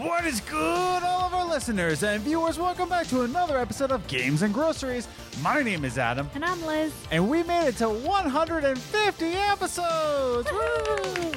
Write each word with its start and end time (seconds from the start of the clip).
What 0.00 0.24
is 0.24 0.40
good, 0.40 1.02
all 1.02 1.26
of 1.26 1.34
our 1.34 1.44
listeners 1.46 2.02
and 2.02 2.22
viewers? 2.22 2.58
Welcome 2.58 2.88
back 2.88 3.06
to 3.08 3.20
another 3.20 3.58
episode 3.58 3.92
of 3.92 4.06
Games 4.06 4.40
and 4.40 4.54
Groceries. 4.54 5.06
My 5.42 5.62
name 5.62 5.84
is 5.84 5.98
Adam, 5.98 6.30
And 6.34 6.42
I'm 6.42 6.64
Liz. 6.64 6.90
and 7.10 7.28
we 7.28 7.42
made 7.42 7.68
it 7.68 7.76
to 7.76 7.90
150 7.90 9.26
episodes. 9.34 10.50
Woo! 10.50 11.32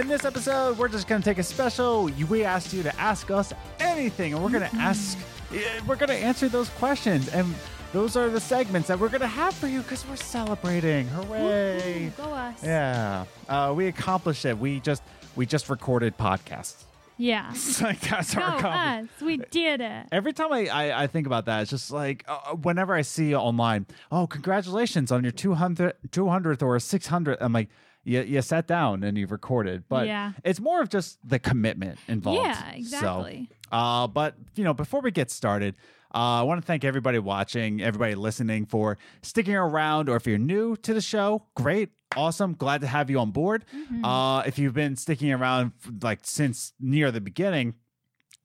In 0.00 0.08
this 0.08 0.24
episode, 0.24 0.78
we're 0.78 0.88
just 0.88 1.06
going 1.06 1.22
to 1.22 1.24
take 1.24 1.38
a 1.38 1.44
special. 1.44 2.06
We 2.28 2.42
asked 2.42 2.72
you 2.72 2.82
to 2.82 3.00
ask 3.00 3.30
us 3.30 3.52
anything, 3.78 4.34
and 4.34 4.42
we're 4.42 4.50
going 4.50 4.68
to 4.68 4.76
ask, 4.78 5.16
eh, 5.54 5.80
we're 5.86 5.94
going 5.94 6.08
to 6.08 6.16
answer 6.16 6.48
those 6.48 6.70
questions. 6.70 7.28
And 7.28 7.54
those 7.92 8.16
are 8.16 8.28
the 8.28 8.40
segments 8.40 8.88
that 8.88 8.98
we're 8.98 9.10
going 9.10 9.20
to 9.20 9.28
have 9.28 9.54
for 9.54 9.68
you 9.68 9.82
because 9.82 10.04
we're 10.08 10.16
celebrating. 10.16 11.06
Hooray! 11.06 12.12
Go 12.16 12.24
us. 12.24 12.64
Yeah, 12.64 13.26
uh, 13.48 13.72
we 13.76 13.86
accomplished 13.86 14.44
it. 14.44 14.58
We 14.58 14.80
just 14.80 15.04
we 15.36 15.46
just 15.46 15.68
recorded 15.70 16.18
podcasts. 16.18 16.82
Yeah. 17.18 17.50
It's 17.54 17.82
like 17.82 18.00
that's 18.00 18.34
Go 18.34 18.42
our 18.42 18.56
accomplishment. 18.58 19.10
us. 19.16 19.20
We 19.22 19.36
did 19.50 19.80
it. 19.80 20.06
Every 20.12 20.32
time 20.32 20.52
I, 20.52 20.66
I, 20.68 21.02
I 21.02 21.06
think 21.08 21.26
about 21.26 21.46
that, 21.46 21.62
it's 21.62 21.70
just 21.70 21.90
like 21.90 22.24
uh, 22.28 22.54
whenever 22.54 22.94
I 22.94 23.02
see 23.02 23.34
online, 23.34 23.86
oh, 24.12 24.26
congratulations 24.26 25.10
on 25.12 25.22
your 25.24 25.32
200, 25.32 25.94
200th 26.10 26.62
or 26.62 26.76
600th. 26.78 27.36
I'm 27.40 27.52
like, 27.52 27.68
you, 28.04 28.22
you 28.22 28.40
sat 28.42 28.66
down 28.66 29.02
and 29.04 29.18
you've 29.18 29.32
recorded. 29.32 29.84
But 29.88 30.06
Yeah. 30.06 30.32
it's 30.44 30.60
more 30.60 30.80
of 30.80 30.88
just 30.88 31.18
the 31.28 31.38
commitment 31.38 31.98
involved. 32.08 32.40
Yeah, 32.46 32.70
exactly. 32.70 33.48
So, 33.50 33.56
uh, 33.72 34.06
but, 34.06 34.34
you 34.54 34.64
know, 34.64 34.74
before 34.74 35.00
we 35.00 35.10
get 35.10 35.30
started, 35.30 35.74
uh, 36.14 36.40
I 36.40 36.42
want 36.42 36.60
to 36.60 36.66
thank 36.66 36.84
everybody 36.84 37.18
watching, 37.18 37.82
everybody 37.82 38.14
listening 38.14 38.66
for 38.66 38.98
sticking 39.22 39.54
around. 39.54 40.08
Or 40.08 40.16
if 40.16 40.26
you're 40.26 40.38
new 40.38 40.76
to 40.76 40.94
the 40.94 41.00
show, 41.00 41.44
great, 41.54 41.90
awesome, 42.16 42.54
glad 42.54 42.80
to 42.80 42.86
have 42.86 43.10
you 43.10 43.18
on 43.18 43.30
board. 43.30 43.64
Mm-hmm. 43.74 44.04
Uh, 44.04 44.40
if 44.42 44.58
you've 44.58 44.74
been 44.74 44.96
sticking 44.96 45.32
around 45.32 45.72
like 46.02 46.20
since 46.22 46.72
near 46.80 47.10
the 47.10 47.20
beginning, 47.20 47.74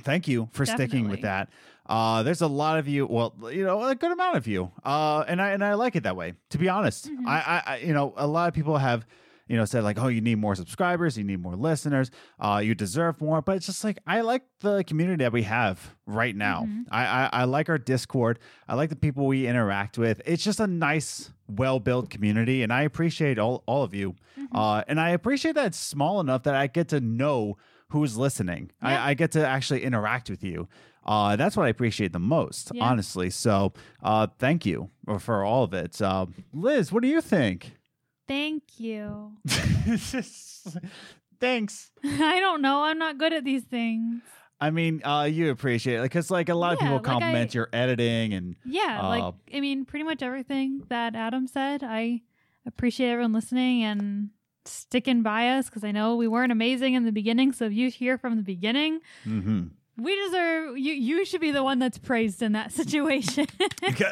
thank 0.01 0.27
you 0.27 0.49
for 0.51 0.65
sticking 0.65 1.07
with 1.07 1.21
that. 1.21 1.49
Uh, 1.85 2.23
there's 2.23 2.41
a 2.41 2.47
lot 2.47 2.79
of 2.79 2.87
you, 2.87 3.05
well, 3.05 3.33
you 3.51 3.63
know, 3.63 3.83
a 3.83 3.95
good 3.95 4.11
amount 4.11 4.37
of 4.37 4.47
you, 4.47 4.71
uh, 4.85 5.23
and 5.27 5.41
I 5.41 5.51
and 5.51 5.63
I 5.63 5.73
like 5.73 5.97
it 5.97 6.03
that 6.03 6.15
way. 6.15 6.33
To 6.51 6.57
be 6.57 6.69
honest, 6.69 7.09
Mm-hmm. 7.09 7.27
I, 7.27 7.37
I, 7.37 7.63
I, 7.65 7.77
you 7.77 7.93
know, 7.93 8.13
a 8.15 8.25
lot 8.25 8.47
of 8.47 8.53
people 8.53 8.77
have, 8.77 9.05
you 9.47 9.57
know, 9.57 9.65
said 9.65 9.83
like, 9.83 9.99
oh, 9.99 10.07
you 10.07 10.21
need 10.21 10.37
more 10.37 10.55
subscribers, 10.55 11.17
you 11.17 11.23
need 11.23 11.41
more 11.41 11.55
listeners, 11.55 12.09
uh, 12.39 12.61
you 12.63 12.73
deserve 12.75 13.19
more. 13.21 13.41
But 13.41 13.57
it's 13.57 13.65
just 13.65 13.83
like 13.83 13.97
I 14.07 14.21
like 14.21 14.43
the 14.61 14.83
community 14.83 15.23
that 15.23 15.33
we 15.33 15.43
have 15.43 15.95
right 16.05 16.35
now. 16.35 16.61
Mm-hmm. 16.63 16.81
I, 16.91 17.05
I, 17.05 17.29
I 17.31 17.43
like 17.43 17.69
our 17.69 17.77
Discord. 17.77 18.39
I 18.67 18.75
like 18.75 18.89
the 18.89 18.95
people 18.95 19.27
we 19.27 19.47
interact 19.47 19.97
with. 19.97 20.21
It's 20.25 20.43
just 20.43 20.59
a 20.59 20.67
nice, 20.67 21.31
well 21.47 21.79
built 21.79 22.09
community, 22.09 22.63
and 22.63 22.71
I 22.71 22.83
appreciate 22.83 23.37
all 23.37 23.63
all 23.65 23.83
of 23.83 23.93
you. 23.93 24.15
Mm-hmm. 24.39 24.55
Uh, 24.55 24.83
and 24.87 24.99
I 24.99 25.09
appreciate 25.09 25.55
that 25.55 25.67
it's 25.67 25.77
small 25.77 26.19
enough 26.19 26.43
that 26.43 26.55
I 26.55 26.67
get 26.67 26.87
to 26.89 27.01
know 27.01 27.57
who's 27.89 28.17
listening. 28.17 28.71
Yeah. 28.81 29.03
I, 29.03 29.09
I 29.09 29.13
get 29.13 29.31
to 29.33 29.45
actually 29.45 29.83
interact 29.83 30.29
with 30.29 30.43
you. 30.43 30.67
Uh, 31.05 31.35
that's 31.35 31.57
what 31.57 31.65
I 31.65 31.69
appreciate 31.69 32.13
the 32.13 32.19
most, 32.19 32.71
Yeah. 32.73 32.85
honestly. 32.85 33.29
So, 33.29 33.73
uh, 34.01 34.27
thank 34.39 34.65
you 34.65 34.89
for 35.19 35.43
all 35.43 35.63
of 35.65 35.73
it. 35.73 36.01
Uh, 36.01 36.27
Liz, 36.53 36.91
what 36.93 37.03
do 37.03 37.09
you 37.09 37.19
think? 37.21 37.73
Thank 38.27 38.63
you. 38.79 39.33
Thanks. 41.39 41.91
I 42.03 42.39
don't 42.39 42.61
know. 42.61 42.83
I'm 42.83 42.97
not 42.97 43.17
good 43.17 43.33
at 43.33 43.43
these 43.43 43.63
things. 43.63 44.21
I 44.61 44.69
mean, 44.69 45.01
uh, 45.03 45.23
you 45.29 45.49
appreciate 45.51 45.99
it 45.99 46.03
because, 46.03 46.31
like, 46.31 46.47
a 46.47 46.55
lot 46.55 46.73
of 46.73 46.77
Yeah, 46.79 46.85
people 46.85 46.95
like 46.97 47.03
compliment 47.03 47.51
I- 47.51 47.53
your 47.57 47.69
editing 47.73 48.33
and 48.33 48.55
Yeah. 48.65 48.99
Uh, 49.01 49.07
like, 49.09 49.33
I 49.53 49.59
mean, 49.59 49.83
pretty 49.85 50.03
much 50.03 50.21
everything 50.21 50.83
that 50.89 51.15
Adam 51.15 51.47
said. 51.47 51.83
I 51.83 52.21
appreciate 52.65 53.09
everyone 53.09 53.33
listening 53.33 53.83
and 53.83 54.29
sticking 54.65 55.21
by 55.21 55.49
us 55.49 55.65
because 55.65 55.83
I 55.83 55.91
know 55.91 56.15
we 56.15 56.29
weren't 56.29 56.53
amazing 56.53 56.93
in 56.93 57.03
the 57.03 57.11
beginning. 57.11 57.51
So 57.51 57.65
if 57.65 57.73
you 57.73 57.89
hear 57.89 58.17
from 58.17 58.37
the 58.37 58.41
beginning, 58.43 59.01
Mhm. 59.25 59.71
we 59.97 60.15
deserve 60.15 60.77
you. 60.77 60.93
You 60.93 61.25
should 61.25 61.41
be 61.41 61.51
the 61.51 61.63
one 61.63 61.79
that's 61.79 61.97
praised 61.97 62.41
in 62.41 62.53
that 62.53 62.71
situation. 62.79 63.47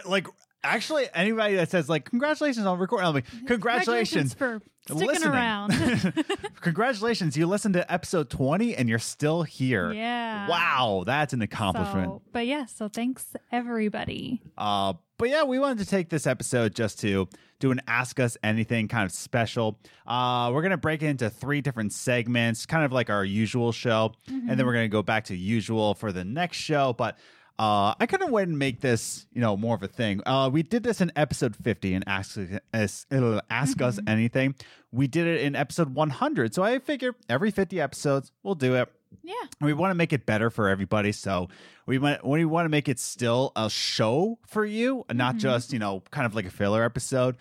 Like, 0.05 0.27
actually, 0.63 1.07
anybody 1.13 1.55
that 1.55 1.69
says 1.69 1.89
like, 1.89 2.05
"Congratulations 2.09 2.65
on 2.65 2.79
recording," 2.79 3.07
I'm 3.07 3.13
like, 3.13 3.25
"Congratulations." 3.47 4.33
for 4.33 4.61
sticking 4.85 5.07
listening. 5.07 5.29
around. 5.29 5.71
Congratulations, 6.61 7.37
you 7.37 7.47
listened 7.47 7.73
to 7.75 7.91
episode 7.91 8.29
20 8.29 8.75
and 8.75 8.89
you're 8.89 8.99
still 8.99 9.43
here. 9.43 9.91
yeah. 9.91 10.47
Wow, 10.47 11.03
that's 11.05 11.33
an 11.33 11.41
accomplishment. 11.41 12.07
So, 12.07 12.21
but 12.31 12.47
yeah, 12.47 12.65
so 12.65 12.87
thanks 12.87 13.25
everybody. 13.51 14.41
Uh, 14.57 14.93
but 15.17 15.29
yeah, 15.29 15.43
we 15.43 15.59
wanted 15.59 15.79
to 15.79 15.85
take 15.85 16.09
this 16.09 16.25
episode 16.25 16.73
just 16.73 16.99
to 17.01 17.29
do 17.59 17.69
an 17.69 17.79
Ask 17.87 18.19
Us 18.19 18.37
Anything 18.43 18.87
kind 18.87 19.05
of 19.05 19.11
special. 19.11 19.79
Uh, 20.07 20.49
we're 20.51 20.63
going 20.63 20.71
to 20.71 20.77
break 20.77 21.03
it 21.03 21.07
into 21.07 21.29
three 21.29 21.61
different 21.61 21.93
segments, 21.93 22.65
kind 22.65 22.83
of 22.83 22.91
like 22.91 23.11
our 23.11 23.23
usual 23.23 23.71
show. 23.71 24.13
And 24.27 24.49
then 24.49 24.65
we're 24.65 24.73
going 24.73 24.85
to 24.85 24.89
go 24.89 25.03
back 25.03 25.25
to 25.25 25.35
usual 25.35 25.93
for 25.93 26.11
the 26.11 26.23
next 26.23 26.57
show. 26.57 26.93
But 26.93 27.19
uh, 27.61 27.93
I 27.99 28.07
kind 28.07 28.23
of 28.23 28.31
went 28.31 28.49
and 28.49 28.57
make 28.57 28.81
this, 28.81 29.27
you 29.31 29.39
know, 29.41 29.55
more 29.55 29.75
of 29.75 29.83
a 29.83 29.87
thing. 29.87 30.21
Uh, 30.25 30.49
we 30.51 30.63
did 30.63 30.81
this 30.81 30.99
in 30.99 31.11
episode 31.15 31.55
50 31.55 31.93
and 31.93 32.03
Ask 32.07 32.39
Us, 32.73 33.05
uh, 33.11 33.41
ask 33.51 33.79
us 33.81 33.99
Anything. 34.07 34.55
We 34.91 35.05
did 35.07 35.27
it 35.27 35.41
in 35.41 35.55
episode 35.55 35.93
100. 35.93 36.55
So 36.55 36.63
I 36.63 36.79
figure 36.79 37.13
every 37.29 37.51
50 37.51 37.79
episodes, 37.79 38.31
we'll 38.41 38.55
do 38.55 38.73
it 38.75 38.89
Yeah. 39.23 39.33
we 39.61 39.73
want 39.73 39.91
to 39.91 39.95
make 39.95 40.11
it 40.11 40.25
better 40.25 40.49
for 40.49 40.69
everybody 40.69 41.11
so 41.11 41.49
we 41.85 41.99
want 41.99 42.25
we 42.25 42.45
want 42.45 42.65
to 42.65 42.69
make 42.69 42.87
it 42.89 42.97
still 42.97 43.51
a 43.55 43.69
show 43.69 44.39
for 44.47 44.65
you 44.65 45.05
not 45.13 45.35
just 45.37 45.71
you 45.73 45.79
know 45.79 46.01
kind 46.11 46.25
of 46.25 46.33
like 46.33 46.45
a 46.45 46.49
filler 46.49 46.83
episode 46.83 47.35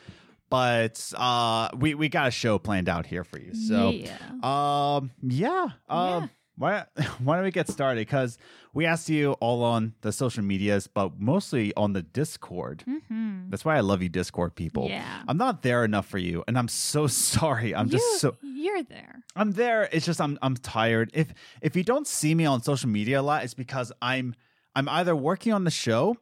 but 0.51 1.13
uh 1.17 1.69
we 1.79 1.95
we 1.95 2.09
got 2.09 2.27
a 2.27 2.31
show 2.33 2.59
planned 2.59 2.89
out 2.89 3.07
here 3.07 3.23
for 3.25 3.39
you 3.39 3.55
so 3.55 3.91
yeah. 3.91 4.17
um 4.43 5.11
yeah 5.23 5.69
um 5.89 6.23
Yeah. 6.25 6.27
Why, 6.57 6.85
why 7.25 7.37
don't 7.37 7.45
we 7.45 7.51
get 7.51 7.69
started 7.69 8.01
because 8.01 8.37
we 8.75 8.87
asked 8.87 9.09
you 9.09 9.33
all 9.41 9.63
on 9.65 9.95
the 10.03 10.13
social 10.13 10.43
medias 10.45 10.87
but 10.87 11.19
mostly 11.19 11.73
on 11.77 11.93
the 11.93 12.03
discord 12.03 12.83
hmm 12.87 13.49
that's 13.49 13.65
why 13.65 13.77
i 13.77 13.81
love 13.81 14.03
you 14.03 14.09
discord 14.09 14.55
people 14.55 14.89
Yeah. 14.89 15.23
i'm 15.29 15.37
not 15.37 15.63
there 15.63 15.85
enough 15.85 16.07
for 16.07 16.19
you 16.19 16.45
and 16.47 16.57
i'm 16.59 16.69
so 16.69 17.07
sorry 17.33 17.75
i'm 17.75 17.89
just 17.89 18.21
so 18.21 18.37
You're 18.43 18.83
there. 18.83 19.23
I'm 19.37 19.53
there. 19.53 19.89
It's 19.93 20.05
just 20.07 20.21
I'm 20.21 20.39
I'm 20.43 20.57
tired. 20.57 21.11
If 21.15 21.33
if 21.63 21.77
you 21.77 21.83
don't 21.85 22.07
see 22.07 22.35
me 22.35 22.45
on 22.47 22.63
social 22.63 22.89
media 22.91 23.21
a 23.21 23.23
lot, 23.23 23.45
it's 23.45 23.55
because 23.55 23.93
I'm 24.03 24.35
I'm 24.75 24.89
either 24.89 25.15
working 25.17 25.53
on 25.53 25.65
the 25.65 25.71
show 25.71 26.17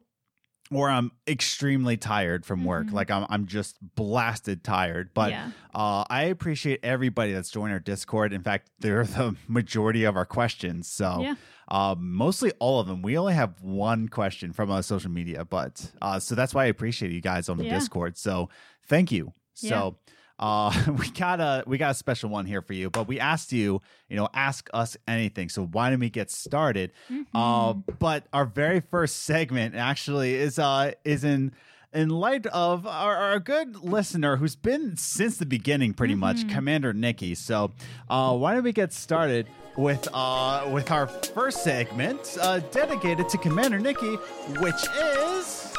or 0.71 0.89
I'm 0.89 1.11
extremely 1.27 1.97
tired 1.97 2.45
from 2.45 2.63
work. 2.63 2.87
Mhm. 2.87 2.93
Like 2.93 3.09
I'm 3.11 3.25
I'm 3.29 3.45
just 3.47 3.77
blasted 3.95 4.63
tired. 4.63 5.09
But 5.13 5.31
Yeah. 5.31 5.51
uh, 5.73 6.03
I 6.09 6.23
appreciate 6.23 6.79
everybody 6.83 7.33
that's 7.33 7.49
joined 7.49 7.73
our 7.73 7.79
Discord. 7.79 8.33
In 8.33 8.43
fact, 8.43 8.69
they're 8.79 9.03
the 9.03 9.35
majority 9.47 10.03
of 10.03 10.15
our 10.15 10.25
questions. 10.25 10.87
So 10.87 11.21
Yeah. 11.21 11.35
uh, 11.69 11.95
mostly 11.97 12.51
all 12.59 12.79
of 12.79 12.87
them. 12.87 13.01
We 13.01 13.17
only 13.17 13.33
have 13.33 13.61
one 13.61 14.07
question 14.09 14.53
from 14.53 14.69
uh, 14.69 14.81
social 14.81 15.11
media, 15.11 15.43
but 15.45 15.91
uh, 16.01 16.19
so 16.19 16.35
that's 16.35 16.53
why 16.53 16.63
I 16.63 16.67
appreciate 16.67 17.11
you 17.11 17.21
guys 17.21 17.49
on 17.49 17.57
the 17.57 17.65
Yeah. 17.65 17.73
Discord. 17.79 18.17
So 18.17 18.49
thank 18.87 19.11
you. 19.11 19.33
So 19.55 19.97
uh, 20.39 20.73
we 20.97 21.09
got 21.11 21.39
a 21.39 21.63
we 21.67 21.77
got 21.77 21.91
a 21.91 21.93
special 21.95 22.29
one 22.29 22.45
here 22.45 22.61
for 22.61 22.73
you, 22.73 22.89
but 22.89 23.07
we 23.07 23.19
asked 23.19 23.51
you, 23.51 23.81
you 24.09 24.15
know, 24.15 24.27
ask 24.33 24.69
us 24.73 24.97
anything. 25.07 25.49
So 25.49 25.65
why 25.65 25.89
don't 25.89 25.99
we 25.99 26.09
get 26.09 26.31
started? 26.31 26.91
Uh, 27.35 27.73
Mhm. 27.73 27.99
but 27.99 28.25
our 28.33 28.45
very 28.45 28.79
first 28.79 29.23
segment 29.23 29.75
actually 29.75 30.35
is 30.35 30.57
uh 30.57 30.91
is 31.03 31.23
in 31.23 31.51
in 31.91 32.09
light 32.09 32.45
of 32.47 32.85
our, 32.85 33.17
our 33.17 33.39
good 33.39 33.75
listener 33.83 34.37
who's 34.37 34.55
been 34.55 34.95
since 34.95 35.37
the 35.37 35.45
beginning 35.45 35.93
pretty 35.93 36.13
much 36.15 36.37
Mhm. 36.45 36.49
commander 36.53 36.93
nikki 36.93 37.33
so 37.33 37.71
uh 38.09 38.31
why 38.37 38.53
don't 38.53 38.63
we 38.63 38.71
get 38.71 38.93
started 38.93 39.47
with 39.75 40.07
uh 40.13 40.69
with 40.71 40.91
our 40.91 41.07
first 41.07 41.63
segment 41.63 42.37
uh 42.41 42.59
dedicated 42.71 43.27
to 43.27 43.39
commander 43.39 43.79
nikki 43.79 44.15
which 44.61 44.81
is 44.97 45.73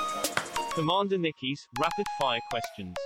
Commander 0.74 1.18
Nikki's 1.18 1.66
rapid 1.80 2.06
fire 2.20 2.38
questions. 2.50 2.96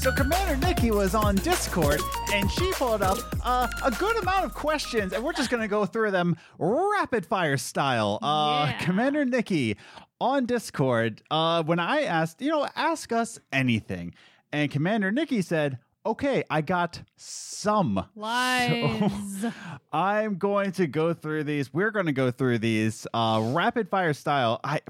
So 0.00 0.12
Commander 0.12 0.56
Nikki 0.64 0.90
was 0.92 1.14
on 1.14 1.34
Discord 1.36 2.00
and 2.32 2.48
she 2.50 2.70
pulled 2.74 3.02
up 3.02 3.18
uh, 3.44 3.66
a 3.84 3.90
good 3.90 4.16
amount 4.22 4.44
of 4.44 4.54
questions 4.54 5.12
and 5.12 5.22
we're 5.24 5.32
just 5.32 5.50
going 5.50 5.60
to 5.60 5.68
go 5.68 5.84
through 5.86 6.12
them 6.12 6.36
rapid 6.58 7.26
fire 7.26 7.56
style. 7.56 8.18
Uh, 8.22 8.66
Yeah. 8.70 8.78
Commander 8.84 9.24
Nikki 9.24 9.76
on 10.20 10.46
Discord, 10.46 11.22
uh, 11.30 11.62
when 11.64 11.78
I 11.80 12.02
asked, 12.02 12.40
you 12.40 12.48
know, 12.50 12.66
ask 12.76 13.12
us 13.12 13.38
anything. 13.52 14.14
And 14.52 14.70
Commander 14.70 15.10
Nikki 15.10 15.42
said, 15.42 15.78
okay, 16.06 16.44
I 16.48 16.60
got 16.60 17.02
some. 17.16 18.06
Lies. 18.14 19.40
So 19.40 19.52
I'm 19.92 20.36
going 20.38 20.72
to 20.72 20.86
go 20.86 21.12
through 21.12 21.44
these. 21.44 21.74
We're 21.74 21.90
going 21.90 22.06
to 22.06 22.12
go 22.12 22.30
through 22.30 22.58
these 22.60 23.06
uh, 23.12 23.50
rapid 23.54 23.88
fire 23.90 24.14
style. 24.14 24.60
I 24.62 24.80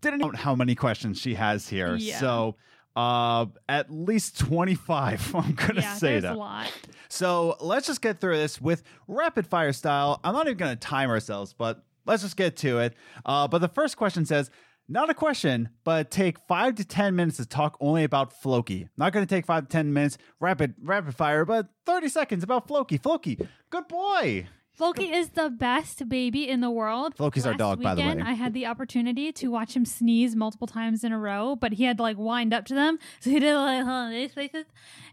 didn't 0.00 0.20
know 0.20 0.32
how 0.34 0.54
many 0.54 0.74
questions 0.74 1.18
she 1.20 1.34
has 1.34 1.68
here. 1.68 1.94
Yeah. 1.96 2.18
So 2.18 2.56
uh, 2.96 3.46
at 3.68 3.90
least 3.90 4.38
25. 4.38 5.34
I'm 5.34 5.54
going 5.54 5.74
to 5.76 5.80
yeah, 5.82 5.94
say 5.94 6.20
that. 6.20 6.34
a 6.34 6.38
lot. 6.38 6.72
So 7.08 7.56
let's 7.60 7.86
just 7.86 8.02
get 8.02 8.20
through 8.20 8.36
this 8.36 8.60
with 8.60 8.82
rapid 9.08 9.46
fire 9.46 9.72
style. 9.72 10.20
I'm 10.24 10.34
not 10.34 10.46
even 10.46 10.58
going 10.58 10.72
to 10.72 10.80
time 10.80 11.10
ourselves, 11.10 11.54
but 11.56 11.84
let's 12.06 12.22
just 12.22 12.36
get 12.36 12.56
to 12.58 12.78
it. 12.80 12.94
Uh, 13.24 13.48
but 13.48 13.58
the 13.58 13.68
first 13.68 13.96
question 13.96 14.24
says, 14.24 14.50
not 14.88 15.08
a 15.10 15.14
question, 15.14 15.70
but 15.84 16.10
take 16.10 16.38
five 16.40 16.74
to 16.74 16.84
ten 16.84 17.14
minutes 17.16 17.36
to 17.38 17.46
talk 17.46 17.76
only 17.80 18.04
about 18.04 18.32
Floki. 18.32 18.88
Not 18.96 19.12
going 19.12 19.24
to 19.24 19.32
take 19.32 19.46
five 19.46 19.64
to 19.64 19.68
ten 19.68 19.92
minutes 19.92 20.18
rapid 20.40 20.74
rapid 20.82 21.14
fire, 21.14 21.44
but 21.44 21.68
thirty 21.86 22.08
seconds 22.08 22.42
about 22.42 22.66
Floki. 22.66 22.98
Floki, 22.98 23.38
good 23.70 23.88
boy. 23.88 24.48
Floki 24.72 25.12
is 25.12 25.30
the 25.30 25.50
best 25.50 26.08
baby 26.08 26.48
in 26.48 26.60
the 26.60 26.70
world. 26.70 27.14
Floki's 27.14 27.44
our 27.44 27.52
Last 27.52 27.58
dog, 27.58 27.82
by 27.82 27.94
the 27.94 28.00
weekend, 28.00 28.22
way. 28.22 28.30
I 28.30 28.32
had 28.32 28.54
the 28.54 28.66
opportunity 28.66 29.30
to 29.32 29.48
watch 29.48 29.76
him 29.76 29.84
sneeze 29.84 30.34
multiple 30.34 30.66
times 30.66 31.04
in 31.04 31.12
a 31.12 31.18
row, 31.18 31.56
but 31.56 31.74
he 31.74 31.84
had 31.84 31.98
to 31.98 32.02
like 32.02 32.16
wind 32.18 32.54
up 32.54 32.64
to 32.66 32.74
them, 32.74 32.98
so 33.20 33.30
he 33.30 33.38
did 33.38 33.54
like 33.54 33.84
huh, 33.84 34.08
these 34.10 34.32
faces, 34.32 34.64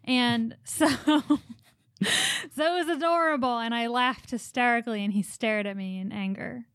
and 0.06 0.56
so 0.64 0.88
so 0.98 1.38
it 2.04 2.86
was 2.86 2.88
adorable, 2.88 3.60
and 3.60 3.76
I 3.76 3.88
laughed 3.88 4.32
hysterically, 4.32 5.04
and 5.04 5.14
he 5.14 5.22
stared 5.22 5.68
at 5.68 5.76
me 5.76 6.00
in 6.00 6.12
anger. 6.12 6.66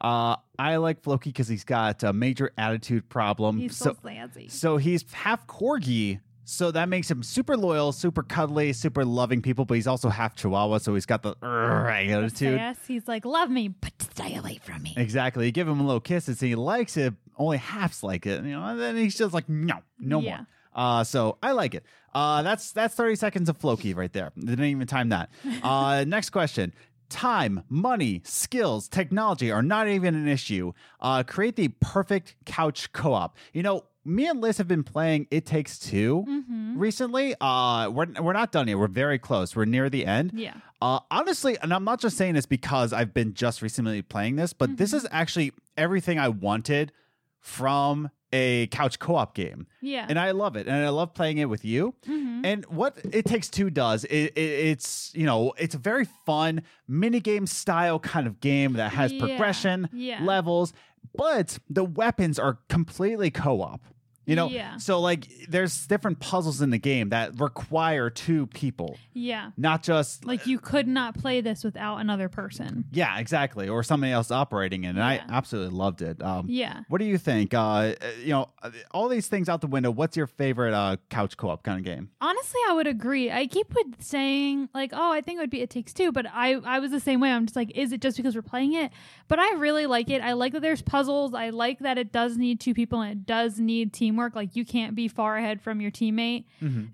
Uh, 0.00 0.36
I 0.58 0.76
like 0.76 1.02
Floki 1.02 1.30
because 1.30 1.48
he's 1.48 1.64
got 1.64 2.02
a 2.02 2.12
major 2.12 2.52
attitude 2.56 3.08
problem. 3.08 3.58
He's 3.58 3.76
so, 3.76 3.96
sassy. 4.02 4.48
So 4.48 4.76
he's 4.76 5.04
half 5.12 5.46
corgi, 5.46 6.20
so 6.44 6.70
that 6.70 6.88
makes 6.88 7.10
him 7.10 7.22
super 7.22 7.56
loyal, 7.56 7.92
super 7.92 8.22
cuddly, 8.22 8.72
super 8.72 9.04
loving 9.04 9.42
people. 9.42 9.64
But 9.64 9.74
he's 9.74 9.86
also 9.86 10.08
half 10.08 10.34
Chihuahua, 10.36 10.78
so 10.78 10.94
he's 10.94 11.06
got 11.06 11.22
the 11.22 11.34
attitude. 11.42 12.56
Yes, 12.58 12.78
he's 12.86 13.08
like, 13.08 13.24
love 13.24 13.50
me, 13.50 13.68
but 13.68 13.92
stay 14.00 14.36
away 14.36 14.60
from 14.62 14.82
me. 14.82 14.94
Exactly. 14.96 15.46
You 15.46 15.52
give 15.52 15.68
him 15.68 15.80
a 15.80 15.84
little 15.84 16.00
kisses, 16.00 16.40
and 16.42 16.48
he 16.48 16.54
likes 16.54 16.96
it. 16.96 17.14
Only 17.36 17.56
half's 17.58 18.02
like 18.02 18.26
it, 18.26 18.44
you 18.44 18.52
know. 18.52 18.64
And 18.64 18.80
then 18.80 18.96
he's 18.96 19.16
just 19.16 19.34
like, 19.34 19.48
no, 19.48 19.80
no 19.98 20.20
Yeah. 20.20 20.36
more. 20.36 20.46
Uh, 20.76 21.04
so 21.04 21.38
I 21.42 21.52
like 21.52 21.74
it. 21.74 21.84
Uh, 22.12 22.42
that's 22.42 22.72
that's 22.72 22.94
thirty 22.94 23.14
seconds 23.16 23.48
of 23.48 23.56
Floki 23.56 23.94
right 23.94 24.12
there. 24.12 24.32
Didn't 24.38 24.64
even 24.64 24.86
time 24.86 25.08
that. 25.10 25.30
Uh, 25.62 26.04
next 26.06 26.30
question. 26.30 26.72
Time, 27.10 27.62
money, 27.68 28.22
skills, 28.24 28.88
technology 28.88 29.52
are 29.52 29.62
not 29.62 29.86
even 29.88 30.14
an 30.16 30.26
issue. 30.26 30.72
Uh, 31.00 31.22
create 31.22 31.54
the 31.54 31.68
perfect 31.80 32.34
couch 32.44 32.92
co-op. 32.92 33.36
You 33.52 33.62
know, 33.62 33.84
me 34.04 34.26
and 34.26 34.40
Liz 34.40 34.58
have 34.58 34.68
been 34.68 34.84
playing 34.84 35.26
It 35.30 35.46
Takes 35.46 35.78
2 35.78 36.24
Mm-hmm. 36.28 36.78
recently. 36.78 37.34
Uh, 37.40 37.88
we're 37.90 38.06
we're 38.20 38.32
not 38.32 38.52
done 38.52 38.68
yet. 38.68 38.78
We're 38.78 38.86
very 38.88 39.18
close. 39.18 39.54
We're 39.56 39.64
near 39.64 39.88
the 39.88 40.04
end. 40.06 40.32
Yeah. 40.34 40.54
Uh, 40.82 41.00
honestly, 41.10 41.56
and 41.62 41.72
I'm 41.72 41.84
not 41.84 42.00
just 42.00 42.16
saying 42.16 42.34
this 42.34 42.46
because 42.46 42.92
I've 42.92 43.14
been 43.14 43.32
just 43.34 43.62
recently 43.62 44.02
playing 44.02 44.36
this, 44.36 44.52
but 44.52 44.76
this 44.76 44.92
is 44.92 45.06
actually 45.10 45.52
everything 45.76 46.18
I 46.18 46.28
wanted 46.28 46.92
from 47.40 48.10
a 48.32 48.66
couch 48.68 48.98
co-op 48.98 49.34
game, 49.34 49.66
Yeah. 49.80 50.06
and 50.08 50.18
I 50.18 50.32
love 50.32 50.56
it, 50.56 50.66
and 50.66 50.74
I 50.76 50.88
love 50.88 51.14
playing 51.14 51.38
it 51.38 51.48
with 51.48 51.64
you. 51.64 51.94
Mhm. 52.04 52.40
And 52.44 52.64
what 52.66 52.98
It 53.12 53.26
Takes 53.26 53.48
Two 53.48 53.70
does, 53.70 54.04
it, 54.04 54.32
it, 54.34 54.38
it's 54.38 55.12
you 55.14 55.24
know, 55.24 55.52
it's 55.56 55.74
a 55.76 55.78
very 55.78 56.04
fun 56.26 56.62
mini 56.88 57.20
game 57.20 57.46
style 57.46 58.00
kind 58.00 58.26
of 58.26 58.40
game 58.40 58.72
that 58.72 58.92
has 58.92 59.12
Yeah, 59.12 59.20
progression, 59.20 59.88
yeah. 59.92 60.22
levels, 60.24 60.72
but 61.16 61.58
the 61.70 61.84
weapons 61.84 62.38
are 62.40 62.58
completely 62.68 63.30
co-op. 63.30 63.80
You 64.26 64.36
know, 64.36 64.48
Yeah. 64.48 64.76
so 64.78 65.00
like 65.00 65.28
there's 65.48 65.86
different 65.86 66.18
puzzles 66.20 66.60
in 66.62 66.70
the 66.70 66.78
game 66.78 67.10
that 67.10 67.38
require 67.38 68.08
two 68.10 68.46
people, 68.46 68.96
yeah. 69.12 69.50
not 69.56 69.82
just 69.82 70.24
Like 70.24 70.46
you 70.46 70.58
could 70.58 70.88
not 70.88 71.14
play 71.14 71.40
this 71.42 71.62
without 71.62 71.98
another 71.98 72.28
person. 72.28 72.84
yeah, 72.90 73.18
exactly, 73.18 73.68
or 73.68 73.82
somebody 73.82 74.12
else 74.12 74.30
operating 74.30 74.84
it. 74.84 74.88
And 74.90 75.02
I 75.02 75.20
absolutely 75.28 75.76
loved 75.76 76.00
it. 76.02 76.22
Um, 76.22 76.46
Yeah. 76.48 76.80
What 76.88 76.98
do 76.98 77.04
you 77.04 77.18
think? 77.18 77.52
Uh, 77.54 77.58
uh, 77.60 77.94
you 78.22 78.30
know, 78.30 78.48
uh, 78.62 78.70
all 78.92 79.08
these 79.08 79.28
things 79.28 79.48
out 79.48 79.60
the 79.60 79.66
window. 79.66 79.90
What's 79.90 80.16
your 80.16 80.26
favorite 80.26 80.72
uh, 80.74 80.96
couch 81.10 81.36
co-op 81.36 81.62
kind 81.62 81.78
of 81.78 81.84
game? 81.84 82.10
Honestly, 82.20 82.60
I 82.68 82.72
would 82.72 82.86
agree. 82.86 83.30
I 83.30 83.46
keep 83.46 83.74
with 83.74 84.02
saying 84.02 84.68
like, 84.74 84.90
"Oh, 84.94 85.12
I 85.12 85.20
think 85.20 85.38
it 85.38 85.40
would 85.42 85.50
be 85.50 85.60
It 85.60 85.70
Takes 85.70 85.92
Two, 85.92 86.12
but 86.12 86.26
I 86.32 86.54
I 86.64 86.78
was 86.78 86.90
the 86.90 87.00
same 87.00 87.20
way. 87.20 87.30
I'm 87.30 87.46
just 87.46 87.56
like, 87.56 87.70
is 87.76 87.92
it 87.92 88.00
just 88.00 88.16
because 88.16 88.34
we're 88.34 88.42
playing 88.42 88.72
it? 88.74 88.90
But 89.28 89.38
I 89.38 89.52
really 89.54 89.86
like 89.86 90.08
it. 90.10 90.22
I 90.22 90.32
like 90.32 90.52
that 90.54 90.60
there's 90.62 90.82
puzzles. 90.82 91.34
I 91.34 91.50
like 91.50 91.80
that 91.80 91.98
it 91.98 92.12
does 92.12 92.36
need 92.36 92.60
two 92.60 92.74
people 92.74 93.00
and 93.00 93.12
it 93.12 93.26
does 93.26 93.58
need 93.60 93.92
teamwork. 94.14 94.34
Like 94.34 94.54
you 94.56 94.64
can't 94.64 94.94
be 94.94 95.08
far 95.08 95.36
ahead 95.36 95.60
from 95.60 95.80
your 95.80 95.90
teammate. 95.90 96.44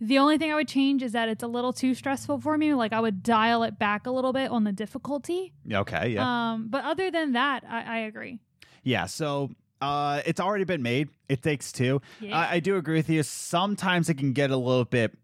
The 0.01 0.19
only 0.19 0.39
thing 0.39 0.51
I 0.51 0.55
would 0.55 0.69
change 0.69 1.03
is 1.03 1.13
that 1.13 1.29
it's 1.29 1.43
a 1.43 1.47
little 1.47 1.73
too 1.73 1.95
stressful 1.95 2.41
for 2.41 2.57
me. 2.57 2.75
Like 2.75 2.93
I 2.93 3.01
would 3.01 3.23
dial 3.23 3.63
it 3.63 3.79
back 3.79 4.07
a 4.07 4.11
little 4.11 4.33
bit 4.33 4.51
on 4.51 4.65
the 4.65 4.73
difficulty. 4.73 5.53
Okay, 5.71 6.11
yeah, 6.11 6.53
Um, 6.53 6.69
but 6.69 6.85
other 6.85 7.11
than 7.11 7.33
that, 7.33 7.65
I, 7.69 7.83
I 7.83 7.99
agree. 8.01 8.39
yeah. 8.83 9.07
So. 9.07 9.51
Uh, 9.83 10.21
it's 10.27 10.41
already 10.41 10.65
been 10.65 10.83
made. 10.83 11.09
It 11.31 11.43
takes 11.43 11.73
two. 11.73 12.03
Yeah. 12.21 12.37
I, 12.39 12.57
I 12.57 12.61
do 12.61 12.77
agree 12.77 12.97
with 12.97 13.09
you. 13.09 13.23
Sometimes 13.23 14.11
it 14.11 14.19
can 14.19 14.35
get 14.35 14.51
a 14.51 14.57
little 14.59 14.85
bit, 14.85 15.17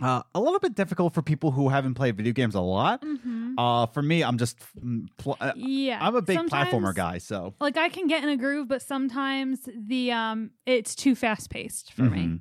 uh, 0.00 0.22
a 0.34 0.40
little 0.40 0.58
bit 0.58 0.74
difficult 0.74 1.14
for 1.14 1.22
people 1.22 1.50
who 1.52 1.68
haven't 1.68 1.94
played 1.94 2.16
video 2.16 2.32
games 2.32 2.54
a 2.54 2.60
lot. 2.60 3.02
hmm 3.02 3.54
Uh, 3.58 3.86
for 3.86 4.02
me, 4.02 4.24
I'm 4.24 4.36
just, 4.36 4.58
mm, 4.84 5.06
pl- 5.16 5.36
uh, 5.40 5.52
Yeah, 5.56 5.98
I'm 6.00 6.16
a 6.16 6.22
big 6.22 6.38
platformer 6.40 6.94
guy. 6.94 7.18
So 7.18 7.54
like 7.60 7.76
I 7.76 7.88
can 7.88 8.06
get 8.08 8.22
in 8.24 8.28
a 8.28 8.36
groove, 8.36 8.66
but 8.68 8.82
sometimes 8.82 9.68
the 9.76 10.10
um 10.12 10.50
it's 10.66 10.94
too 10.94 11.14
fast 11.14 11.50
paced 11.50 11.92
for 11.92 12.02
me. 12.02 12.18
Mhm. 12.26 12.40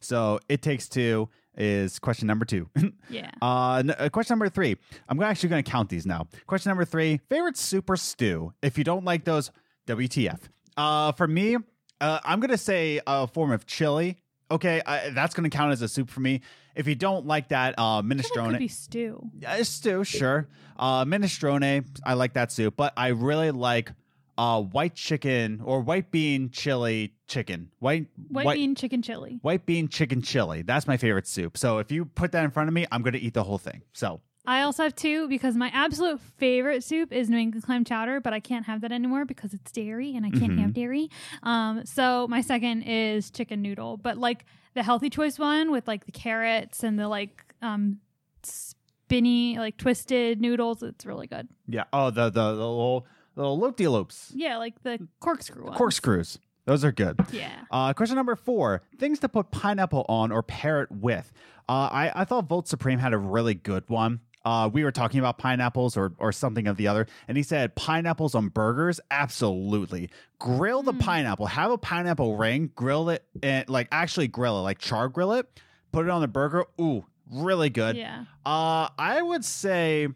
So 0.00 0.38
it 0.48 0.62
takes 0.62 0.88
two 0.88 1.28
is 1.56 1.98
question 1.98 2.26
number 2.26 2.44
two. 2.44 2.68
Yeah. 3.10 3.30
Uh, 3.42 3.76
n- 3.84 3.90
uh, 3.98 4.08
question 4.08 4.32
number 4.34 4.48
three. 4.48 4.76
I'm 5.08 5.20
actually 5.22 5.50
going 5.50 5.62
to 5.62 5.70
count 5.70 5.88
these 5.90 6.06
now. 6.06 6.26
Question 6.46 6.70
number 6.70 6.84
three: 6.86 7.20
favorite 7.28 7.56
super 7.58 7.96
stew. 7.96 8.52
If 8.62 8.76
you 8.78 8.84
don't 8.84 9.04
like 9.04 9.24
those, 9.24 9.50
WTF? 9.86 10.40
Uh, 10.76 11.12
for 11.12 11.28
me, 11.28 11.56
uh, 12.00 12.18
I'm 12.24 12.40
going 12.40 12.50
to 12.50 12.58
say 12.58 13.00
a 13.06 13.26
form 13.26 13.52
of 13.52 13.66
chili. 13.66 14.16
Okay, 14.50 14.82
I, 14.86 15.10
that's 15.10 15.34
going 15.34 15.48
to 15.48 15.54
count 15.56 15.72
as 15.72 15.82
a 15.82 15.88
soup 15.88 16.10
for 16.10 16.20
me. 16.20 16.40
If 16.74 16.88
you 16.88 16.94
don't 16.94 17.26
like 17.26 17.48
that, 17.48 17.74
uh, 17.78 18.02
minestrone. 18.02 18.50
could 18.50 18.58
be 18.58 18.68
stew. 18.68 19.30
Yeah, 19.38 19.56
it's 19.56 19.70
stew, 19.70 20.04
sure. 20.04 20.48
Uh, 20.76 21.04
minestrone, 21.04 21.86
I 22.04 22.14
like 22.14 22.32
that 22.34 22.50
soup, 22.50 22.74
but 22.76 22.92
I 22.96 23.08
really 23.08 23.50
like 23.52 23.92
uh, 24.36 24.60
white 24.60 24.94
chicken 24.94 25.60
or 25.64 25.80
white 25.80 26.10
bean 26.10 26.50
chili 26.50 27.14
chicken. 27.28 27.70
White 27.78 28.06
White, 28.28 28.56
bean 28.56 28.74
chicken 28.74 29.02
chili. 29.02 29.38
white 29.42 29.66
bean 29.66 29.88
chicken 29.88 30.22
chili. 30.22 30.62
That's 30.62 30.86
my 30.86 30.96
favorite 30.96 31.26
soup. 31.26 31.56
So 31.56 31.78
if 31.78 31.92
you 31.92 32.04
put 32.06 32.32
that 32.32 32.44
in 32.44 32.50
front 32.50 32.68
of 32.68 32.74
me, 32.74 32.86
I'm 32.90 33.02
going 33.02 33.12
to 33.12 33.20
eat 33.20 33.34
the 33.34 33.44
whole 33.44 33.58
thing. 33.58 33.82
So 33.92 34.20
I 34.46 34.62
also 34.62 34.82
have 34.82 34.94
two 34.94 35.28
because 35.28 35.54
my 35.56 35.68
absolute 35.72 36.20
favorite 36.20 36.84
soup 36.84 37.12
is 37.12 37.30
New 37.30 37.38
England 37.38 37.64
clam 37.64 37.84
chowder, 37.84 38.20
but 38.20 38.32
I 38.34 38.40
can't 38.40 38.66
have 38.66 38.80
that 38.82 38.92
anymore 38.92 39.24
because 39.24 39.54
it's 39.54 39.70
dairy 39.72 40.14
and 40.16 40.26
I 40.26 40.30
can't 40.30 40.58
have 40.58 40.74
dairy. 40.74 41.08
Um, 41.44 41.86
so 41.86 42.26
my 42.28 42.40
second 42.40 42.82
is 42.82 43.30
chicken 43.30 43.62
noodle, 43.62 43.96
but 43.96 44.18
like 44.18 44.44
the 44.74 44.82
healthy 44.82 45.08
choice 45.10 45.38
one 45.38 45.70
with 45.70 45.86
like 45.88 46.04
the 46.06 46.12
carrots 46.12 46.82
and 46.82 46.98
the 46.98 47.08
like 47.08 47.44
um 47.62 47.98
spinny 48.42 49.58
like 49.58 49.76
twisted 49.76 50.40
noodles. 50.40 50.82
It's 50.82 51.06
really 51.06 51.26
good. 51.26 51.48
yeah. 51.68 51.84
Oh, 51.92 52.10
the 52.10 52.24
the, 52.30 52.52
the 52.52 52.52
little 52.54 53.06
little 53.36 53.58
loop 53.58 53.76
de 53.76 53.88
loops, 53.88 54.32
Yeah, 54.34 54.58
like 54.58 54.82
the 54.82 55.06
corkscrew 55.20 55.64
ones. 55.64 55.76
corkscrews. 55.76 56.38
Those 56.66 56.82
are 56.84 56.92
good. 56.92 57.20
Yeah. 57.30 57.50
Uh, 57.70 57.92
question 57.92 58.16
number 58.16 58.36
four: 58.36 58.82
things 58.98 59.18
to 59.20 59.28
put 59.28 59.50
pineapple 59.50 60.06
on 60.08 60.32
or 60.32 60.42
pair 60.42 60.82
it 60.82 60.90
with. 60.90 61.32
Uh, 61.68 61.88
I 61.92 62.12
I 62.14 62.24
thought 62.24 62.46
Volt 62.48 62.68
Supreme 62.68 62.98
had 62.98 63.12
a 63.12 63.18
really 63.18 63.54
good 63.54 63.84
one. 63.88 64.20
Uh, 64.44 64.68
we 64.72 64.84
were 64.84 64.92
talking 64.92 65.18
about 65.20 65.38
pineapples 65.38 65.96
or 65.96 66.12
or 66.18 66.30
something 66.32 66.66
of 66.66 66.76
the 66.76 66.86
other, 66.88 67.06
and 67.28 67.36
he 67.36 67.42
said 67.42 67.74
pineapples 67.74 68.34
on 68.34 68.48
burgers. 68.48 69.00
Absolutely, 69.10 70.10
grill 70.38 70.82
the 70.82 70.92
Mm. 70.92 71.00
pineapple. 71.00 71.46
Have 71.46 71.70
a 71.70 71.78
pineapple 71.78 72.36
ring. 72.36 72.70
Grill 72.74 73.08
it 73.08 73.24
and 73.42 73.68
like 73.68 73.88
actually 73.90 74.28
grill 74.28 74.58
it, 74.58 74.62
like 74.62 74.78
char 74.78 75.08
grill 75.08 75.32
it. 75.32 75.48
Put 75.92 76.06
it 76.06 76.10
on 76.10 76.20
the 76.20 76.28
burger. 76.28 76.64
Ooh, 76.80 77.04
really 77.32 77.70
good. 77.70 77.96
Yeah. 77.96 78.24
Uh, 78.44 78.88
I 78.98 79.22
would 79.22 79.44
say 79.44 80.08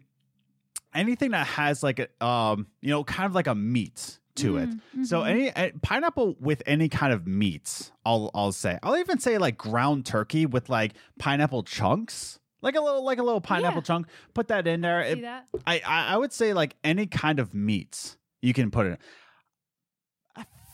anything 0.93 1.31
that 1.31 1.47
has 1.47 1.83
like 1.83 1.99
a 1.99 2.25
um, 2.25 2.67
you 2.81 2.89
know, 2.89 3.03
kind 3.03 3.25
of 3.25 3.33
like 3.35 3.47
a 3.47 3.55
meat 3.55 4.19
to 4.35 4.57
it. 4.57 4.69
Mm, 4.95 5.05
So 5.05 5.23
any 5.23 5.51
uh, 5.51 5.71
pineapple 5.81 6.35
with 6.39 6.63
any 6.65 6.87
kind 6.89 7.11
of 7.13 7.27
meats, 7.27 7.91
I'll 8.05 8.31
I'll 8.33 8.51
say. 8.51 8.79
I'll 8.83 8.97
even 8.97 9.19
say 9.19 9.37
like 9.37 9.57
ground 9.57 10.05
turkey 10.05 10.45
with 10.45 10.69
like 10.69 10.93
pineapple 11.17 11.63
chunks, 11.63 12.38
like 12.61 12.75
a 12.75 12.81
little 12.81 13.03
like 13.03 13.17
a 13.19 13.23
little 13.23 13.41
pineapple 13.41 13.77
Yeah. 13.79 13.83
chunk. 13.83 14.07
Put 14.33 14.47
that 14.49 14.67
in 14.67 14.81
there. 14.81 15.01
It- 15.01 15.21
that? 15.21 15.47
I, 15.65 15.81
I 15.85 16.17
would 16.17 16.33
say 16.33 16.53
like 16.53 16.75
any 16.83 17.05
kind 17.07 17.39
of 17.39 17.53
meats 17.53 18.17
you 18.41 18.53
can 18.53 18.71
put 18.71 18.85
it. 18.85 18.89
in. 18.91 18.97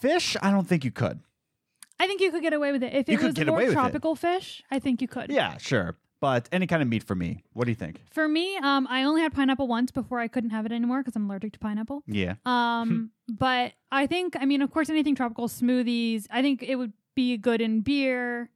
Fish, 0.01 0.35
I 0.41 0.51
don't 0.51 0.67
think 0.67 0.83
you 0.85 0.91
could. 0.91 1.19
I 1.99 2.07
think 2.07 2.21
you 2.21 2.29
could 2.31 2.41
get 2.41 2.53
away 2.53 2.71
with 2.71 2.83
it. 2.83 2.93
If 2.93 3.07
You 3.07 3.15
it 3.15 3.17
could 3.17 3.25
was 3.27 3.33
get 3.35 3.47
more 3.47 3.55
away 3.55 3.63
with 3.65 3.71
it. 3.71 3.75
tropical 3.75 4.15
fish, 4.15 4.61
I 4.69 4.79
think 4.79 5.01
you 5.01 5.07
could. 5.07 5.31
Yeah, 5.31 5.57
sure, 5.57 5.95
but 6.19 6.49
any 6.51 6.67
kind 6.67 6.81
of 6.81 6.89
meat 6.89 7.03
for 7.03 7.15
me. 7.15 7.43
What 7.53 7.63
do 7.65 7.71
you 7.71 7.75
think? 7.75 8.01
For 8.11 8.27
me, 8.27 8.57
um, 8.57 8.85
I 8.89 9.03
only 9.03 9.21
had 9.21 9.33
pineapple 9.33 9.67
once 9.67 9.91
before 9.91 10.19
I 10.19 10.27
couldn't 10.27 10.49
have 10.49 10.65
it 10.65 10.71
anymore 10.73 10.99
because 11.01 11.15
I'm 11.15 11.27
allergic 11.29 11.53
to 11.53 11.59
pineapple. 11.59 12.03
Yeah. 12.05 12.35
Um, 12.45 13.11
but 13.29 13.71
I 13.91 14.05
think, 14.05 14.35
I 14.39 14.45
mean, 14.45 14.61
of 14.61 14.69
course, 14.71 14.89
anything 14.89 15.15
tropical 15.15 15.47
smoothies. 15.47 16.27
I 16.29 16.41
think 16.41 16.61
it 16.61 16.75
would 16.75 16.93
be 17.15 17.37
good 17.37 17.61
in 17.61 17.79
beer. 17.81 18.49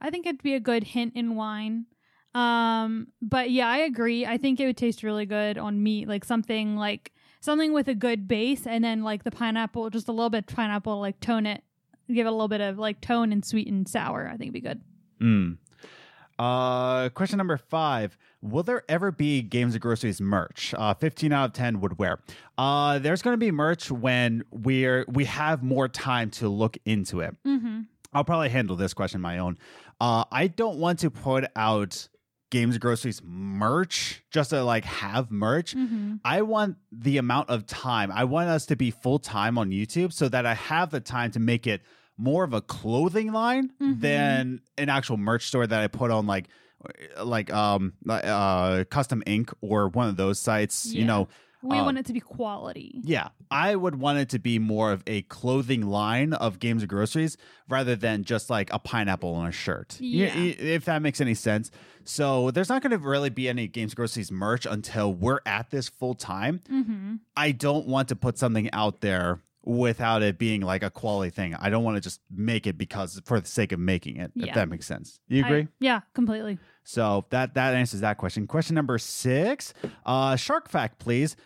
I 0.00 0.10
think 0.10 0.26
it'd 0.26 0.42
be 0.42 0.54
a 0.54 0.60
good 0.60 0.82
hint 0.84 1.12
in 1.14 1.36
wine. 1.36 1.86
Um, 2.34 3.08
but 3.20 3.50
yeah, 3.50 3.68
I 3.68 3.78
agree. 3.78 4.24
I 4.24 4.36
think 4.36 4.60
it 4.60 4.66
would 4.66 4.76
taste 4.76 5.02
really 5.02 5.26
good 5.26 5.58
on 5.58 5.82
meat, 5.82 6.08
like 6.08 6.24
something 6.24 6.76
like 6.76 7.12
something 7.40 7.72
with 7.72 7.88
a 7.88 7.94
good 7.94 8.28
base, 8.28 8.66
and 8.66 8.84
then 8.84 9.02
like 9.02 9.24
the 9.24 9.30
pineapple, 9.30 9.90
just 9.90 10.08
a 10.08 10.12
little 10.12 10.30
bit 10.30 10.50
of 10.50 10.54
pineapple, 10.54 11.00
like 11.00 11.18
tone 11.20 11.46
it, 11.46 11.62
give 12.08 12.26
it 12.26 12.28
a 12.28 12.32
little 12.32 12.48
bit 12.48 12.60
of 12.60 12.78
like 12.78 13.00
tone 13.00 13.32
and 13.32 13.44
sweet 13.44 13.66
and 13.68 13.88
sour. 13.88 14.26
I 14.28 14.36
think 14.36 14.42
it'd 14.42 14.54
be 14.54 14.60
good. 14.60 14.80
Mm. 15.20 15.58
Uh, 16.38 17.08
question 17.10 17.36
number 17.36 17.56
five: 17.56 18.16
Will 18.40 18.62
there 18.62 18.84
ever 18.88 19.10
be 19.10 19.42
Games 19.42 19.74
of 19.74 19.80
Groceries 19.80 20.20
merch? 20.20 20.72
Uh, 20.78 20.94
Fifteen 20.94 21.32
out 21.32 21.46
of 21.46 21.52
ten 21.52 21.80
would 21.80 21.98
wear. 21.98 22.20
Uh, 22.56 22.98
there's 22.98 23.22
going 23.22 23.34
to 23.34 23.38
be 23.38 23.50
merch 23.50 23.90
when 23.90 24.44
we're 24.50 25.04
we 25.08 25.24
have 25.24 25.62
more 25.62 25.88
time 25.88 26.30
to 26.30 26.48
look 26.48 26.78
into 26.84 27.20
it. 27.20 27.36
Mm-hmm. 27.44 27.80
I'll 28.12 28.24
probably 28.24 28.48
handle 28.48 28.76
this 28.76 28.94
question 28.94 29.20
my 29.20 29.38
own. 29.38 29.58
Uh, 30.00 30.24
I 30.32 30.46
don't 30.46 30.78
want 30.78 31.00
to 31.00 31.10
put 31.10 31.44
out 31.54 32.08
games 32.50 32.74
and 32.74 32.82
groceries 32.82 33.22
merch 33.24 34.22
just 34.30 34.50
to 34.50 34.62
like 34.62 34.84
have 34.84 35.30
merch. 35.30 35.72
hmm 35.72 36.16
I 36.24 36.42
want 36.42 36.76
the 36.92 37.16
amount 37.18 37.48
of 37.48 37.66
time. 37.66 38.10
I 38.12 38.24
want 38.24 38.48
us 38.50 38.66
to 38.66 38.76
be 38.76 38.90
full 38.90 39.18
time 39.18 39.56
on 39.56 39.70
YouTube 39.70 40.12
so 40.12 40.28
that 40.28 40.44
I 40.44 40.54
have 40.54 40.90
the 40.90 41.00
time 41.00 41.30
to 41.32 41.40
make 41.40 41.66
it 41.66 41.80
more 42.18 42.44
of 42.44 42.52
a 42.52 42.60
clothing 42.60 43.32
line 43.32 43.70
Mhm. 43.80 44.00
than 44.00 44.60
an 44.76 44.88
actual 44.90 45.16
merch 45.16 45.46
store 45.46 45.66
that 45.66 45.80
I 45.82 45.86
put 45.86 46.10
on 46.10 46.26
like 46.26 46.48
like 47.22 47.52
um 47.52 47.92
uh 48.08 48.84
custom 48.90 49.22
ink 49.26 49.52
or 49.60 49.88
one 49.88 50.08
of 50.08 50.16
those 50.16 50.38
sites, 50.38 50.92
you 50.92 51.04
know. 51.04 51.28
We 51.62 51.76
Um, 51.78 51.84
want 51.84 51.98
it 51.98 52.06
to 52.06 52.12
be 52.14 52.20
quality. 52.20 53.00
Yeah, 53.04 53.28
I 53.50 53.76
would 53.76 53.96
want 53.96 54.18
it 54.18 54.28
to 54.30 54.38
be 54.38 54.58
more 54.58 54.92
of 54.92 55.02
a 55.06 55.22
clothing 55.22 55.86
line 55.86 56.32
of 56.32 56.58
games 56.58 56.82
and 56.82 56.88
groceries 56.88 57.36
rather 57.68 57.94
than 57.96 58.24
just 58.24 58.48
like 58.48 58.72
a 58.72 58.78
pineapple 58.78 59.34
on 59.34 59.48
a 59.48 59.52
shirt. 59.52 59.98
Yeah. 60.00 60.34
y- 60.34 60.56
if 60.58 60.86
that 60.86 61.02
makes 61.02 61.20
any 61.20 61.34
sense. 61.34 61.70
So 62.04 62.50
there's 62.50 62.68
not 62.70 62.82
going 62.82 62.92
to 62.92 62.98
really 62.98 63.28
be 63.30 63.48
any 63.48 63.68
games 63.68 63.92
and 63.92 63.96
groceries 63.96 64.32
merch 64.32 64.64
until 64.64 65.12
we're 65.12 65.40
at 65.44 65.70
this 65.70 65.88
full 65.88 66.14
time. 66.14 66.60
hmm 66.68 67.16
I 67.36 67.52
don't 67.52 67.86
want 67.86 68.08
to 68.08 68.16
put 68.16 68.38
something 68.38 68.70
out 68.72 69.00
there 69.02 69.40
without 69.62 70.22
it 70.22 70.38
being 70.38 70.62
like 70.62 70.82
a 70.82 70.90
quality 70.90 71.30
thing. 71.30 71.54
I 71.54 71.68
don't 71.70 71.84
want 71.84 71.96
to 71.96 72.00
just 72.00 72.20
make 72.34 72.66
it 72.66 72.78
because 72.78 73.20
for 73.26 73.40
the 73.40 73.46
sake 73.46 73.72
of 73.72 73.78
making 73.80 74.16
it. 74.16 74.32
yeah. 74.34 74.46
If 74.48 74.54
that 74.54 74.68
makes 74.68 74.86
sense. 74.86 75.20
You 75.28 75.44
I- 75.44 75.46
agree? 75.46 75.68
yeah, 75.80 76.00
completely. 76.14 76.58
So 76.82 77.26
that 77.30 77.54
that 77.54 77.74
answers 77.74 78.00
that 78.00 78.16
question. 78.16 78.46
Question 78.46 78.74
number 78.74 78.96
six, 78.98 79.74
uh, 80.06 80.34
shark 80.34 80.68
fact, 80.68 80.98
please. 80.98 81.36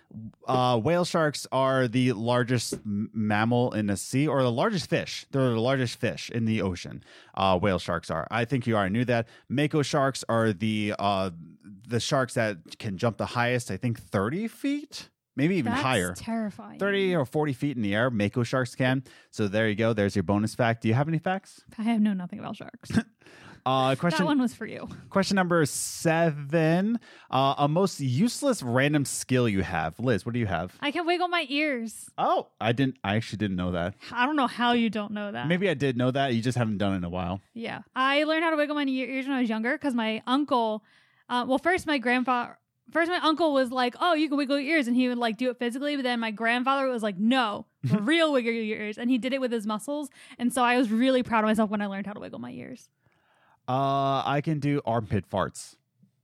Uh, 0.46 0.78
whale 0.78 1.04
sharks 1.04 1.46
are 1.50 1.88
the 1.88 2.12
largest 2.12 2.74
m- 2.74 3.10
mammal 3.12 3.72
in 3.74 3.86
the 3.88 3.96
sea, 3.96 4.28
or 4.28 4.42
the 4.42 4.52
largest 4.52 4.88
fish. 4.88 5.26
They're 5.32 5.50
the 5.50 5.60
largest 5.60 5.98
fish 5.98 6.30
in 6.30 6.44
the 6.44 6.62
ocean. 6.62 7.02
Uh, 7.34 7.58
whale 7.58 7.80
sharks 7.80 8.10
are. 8.10 8.26
I 8.30 8.44
think 8.44 8.66
you 8.66 8.76
already 8.76 8.92
knew 8.92 9.04
that. 9.06 9.26
Mako 9.48 9.82
sharks 9.82 10.24
are 10.28 10.52
the 10.52 10.94
uh, 10.98 11.30
the 11.88 12.00
sharks 12.00 12.34
that 12.34 12.78
can 12.78 12.96
jump 12.96 13.18
the 13.18 13.26
highest. 13.26 13.70
I 13.72 13.76
think 13.76 14.00
thirty 14.00 14.46
feet, 14.48 15.10
maybe 15.36 15.56
even 15.56 15.72
That's 15.72 15.82
higher. 15.82 16.14
terrifying. 16.14 16.78
30 16.78 17.14
or 17.16 17.24
40 17.24 17.52
feet 17.52 17.76
in 17.76 17.82
the 17.82 17.94
air, 17.94 18.10
Mako 18.10 18.42
sharks 18.42 18.74
can. 18.74 19.04
So 19.30 19.48
there 19.48 19.68
you 19.68 19.74
go. 19.74 19.92
There's 19.92 20.16
your 20.16 20.22
bonus 20.22 20.54
fact. 20.54 20.82
Do 20.82 20.88
you 20.88 20.94
have 20.94 21.08
any 21.08 21.18
facts? 21.18 21.62
I 21.78 21.82
have 21.82 22.00
know 22.00 22.12
nothing 22.12 22.38
about 22.38 22.56
sharks. 22.56 22.92
Uh, 23.66 23.94
question 23.94 24.18
that 24.24 24.26
one 24.26 24.38
was 24.38 24.52
for 24.52 24.66
you. 24.66 24.86
Question 25.08 25.36
number 25.36 25.64
seven. 25.64 27.00
Uh, 27.30 27.54
a 27.56 27.66
most 27.66 27.98
useless 27.98 28.62
random 28.62 29.06
skill 29.06 29.48
you 29.48 29.62
have. 29.62 29.98
Liz, 29.98 30.26
what 30.26 30.34
do 30.34 30.38
you 30.38 30.46
have? 30.46 30.74
I 30.80 30.90
can 30.90 31.06
wiggle 31.06 31.28
my 31.28 31.46
ears. 31.48 32.10
Oh, 32.18 32.48
I 32.60 32.72
didn't. 32.72 32.96
I 33.02 33.16
actually 33.16 33.38
didn't 33.38 33.56
know 33.56 33.72
that. 33.72 33.94
I 34.12 34.26
don't 34.26 34.36
know 34.36 34.46
how 34.46 34.72
you 34.72 34.90
don't 34.90 35.12
know 35.12 35.32
that. 35.32 35.48
Maybe 35.48 35.70
I 35.70 35.74
did 35.74 35.96
know 35.96 36.10
that. 36.10 36.34
You 36.34 36.42
just 36.42 36.58
haven't 36.58 36.76
done 36.76 36.92
it 36.92 36.96
in 36.96 37.04
a 37.04 37.08
while. 37.08 37.40
Yeah. 37.54 37.80
I 37.96 38.24
learned 38.24 38.44
how 38.44 38.50
to 38.50 38.56
wiggle 38.56 38.74
my 38.74 38.84
ears 38.84 39.26
when 39.26 39.34
I 39.34 39.40
was 39.40 39.48
younger 39.48 39.72
because 39.72 39.94
my 39.94 40.22
uncle, 40.26 40.84
uh, 41.30 41.46
well, 41.48 41.58
first 41.58 41.86
my 41.86 41.96
grandfather, 41.96 42.58
first 42.90 43.10
my 43.10 43.18
uncle 43.18 43.52
was 43.52 43.70
like, 43.70 43.94
oh, 44.00 44.14
you 44.14 44.28
can 44.28 44.36
wiggle 44.36 44.58
your 44.58 44.76
ears. 44.76 44.86
And 44.88 44.96
he 44.96 45.08
would 45.08 45.18
like 45.18 45.36
do 45.36 45.50
it 45.50 45.58
physically. 45.58 45.96
But 45.96 46.02
then 46.02 46.20
my 46.20 46.30
grandfather 46.30 46.88
was 46.88 47.02
like, 47.02 47.18
no, 47.18 47.66
real 47.90 48.32
wiggle 48.32 48.52
your 48.52 48.64
ears. 48.64 48.98
And 48.98 49.10
he 49.10 49.18
did 49.18 49.32
it 49.32 49.40
with 49.40 49.52
his 49.52 49.66
muscles. 49.66 50.10
And 50.38 50.52
so 50.52 50.62
I 50.62 50.76
was 50.76 50.90
really 50.90 51.22
proud 51.22 51.44
of 51.44 51.48
myself 51.48 51.70
when 51.70 51.80
I 51.80 51.86
learned 51.86 52.06
how 52.06 52.12
to 52.12 52.20
wiggle 52.20 52.38
my 52.38 52.50
ears. 52.50 52.88
Uh, 53.66 54.22
I 54.24 54.40
can 54.44 54.60
do 54.60 54.80
armpit 54.84 55.28
farts. 55.28 55.76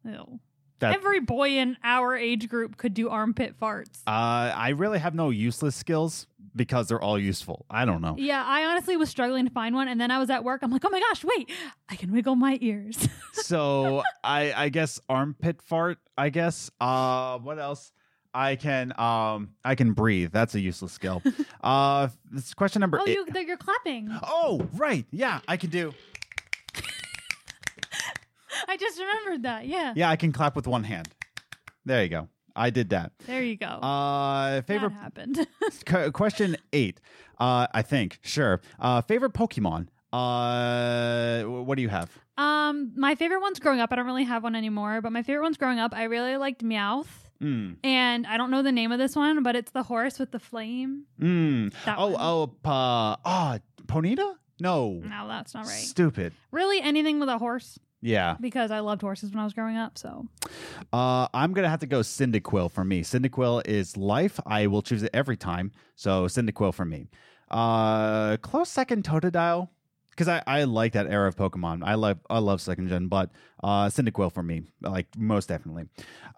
Ew. 0.05 0.41
That 0.81 0.95
Every 0.95 1.21
boy 1.21 1.51
in 1.51 1.77
our 1.85 2.17
age 2.17 2.49
group 2.49 2.79
could 2.79 2.95
do 2.95 3.11
armpit 3.11 3.59
farts. 3.61 4.01
uh, 4.07 4.53
I 4.55 4.71
really 4.71 4.99
have 4.99 5.15
no 5.15 5.29
useless 5.29 5.77
skills 5.77 6.27
because 6.55 6.89
they're 6.89 7.01
all 7.01 7.19
useful. 7.19 7.67
I 7.71 7.85
don't 7.85 8.01
know. 8.01 8.17
Yeah, 8.19 8.45
I 8.45 8.65
honestly 8.65 8.97
was 8.97 9.09
struggling 9.09 9.47
to 9.47 9.51
find 9.53 9.75
one. 9.75 9.89
And 9.89 10.01
then 10.01 10.11
I 10.11 10.19
was 10.19 10.31
at 10.31 10.45
work. 10.45 10.63
I'm 10.63 10.71
like, 10.71 10.85
oh 10.85 10.91
my 10.91 11.01
gosh, 11.01 11.25
wait, 11.25 11.51
I 11.89 11.97
can 11.97 12.13
wiggle 12.13 12.37
my 12.37 12.59
ears. 12.61 13.09
so 13.33 14.03
I 14.25 14.53
I 14.55 14.69
guess 14.69 15.01
armpit 15.09 15.63
fart. 15.63 15.99
I 16.17 16.31
guess. 16.31 16.71
Uh, 16.81 17.39
what 17.39 17.59
else? 17.59 17.93
I 18.33 18.57
can 18.57 18.99
um 18.99 19.51
I 19.65 19.75
can 19.75 19.93
breathe. 19.93 20.31
That's 20.33 20.55
a 20.55 20.61
useless 20.61 20.93
skill. 20.93 21.23
uh, 21.63 22.09
this 22.31 22.55
question 22.55 22.81
number 22.81 22.99
oh, 23.01 23.05
eight. 23.07 23.17
you, 23.17 23.27
you're 23.47 23.57
clapping. 23.57 24.09
Oh, 24.23 24.69
right. 24.75 25.05
Yeah, 25.11 25.41
I 25.49 25.57
can 25.57 25.71
do. 25.71 25.93
I 28.69 28.77
just 28.77 28.99
remembered 28.99 29.43
that. 29.45 29.67
Yeah. 29.67 29.95
Yeah, 29.97 30.11
I 30.11 30.17
can 30.17 30.33
clap 30.33 30.55
with 30.55 30.67
one 30.67 30.85
hand. 30.85 31.09
There 31.85 32.03
you 32.03 32.09
go. 32.09 32.29
I 32.57 32.71
did 32.71 32.91
that. 32.91 33.13
There 33.27 33.43
you 33.43 33.57
go. 33.57 33.67
Uh, 33.67 34.63
favorite 34.63 34.91
That 34.91 35.01
happened. 35.01 35.47
Qu- 35.87 36.11
question 36.13 36.57
eight. 36.73 37.01
Uh, 37.39 37.67
I 37.73 37.83
think 37.83 38.19
sure. 38.23 38.61
Uh, 38.79 39.01
favorite 39.03 39.33
Pokemon. 39.33 39.89
Uh, 40.13 41.43
what 41.45 41.77
do 41.77 41.83
you 41.83 41.89
have? 41.89 42.11
Um, 42.37 42.93
my 42.97 43.15
favorite 43.15 43.41
ones 43.41 43.59
growing 43.59 43.81
up, 43.81 43.93
I 43.93 43.97
don't 43.97 44.07
really 44.07 44.25
have 44.25 44.43
one 44.43 44.55
anymore, 44.57 45.01
but 45.03 45.13
my 45.13 45.23
favorite 45.23 45.43
ones 45.43 45.57
growing 45.57 45.79
up, 45.79 45.93
I 45.95 46.05
really 46.05 46.37
liked 46.37 46.63
Meowth. 46.65 47.07
Mm. 47.43 47.77
And 47.85 48.27
I 48.27 48.37
don't 48.37 48.51
know 48.51 48.63
the 48.63 48.73
name 48.73 48.93
of 48.93 48.99
this 48.99 49.17
one, 49.17 49.43
but 49.43 49.57
it's 49.57 49.71
the 49.73 49.83
horse 49.83 50.19
with 50.19 50.31
the 50.31 50.39
flame. 50.39 51.05
Mm. 51.21 51.73
That 51.87 51.97
Oh, 51.99 52.09
one. 52.09 52.21
oh, 52.21 52.43
uh, 52.71 53.17
oh, 53.25 53.59
Ponyta? 53.87 54.35
No. 54.61 55.01
No, 55.05 55.27
that's 55.29 55.55
not 55.55 55.65
right. 55.65 55.73
Stupid. 55.73 56.35
Really, 56.51 56.81
anything 56.83 57.19
with 57.21 57.29
a 57.31 57.39
horse 57.39 57.79
Yeah. 58.03 58.37
because 58.41 58.71
I 58.71 58.81
loved 58.81 59.03
horses 59.03 59.31
when 59.31 59.41
I 59.41 59.45
was 59.45 59.53
growing 59.53 59.77
up. 59.77 59.99
So 59.99 60.27
Uh, 60.93 61.29
I'm 61.35 61.53
gonna 61.53 61.69
have 61.69 61.81
to 61.81 61.87
go 61.87 62.01
Cyndaquil 62.01 62.71
for 62.73 62.85
me. 62.85 63.03
Cyndaquil 63.03 63.67
is 63.67 63.97
life. 63.97 64.41
I 64.47 64.67
will 64.67 64.83
choose 64.83 65.03
it 65.03 65.11
every 65.13 65.37
time. 65.37 65.73
So 65.97 66.27
Cyndaquil 66.27 66.73
for 66.75 66.85
me. 66.85 67.09
Uh, 67.51 68.37
close 68.39 68.69
second 68.69 69.05
Totodile 69.05 69.69
because 70.11 70.29
I, 70.29 70.43
I 70.47 70.65
like 70.65 70.93
that 70.93 71.07
era 71.09 71.29
of 71.29 71.37
Pokemon. 71.37 71.83
I 71.85 71.95
love 71.95 72.19
I 72.29 72.39
love 72.39 72.61
second 72.61 72.89
gen, 72.89 73.09
but 73.09 73.31
uh, 73.63 73.87
Cyndaquil 73.87 74.33
for 74.33 74.43
me, 74.43 74.63
like 74.83 75.07
most 75.17 75.49
definitely. 75.49 75.85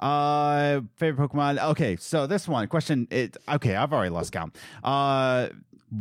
Uh, 0.00 0.80
favorite 0.96 1.28
Pokemon. 1.30 1.62
Okay, 1.70 1.96
so 1.96 2.26
this 2.26 2.48
one 2.48 2.66
question. 2.68 3.08
It 3.10 3.36
okay. 3.48 3.76
I've 3.76 3.92
already 3.92 4.10
lost 4.10 4.32
count. 4.32 4.56
Uh, 4.82 5.48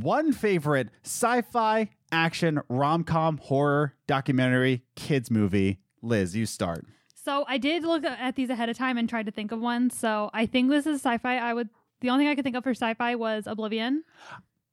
one 0.01 0.33
favorite 0.33 0.89
sci-fi 1.03 1.89
action 2.11 2.61
rom 2.69 3.03
com 3.03 3.37
horror 3.37 3.95
documentary 4.07 4.83
kids 4.95 5.31
movie. 5.31 5.79
Liz, 6.01 6.35
you 6.35 6.45
start. 6.45 6.85
So 7.15 7.45
I 7.47 7.57
did 7.57 7.83
look 7.83 8.03
at 8.03 8.35
these 8.35 8.49
ahead 8.49 8.69
of 8.69 8.77
time 8.77 8.97
and 8.97 9.07
tried 9.07 9.27
to 9.27 9.31
think 9.31 9.51
of 9.51 9.59
one. 9.59 9.89
So 9.89 10.29
I 10.33 10.45
think 10.45 10.69
this 10.69 10.87
is 10.87 11.01
sci-fi. 11.01 11.37
I 11.37 11.53
would 11.53 11.69
the 12.01 12.09
only 12.09 12.23
thing 12.25 12.31
I 12.31 12.35
could 12.35 12.43
think 12.43 12.55
of 12.55 12.63
for 12.63 12.71
sci-fi 12.71 13.15
was 13.15 13.45
Oblivion. 13.45 14.03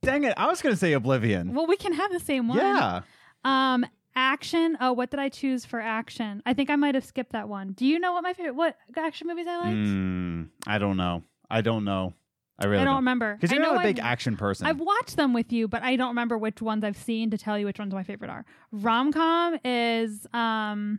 Dang 0.03 0.25
it! 0.25 0.33
I 0.37 0.47
was 0.47 0.63
gonna 0.63 0.77
say 0.77 0.93
Oblivion. 0.93 1.55
Well, 1.55 1.67
we 1.67 1.77
can 1.77 1.93
have 1.93 2.11
the 2.11 2.21
same 2.21 2.49
one. 2.49 2.59
Yeah. 2.59 3.03
Um, 3.45 3.85
action. 4.17 4.79
Oh, 4.81 4.93
what 4.93 5.11
did 5.11 5.21
I 5.21 5.29
choose 5.29 5.65
for 5.65 5.81
action? 5.81 6.43
I 6.47 6.55
think 6.55 6.71
I 6.71 6.77
might 6.77 6.95
have 6.95 7.05
skipped 7.05 7.33
that 7.33 7.49
one. 7.49 7.73
Do 7.73 7.85
you 7.85 7.99
know 7.99 8.13
what 8.13 8.23
my 8.23 8.33
favorite 8.33 8.55
what 8.55 8.77
action 8.97 9.27
movies 9.27 9.47
I 9.47 9.57
liked? 9.59 9.77
Mm, 9.77 10.49
I 10.67 10.79
don't 10.79 10.97
know. 10.97 11.23
I 11.51 11.61
don't 11.61 11.85
know. 11.85 12.15
I 12.59 12.67
really 12.67 12.83
I 12.83 12.85
don't 12.85 12.97
remember. 12.97 13.35
Because 13.35 13.53
you're 13.53 13.63
not 13.63 13.77
a 13.77 13.83
big 13.83 14.01
I've- 14.01 14.09
action 14.09 14.37
person. 14.37 14.67
I've 14.67 14.81
watched 14.81 15.17
them 15.17 15.33
with 15.33 15.53
you, 15.53 15.69
but 15.69 15.83
I 15.83 15.97
don't 15.97 16.09
remember 16.09 16.37
which 16.37 16.61
ones 16.61 16.83
I've 16.83 16.97
seen 16.97 17.31
to 17.31 17.39
tell 17.39 17.59
you 17.59 17.67
which 17.67 17.79
ones 17.79 17.95
my 17.95 18.03
favorite 18.03 18.31
are. 18.31 18.45
Rom 18.73 19.13
com 19.13 19.59
is 19.65 20.27
um 20.33 20.99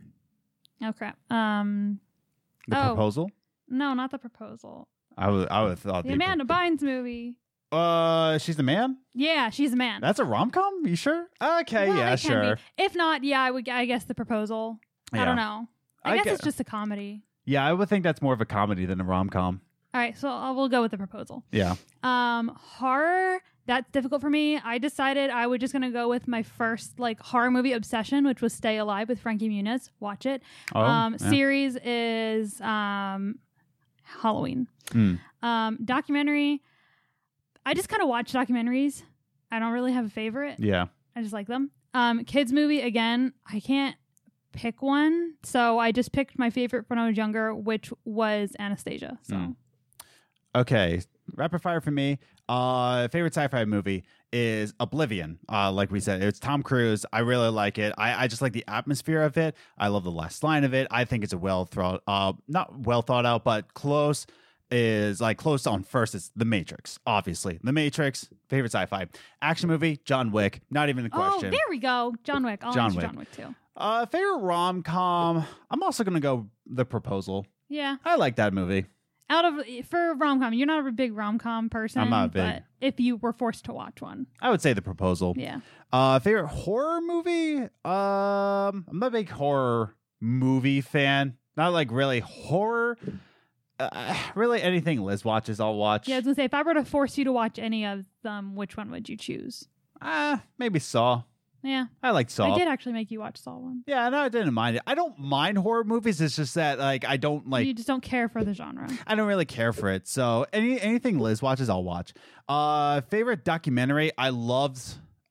oh 0.82 0.92
crap. 0.92 1.18
Um 1.30 2.00
the 2.66 2.82
oh. 2.82 2.86
proposal. 2.94 3.30
no, 3.68 3.94
not 3.94 4.10
the 4.10 4.18
proposal. 4.18 4.88
I 5.18 5.28
would. 5.28 5.48
I 5.50 5.62
would 5.62 5.70
have 5.70 5.78
thought 5.80 6.04
The 6.04 6.14
Amanda 6.14 6.44
Bynes 6.44 6.82
movie. 6.82 7.36
Uh, 7.70 8.38
she's 8.38 8.56
the 8.56 8.62
man. 8.62 8.96
Yeah, 9.14 9.50
she's 9.50 9.72
a 9.72 9.76
man. 9.76 10.00
That's 10.00 10.18
a 10.18 10.24
rom 10.24 10.50
com. 10.50 10.86
You 10.86 10.96
sure? 10.96 11.26
Okay. 11.42 11.88
Well, 11.88 11.98
yeah. 11.98 12.16
Sure. 12.16 12.56
be. 12.56 12.84
If 12.84 12.94
not, 12.94 13.22
yeah, 13.22 13.42
I 13.42 13.50
would 13.50 13.68
I 13.68 13.84
guess 13.84 14.04
the 14.04 14.14
proposal. 14.14 14.80
I 15.12 15.24
don't 15.24 15.36
know. 15.36 15.68
I, 16.04 16.12
I 16.12 16.16
guess 16.16 16.26
it's 16.26 16.44
just 16.44 16.60
a 16.60 16.64
comedy. 16.64 17.22
Yeah, 17.44 17.64
I 17.64 17.72
would 17.72 17.88
think 17.88 18.04
that's 18.04 18.22
more 18.22 18.32
of 18.32 18.40
a 18.40 18.46
comedy 18.46 18.86
than 18.86 19.00
a 19.00 19.04
rom 19.04 19.28
com. 19.28 19.60
All 19.92 20.00
right, 20.00 20.16
so 20.16 20.28
I 20.28 20.50
will 20.52 20.68
go 20.68 20.82
with 20.82 20.92
the 20.92 20.98
proposal. 20.98 21.44
Yeah. 21.50 21.74
Um, 22.02 22.52
horror. 22.56 23.40
That's 23.66 23.90
difficult 23.90 24.20
for 24.20 24.30
me. 24.30 24.56
I 24.58 24.78
decided 24.78 25.30
I 25.30 25.46
was 25.46 25.58
just 25.60 25.72
gonna 25.72 25.90
go 25.90 26.08
with 26.08 26.26
my 26.28 26.42
first 26.42 26.98
like 26.98 27.20
horror 27.20 27.50
movie 27.50 27.72
obsession, 27.72 28.24
which 28.26 28.40
was 28.40 28.52
Stay 28.52 28.78
Alive 28.78 29.08
with 29.08 29.20
Frankie 29.20 29.48
Muniz. 29.48 29.90
Watch 30.00 30.26
it. 30.26 30.42
Oh. 30.74 30.80
um, 30.80 31.16
yeah. 31.20 31.30
series 31.30 31.76
is 31.84 32.60
um, 32.60 33.38
Halloween. 34.02 34.68
Mm. 34.90 35.18
Um, 35.42 35.78
documentary. 35.84 36.62
I 37.66 37.74
just 37.74 37.88
kind 37.88 38.02
of 38.02 38.08
watch 38.08 38.32
documentaries. 38.32 39.02
I 39.52 39.58
don't 39.58 39.72
really 39.72 39.92
have 39.92 40.06
a 40.06 40.10
favorite. 40.10 40.56
Yeah. 40.58 40.86
I 41.14 41.22
just 41.22 41.32
like 41.32 41.46
them. 41.48 41.70
Um, 41.94 42.24
kids 42.24 42.52
movie 42.52 42.80
again. 42.80 43.32
I 43.52 43.60
can't 43.60 43.96
pick 44.52 44.82
one, 44.82 45.34
so 45.42 45.78
I 45.78 45.92
just 45.92 46.12
picked 46.12 46.38
my 46.38 46.50
favorite 46.50 46.84
when 46.88 46.98
I 46.98 47.06
was 47.08 47.16
younger, 47.16 47.54
which 47.54 47.92
was 48.04 48.54
Anastasia. 48.58 49.18
So 49.22 49.34
Mm. 49.36 49.56
Okay. 50.54 51.00
Rapid 51.34 51.62
fire 51.62 51.80
for 51.80 51.90
me. 51.90 52.18
Uh, 52.48 53.06
favorite 53.08 53.34
sci-fi 53.34 53.64
movie 53.64 54.04
is 54.32 54.74
Oblivion. 54.80 55.38
Uh, 55.48 55.70
like 55.70 55.90
we 55.92 56.00
said, 56.00 56.22
it's 56.22 56.40
Tom 56.40 56.62
Cruise. 56.62 57.06
I 57.12 57.20
really 57.20 57.50
like 57.50 57.78
it. 57.78 57.94
I, 57.96 58.24
I 58.24 58.26
just 58.26 58.42
like 58.42 58.52
the 58.52 58.64
atmosphere 58.66 59.22
of 59.22 59.36
it. 59.36 59.54
I 59.78 59.88
love 59.88 60.02
the 60.02 60.10
last 60.10 60.42
line 60.42 60.64
of 60.64 60.74
it. 60.74 60.88
I 60.90 61.04
think 61.04 61.22
it's 61.22 61.32
a 61.32 61.38
well 61.38 61.64
thought, 61.64 62.02
uh, 62.08 62.32
not 62.48 62.80
well 62.80 63.02
thought 63.02 63.26
out, 63.26 63.44
but 63.44 63.74
close. 63.74 64.26
Is 64.72 65.20
like 65.20 65.36
close 65.36 65.66
on 65.66 65.82
first 65.82 66.14
is 66.14 66.30
The 66.36 66.44
Matrix, 66.44 66.96
obviously. 67.04 67.58
The 67.60 67.72
Matrix, 67.72 68.28
favorite 68.48 68.70
sci-fi 68.70 69.08
action 69.42 69.68
movie, 69.68 69.98
John 70.04 70.30
Wick. 70.30 70.60
Not 70.70 70.88
even 70.88 71.06
a 71.06 71.08
oh, 71.12 71.40
there 71.40 71.50
we 71.68 71.78
go. 71.78 72.14
John 72.22 72.44
Wick. 72.44 72.62
I'll 72.62 72.72
John 72.72 72.94
Wick. 72.94 73.04
John 73.04 73.16
Wick 73.16 73.32
too. 73.32 73.52
Uh, 73.76 74.06
favorite 74.06 74.38
rom 74.38 74.84
com. 74.84 75.44
I'm 75.72 75.82
also 75.82 76.04
gonna 76.04 76.20
go 76.20 76.46
The 76.66 76.84
Proposal. 76.84 77.46
Yeah. 77.68 77.96
I 78.04 78.14
like 78.14 78.36
that 78.36 78.54
movie. 78.54 78.86
Out 79.30 79.44
of 79.44 79.64
for 79.86 80.14
rom 80.16 80.40
com, 80.40 80.52
you're 80.52 80.66
not 80.66 80.84
a 80.86 80.90
big 80.90 81.16
rom 81.16 81.38
com 81.38 81.70
person. 81.70 82.02
I'm 82.02 82.10
not 82.10 82.32
big. 82.32 82.42
But 82.42 82.64
if 82.80 82.98
you 82.98 83.16
were 83.16 83.32
forced 83.32 83.64
to 83.66 83.72
watch 83.72 84.02
one, 84.02 84.26
I 84.42 84.50
would 84.50 84.60
say 84.60 84.72
The 84.72 84.82
Proposal. 84.82 85.34
yeah. 85.38 85.60
Uh, 85.92 86.18
favorite 86.18 86.48
horror 86.48 87.00
movie? 87.00 87.56
Um, 87.84 88.84
I'm 88.88 88.98
not 88.98 89.06
a 89.06 89.10
big 89.10 89.30
horror 89.30 89.94
movie 90.20 90.80
fan. 90.80 91.36
Not 91.56 91.72
like 91.72 91.90
really 91.92 92.20
horror. 92.20 92.98
Uh, 93.78 94.16
really, 94.34 94.60
anything 94.60 95.00
Liz 95.02 95.24
watches, 95.24 95.60
I'll 95.60 95.76
watch. 95.76 96.08
Yeah, 96.08 96.16
I 96.16 96.18
was 96.18 96.24
gonna 96.24 96.34
say 96.34 96.44
if 96.44 96.54
I 96.54 96.62
were 96.62 96.74
to 96.74 96.84
force 96.84 97.16
you 97.16 97.24
to 97.24 97.32
watch 97.32 97.58
any 97.58 97.86
of 97.86 98.04
them, 98.22 98.56
which 98.56 98.76
one 98.76 98.90
would 98.90 99.08
you 99.08 99.16
choose? 99.16 99.68
Ah, 100.02 100.42
maybe 100.58 100.78
Saw. 100.78 101.22
Yeah, 101.62 101.86
I 102.02 102.10
like 102.10 102.30
Saw. 102.30 102.54
I 102.54 102.58
did 102.58 102.68
actually 102.68 102.92
make 102.92 103.10
you 103.10 103.20
watch 103.20 103.36
Saw 103.36 103.56
one. 103.58 103.82
Yeah, 103.86 104.08
no, 104.08 104.20
I 104.20 104.28
didn't 104.28 104.54
mind 104.54 104.76
it. 104.76 104.82
I 104.86 104.94
don't 104.94 105.18
mind 105.18 105.58
horror 105.58 105.84
movies. 105.84 106.20
It's 106.20 106.36
just 106.36 106.54
that 106.54 106.78
like 106.78 107.04
I 107.04 107.16
don't 107.16 107.48
like 107.48 107.66
you 107.66 107.74
just 107.74 107.88
don't 107.88 108.02
care 108.02 108.28
for 108.28 108.44
the 108.44 108.54
genre. 108.54 108.88
I 109.06 109.14
don't 109.14 109.28
really 109.28 109.44
care 109.44 109.72
for 109.72 109.90
it. 109.90 110.08
So 110.08 110.46
any 110.52 110.80
anything 110.80 111.18
Liz 111.18 111.42
watches, 111.42 111.68
I'll 111.68 111.84
watch. 111.84 112.14
Uh 112.48 113.02
favorite 113.02 113.44
documentary, 113.44 114.10
I 114.16 114.30
loved 114.30 114.80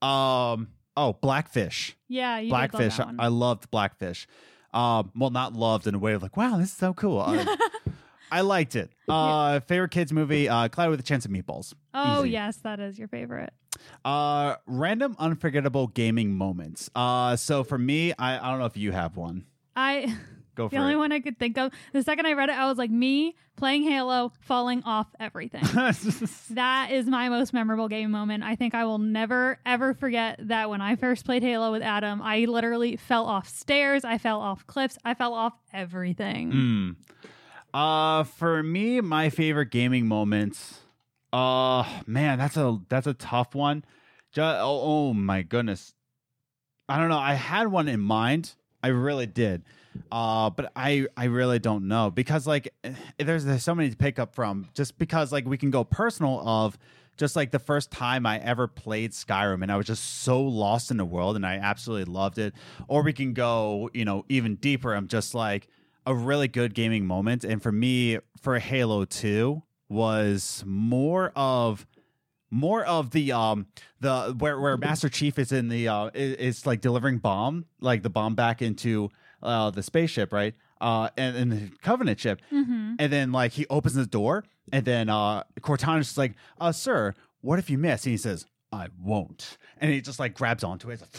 um 0.02 0.70
oh, 0.96 1.14
Blackfish. 1.22 1.98
Yeah, 2.08 2.42
Blackfish. 2.44 3.00
Love. 3.00 3.16
I 3.18 3.28
loved 3.28 3.72
Blackfish. 3.72 4.28
Um 4.74 5.12
well 5.16 5.32
not 5.32 5.54
loved 5.54 5.88
in 5.88 5.96
a 5.96 6.00
way 6.00 6.14
of 6.14 6.22
like, 6.22 6.38
wow, 6.38 6.58
this 6.58 6.70
is 6.70 6.78
so 6.78 6.94
cool. 6.94 7.22
Uh, 7.22 7.44
I 8.32 8.42
liked 8.42 8.76
it. 8.76 8.92
Uh 9.08 9.62
favorite 9.62 9.90
kids 9.92 10.14
movie, 10.14 10.48
uh 10.48 10.68
Cloud 10.68 10.92
with 10.92 11.00
a 11.00 11.04
Chance 11.04 11.26
of 11.26 11.32
Meatballs. 11.32 11.74
oh 11.96 12.20
easy. 12.22 12.32
yes, 12.32 12.58
that 12.58 12.80
is 12.80 13.00
your 13.00 13.08
favorite. 13.08 13.52
Uh 14.06 14.56
random 14.66 15.16
unforgettable 15.20 15.88
gaming 15.88 16.34
moments. 16.34 16.90
Uh 16.96 17.36
so 17.36 17.64
for 17.64 17.78
me, 17.78 18.14
I, 18.18 18.38
I 18.38 18.50
don't 18.52 18.60
know 18.60 18.66
if 18.66 18.78
you 18.78 18.92
have 18.92 19.16
one. 19.18 19.46
I 19.76 20.16
Go 20.56 20.68
for 20.70 20.76
the 20.76 20.82
only 20.82 20.94
it. 20.94 20.98
one 20.98 21.12
I 21.12 21.20
could 21.22 21.38
think 21.40 21.58
of. 21.58 21.72
The 21.94 22.04
second 22.04 22.26
I 22.26 22.34
read 22.34 22.50
it, 22.50 22.58
I 22.58 22.68
was 22.68 22.78
like, 22.78 22.92
me 22.92 23.36
playing 23.56 23.84
Halo, 23.84 24.32
falling 24.42 24.84
off 24.84 25.08
everything. 25.20 25.64
That 26.52 26.92
is 26.92 27.06
my 27.06 27.30
most 27.30 27.54
memorable 27.54 27.88
game 27.88 28.12
moment. 28.12 28.44
I 28.44 28.56
think 28.56 28.74
I 28.74 28.84
will 28.86 28.98
never 28.98 29.60
ever 29.66 29.94
forget 29.94 30.40
that 30.48 30.70
when 30.70 30.82
I 30.82 30.96
first 30.96 31.26
played 31.26 31.44
Halo 31.44 31.72
with 31.72 31.82
Adam, 31.82 32.22
I 32.22 32.46
literally 32.46 32.98
fell 32.98 33.26
off 33.26 33.48
stairs, 33.48 34.04
I 34.04 34.18
fell 34.18 34.40
off 34.42 34.66
cliffs, 34.68 34.98
I 35.06 35.14
fell 35.14 35.34
off 35.34 35.54
everything. 35.74 36.52
Mm. 36.52 36.96
Uh, 37.74 38.24
for 38.24 38.64
me, 38.64 39.00
my 39.02 39.30
favorite 39.30 39.70
gaming 39.72 40.08
moments. 40.08 40.80
Uh, 41.32 41.84
man, 42.08 42.38
that's 42.38 42.58
a 42.58 42.80
that's 42.90 43.08
a 43.08 43.14
tough 43.14 43.54
one. 43.54 43.84
Ju- 44.32 44.42
oh, 44.42 44.82
oh 44.84 45.14
my 45.14 45.42
goodness, 45.42 45.94
I 46.88 46.98
don't 46.98 47.10
know. 47.10 47.20
I 47.20 47.34
had 47.34 47.68
one 47.68 47.88
in 47.88 48.00
mind. 48.00 48.56
I 48.82 48.88
really 48.88 49.26
did. 49.26 49.64
Uh, 50.12 50.50
but 50.50 50.72
I 50.76 51.08
I 51.18 51.26
really 51.26 51.60
don't 51.60 51.88
know 51.88 52.10
because 52.12 52.48
like 52.48 52.74
eh, 52.84 52.94
there's 53.18 53.46
there's 53.46 53.64
so 53.64 53.76
many 53.76 53.90
to 53.90 53.98
pick 53.98 54.18
up 54.20 54.34
from. 54.34 54.68
Just 54.74 54.98
because 54.98 55.32
like 55.32 55.46
we 55.46 55.58
can 55.58 55.72
go 55.72 55.84
personal 55.84 56.42
of 56.48 56.78
just 57.18 57.36
like 57.36 57.52
the 57.52 57.60
first 57.60 57.92
time 57.92 58.26
I 58.26 58.40
ever 58.40 58.68
played 58.68 59.12
Skyrim 59.12 59.62
and 59.62 59.72
I 59.72 59.76
was 59.76 59.86
just 59.86 60.22
so 60.24 60.42
lost 60.42 60.90
in 60.90 60.98
the 60.98 61.06
world 61.06 61.36
and 61.36 61.46
I 61.46 61.56
absolutely 61.56 62.12
loved 62.12 62.38
it. 62.38 62.54
Or 62.88 63.04
we 63.04 63.14
can 63.14 63.34
go, 63.34 63.90
you 63.94 64.06
know, 64.06 64.26
even 64.30 64.56
deeper. 64.56 64.94
I'm 64.94 65.08
just 65.08 65.36
like 65.36 65.68
a 66.06 66.16
really 66.16 66.48
good 66.48 66.74
gaming 66.74 67.06
moment. 67.06 67.44
And 67.44 67.62
for 67.62 67.74
me, 67.74 68.20
for 68.40 68.58
Halo 68.58 69.04
2 69.04 69.62
was 69.90 70.64
more 70.66 71.32
of 71.36 71.86
more 72.52 72.86
of 72.86 73.12
the 73.12 73.32
um 73.32 73.68
the 74.00 74.36
where 74.38 74.60
where 74.60 74.78
Master 74.78 75.10
Chief 75.10 75.38
is 75.38 75.52
in 75.52 75.70
the 75.70 75.88
uh 75.88 76.10
is, 76.14 76.36
is 76.36 76.66
like 76.66 76.82
delivering 76.82 77.18
bomb 77.18 77.66
like 77.80 78.04
the 78.04 78.10
bomb 78.10 78.36
back 78.36 78.62
into 78.62 79.10
uh 79.44 79.70
the 79.72 79.84
spaceship 79.84 80.32
right? 80.32 80.56
Uh 80.80 81.10
and, 81.18 81.36
and 81.36 81.52
the 81.52 81.72
Covenant 81.82 82.20
ship. 82.20 82.42
Hmm 82.50 82.96
and 83.00 83.12
then 83.14 83.32
like 83.32 83.52
he 83.54 83.66
opens 83.70 83.96
the 83.96 84.06
door 84.06 84.46
and 84.72 84.86
then 84.86 85.10
uh 85.10 85.44
Cortana's 85.62 86.08
just 86.08 86.18
like 86.18 86.34
uh 86.60 86.72
sir 86.72 87.14
what 87.42 87.60
if 87.60 87.70
you 87.70 87.78
miss? 87.78 88.06
And 88.06 88.12
he 88.12 88.18
says 88.18 88.46
I 88.72 88.88
won't. 89.02 89.58
And 89.80 89.92
he 89.92 90.02
just 90.02 90.20
like 90.20 90.34
grabs 90.36 90.64
onto 90.64 90.90
it. 90.92 91.02
Like, 91.02 91.10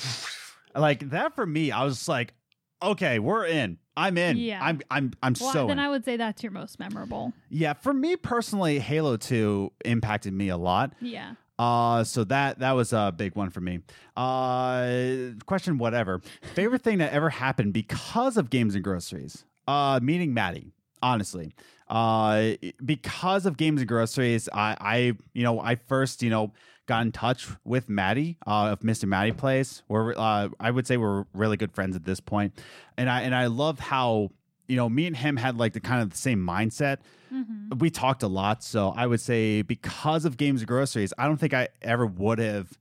like 0.75 1.11
that 1.11 1.35
for 1.35 1.47
me 1.47 1.71
I 1.73 1.85
was 1.85 2.09
like 2.09 2.35
okay 2.83 3.19
we're 3.19 3.47
in 3.47 3.79
I'm 3.97 4.17
in 4.17 4.37
Yeah. 4.39 4.61
I'm 4.63 4.81
I'm 4.91 5.13
I'm 5.23 5.35
Well, 5.41 5.53
so 5.53 5.67
then 5.67 5.79
in. 5.79 5.85
I 5.85 5.89
would 5.91 6.05
say 6.05 6.17
that's 6.17 6.43
your 6.43 6.53
most 6.53 6.79
memorable. 6.79 7.33
yeah 7.51 7.73
for 7.75 7.93
me 7.93 8.17
personally 8.17 8.79
Halo 8.79 9.17
2 9.17 9.73
impacted 9.85 10.33
me 10.33 10.49
a 10.49 10.57
lot 10.57 10.93
Yeah. 11.01 11.35
uh, 11.59 12.05
so 12.05 12.25
that 12.25 12.59
that 12.61 12.73
was 12.73 12.93
a 12.93 13.13
big 13.15 13.37
one 13.37 13.51
for 13.51 13.61
me. 13.61 13.81
Uh, 14.17 15.33
question 15.47 15.77
whatever. 15.79 16.21
Favorite 16.55 16.83
thing 16.83 16.99
that 16.99 17.13
ever 17.13 17.29
happened 17.31 17.73
because 17.75 18.37
of 18.37 18.49
games 18.51 18.75
and 18.75 18.83
groceries. 18.85 19.45
Uh, 19.69 20.01
meeting 20.03 20.33
Maddie. 20.35 20.73
Honestly, 21.03 21.55
uh, 21.89 22.53
because 22.85 23.47
of 23.47 23.57
games 23.57 23.81
and 23.81 23.89
groceries, 23.89 24.49
I, 24.53 24.77
I, 24.81 24.97
you 25.33 25.43
know, 25.43 25.61
I 25.61 25.75
first, 25.77 26.23
you 26.23 26.31
know, 26.31 26.53
got 26.87 27.03
in 27.03 27.13
touch 27.13 27.49
with 27.65 27.89
Maddie 27.89 28.37
uh, 28.47 28.71
of 28.73 28.81
Mr. 28.81 29.07
Maddie 29.07 29.33
Plays. 29.33 29.83
We're, 29.89 30.15
uh, 30.17 30.49
I 30.59 30.71
would 30.71 30.87
say 30.87 30.97
we're 30.97 31.25
really 31.33 31.57
good 31.57 31.73
friends 31.73 31.97
at 31.97 32.05
this 32.05 32.21
point, 32.21 32.53
and 32.99 33.09
I 33.09 33.23
and 33.23 33.35
I 33.35 33.47
love 33.47 33.79
how 33.79 34.31
you 34.69 34.77
know 34.77 34.89
me 34.89 35.07
and 35.07 35.17
him 35.17 35.37
had 35.37 35.57
like 35.57 35.73
the 35.73 35.81
kind 35.81 36.03
of 36.03 36.11
the 36.11 36.17
same 36.19 36.39
mindset 36.45 36.99
hmm 37.31 37.45
we 37.79 37.89
talked 37.89 38.25
a 38.25 38.29
lot 38.29 38.65
so 38.65 38.93
i 38.97 39.07
would 39.07 39.21
say 39.21 39.63
because 39.63 40.25
of 40.25 40.37
games 40.37 40.61
and 40.61 40.67
groceries 40.69 41.13
i 41.19 41.27
don't 41.27 41.37
think 41.37 41.55
i 41.55 41.69
ever 41.83 42.05
would 42.05 42.41
have 42.41 42.77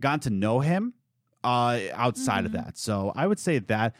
gotten 0.00 0.18
to 0.18 0.30
know 0.30 0.58
him 0.58 0.94
uh 1.44 1.78
outside 1.94 2.44
of 2.44 2.50
Mhm. 2.52 2.64
that 2.64 2.76
so 2.78 3.12
i 3.14 3.24
would 3.26 3.38
say 3.38 3.58
that 3.60 3.94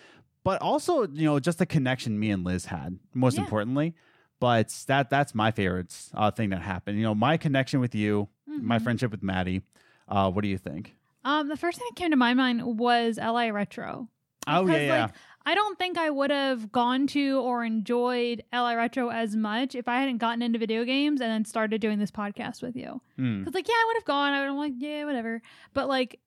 but 0.45 0.61
also 0.63 1.07
you 1.09 1.25
know 1.25 1.39
just 1.41 1.59
the 1.59 1.67
connection 1.67 2.19
me 2.19 2.31
and 2.31 2.45
liz 2.45 2.67
had 2.67 2.99
most 3.15 3.37
Yeah. 3.37 3.45
importantly 3.45 3.95
but 4.41 4.75
that 4.89 5.09
that's 5.11 5.35
my 5.35 5.51
favorite 5.51 5.97
uh, 6.15 6.31
thing 6.31 6.51
that 6.51 6.63
happened 6.63 6.99
you 6.99 7.05
know 7.05 7.15
my 7.15 7.37
connection 7.37 7.81
with 7.81 7.95
you 7.95 8.29
my 8.47 8.79
Mhm. 8.79 8.83
friendship 8.83 9.11
with 9.11 9.23
maddie 9.23 9.63
uh 10.09 10.31
what 10.31 10.43
do 10.43 10.49
you 10.49 10.59
think 10.59 10.95
Um, 11.25 11.49
the 11.49 11.57
first 11.57 11.79
thing 11.79 11.87
that 11.91 11.97
came 11.97 12.11
to 12.11 12.17
my 12.17 12.35
mind 12.35 12.63
was 12.79 13.17
LA 13.19 13.49
Retro. 13.51 14.09
oh 14.49 14.67
yeah 14.67 14.77
yeah 14.79 15.03
like, 15.03 15.15
I 15.45 15.55
don't 15.57 15.77
think 15.77 15.99
I 15.99 16.09
would 16.09 16.31
have 16.31 16.71
gone 16.71 17.09
to 17.09 17.41
or 17.41 17.65
enjoyed 17.65 18.45
LI 18.53 18.77
Retro 18.77 19.09
as 19.11 19.35
much 19.35 19.75
if 19.75 19.89
I 19.89 19.99
hadn't 19.99 20.19
gotten 20.19 20.41
into 20.41 20.57
video 20.59 20.85
games 20.85 21.21
and 21.21 21.31
then 21.33 21.45
started 21.45 21.81
doing 21.81 21.99
this 21.99 22.13
podcast 22.13 22.63
with 22.63 22.77
you. 22.77 23.01
Mm. 23.19 23.41
Because, 23.41 23.53
like, 23.55 23.67
yeah, 23.67 23.75
I 23.75 23.85
would 23.89 23.97
have 23.97 24.05
gone. 24.05 24.33
I 24.35 24.39
would 24.41 24.47
have 24.51 24.57
like, 24.57 24.75
yeah, 24.79 25.05
whatever. 25.05 25.43
But 25.75 25.89
like, 25.89 26.21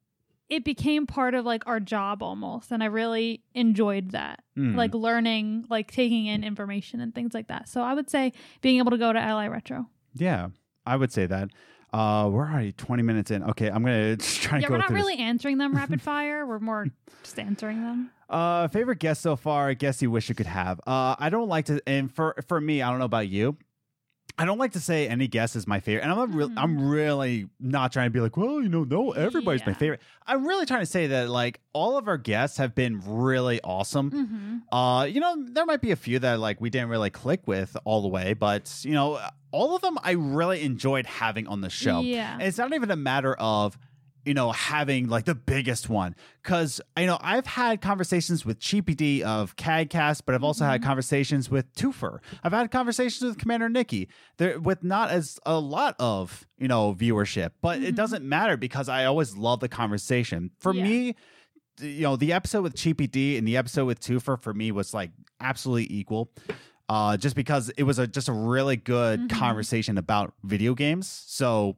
it 0.50 0.64
became 0.64 1.08
part 1.08 1.34
of 1.34 1.46
like 1.46 1.66
our 1.68 1.80
job 1.80 2.22
almost, 2.22 2.72
and 2.72 2.84
I 2.84 2.88
really 2.88 3.44
enjoyed 3.54 4.12
that. 4.12 4.44
Mm. 4.58 4.76
Like 4.76 4.94
learning, 4.94 5.66
like 5.70 5.92
taking 5.92 6.28
in 6.28 6.44
information 6.44 7.00
and 7.02 7.14
things 7.16 7.34
like 7.34 7.48
that. 7.48 7.68
So 7.68 7.82
I 7.82 7.94
would 7.94 8.10
say 8.10 8.32
being 8.62 8.78
able 8.78 8.92
to 8.92 8.98
go 8.98 9.12
to 9.14 9.20
LA 9.20 9.48
Retro. 9.48 9.88
yeah 10.14 10.50
i 10.88 10.96
would 10.96 11.12
say 11.12 11.26
that 11.26 11.50
uh 11.94 12.30
we're 12.32 12.48
already 12.48 12.72
20 12.72 13.02
minutes 13.02 13.32
in 13.32 13.44
okay 13.44 13.70
i'm 13.70 13.84
gonna 13.84 14.16
just 14.18 14.42
try 14.44 14.60
to 14.60 14.62
Yeah, 14.62 14.68
go 14.68 14.74
we're 14.76 14.78
not 14.78 14.88
through 14.90 14.98
this. 14.98 15.06
really 15.08 15.18
answering 15.18 15.58
them 15.58 15.76
rapid 15.76 16.00
fire. 16.12 16.46
We're 16.46 16.60
more 16.60 16.86
just 17.24 17.40
answering 17.40 17.82
them. 17.82 18.12
Uh, 18.30 18.68
favorite 18.68 19.00
guest 19.00 19.22
so 19.22 19.36
far? 19.36 19.74
Guest 19.74 20.02
you 20.04 20.10
wish 20.12 20.30
you 20.30 20.36
could 20.36 20.46
have. 20.48 20.80
Uh, 20.86 21.16
I 21.20 21.30
don't 21.30 21.48
like 21.50 21.66
to, 21.66 21.82
and 21.88 22.12
for 22.14 22.36
for 22.48 22.60
me, 22.62 22.82
I 22.84 22.90
don't 22.90 23.00
know 23.00 23.06
about 23.06 23.28
you. 23.30 23.58
I 24.38 24.44
don't 24.46 24.58
like 24.58 24.74
to 24.74 24.80
say 24.82 25.08
any 25.08 25.28
guest 25.28 25.56
is 25.56 25.66
my 25.66 25.80
favorite, 25.80 26.04
and 26.04 26.12
I'm 26.12 26.36
real. 26.36 26.50
Mhm. 26.50 26.56
I'm 26.58 26.90
really 26.90 27.48
not 27.60 27.94
trying 27.94 28.08
to 28.08 28.10
be 28.12 28.20
like, 28.20 28.36
well, 28.36 28.62
you 28.62 28.68
know, 28.68 28.84
no, 28.84 29.12
everybody's 29.12 29.66
my 29.66 29.74
favorite. 29.74 30.02
I'm 30.28 30.46
really 30.46 30.66
trying 30.66 30.82
to 30.82 30.86
say 30.86 31.08
that 31.08 31.30
like 31.30 31.62
all 31.74 31.98
of 31.98 32.08
our 32.08 32.18
guests 32.18 32.58
have 32.58 32.76
been 32.76 33.02
really 33.06 33.62
awesome. 33.64 34.12
Mm-hmm. 34.12 34.76
Uh, 34.76 35.06
you 35.06 35.22
know, 35.22 35.36
there 35.52 35.66
might 35.66 35.82
be 35.82 35.92
a 35.92 35.96
few 35.96 36.20
that 36.20 36.40
like 36.40 36.60
we 36.60 36.70
didn't 36.70 36.90
really 36.90 37.10
click 37.10 37.42
with 37.48 37.78
all 37.86 38.02
the 38.02 38.10
way, 38.10 38.34
but 38.34 38.82
you 38.84 38.92
know, 38.94 39.20
all 39.52 39.74
of 39.76 39.82
them 39.82 39.98
I 40.04 40.12
really 40.12 40.64
enjoyed 40.64 41.06
having 41.06 41.48
on 41.48 41.62
the 41.62 41.70
show. 41.70 42.02
Yeah. 42.02 42.34
And 42.34 42.42
it's 42.44 42.58
not 42.58 42.74
even 42.74 42.92
a 42.92 42.96
matter 42.98 43.36
of 43.36 43.78
you 44.26 44.34
know 44.34 44.52
having 44.52 45.08
like 45.08 45.26
the 45.26 45.36
biggest 45.36 45.88
one 45.90 46.16
because 46.42 46.82
you 46.98 47.06
know 47.06 47.18
i've 47.22 47.46
had 47.46 47.82
conversations 47.82 48.46
with 48.46 48.60
cheapy 48.60 48.94
d 48.96 49.24
of 49.24 49.56
CAGcast 49.56 50.22
but 50.26 50.34
i've 50.36 50.44
also 50.44 50.66
had 50.66 50.82
Mhm. 50.82 50.86
conversations 50.86 51.50
with 51.50 51.72
twofer 51.76 52.20
i've 52.44 52.52
had 52.52 52.72
conversations 52.72 53.22
with 53.24 53.38
commander 53.38 53.70
nikki 53.70 54.08
there 54.38 54.60
with 54.60 54.84
not 54.84 55.10
as 55.12 55.40
a 55.46 55.60
lot 55.60 55.96
of 56.00 56.48
you 56.58 56.68
know 56.68 56.94
viewership 56.94 57.52
but 57.62 57.82
it 57.82 57.94
Mhm. 57.94 57.98
doesn't 57.98 58.26
matter 58.26 58.58
because 58.58 58.90
i 58.90 59.06
always 59.06 59.38
love 59.38 59.60
the 59.60 59.70
conversation 59.70 60.52
for 60.60 60.74
Yeah. 60.74 60.84
me 60.84 61.16
you 61.80 62.02
know 62.02 62.16
the 62.16 62.34
episode 62.34 62.62
with 62.64 62.76
cheapy 62.76 63.06
d 63.08 63.38
and 63.38 63.48
the 63.48 63.58
episode 63.58 63.86
with 63.86 64.00
twofer 64.00 64.42
for 64.42 64.54
me 64.54 64.72
was 64.72 64.94
like 64.94 65.12
absolutely 65.40 65.88
equal 65.96 66.32
uh, 66.88 67.18
just 67.18 67.36
because 67.36 67.70
it 67.78 67.84
was 67.84 67.98
a 68.00 68.06
just 68.06 68.30
a 68.30 68.32
really 68.32 68.76
good 68.76 69.22
Mhm. 69.22 69.30
conversation 69.30 69.98
about 69.98 70.36
video 70.44 70.76
games. 70.76 71.08
So, 71.26 71.78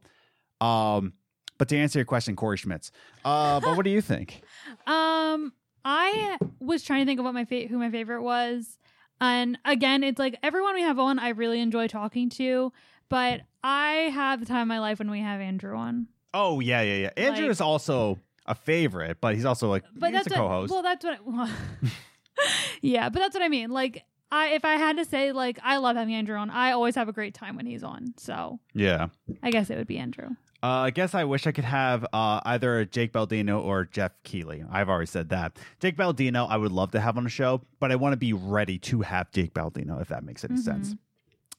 um, 0.60 1.14
but 1.58 1.68
to 1.68 1.76
answer 1.76 1.98
your 1.98 2.06
question, 2.06 2.36
Corey 2.36 2.56
Schmitz. 2.56 2.90
Uh, 3.24 3.60
but 3.60 3.76
what 3.76 3.84
do 3.84 3.90
you 3.90 4.00
think? 4.00 4.42
Um, 4.86 5.52
I 5.84 6.38
was 6.60 6.82
trying 6.82 7.00
to 7.00 7.06
think 7.06 7.18
of 7.18 7.24
what 7.24 7.34
my 7.34 7.44
fa- 7.44 7.66
who 7.68 7.78
my 7.78 7.90
favorite 7.90 8.22
was, 8.22 8.78
and 9.20 9.58
again, 9.64 10.02
it's 10.02 10.18
like 10.18 10.38
everyone 10.42 10.74
we 10.74 10.82
have 10.82 10.98
on, 10.98 11.18
I 11.18 11.30
really 11.30 11.60
enjoy 11.60 11.88
talking 11.88 12.30
to, 12.30 12.72
but 13.08 13.42
I 13.62 14.10
have 14.12 14.40
the 14.40 14.46
time 14.46 14.62
of 14.62 14.68
my 14.68 14.78
life 14.80 14.98
when 14.98 15.10
we 15.10 15.20
have 15.20 15.40
Andrew 15.40 15.76
on. 15.76 16.08
Oh 16.32 16.60
yeah, 16.60 16.80
yeah, 16.82 16.94
yeah. 16.94 17.10
Andrew 17.16 17.44
Like- 17.44 17.50
is 17.50 17.60
also 17.60 18.18
a 18.46 18.54
favorite, 18.54 19.18
but 19.20 19.34
he's 19.34 19.44
also 19.44 19.68
like 19.68 19.84
but 19.94 20.12
he's 20.12 20.24
that's 20.24 20.36
a 20.36 20.40
what, 20.40 20.48
co-host. 20.48 20.72
Well, 20.72 20.82
that's 20.82 21.04
what. 21.04 21.48
I, 21.50 21.50
yeah, 22.80 23.08
but 23.08 23.20
that's 23.20 23.34
what 23.34 23.42
I 23.42 23.48
mean. 23.48 23.70
Like, 23.70 24.04
I 24.30 24.48
if 24.48 24.64
I 24.64 24.74
had 24.74 24.96
to 24.96 25.04
say, 25.04 25.32
like, 25.32 25.58
I 25.62 25.78
love 25.78 25.96
having 25.96 26.14
Andrew 26.14 26.36
on. 26.36 26.50
I 26.50 26.72
always 26.72 26.94
have 26.94 27.08
a 27.08 27.12
great 27.12 27.34
time 27.34 27.56
when 27.56 27.66
he's 27.66 27.82
on. 27.82 28.14
So 28.16 28.60
yeah. 28.74 29.08
I 29.42 29.50
guess 29.50 29.70
it 29.70 29.76
would 29.76 29.86
be 29.86 29.98
Andrew. 29.98 30.30
Uh, 30.60 30.66
I 30.66 30.90
guess 30.90 31.14
I 31.14 31.22
wish 31.22 31.46
I 31.46 31.52
could 31.52 31.64
have 31.64 32.04
uh, 32.12 32.40
either 32.44 32.84
Jake 32.84 33.12
Baldino 33.12 33.62
or 33.62 33.84
Geoff 33.84 34.12
Keighley. 34.24 34.64
I've 34.70 34.88
already 34.88 35.06
said 35.06 35.28
that. 35.28 35.56
Jake 35.78 35.96
Baldino, 35.96 36.48
I 36.50 36.56
would 36.56 36.72
love 36.72 36.90
to 36.92 37.00
have 37.00 37.16
on 37.16 37.22
the 37.22 37.30
show, 37.30 37.62
but 37.78 37.92
I 37.92 37.96
want 37.96 38.12
to 38.12 38.16
be 38.16 38.32
ready 38.32 38.76
to 38.78 39.02
have 39.02 39.30
Jake 39.30 39.54
Baldino, 39.54 40.00
if 40.02 40.08
that 40.08 40.24
makes 40.24 40.44
any 40.44 40.56
sense. 40.56 40.96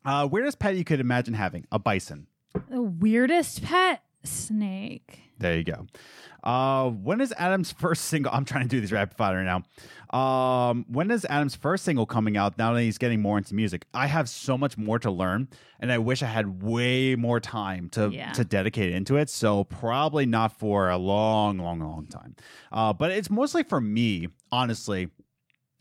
Uh, 0.03 0.27
weirdest 0.29 0.59
pet 0.59 0.75
you 0.75 0.83
could 0.83 0.99
imagine 0.99 1.33
having? 1.33 1.65
A 1.71 1.79
bison. 1.79 2.27
The 2.69 2.81
weirdest 2.81 3.63
pet 3.63 4.03
snake. 4.23 5.28
There 5.39 5.57
you 5.57 5.63
go. 5.63 5.87
Uh, 6.43 6.89
when 6.89 7.19
is 7.19 7.33
Adam's 7.37 7.71
first 7.79 8.05
single? 8.05 8.31
I'm 8.33 8.45
trying 8.45 8.63
to 8.63 8.69
do 8.69 8.79
these 8.79 8.91
rapid 8.91 9.17
fire 9.17 9.43
now. 9.43 9.63
Um, 10.17 10.85
when 10.89 11.11
is 11.11 11.25
Adam's 11.29 11.55
first 11.55 11.83
single 11.83 12.05
coming 12.05 12.37
out? 12.37 12.57
Now 12.57 12.73
that 12.73 12.81
he's 12.81 12.97
getting 12.97 13.21
more 13.21 13.37
into 13.37 13.53
music, 13.55 13.85
I 13.93 14.07
have 14.07 14.27
so 14.29 14.57
much 14.57 14.77
more 14.77 14.99
to 14.99 15.11
learn, 15.11 15.49
and 15.79 15.91
I 15.91 15.97
wish 15.97 16.23
I 16.23 16.27
had 16.27 16.63
way 16.63 17.15
more 17.15 17.39
time 17.39 17.89
to 17.91 18.09
Yeah. 18.09 18.31
to 18.31 18.43
dedicate 18.43 18.91
into 18.93 19.17
it. 19.17 19.29
So 19.29 19.65
probably 19.65 20.25
not 20.25 20.57
for 20.57 20.89
a 20.89 20.97
long, 20.97 21.57
long, 21.57 21.79
long 21.79 22.07
time. 22.07 22.35
Uh, 22.71 22.93
but 22.93 23.11
it's 23.11 23.29
mostly 23.29 23.63
for 23.63 23.81
me, 23.81 24.29
honestly. 24.51 25.09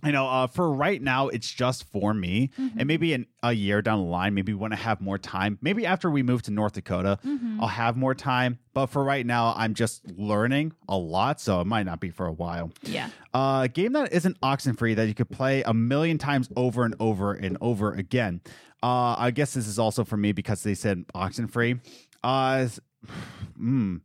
You 0.04 0.12
know, 0.12 0.28
uh, 0.28 0.46
for 0.46 0.72
right 0.72 1.02
now, 1.02 1.26
it's 1.26 1.52
just 1.52 1.82
for 1.90 2.14
me, 2.14 2.50
Mm-hmm. 2.56 2.78
and 2.78 2.86
maybe 2.86 3.12
in 3.12 3.26
a 3.42 3.52
year 3.52 3.82
down 3.82 3.98
the 3.98 4.04
line, 4.04 4.32
maybe 4.32 4.54
when 4.54 4.72
I 4.72 4.76
have 4.76 5.00
more 5.00 5.18
time, 5.18 5.58
maybe 5.60 5.84
after 5.86 6.08
we 6.08 6.22
move 6.22 6.42
to 6.42 6.52
North 6.52 6.74
Dakota, 6.74 7.18
Mhm. 7.26 7.58
I'll 7.60 7.66
have 7.66 7.96
more 7.96 8.14
time. 8.14 8.58
But 8.74 8.86
for 8.86 9.02
right 9.02 9.26
now, 9.26 9.54
I'm 9.56 9.74
just 9.74 10.08
learning 10.16 10.72
a 10.88 10.96
lot, 10.96 11.40
so 11.40 11.60
it 11.60 11.66
might 11.66 11.84
not 11.84 11.98
be 11.98 12.10
for 12.10 12.26
a 12.26 12.32
while. 12.32 12.70
Yeah. 12.84 13.08
Uh, 13.34 13.62
a 13.64 13.68
game 13.68 13.92
that 13.94 14.12
isn't 14.12 14.40
Oxenfree 14.40 14.94
that 14.94 15.08
you 15.08 15.14
could 15.14 15.30
play 15.30 15.62
a 15.64 15.74
million 15.74 16.16
times 16.16 16.48
over 16.54 16.84
and 16.84 16.94
over 17.00 17.32
and 17.32 17.58
over 17.60 17.92
again. 17.92 18.40
Uh, 18.80 19.16
I 19.18 19.32
guess 19.32 19.54
this 19.54 19.66
is 19.66 19.80
also 19.80 20.04
for 20.04 20.16
me 20.16 20.30
because 20.30 20.62
they 20.62 20.74
said 20.74 21.06
Oxenfree. 21.12 21.80
Uh, 22.22 22.68
mm. 23.60 24.00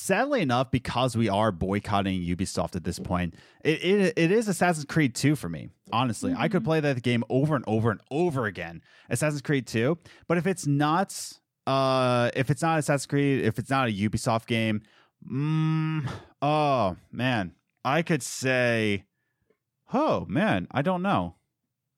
Sadly 0.00 0.42
enough, 0.42 0.70
because 0.70 1.16
we 1.16 1.28
are 1.28 1.50
boycotting 1.50 2.22
Ubisoft 2.22 2.76
at 2.76 2.84
this 2.84 3.00
point, 3.00 3.34
it, 3.64 3.82
it, 3.82 4.12
it 4.16 4.30
is 4.30 4.46
Assassin's 4.46 4.84
Creed 4.84 5.12
2 5.12 5.34
for 5.34 5.48
me. 5.48 5.70
Honestly, 5.92 6.32
I 6.38 6.46
could 6.46 6.62
play 6.62 6.78
that 6.78 7.02
game 7.02 7.24
over 7.28 7.56
and 7.56 7.64
over 7.66 7.90
and 7.90 8.00
over 8.08 8.46
again. 8.46 8.80
Assassin's 9.10 9.42
Creed 9.42 9.66
2. 9.66 9.98
But 10.28 10.38
if 10.38 10.46
it's 10.46 10.68
not, 10.68 11.32
uh, 11.66 12.30
if 12.36 12.48
it's 12.48 12.62
not 12.62 12.78
Assassin's 12.78 13.06
Creed, 13.06 13.44
if 13.44 13.58
it's 13.58 13.70
not 13.70 13.88
a 13.88 13.92
Ubisoft 13.92 14.46
game, 14.46 14.82
mm, 15.28 16.08
oh 16.40 16.96
man, 17.10 17.56
I 17.84 18.02
could 18.02 18.22
say, 18.22 19.02
oh 19.92 20.26
man, 20.28 20.68
I 20.70 20.82
don't 20.82 21.02
know. 21.02 21.34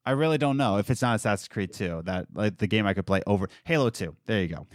I 0.07 0.13
really 0.13 0.39
don't 0.39 0.57
know 0.57 0.79
if 0.79 0.89
it's 0.89 1.03
not 1.03 1.17
Assassin's 1.17 1.49
Creed 1.49 1.75
2. 1.75 2.05
That 2.07 2.29
like 2.33 2.57
the 2.57 2.67
game 2.67 2.87
I 2.87 2.95
could 2.95 3.05
play 3.05 3.21
over 3.27 3.51
Halo 3.65 3.91
2. 3.91 4.17
There 4.25 4.41
you 4.41 4.49
go. 4.49 4.67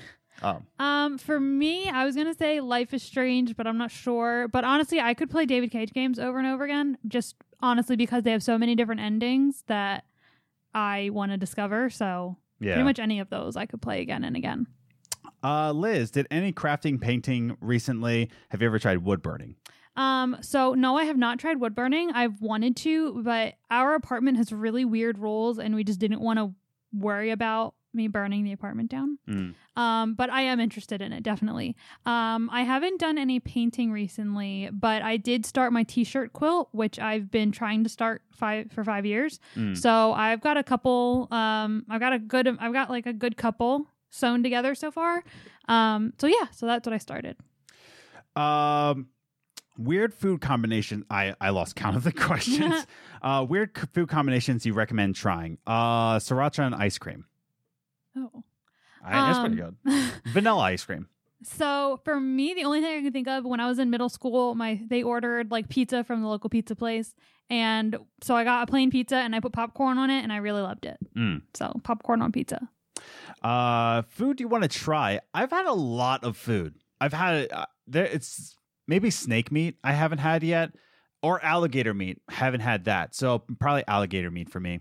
Oh, 0.43 0.61
Um, 0.79 1.17
for 1.17 1.39
me, 1.39 1.89
I 1.89 2.05
was 2.05 2.15
gonna 2.15 2.33
say 2.33 2.59
Life 2.59 2.93
is 2.93 3.03
Strange, 3.03 3.55
but 3.55 3.67
I'm 3.67 3.77
not 3.77 3.91
sure. 3.91 4.47
But 4.47 4.63
honestly, 4.63 4.99
I 4.99 5.13
could 5.13 5.29
play 5.29 5.45
David 5.45 5.71
Cage 5.71 5.93
games 5.93 6.19
over 6.19 6.37
and 6.37 6.47
over 6.47 6.63
again, 6.63 6.97
just 7.07 7.35
honestly 7.61 7.95
because 7.95 8.23
they 8.23 8.31
have 8.31 8.43
so 8.43 8.57
many 8.57 8.75
different 8.75 9.01
endings 9.01 9.63
that 9.67 10.05
I 10.73 11.09
want 11.13 11.31
to 11.31 11.37
discover. 11.37 11.89
So 11.89 12.37
yeah. 12.59 12.73
pretty 12.73 12.83
much 12.83 12.99
any 12.99 13.19
of 13.19 13.29
those 13.29 13.55
I 13.55 13.65
could 13.65 13.81
play 13.81 14.01
again 14.01 14.23
and 14.23 14.35
again. 14.35 14.67
Uh, 15.43 15.71
Liz, 15.71 16.11
did 16.11 16.27
any 16.31 16.51
crafting 16.51 16.99
painting 16.99 17.55
recently? 17.61 18.29
Have 18.49 18.61
you 18.61 18.67
ever 18.67 18.79
tried 18.79 18.99
wood 18.99 19.21
burning? 19.21 19.55
Um, 19.95 20.37
so 20.41 20.73
no, 20.73 20.97
I 20.97 21.05
have 21.05 21.17
not 21.17 21.39
tried 21.39 21.59
wood 21.59 21.73
burning. 21.75 22.11
I've 22.11 22.41
wanted 22.41 22.75
to, 22.77 23.21
but 23.23 23.53
our 23.71 23.95
apartment 23.95 24.37
has 24.37 24.51
really 24.51 24.83
weird 24.83 25.17
rules, 25.17 25.57
and 25.59 25.73
we 25.75 25.83
just 25.83 25.99
didn't 25.99 26.19
want 26.19 26.39
to 26.39 26.53
worry 26.91 27.31
about 27.31 27.75
me 27.95 28.07
burning 28.07 28.43
the 28.43 28.51
apartment 28.51 28.89
down. 28.89 29.17
Mm. 29.27 29.55
Um, 29.75 30.13
but 30.13 30.29
I 30.29 30.41
am 30.41 30.59
interested 30.59 31.01
in 31.01 31.13
it 31.13 31.23
definitely. 31.23 31.75
Um, 32.05 32.49
I 32.51 32.61
haven't 32.61 32.99
done 32.99 33.17
any 33.17 33.39
painting 33.39 33.91
recently, 33.91 34.69
but 34.71 35.01
I 35.01 35.17
did 35.17 35.45
start 35.45 35.73
my 35.73 35.83
t-shirt 35.83 36.33
quilt, 36.33 36.69
which 36.71 36.99
I've 36.99 37.31
been 37.31 37.51
trying 37.51 37.83
to 37.83 37.89
start 37.89 38.21
five 38.31 38.71
for 38.71 38.83
five 38.83 39.05
years. 39.05 39.39
Mm. 39.55 39.77
So 39.77 40.13
I've 40.13 40.41
got 40.41 40.57
a 40.57 40.63
couple. 40.63 41.27
Um, 41.31 41.85
I've 41.89 41.99
got 41.99 42.13
a 42.13 42.19
good. 42.19 42.47
I've 42.47 42.73
got 42.73 42.89
like 42.89 43.05
a 43.05 43.13
good 43.13 43.37
couple 43.37 43.87
sewn 44.09 44.43
together 44.43 44.75
so 44.75 44.91
far. 44.91 45.23
Um, 45.67 46.13
so 46.19 46.27
yeah, 46.27 46.47
so 46.51 46.65
that's 46.65 46.85
what 46.85 46.93
I 46.93 46.97
started. 46.97 47.37
Um, 48.35 49.07
weird 49.77 50.13
food 50.13 50.41
combination. 50.41 51.05
I 51.09 51.35
I 51.39 51.49
lost 51.49 51.75
count 51.75 51.95
of 51.95 52.03
the 52.03 52.11
questions. 52.11 52.85
uh, 53.21 53.45
weird 53.47 53.77
food 53.93 54.09
combinations 54.09 54.65
you 54.65 54.73
recommend 54.73 55.15
trying? 55.15 55.57
Uh, 55.65 56.17
sriracha 56.17 56.65
and 56.65 56.75
ice 56.75 56.97
cream. 56.97 57.25
Oh, 58.15 58.43
I, 59.03 59.11
that's 59.11 59.39
pretty 59.39 59.55
good. 59.55 59.75
Um, 59.85 60.11
Vanilla 60.27 60.61
ice 60.63 60.83
cream. 60.83 61.07
So 61.43 61.99
for 62.03 62.19
me, 62.19 62.53
the 62.53 62.63
only 62.63 62.81
thing 62.81 62.97
I 62.97 63.01
can 63.01 63.13
think 63.13 63.27
of 63.27 63.45
when 63.45 63.59
I 63.59 63.67
was 63.67 63.77
in 63.77 63.89
middle 63.89 64.09
school, 64.09 64.55
my 64.55 64.81
they 64.87 65.03
ordered 65.03 65.51
like 65.51 65.69
pizza 65.69 66.03
from 66.03 66.21
the 66.21 66.27
local 66.27 66.49
pizza 66.49 66.75
place, 66.75 67.13
and 67.49 67.97
so 68.21 68.35
I 68.35 68.43
got 68.43 68.67
a 68.67 68.71
plain 68.71 68.89
pizza 68.89 69.17
and 69.17 69.35
I 69.35 69.39
put 69.39 69.53
popcorn 69.53 69.97
on 69.97 70.09
it, 70.09 70.23
and 70.23 70.33
I 70.33 70.37
really 70.37 70.61
loved 70.61 70.85
it. 70.85 70.97
Mm. 71.15 71.41
So 71.53 71.73
popcorn 71.83 72.21
on 72.21 72.31
pizza. 72.31 72.67
Uh, 73.43 74.01
food 74.03 74.39
you 74.39 74.47
want 74.47 74.63
to 74.63 74.69
try? 74.69 75.19
I've 75.33 75.51
had 75.51 75.65
a 75.65 75.73
lot 75.73 76.23
of 76.23 76.37
food. 76.37 76.75
I've 76.99 77.13
had 77.13 77.51
uh, 77.51 77.65
there. 77.85 78.05
It's 78.05 78.57
maybe 78.87 79.09
snake 79.09 79.51
meat. 79.51 79.77
I 79.83 79.91
haven't 79.91 80.19
had 80.19 80.41
yet, 80.41 80.71
or 81.21 81.43
alligator 81.43 81.93
meat. 81.93 82.21
Haven't 82.29 82.61
had 82.61 82.85
that. 82.85 83.13
So 83.13 83.43
probably 83.59 83.83
alligator 83.87 84.31
meat 84.31 84.49
for 84.49 84.59
me. 84.59 84.79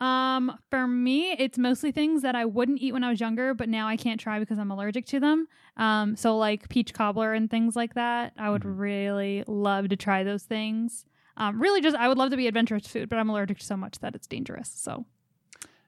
Um, 0.00 0.58
for 0.70 0.86
me, 0.86 1.32
it's 1.32 1.56
mostly 1.56 1.92
things 1.92 2.22
that 2.22 2.34
I 2.34 2.44
wouldn't 2.44 2.80
eat 2.80 2.92
when 2.92 3.04
I 3.04 3.10
was 3.10 3.20
younger, 3.20 3.54
but 3.54 3.68
now 3.68 3.86
I 3.88 3.96
can't 3.96 4.20
try 4.20 4.38
because 4.38 4.58
I'm 4.58 4.70
allergic 4.70 5.06
to 5.06 5.20
them. 5.20 5.46
Um, 5.76 6.16
so 6.16 6.36
like 6.36 6.68
peach 6.68 6.92
cobbler 6.92 7.32
and 7.32 7.50
things 7.50 7.74
like 7.76 7.94
that, 7.94 8.32
I 8.36 8.50
would 8.50 8.62
Mhm. 8.62 8.78
really 8.78 9.44
love 9.46 9.88
to 9.88 9.96
try 9.96 10.24
those 10.24 10.42
things. 10.42 11.06
Um, 11.36 11.60
really, 11.60 11.80
just 11.80 11.96
I 11.96 12.08
would 12.08 12.18
love 12.18 12.30
to 12.30 12.36
be 12.36 12.46
adventurous 12.46 12.86
food, 12.86 13.08
but 13.08 13.18
I'm 13.18 13.28
allergic 13.30 13.58
to 13.58 13.64
so 13.64 13.76
much 13.76 13.98
that 14.00 14.14
it's 14.14 14.26
dangerous. 14.26 14.68
So 14.68 15.06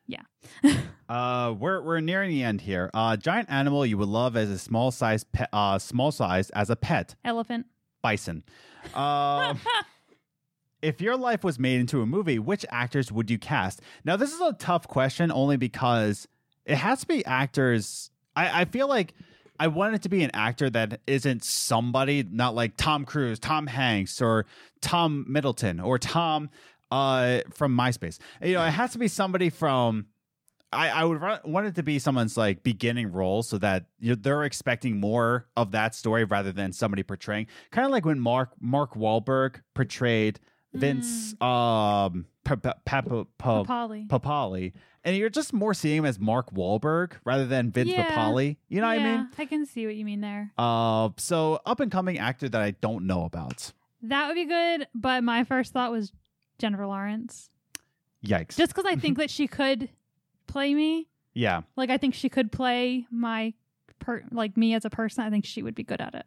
yeah. 0.07 0.23
Uh, 1.09 1.55
we're 1.57 1.81
we're 1.83 2.01
nearing 2.01 2.31
the 2.31 2.43
end 2.43 2.61
here. 2.63 2.91
Uh, 2.93 3.17
giant 3.17 3.49
animal 3.49 3.87
you 3.87 3.97
would 3.97 4.09
love 4.09 4.37
as 4.37 4.51
a 4.51 4.59
small 4.59 4.91
size 4.91 5.23
pet. 5.23 5.49
Uh, 5.53 5.79
small 5.79 6.11
size 6.11 6.51
as 6.51 6.69
a 6.69 6.75
pet. 6.75 7.15
elephant. 7.25 7.67
Bison. 8.03 8.43
Um. 8.93 9.61
If 10.83 11.01
your 11.01 11.17
life 11.17 11.43
was 11.43 11.59
made 11.59 11.81
into 11.81 12.03
a 12.03 12.07
movie, 12.07 12.39
which 12.39 12.65
actors 12.71 13.11
would 13.11 13.31
you 13.31 13.39
cast? 13.39 13.81
Now, 14.05 14.17
this 14.17 14.33
is 14.33 14.41
a 14.41 14.53
tough 14.53 14.87
question 14.87 15.33
only 15.33 15.57
because 15.57 16.29
it 16.65 16.77
has 16.77 17.01
to 17.01 17.07
be 17.07 17.25
actors. 17.25 18.11
I, 18.35 18.63
I 18.63 18.65
feel 18.67 18.89
like 18.89 19.15
I 19.59 19.69
want 19.69 19.95
it 19.95 20.03
to 20.03 20.09
be 20.09 20.23
an 20.23 20.31
actor 20.35 20.69
that 20.71 21.01
isn't 21.07 21.45
somebody, 21.45 22.25
not 22.31 22.55
like 22.55 22.77
Tom 22.77 23.05
Cruise, 23.05 23.39
Tom 23.39 23.67
Hanks, 23.67 24.21
or 24.21 24.47
Tom 24.81 25.27
Hiddleston, 25.31 25.85
or 25.85 25.99
Tom 25.99 26.51
uh, 26.91 27.41
from 27.53 27.77
MySpace. 27.77 28.19
You 28.43 28.55
know, 28.55 28.65
it 28.65 28.71
has 28.71 28.93
to 28.93 28.99
be 28.99 29.09
somebody 29.09 29.51
from. 29.51 30.07
I, 30.73 30.89
I 30.91 31.05
would 31.05 31.23
want 31.45 31.69
it 31.69 31.77
to 31.77 31.83
be 31.85 32.01
someone's 32.01 32.37
like 32.37 32.65
beginning 32.65 33.13
role 33.13 33.45
so 33.45 33.57
that 33.59 33.87
they're 34.01 34.43
expecting 34.43 34.99
more 34.99 35.47
of 35.57 35.71
that 35.71 35.95
story 35.95 36.25
rather 36.25 36.51
than 36.51 36.73
somebody 36.73 37.05
portraying 37.05 37.47
kind 37.71 37.87
of 37.87 37.93
like 37.93 38.05
when 38.05 38.19
Mark 38.19 38.51
Mark 38.61 38.95
Wahlberg 38.95 39.61
portrayed 39.75 40.41
Vince 40.79 41.35
um 41.41 42.27
Papa- 42.45 42.77
Pa- 42.85 43.03
Papale. 43.03 44.07
Papale, 44.09 44.73
and 45.05 45.17
you're 45.17 45.29
just 45.31 45.53
more 45.53 45.75
seeing 45.75 45.99
him 45.99 46.05
as 46.05 46.19
Mark 46.21 46.53
Wahlberg 46.55 47.13
rather 47.25 47.45
than 47.47 47.71
Vince 47.73 47.91
Yeah. 47.91 48.09
Papale. 48.09 48.57
You 48.69 48.81
know 48.81 48.87
what 48.87 48.99
I 49.01 49.03
mean? 49.05 49.29
I 49.39 49.45
can 49.47 49.67
see 49.67 49.85
what 49.87 49.97
you 49.97 50.05
mean 50.05 50.21
there. 50.21 50.53
Uh, 50.57 51.09
so 51.17 51.61
up 51.67 51.81
and 51.81 51.91
coming 51.91 52.19
actor 52.19 52.49
that 52.49 52.61
I 52.63 52.71
don't 52.73 53.07
know 53.07 53.25
about. 53.25 53.73
That 54.03 54.29
would 54.29 54.35
be 54.35 54.45
good, 54.45 54.87
but 54.95 55.25
my 55.25 55.43
first 55.45 55.73
thought 55.73 55.91
was 55.91 56.13
Jennifer 56.59 56.87
Lawrence. 56.87 57.51
Yikes! 58.25 58.57
Just 58.57 58.75
because 58.75 58.85
I 58.87 58.95
think 59.01 59.19
that 59.19 59.31
she 59.31 59.49
could 59.49 59.89
play 60.47 60.73
me. 60.75 61.09
yeah. 61.35 61.63
Like 61.77 61.91
I 61.91 61.97
think 61.99 62.15
she 62.15 62.29
could 62.29 62.53
play 62.53 63.07
my 63.11 63.55
per 63.99 64.23
like 64.31 64.57
me 64.57 64.75
as 64.75 64.85
a 64.85 64.91
person. 64.91 65.25
I 65.25 65.31
think 65.31 65.45
she 65.45 65.63
would 65.63 65.75
be 65.75 65.83
good 65.83 66.01
at 66.01 66.15
it. 66.15 66.27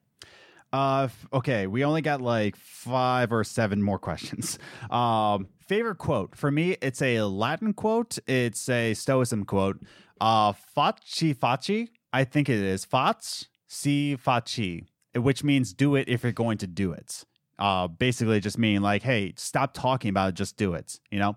Uh, 0.71 1.03
f- 1.05 1.27
okay, 1.33 1.65
we 1.67 1.83
only 1.83 2.01
got 2.01 2.21
like 2.21 2.55
five 2.55 3.31
or 3.31 3.43
seven 3.43 3.81
more 3.81 3.99
questions. 3.99 4.59
Um, 4.89 5.47
favorite 5.67 5.97
quote 5.97 6.35
for 6.35 6.49
me, 6.49 6.75
it's 6.81 7.01
a 7.01 7.21
Latin 7.21 7.73
quote. 7.73 8.17
It's 8.27 8.67
a 8.69 8.93
Stoicism 8.93 9.45
quote. 9.45 9.79
Uh, 10.19 10.53
"Facci 10.53 11.35
facci," 11.35 11.89
I 12.11 12.23
think 12.23 12.49
it 12.49 12.57
is 12.57 12.85
"Fats 12.85 13.47
si 13.67 14.17
facci," 14.17 14.85
which 15.15 15.43
means 15.43 15.73
"do 15.73 15.95
it 15.95 16.09
if 16.09 16.23
you're 16.23 16.31
going 16.31 16.57
to 16.59 16.67
do 16.67 16.91
it." 16.91 17.23
Uh, 17.59 17.87
basically, 17.87 18.39
just 18.39 18.57
meaning 18.57 18.81
like, 18.81 19.03
"Hey, 19.03 19.33
stop 19.37 19.73
talking 19.73 20.09
about 20.09 20.29
it, 20.29 20.35
just 20.35 20.57
do 20.57 20.73
it." 20.73 20.99
You 21.11 21.19
know? 21.19 21.35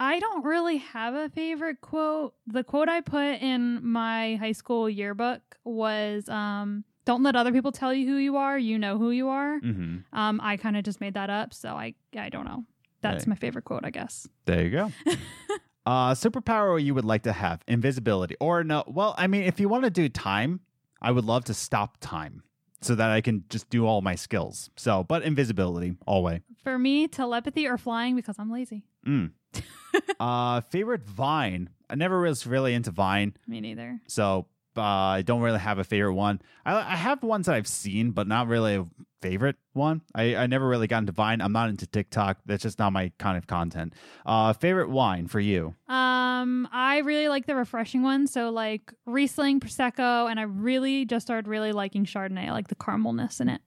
I 0.00 0.18
don't 0.18 0.44
really 0.44 0.78
have 0.78 1.14
a 1.14 1.28
favorite 1.28 1.80
quote. 1.80 2.34
The 2.46 2.64
quote 2.64 2.88
I 2.88 3.02
put 3.02 3.40
in 3.40 3.86
my 3.86 4.36
high 4.36 4.52
school 4.52 4.88
yearbook 4.88 5.42
was 5.64 6.28
um 6.28 6.84
Don't 7.04 7.22
let 7.22 7.34
other 7.36 7.52
people 7.52 7.72
tell 7.72 7.92
you 7.92 8.06
who 8.06 8.16
you 8.16 8.36
are. 8.36 8.58
You 8.58 8.78
know 8.78 8.96
who 8.98 9.10
you 9.10 9.28
are. 9.28 9.58
hmm 9.58 9.98
Um, 10.12 10.40
I 10.42 10.56
kind 10.56 10.76
of 10.76 10.84
just 10.84 11.00
made 11.00 11.14
that 11.14 11.30
up, 11.30 11.52
so 11.54 11.70
I 11.74 11.94
I 12.16 12.28
don't 12.28 12.44
know. 12.44 12.64
That's 13.00 13.24
Hey. 13.24 13.30
my 13.30 13.34
favorite 13.36 13.64
quote, 13.64 13.84
I 13.84 13.90
guess. 13.90 14.28
There 14.44 14.62
you 14.62 14.70
go. 14.70 14.92
uh, 15.86 16.12
superpower 16.14 16.82
you 16.82 16.94
would 16.94 17.04
like 17.04 17.22
to 17.24 17.32
have 17.32 17.62
invisibility 17.66 18.36
or 18.40 18.62
no? 18.62 18.84
Well, 18.86 19.14
I 19.18 19.26
mean, 19.26 19.42
if 19.42 19.58
you 19.58 19.68
want 19.68 19.84
to 19.84 19.90
do 19.90 20.08
time, 20.08 20.60
I 21.00 21.10
would 21.10 21.24
love 21.24 21.44
to 21.46 21.54
stop 21.54 21.96
time 22.00 22.44
so 22.80 22.94
that 22.94 23.10
I 23.10 23.20
can 23.20 23.44
just 23.48 23.68
do 23.70 23.86
all 23.86 24.00
my 24.02 24.14
skills. 24.14 24.70
So, 24.76 25.02
but 25.02 25.22
invisibility, 25.24 25.96
always. 26.06 26.40
For 26.62 26.78
me, 26.78 27.08
telepathy 27.08 27.66
or 27.66 27.76
flying 27.78 28.14
because 28.14 28.36
I'm 28.38 28.50
lazy. 28.52 28.84
Mm. 29.06 29.32
uh, 30.20 30.60
favorite 30.62 31.04
Vine. 31.04 31.70
I 31.90 31.94
never 31.96 32.20
was 32.20 32.46
really 32.46 32.74
into 32.74 32.90
Vine, 32.92 33.34
Me 33.48 33.60
neither. 33.60 34.00
so 34.06 34.46
uh, 34.76 34.82
I 34.82 35.22
don't 35.22 35.40
really 35.40 35.58
have 35.58 35.78
a 35.78 35.84
favorite 35.84 36.14
one. 36.14 36.40
I, 36.64 36.74
I 36.76 36.96
have 36.96 37.22
ones 37.22 37.46
that 37.46 37.54
I've 37.54 37.66
seen, 37.66 38.10
but 38.12 38.26
not 38.26 38.48
really 38.48 38.76
a 38.76 38.86
favorite 39.20 39.56
one. 39.72 40.02
I, 40.14 40.36
I 40.36 40.46
never 40.46 40.68
really 40.68 40.86
got 40.86 40.98
into 40.98 41.12
Vine. 41.12 41.40
I'm 41.40 41.52
not 41.52 41.68
into 41.68 41.86
TikTok. 41.86 42.38
That's 42.44 42.62
just 42.62 42.78
not 42.78 42.92
my 42.92 43.12
kind 43.18 43.38
of 43.38 43.46
content. 43.46 43.94
Uh, 44.26 44.52
favorite 44.52 44.90
wine 44.90 45.28
for 45.28 45.40
you? 45.40 45.74
Um, 45.88 46.68
I 46.72 47.02
really 47.04 47.28
like 47.28 47.46
the 47.46 47.54
refreshing 47.54 48.02
ones. 48.02 48.32
So 48.32 48.50
like 48.50 48.92
Riesling, 49.06 49.60
Prosecco, 49.60 50.30
and 50.30 50.40
I 50.40 50.42
really 50.42 51.04
just 51.04 51.26
started 51.26 51.48
really 51.48 51.72
liking 51.72 52.04
Chardonnay. 52.04 52.48
I 52.48 52.52
like 52.52 52.68
the 52.68 52.74
caramelness 52.74 53.40
in 53.40 53.48
it. 53.48 53.60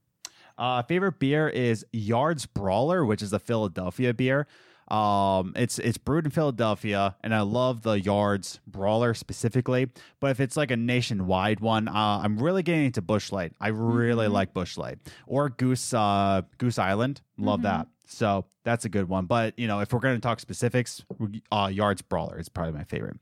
Uh, 0.58 0.82
favorite 0.84 1.20
beer 1.20 1.50
is 1.50 1.86
Yards 1.92 2.46
Brawler, 2.46 3.06
which 3.06 3.22
is 3.22 3.34
a 3.34 3.40
Philadelphia 3.40 4.14
beer. 4.14 4.48
Um, 4.88 5.54
it's 5.56 5.80
it's 5.80 5.98
brewed 5.98 6.26
in 6.26 6.32
Philadelphia, 6.32 7.16
and 7.24 7.34
I 7.34 7.42
love 7.42 7.82
the 7.82 8.00
Yards 8.00 8.60
Brawler 8.68 9.14
specifically. 9.16 9.90
But 10.20 10.30
if 10.32 10.40
it's 10.40 10.56
like 10.56 10.70
a 10.70 10.78
nationwide 10.78 11.60
one, 11.60 11.88
uh, 11.88 12.22
I'm 12.24 12.38
really 12.38 12.62
getting 12.62 12.86
into 12.86 13.02
Busch 13.02 13.32
Light. 13.32 13.54
I 13.60 13.70
really 13.70 14.28
Mhm. 14.28 14.32
like 14.32 14.54
Busch 14.54 14.78
Light 14.78 15.00
or 15.26 15.50
Goose 15.50 15.94
uh, 15.94 16.44
Goose 16.60 16.78
Island. 16.78 17.22
Love 17.38 17.62
Mhm. 17.62 17.64
that. 17.64 17.88
So 18.08 18.46
that's 18.64 18.86
a 18.86 18.90
good 18.90 19.10
one. 19.10 19.26
But 19.26 19.58
you 19.58 19.66
know, 19.68 19.80
if 19.80 19.92
we're 19.92 20.00
going 20.00 20.16
to 20.18 20.22
talk 20.22 20.40
specifics, 20.40 21.04
uh, 21.52 21.70
Yards 21.74 22.04
Brawler 22.04 22.38
is 22.40 22.48
probably 22.50 22.74
my 22.74 22.84
favorite. 22.84 23.18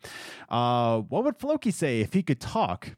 Uh, 0.49 0.99
what 0.99 1.23
would 1.23 1.37
Floki 1.37 1.71
say 1.71 2.01
if 2.01 2.11
he 2.13 2.21
could 2.23 2.41
talk? 2.41 2.97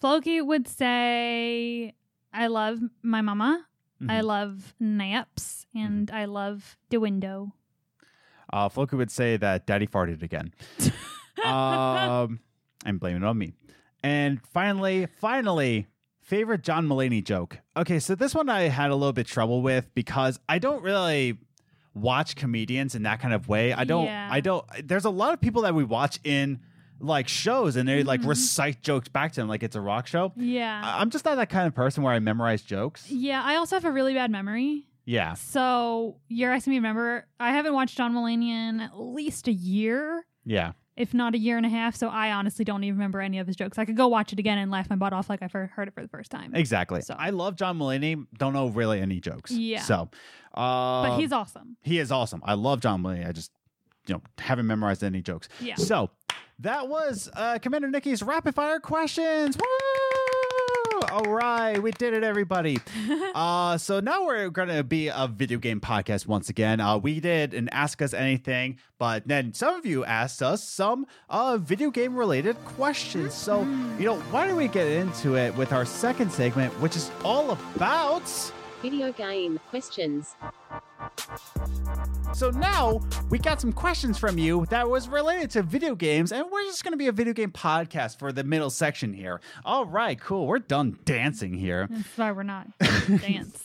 Floki 0.00 0.40
would 0.40 0.66
say, 0.66 1.94
I 2.32 2.46
love 2.48 2.80
my 3.02 3.20
mama. 3.20 3.66
I 4.08 4.20
Mhm. 4.20 4.24
love 4.24 4.74
naps 4.80 5.66
and 5.74 6.10
I 6.10 6.24
love 6.24 6.78
the 6.88 6.98
window. 6.98 7.52
Uh, 8.52 8.68
Floki 8.68 8.96
would 8.96 9.10
say 9.10 9.36
that 9.36 9.66
Daddy 9.66 9.86
farted 9.86 10.22
again. 10.22 10.52
um, 11.44 12.40
I'm 12.84 12.98
blaming 12.98 13.22
it 13.22 13.26
on 13.26 13.38
me. 13.38 13.52
And 14.02 14.40
finally, 14.52 15.06
finally, 15.06 15.86
favorite 16.22 16.62
John 16.62 16.86
Mulaney 16.88 17.22
joke. 17.22 17.58
Okay, 17.76 17.98
so 17.98 18.14
this 18.14 18.34
one 18.34 18.48
I 18.48 18.62
had 18.62 18.90
a 18.90 18.94
little 18.94 19.12
bit 19.12 19.26
trouble 19.26 19.62
with 19.62 19.92
because 19.94 20.40
I 20.48 20.58
don't 20.58 20.82
really 20.82 21.38
watch 21.94 22.36
comedians 22.36 22.94
in 22.94 23.02
that 23.02 23.20
kind 23.20 23.34
of 23.34 23.48
way. 23.48 23.72
I 23.72 23.84
don't. 23.84 24.06
Yeah. 24.06 24.28
I 24.30 24.40
don't. 24.40 24.64
There's 24.86 25.04
a 25.04 25.10
lot 25.10 25.34
of 25.34 25.40
people 25.40 25.62
that 25.62 25.74
we 25.74 25.84
watch 25.84 26.18
in 26.24 26.60
like 27.02 27.28
shows 27.28 27.76
and 27.76 27.88
they 27.88 28.02
like 28.04 28.20
Mhm. 28.20 28.28
recite 28.28 28.82
jokes 28.82 29.08
back 29.08 29.32
to 29.32 29.40
them 29.40 29.48
like 29.48 29.62
it's 29.62 29.74
a 29.76 29.80
rock 29.80 30.06
show. 30.06 30.32
yeah. 30.36 30.82
I'm 30.84 31.08
just 31.10 31.24
not 31.24 31.36
that 31.36 31.48
kind 31.48 31.66
of 31.66 31.74
person 31.74 32.02
where 32.02 32.12
I 32.12 32.18
memorize 32.18 32.60
jokes. 32.62 33.10
yeah, 33.10 33.42
I 33.42 33.56
also 33.56 33.76
have 33.76 33.84
a 33.86 33.90
really 33.90 34.12
bad 34.14 34.30
memory. 34.30 34.86
Yeah. 35.04 35.34
So 35.34 36.16
you're 36.28 36.52
asking 36.52 36.72
me 36.72 36.76
to 36.76 36.80
remember. 36.80 37.26
I 37.38 37.52
haven't 37.52 37.74
watched 37.74 37.96
John 37.96 38.14
Mulaney 38.14 38.48
in 38.50 38.80
at 38.80 38.98
least 38.98 39.48
a 39.48 39.52
year, 39.52 40.24
Yeah. 40.44 40.72
if 40.96 41.12
not 41.14 41.34
a 41.34 41.38
year 41.38 41.56
and 41.56 41.66
a 41.66 41.68
half. 41.70 41.96
So 41.96 42.08
I 42.08 42.30
honestly 42.32 42.64
don't 42.64 42.84
even 42.84 42.96
remember 42.96 43.20
any 43.20 43.38
of 43.38 43.46
his 43.46 43.56
jokes. 43.56 43.78
I 43.78 43.84
could 43.84 43.96
go 43.96 44.06
watch 44.08 44.32
it 44.32 44.38
again 44.38 44.58
and 44.58 44.70
laugh 44.70 44.88
my 44.90 44.96
butt 44.96 45.12
off 45.12 45.28
like 45.28 45.42
I've 45.42 45.52
heard 45.52 45.70
heard 45.70 45.88
it 45.88 45.94
for 45.94 46.02
the 46.02 46.08
first 46.08 46.30
time. 46.30 46.54
Exactly. 46.54 47.00
So- 47.00 47.16
I 47.18 47.30
love 47.30 47.56
John 47.56 47.78
Mulaney. 47.78 48.24
Don't 48.38 48.52
know 48.52 48.68
really 48.68 49.00
any 49.00 49.20
jokes. 49.20 49.50
Yeah. 49.50 49.80
So, 49.82 50.10
uh, 50.54 51.08
but 51.08 51.18
he's 51.18 51.32
awesome. 51.32 51.76
he 51.82 51.98
is 51.98 52.12
awesome. 52.12 52.40
I 52.44 52.54
love 52.54 52.80
John 52.80 53.02
Mulaney. 53.02 53.26
I 53.28 53.32
just 53.32 53.50
you 54.06 54.14
know 54.14 54.22
haven't 54.38 54.66
memorized 54.66 55.02
any 55.04 55.22
jokes. 55.22 55.48
Yeah. 55.60 55.74
So 55.76 56.10
that 56.60 56.88
was 56.88 57.28
uh, 57.34 57.58
Commander 57.60 57.88
Nikki's 57.88 58.22
rapid 58.22 58.54
fire 58.54 58.80
questions. 58.80 59.56
Woo! 59.56 60.09
All 61.10 61.24
right, 61.24 61.76
we 61.82 61.90
did 61.90 62.14
it, 62.14 62.22
everybody. 62.22 62.78
uh, 63.34 63.76
so 63.78 63.98
now 63.98 64.26
we're 64.26 64.48
gonna 64.48 64.84
be 64.84 65.08
a 65.08 65.26
video 65.26 65.58
game 65.58 65.80
podcast 65.80 66.28
once 66.28 66.48
again. 66.48 66.78
Uh, 66.78 66.98
we 66.98 67.18
did 67.18 67.52
an 67.52 67.68
Ask 67.70 68.00
Us 68.00 68.14
Anything, 68.14 68.78
but 68.96 69.26
then 69.26 69.52
some 69.52 69.74
of 69.74 69.84
you 69.84 70.04
asked 70.04 70.40
us 70.40 70.62
some 70.62 71.06
uh 71.28 71.58
video 71.60 71.90
game 71.90 72.14
related 72.14 72.56
questions. 72.64 73.34
So 73.34 73.62
you 73.98 74.04
know, 74.04 74.18
why 74.30 74.46
don't 74.46 74.56
we 74.56 74.68
get 74.68 74.86
into 74.86 75.34
it 75.34 75.56
with 75.56 75.72
our 75.72 75.84
second 75.84 76.30
segment, 76.30 76.72
which 76.80 76.94
is 76.94 77.10
all 77.24 77.50
about. 77.50 78.52
Video 78.80 79.12
game 79.12 79.58
questions. 79.68 80.36
So 82.32 82.50
now 82.50 83.00
we 83.28 83.38
got 83.38 83.60
some 83.60 83.72
questions 83.72 84.16
from 84.18 84.38
you 84.38 84.64
that 84.70 84.88
was 84.88 85.08
related 85.08 85.50
to 85.50 85.62
video 85.62 85.94
games, 85.94 86.32
and 86.32 86.46
we're 86.50 86.62
just 86.62 86.84
going 86.84 86.92
to 86.92 86.96
be 86.98 87.08
a 87.08 87.12
video 87.12 87.34
game 87.34 87.50
podcast 87.50 88.18
for 88.18 88.32
the 88.32 88.44
middle 88.44 88.70
section 88.70 89.12
here. 89.12 89.40
All 89.64 89.84
right, 89.84 90.18
cool. 90.18 90.46
We're 90.46 90.60
done 90.60 90.98
dancing 91.04 91.52
here. 91.54 91.88
That's 91.90 92.16
why 92.16 92.32
we're 92.32 92.44
not 92.44 92.66
dance. 92.78 93.62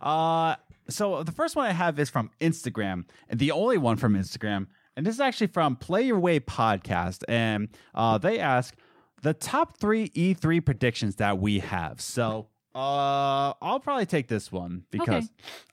Uh, 0.00 0.56
so 0.88 1.22
the 1.22 1.32
first 1.32 1.56
one 1.56 1.66
I 1.66 1.72
have 1.72 1.98
is 1.98 2.10
from 2.10 2.30
Instagram, 2.40 3.06
and 3.28 3.40
the 3.40 3.50
only 3.50 3.78
one 3.78 3.96
from 3.96 4.14
Instagram, 4.14 4.66
and 4.96 5.06
this 5.06 5.14
is 5.14 5.20
actually 5.20 5.48
from 5.48 5.74
Play 5.76 6.02
Your 6.02 6.20
Way 6.20 6.38
podcast, 6.38 7.24
and 7.28 7.68
uh, 7.94 8.18
they 8.18 8.38
ask 8.38 8.74
the 9.22 9.34
top 9.34 9.78
three 9.78 10.10
E3 10.10 10.64
predictions 10.64 11.16
that 11.16 11.38
we 11.38 11.60
have. 11.60 12.00
So. 12.00 12.48
Uh, 12.74 13.52
I'll 13.60 13.80
probably 13.80 14.06
take 14.06 14.28
this 14.28 14.50
one 14.50 14.84
because. 14.90 15.24
Okay. 15.24 15.26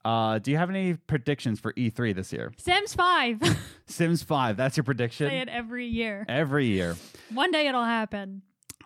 Uh, 0.04 0.40
do 0.40 0.52
you 0.52 0.58
have 0.58 0.70
any 0.70 0.96
predictions 0.96 1.60
for 1.60 1.74
E3 1.74 2.16
this 2.16 2.34
year? 2.34 2.52
Sims 2.58 2.94
Five. 2.94 3.40
Sims 3.86 4.22
5, 4.24 4.58
that's 4.58 4.78
your 4.78 4.84
prediction? 4.84 5.30
Say 5.30 5.40
it 5.40 5.50
every 5.50 5.86
year. 5.88 6.26
Every 6.28 6.66
year. 6.68 6.96
One 7.34 7.52
day 7.52 7.68
it'll 7.68 7.84
happen. 7.86 8.42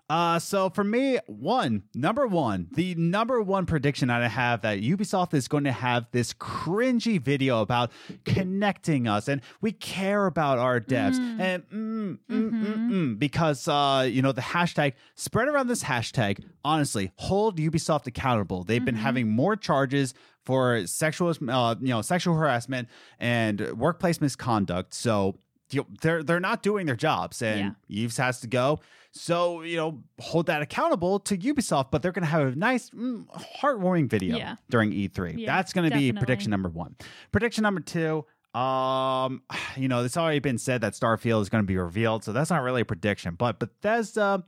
Uh, 0.10 0.38
so 0.38 0.70
for 0.70 0.84
me, 0.84 1.18
one, 1.28 1.84
number 1.96 2.28
one, 2.28 2.68
the 2.74 2.94
number 2.96 3.42
one 3.42 3.66
prediction 3.66 4.10
I 4.10 4.28
have 4.28 4.62
that 4.62 4.82
Ubisoft 4.82 5.34
is 5.34 5.48
going 5.48 5.64
to 5.64 5.72
have 5.72 6.08
this 6.12 6.34
cringy 6.34 7.20
video 7.22 7.62
about 7.62 7.90
connecting 8.26 9.08
us 9.08 9.30
and 9.30 9.42
we 9.62 9.72
care 9.72 10.26
about 10.26 10.60
our 10.60 10.80
devs 10.82 11.18
Mm. 11.20 11.40
and 11.40 11.64
mm, 11.70 12.18
mm, 12.30 12.52
mm, 12.52 12.52
Mhm. 12.52 12.90
mm, 12.92 13.20
because, 13.20 13.68
uh, 13.68 14.08
you 14.10 14.22
know, 14.22 14.34
the 14.34 14.42
hashtag, 14.42 14.94
spread 15.16 15.48
around 15.48 15.68
this 15.68 15.84
hashtag, 15.84 16.44
honestly, 16.66 17.12
hold 17.16 17.58
Ubisoft 17.58 18.06
accountable. 18.06 18.64
They've 18.66 18.84
been 18.84 18.96
Mhm. 18.96 19.00
having 19.00 19.30
more 19.32 19.56
charges 19.56 20.14
for 20.44 20.86
sexual, 20.86 21.34
uh, 21.50 21.76
you 21.80 21.88
know, 21.88 22.02
sexual 22.02 22.36
harassment 22.36 22.90
and 23.20 23.72
workplace 23.78 24.20
misconduct. 24.20 24.94
So, 24.94 25.40
you 25.72 25.80
know, 25.82 25.88
they're 26.02 26.22
they're 26.24 26.40
not 26.42 26.62
doing 26.62 26.86
their 26.86 26.98
jobs, 26.98 27.42
and 27.42 27.76
Yves 27.90 28.18
has 28.18 28.42
to 28.42 28.48
go. 28.48 28.80
So 29.16 29.62
you 29.62 29.78
know, 29.78 30.04
hold 30.20 30.48
that 30.48 30.62
accountable 30.62 31.20
to 31.20 31.38
Ubisoft, 31.38 31.92
but 31.92 32.02
they're 32.02 32.12
going 32.12 32.24
to 32.26 32.30
have 32.30 32.54
a 32.54 32.56
nice, 32.56 32.90
mm, 32.90 33.26
heartwarming 33.62 34.10
video 34.10 34.36
Yeah. 34.38 34.56
during 34.70 34.92
E3. 34.92 35.36
Yeah, 35.38 35.56
That's 35.56 35.72
going 35.72 35.90
to 35.90 35.96
be 35.96 36.12
prediction 36.12 36.50
number 36.50 36.70
one. 36.70 36.96
Prediction 37.32 37.62
number 37.62 37.82
two. 37.82 38.26
Um, 38.60 39.44
you 39.78 39.88
know, 39.88 40.04
it's 40.04 40.18
already 40.18 40.40
been 40.40 40.58
said 40.58 40.82
that 40.82 40.94
Starfield 40.94 41.42
is 41.42 41.50
going 41.50 41.64
to 41.64 41.68
be 41.68 41.78
revealed, 41.78 42.24
so 42.24 42.34
that's 42.34 42.50
not 42.50 42.64
really 42.64 42.82
a 42.82 42.86
prediction. 42.86 43.36
But 43.36 43.60
Bethesda, 43.60 44.44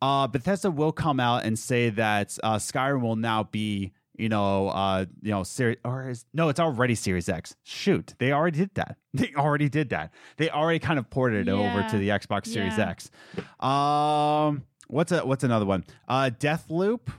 uh, 0.00 0.26
Bethesda 0.28 0.70
will 0.70 0.92
come 0.92 1.18
out 1.18 1.44
and 1.44 1.58
say 1.58 1.90
that 1.90 2.38
uh, 2.44 2.56
Skyrim 2.56 3.02
will 3.02 3.16
now 3.16 3.42
be, 3.44 3.92
you 4.18 4.28
know, 4.28 4.68
uh, 4.68 5.04
you 5.22 5.30
know, 5.30 5.42
series 5.42 5.78
or 5.84 6.08
is 6.10 6.24
no, 6.32 6.48
it's 6.48 6.60
already 6.60 6.94
Series 6.94 7.28
X. 7.28 7.54
Shoot, 7.64 8.14
they 8.18 8.32
already 8.32 8.58
did 8.58 8.74
that. 8.74 8.96
They 9.14 9.32
already 9.34 9.68
did 9.70 9.88
that. 9.90 10.12
They 10.36 10.50
already 10.50 10.78
kind 10.78 10.98
of 10.98 11.08
ported 11.08 11.48
it 11.48 11.50
over 11.50 11.86
to 11.88 11.98
the 11.98 12.10
Xbox 12.10 12.46
Series 12.48 12.76
Yeah. 12.76 12.90
X. 12.90 13.10
Um, 13.60 14.64
what's 14.88 15.12
a 15.12 15.24
what's 15.26 15.44
another 15.44 15.64
one? 15.66 15.84
Uh, 16.08 16.30
Death 16.38 16.70
Loop 16.70 17.10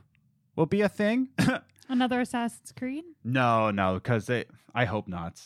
will 0.56 0.66
be 0.66 0.82
a 0.82 0.90
thing. 0.90 1.30
Another 1.90 2.20
Assassin's 2.22 2.74
Creed. 2.78 3.06
no, 3.24 3.72
no, 3.72 3.96
because 3.96 4.26
they. 4.26 4.46
I 4.76 4.86
hope 4.86 5.08
not. 5.08 5.42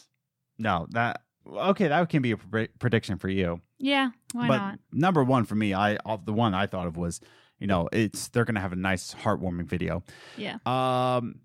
No, 0.58 0.88
that 0.92 1.22
okay. 1.48 1.88
That 1.88 2.10
can 2.10 2.22
be 2.22 2.32
a 2.32 2.38
pre- 2.38 2.68
prediction 2.80 3.18
for 3.18 3.30
you 3.30 3.62
Yeah, 3.78 4.10
why 4.34 4.48
but 4.48 4.58
not? 4.58 4.80
number 4.92 5.24
one 5.24 5.46
for 5.46 5.56
me, 5.56 5.74
I 5.74 5.98
the 6.26 6.34
one 6.34 6.54
I 6.54 6.66
thought 6.68 6.88
of 6.88 6.98
was, 6.98 7.22
you 7.62 7.68
know, 7.68 7.88
it's 7.94 8.28
they're 8.30 8.44
gonna 8.44 8.60
have 8.60 8.74
a 8.74 8.76
nice 8.76 9.14
heartwarming 9.14 9.68
video. 9.68 10.04
Yeah. 10.36 10.58
Um, 10.66 11.36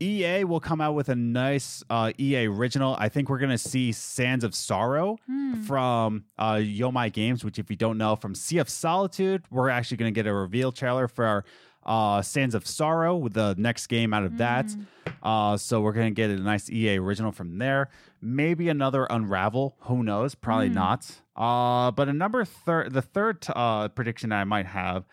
EA 0.00 0.42
will 0.44 0.58
come 0.58 0.80
out 0.80 0.94
with 0.96 1.08
a 1.08 1.14
nice 1.14 1.84
uh, 1.88 2.10
EA 2.18 2.46
original. 2.48 2.96
I 2.98 3.08
think 3.08 3.28
we're 3.28 3.38
gonna 3.38 3.56
see 3.56 3.92
Sands 3.92 4.42
of 4.44 4.54
Sorrow 4.54 5.16
Hmm. 5.26 5.62
from 5.62 6.24
uh, 6.38 6.60
Jo-Mei 6.60 7.10
Games, 7.10 7.44
which 7.44 7.58
if 7.58 7.70
you 7.70 7.76
don't 7.76 7.98
know, 7.98 8.16
from 8.16 8.34
Sea 8.34 8.58
of 8.58 8.68
Solitude, 8.68 9.44
we're 9.50 9.68
actually 9.70 9.98
gonna 9.98 10.10
get 10.10 10.26
a 10.26 10.34
reveal 10.34 10.72
trailer 10.72 11.06
for 11.08 11.44
uh, 11.84 12.20
Sands 12.22 12.54
of 12.56 12.66
Sorrow 12.66 13.16
with 13.16 13.34
the 13.34 13.54
next 13.58 13.86
game 13.88 14.12
out 14.12 14.24
of 14.24 14.38
that. 14.38 14.66
Mm. 14.66 14.86
Uh, 15.22 15.56
so 15.56 15.80
we're 15.80 15.92
gonna 15.92 16.10
get 16.10 16.30
a 16.30 16.36
nice 16.36 16.68
EA 16.70 16.98
original 16.98 17.30
from 17.30 17.58
there. 17.58 17.88
Maybe 18.20 18.68
another 18.68 19.06
Unravel. 19.08 19.76
Who 19.82 20.02
knows? 20.02 20.34
Probably 20.34 20.68
Hmm. 20.68 20.74
not. 20.74 21.20
Uh, 21.36 21.90
but 21.92 22.08
a 22.08 22.12
number 22.12 22.44
third, 22.44 22.92
the 22.92 23.02
third 23.02 23.44
uh 23.54 23.86
prediction 23.88 24.32
I 24.32 24.42
might 24.44 24.66
have 24.66 25.04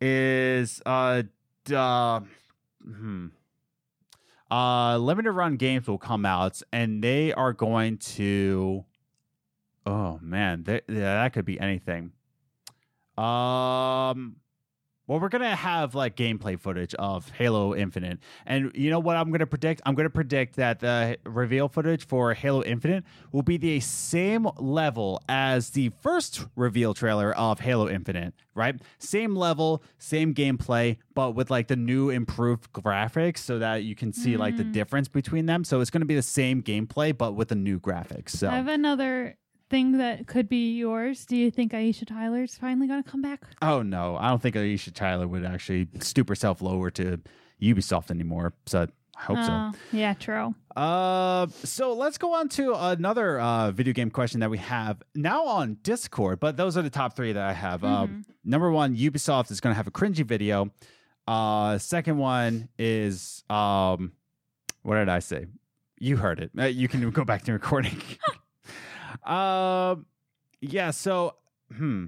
is 0.00 0.82
uh 0.84 1.22
uh, 1.72 2.20
hmm. 2.84 3.26
Uh, 4.50 4.96
limited 4.98 5.32
run 5.32 5.56
games 5.56 5.88
will 5.88 5.98
come 5.98 6.24
out, 6.24 6.62
and 6.72 7.02
they 7.02 7.32
are 7.32 7.52
going 7.52 7.98
to. 7.98 8.84
Oh 9.84 10.18
man, 10.22 10.62
they, 10.64 10.80
yeah, 10.88 11.22
that 11.22 11.32
could 11.32 11.44
be 11.44 11.58
anything. 11.58 12.12
Um, 13.18 14.36
well, 15.06 15.20
we're 15.20 15.28
gonna 15.28 15.54
have 15.54 15.94
like 15.94 16.16
gameplay 16.16 16.58
footage 16.58 16.94
of 16.94 17.30
Halo 17.30 17.74
Infinite, 17.74 18.18
and 18.44 18.72
you 18.74 18.90
know 18.90 18.98
what 18.98 19.16
I'm 19.16 19.30
gonna 19.30 19.46
predict? 19.46 19.80
I'm 19.86 19.94
gonna 19.94 20.10
predict 20.10 20.56
that 20.56 20.80
the 20.80 21.18
reveal 21.24 21.68
footage 21.68 22.06
for 22.06 22.34
Halo 22.34 22.62
Infinite 22.64 23.04
will 23.32 23.42
be 23.42 23.56
the 23.56 23.80
same 23.80 24.48
level 24.58 25.20
as 25.28 25.70
the 25.70 25.90
first 26.00 26.46
reveal 26.56 26.94
trailer 26.94 27.32
of 27.34 27.60
Halo 27.60 27.88
Infinite, 27.88 28.34
right? 28.54 28.80
Same 28.98 29.36
level, 29.36 29.82
same 29.98 30.34
gameplay, 30.34 30.96
but 31.14 31.32
with 31.36 31.50
like 31.50 31.68
the 31.68 31.76
new 31.76 32.10
improved 32.10 32.72
graphics, 32.72 33.38
so 33.38 33.58
that 33.58 33.84
you 33.84 33.94
can 33.94 34.12
see 34.12 34.36
like 34.36 34.56
the 34.56 34.64
Mm. 34.64 34.72
difference 34.72 35.08
between 35.08 35.46
them. 35.46 35.62
So 35.64 35.80
it's 35.80 35.90
gonna 35.90 36.04
be 36.04 36.16
the 36.16 36.22
same 36.22 36.62
gameplay, 36.62 37.16
but 37.16 37.34
with 37.34 37.48
the 37.48 37.54
new 37.54 37.78
graphics. 37.78 38.30
So 38.30 38.48
I 38.48 38.56
have 38.56 38.68
another 38.68 39.36
thing 39.68 39.98
that 39.98 40.26
could 40.26 40.48
be 40.48 40.76
yours. 40.76 41.24
Do 41.26 41.36
you 41.36 41.50
think 41.50 41.72
Aisha 41.72 42.06
Tyler's 42.06 42.56
finally 42.56 42.86
gonna 42.86 43.02
come 43.02 43.22
back? 43.22 43.42
Oh 43.62 43.82
no, 43.82 44.16
I 44.16 44.28
don't 44.28 44.40
think 44.40 44.54
Aisha 44.56 44.92
Tyler 44.92 45.26
would 45.26 45.44
actually 45.44 45.88
stoop 46.00 46.28
herself 46.28 46.62
lower 46.62 46.90
to 46.92 47.18
Ubisoft 47.60 48.10
anymore. 48.10 48.52
So 48.66 48.86
I 49.18 49.22
hope 49.22 49.38
Oh, 49.40 49.72
yeah, 49.92 50.14
true. 50.14 50.54
so. 50.76 50.80
Uh, 50.80 51.46
so 51.64 51.94
let's 51.94 52.18
go 52.18 52.34
on 52.34 52.48
to 52.50 52.74
another 52.74 53.40
uh, 53.40 53.70
video 53.70 53.94
game 53.94 54.10
question 54.10 54.40
that 54.40 54.50
we 54.50 54.58
have 54.58 55.02
now 55.14 55.46
on 55.46 55.78
Discord. 55.82 56.38
But 56.38 56.56
those 56.58 56.76
are 56.76 56.82
the 56.82 56.90
top 56.90 57.16
three 57.16 57.32
that 57.32 57.42
I 57.42 57.54
have. 57.54 57.82
Uh, 57.82 58.06
Mhm. 58.08 58.24
number 58.44 58.70
one, 58.70 58.94
Ubisoft 58.94 59.50
is 59.50 59.60
going 59.60 59.72
to 59.72 59.76
have 59.76 59.86
a 59.86 59.90
cringy 59.90 60.22
video. 60.24 60.70
Uh, 61.26 61.78
second 61.78 62.18
one 62.18 62.68
is 62.78 63.42
um, 63.48 64.12
what 64.82 64.96
did 64.96 65.08
I 65.08 65.20
say? 65.20 65.46
You 65.98 66.18
heard 66.18 66.38
it. 66.38 66.50
Uh, 66.56 66.64
you 66.66 66.86
can 66.86 67.08
go 67.10 67.24
back 67.24 67.42
to 67.44 67.52
recording. 67.54 67.96
um, 69.24 70.06
yeah. 70.60 70.90
So, 70.90 71.34
hmm. 71.74 72.06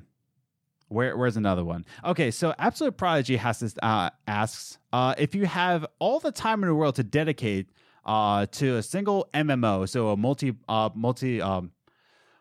Where, 0.91 1.19
where's 1.19 1.37
another 1.37 1.65
one? 1.67 1.85
Okay, 2.03 2.31
so 2.31 2.55
Absolute 2.59 2.97
Prodigy 2.97 3.37
has 3.37 3.61
this 3.61 3.75
uh, 3.83 4.09
asks 4.27 4.79
uh, 4.91 5.15
if 5.19 5.35
you 5.35 5.45
have 5.45 5.85
all 5.99 6.19
the 6.19 6.33
time 6.33 6.63
in 6.63 6.69
the 6.71 6.75
world 6.75 6.95
to 6.95 7.03
dedicate 7.03 7.69
uh, 8.07 8.47
to 8.53 8.77
a 8.77 8.83
single 8.83 9.29
MMO, 9.35 9.87
so 9.87 10.09
a 10.09 10.17
multi 10.17 10.55
uh, 10.67 10.89
multi 10.95 11.43
um, 11.43 11.73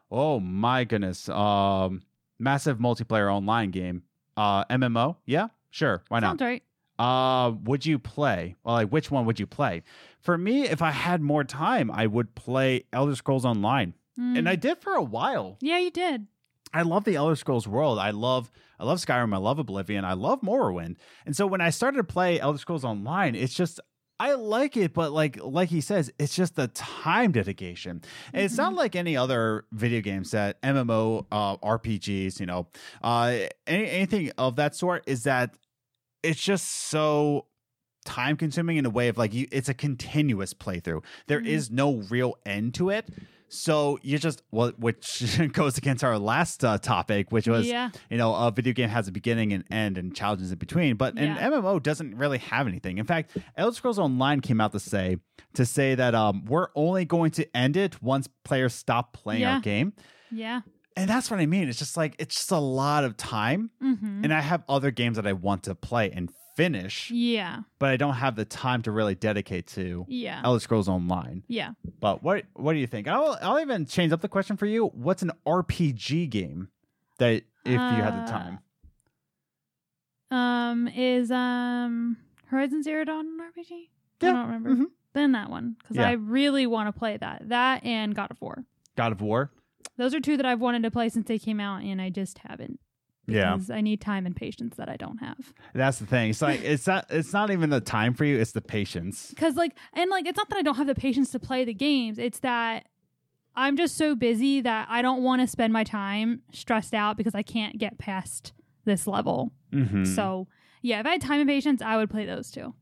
oh 0.10 0.40
my 0.40 0.86
goodness, 0.86 1.28
um, 1.28 2.02
massive 2.40 2.78
multiplayer 2.78 3.30
online 3.30 3.72
game, 3.72 4.04
uh, 4.38 4.64
MMO, 4.66 5.18
yeah, 5.26 5.48
sure, 5.72 6.04
why 6.08 6.20
not? 6.22 6.40
Sounds 6.40 6.42
right. 6.42 6.64
uh 7.00 7.52
would 7.66 7.86
you 7.86 8.00
play 8.00 8.56
well 8.64 8.76
like 8.76 8.88
which 8.90 9.12
one 9.12 9.26
would 9.26 9.40
you 9.42 9.46
play 9.46 9.84
for 10.20 10.38
me 10.38 10.64
if 10.64 10.82
i 10.82 10.90
had 10.90 11.22
more 11.22 11.44
time 11.44 11.92
i 11.92 12.08
would 12.08 12.34
play 12.34 12.84
elder 12.92 13.14
scrolls 13.16 13.46
online 13.46 13.94
and 14.18 14.38
Mm. 14.38 14.50
i 14.50 14.56
did 14.56 14.80
for 14.80 14.94
a 14.94 15.04
while 15.04 15.58
yeah, 15.62 15.78
you 15.78 15.92
did. 15.92 16.28
i 16.74 16.82
love 16.82 17.04
the 17.04 17.16
elder 17.16 17.36
scrolls 17.36 17.68
world 17.68 18.00
i 18.00 18.10
love 18.10 18.52
i 18.80 18.84
love 18.84 18.98
skyrim 19.00 19.34
i 19.34 19.38
love 19.38 19.60
oblivion 19.60 20.04
i 20.06 20.14
love 20.14 20.42
morrowind 20.42 20.96
and 21.26 21.36
so 21.36 21.46
when 21.48 21.62
i 21.62 21.70
started 21.70 21.98
to 21.98 22.04
play 22.04 22.40
elder 22.40 22.58
scrolls 22.58 22.84
online 22.86 23.36
it's 23.36 23.54
just 23.54 23.80
I 24.20 24.34
like 24.34 24.76
it, 24.76 24.94
but 24.96 25.12
like 25.12 25.38
like 25.44 25.70
he 25.70 25.80
says, 25.80 26.12
it's 26.18 26.36
just 26.36 26.56
the 26.56 26.70
time 26.70 27.32
dedication. 27.32 28.02
And 28.34 28.42
it's 28.46 28.58
not 28.58 28.74
like 28.74 28.96
any 28.96 29.16
other 29.16 29.66
video 29.72 30.02
games 30.02 30.32
that 30.32 30.60
MMO 30.64 31.28
uh, 31.32 31.58
RPGs, 31.58 32.40
you 32.40 32.48
know, 32.48 32.66
uh, 33.04 33.38
any, 33.68 33.88
anything 33.88 34.32
of 34.40 34.56
that 34.56 34.74
sort. 34.76 35.04
Is 35.06 35.22
that 35.26 35.56
it's 36.24 36.42
just 36.42 36.68
so 36.90 37.46
time 38.06 38.38
consuming 38.38 38.78
in 38.78 38.88
a 38.88 38.90
way 38.90 39.08
of 39.10 39.20
like 39.20 39.36
you 39.36 39.46
it's 39.52 39.70
a 39.70 39.76
continuous 39.76 40.52
playthrough 40.52 41.04
There 41.28 41.40
is 41.40 41.70
Mhm. 41.70 41.74
no 41.74 41.96
real 42.10 42.40
end 42.44 42.74
to 42.74 42.90
it 42.90 43.08
so 43.50 43.98
you 44.02 44.18
just 44.18 44.42
well 44.52 44.72
which 44.78 45.40
goes 45.54 45.78
against 45.78 46.04
our 46.04 46.18
last 46.20 46.64
uh, 46.66 46.78
topic 46.78 47.32
which 47.32 47.48
was 47.48 47.66
yeah. 47.68 47.90
you 48.10 48.18
know 48.18 48.36
a 48.36 48.52
video 48.52 48.74
game 48.74 48.90
has 48.90 49.08
a 49.08 49.12
beginning 49.12 49.54
and 49.54 49.64
end 49.72 49.98
and 49.98 50.16
challenges 50.16 50.52
in 50.52 50.58
between 50.58 50.96
but 50.96 51.16
Yeah. 51.16 51.38
an 51.38 51.52
mmo 51.52 51.82
doesn't 51.82 52.16
really 52.18 52.40
have 52.40 52.68
anything 52.68 52.98
in 52.98 53.06
fact 53.06 53.38
elder 53.56 53.76
scrolls 53.76 54.00
online 54.00 54.42
came 54.42 54.60
out 54.60 54.72
to 54.74 54.80
say 54.80 55.18
to 55.54 55.66
say 55.66 55.96
that 55.96 56.14
um 56.14 56.46
we're 56.46 56.68
only 56.76 57.06
going 57.06 57.32
to 57.32 57.58
end 57.58 57.78
it 57.78 58.02
once 58.04 58.28
players 58.44 58.74
stop 58.74 59.14
playing 59.14 59.42
Yeah. 59.42 59.56
our 59.56 59.60
game 59.62 59.94
Yeah. 60.32 60.62
and 60.98 61.10
that's 61.10 61.32
what 61.32 61.40
i 61.40 61.46
mean 61.46 61.70
it's 61.70 61.80
just 61.80 61.96
like 61.96 62.16
it's 62.20 62.36
just 62.36 62.52
a 62.52 62.60
lot 62.60 63.04
of 63.06 63.16
time 63.18 63.70
Mm-hmm. 63.82 64.24
and 64.26 64.34
i 64.34 64.42
have 64.42 64.64
other 64.68 64.92
games 64.92 65.16
that 65.16 65.26
i 65.26 65.34
want 65.34 65.64
to 65.64 65.76
play 65.76 66.12
and 66.12 66.30
finish 66.58 67.12
yeah. 67.12 67.60
but 67.80 67.90
I 67.92 67.98
don't 67.98 68.16
have 68.16 68.36
the 68.36 68.44
time 68.46 68.82
to 68.82 68.92
really 68.92 69.14
dedicate 69.16 69.68
to 69.68 70.06
Yeah. 70.10 70.42
Elder 70.44 70.60
Scrolls 70.60 70.90
Online. 70.90 71.44
yeah. 71.48 71.72
But 72.00 72.24
what 72.24 72.46
what 72.56 72.74
do 72.74 72.80
you 72.80 72.88
think? 72.88 73.08
I'll 73.08 73.38
I'll 73.42 73.60
even 73.60 73.86
change 73.86 74.12
up 74.12 74.22
the 74.22 74.28
question 74.28 74.58
for 74.58 74.66
you. 74.66 74.88
What's 74.88 75.22
an 75.22 75.32
RPG 75.46 76.30
game 76.32 76.70
that 77.20 77.44
if 77.64 77.72
you 77.72 77.78
had 77.78 78.14
the 78.16 78.24
Uh, 78.24 78.28
time? 78.28 78.60
Um, 80.32 80.88
is 80.90 81.32
um 81.32 82.18
Horizon 82.48 82.84
Zero 82.84 83.06
Dawn 83.06 83.26
an 83.28 83.38
RPG? 83.40 83.90
Yeah. 84.22 84.30
I 84.30 84.32
don't 84.34 84.46
remember. 84.48 84.70
Mhm. 84.76 84.86
Then 85.14 85.32
that 85.34 85.50
one 85.50 85.76
because 85.80 85.98
Yeah. 85.98 86.08
I 86.10 86.14
really 86.14 86.68
want 86.68 86.94
to 86.94 86.98
play 86.98 87.18
that. 87.18 87.50
That 87.50 87.84
and 87.86 88.14
God 88.16 88.32
of 88.32 88.42
War. 88.42 88.66
God 88.96 89.12
of 89.12 89.22
War. 89.22 89.52
Those 89.98 90.14
are 90.14 90.20
two 90.20 90.38
that 90.38 90.46
I've 90.46 90.60
wanted 90.62 90.84
to 90.84 90.92
play 90.92 91.10
since 91.10 91.28
they 91.28 91.40
came 91.40 91.60
out, 91.60 91.82
and 91.84 92.02
I 92.02 92.10
just 92.10 92.40
haven't. 92.40 92.80
Yeah. 93.28 93.58
I 93.72 93.82
need 93.82 94.00
time 94.00 94.26
and 94.26 94.36
patience 94.36 94.78
that 94.78 94.88
I 94.90 94.96
don't 94.96 95.18
have. 95.18 95.54
That's 95.74 96.00
the 96.00 96.06
thing. 96.06 96.30
It's 96.30 96.42
like 96.42 96.64
it's 96.64 96.88
not 96.88 97.06
it's 97.10 97.34
not 97.34 97.52
even 97.52 97.70
the 97.70 97.82
time 97.82 98.14
for 98.14 98.24
you, 98.24 98.40
it's 98.40 98.54
the 98.54 98.62
patience. 98.62 99.28
Because 99.38 99.56
like, 99.56 99.78
and 99.94 100.10
like, 100.10 100.26
it's 100.26 100.38
not 100.38 100.50
that 100.50 100.58
I 100.58 100.62
don't 100.62 100.76
have 100.76 100.88
the 100.88 100.96
patience 100.96 101.32
to 101.32 101.40
play 101.40 101.64
the 101.66 101.74
games. 101.74 102.18
It's 102.18 102.40
that 102.40 102.88
I'm 103.56 103.76
just 103.76 103.98
so 103.98 104.16
busy 104.16 104.62
that 104.62 104.88
I 104.90 105.02
don't 105.02 105.24
want 105.24 105.42
to 105.42 105.48
spend 105.48 105.74
my 105.74 105.84
time 105.84 106.42
stressed 106.54 106.94
out 106.94 107.18
because 107.18 107.36
I 107.36 107.44
can't 107.44 107.78
get 107.78 107.98
past 107.98 108.54
this 108.86 109.08
level. 109.08 109.52
Mm-hmm. 109.74 110.06
So 110.06 110.48
yeah, 110.82 111.00
if 111.00 111.06
I 111.06 111.12
had 111.12 111.22
time 111.22 111.42
and 111.42 111.50
patience, 111.50 111.82
I 111.82 111.98
would 111.98 112.10
play 112.10 112.26
those 112.26 112.50
two. 112.50 112.74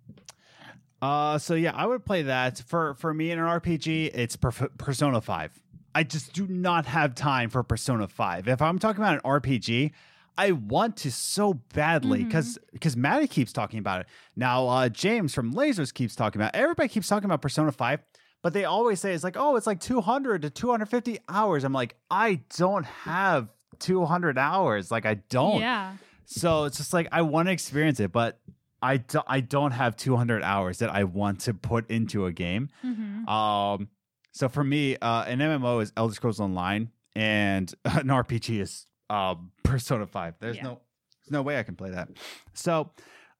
Uh, 1.01 1.37
so 1.37 1.55
yeah, 1.55 1.71
I 1.75 1.85
would 1.85 2.05
play 2.05 2.23
that. 2.23 2.59
For 2.65 2.93
for 2.95 3.13
me 3.13 3.31
in 3.31 3.39
an 3.39 3.45
RPG, 3.45 4.11
it's 4.13 4.35
per- 4.35 4.51
Persona 4.51 5.21
Five. 5.21 5.51
I 5.93 6.03
just 6.03 6.33
do 6.33 6.47
not 6.47 6.85
have 6.85 7.15
time 7.15 7.49
for 7.49 7.63
Persona 7.63 8.07
Five. 8.07 8.47
If 8.47 8.61
I'm 8.61 8.79
talking 8.79 9.03
about 9.03 9.15
an 9.15 9.21
RPG, 9.21 9.91
I 10.37 10.51
want 10.51 10.97
to 10.97 11.11
so 11.11 11.53
badly 11.73 12.23
because 12.23 12.57
because 12.73 12.95
Maddie 12.97 13.27
keeps 13.27 13.53
talking 13.53 13.79
about 13.79 14.01
it. 14.01 14.07
Now 14.35 14.67
uh, 14.67 14.89
James 14.89 15.33
from 15.33 15.53
Lasers 15.53 15.93
keeps 15.93 16.15
talking 16.15 16.41
about. 16.41 16.55
It. 16.55 16.59
Everybody 16.59 16.89
keeps 16.89 17.07
talking 17.07 17.25
about 17.25 17.41
Persona 17.41 17.71
Five, 17.71 18.01
but 18.41 18.53
they 18.53 18.65
always 18.65 18.99
say 18.99 19.13
it's 19.13 19.23
like, 19.23 19.37
oh, 19.37 19.55
it's 19.55 19.67
like 19.67 19.79
200 19.79 20.41
to 20.43 20.49
250 20.49 21.19
hours. 21.29 21.63
I'm 21.63 21.73
like, 21.73 21.95
I 22.11 22.41
don't 22.57 22.85
have 22.85 23.49
200 23.79 24.37
hours. 24.37 24.91
Like 24.91 25.05
I 25.05 25.15
don't. 25.29 25.59
Yeah. 25.61 25.93
So 26.25 26.63
it's 26.65 26.77
just 26.77 26.91
like 26.93 27.07
I 27.11 27.21
want 27.21 27.47
to 27.47 27.51
experience 27.51 27.99
it, 27.99 28.11
but 28.11 28.39
I 28.81 28.97
don't. 28.97 29.25
I 29.27 29.39
don't 29.39 29.71
have 29.71 29.95
200 29.95 30.43
hours 30.43 30.79
that 30.79 30.89
I 30.89 31.03
want 31.05 31.41
to 31.41 31.53
put 31.53 31.89
into 31.89 32.25
a 32.25 32.31
game. 32.31 32.69
hmm 32.81 33.27
Um, 33.27 33.89
so 34.31 34.49
for 34.49 34.63
me, 34.63 34.97
uh, 34.97 35.23
an 35.23 35.39
MMO 35.39 35.81
is 35.81 35.93
Elder 35.95 36.13
Scrolls 36.13 36.39
Online, 36.41 36.91
and 37.15 37.73
an 37.85 38.07
RPG 38.07 38.59
is 38.59 38.85
uh, 39.09 39.35
Persona 39.63 40.05
Five. 40.07 40.35
There's 40.39 40.57
Yeah. 40.57 40.63
no 40.63 40.81
there's 41.23 41.31
no 41.31 41.41
way 41.41 41.57
I 41.57 41.63
can 41.63 41.75
play 41.75 41.89
that. 41.91 42.09
So, 42.53 42.91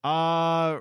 uh, 0.03 0.79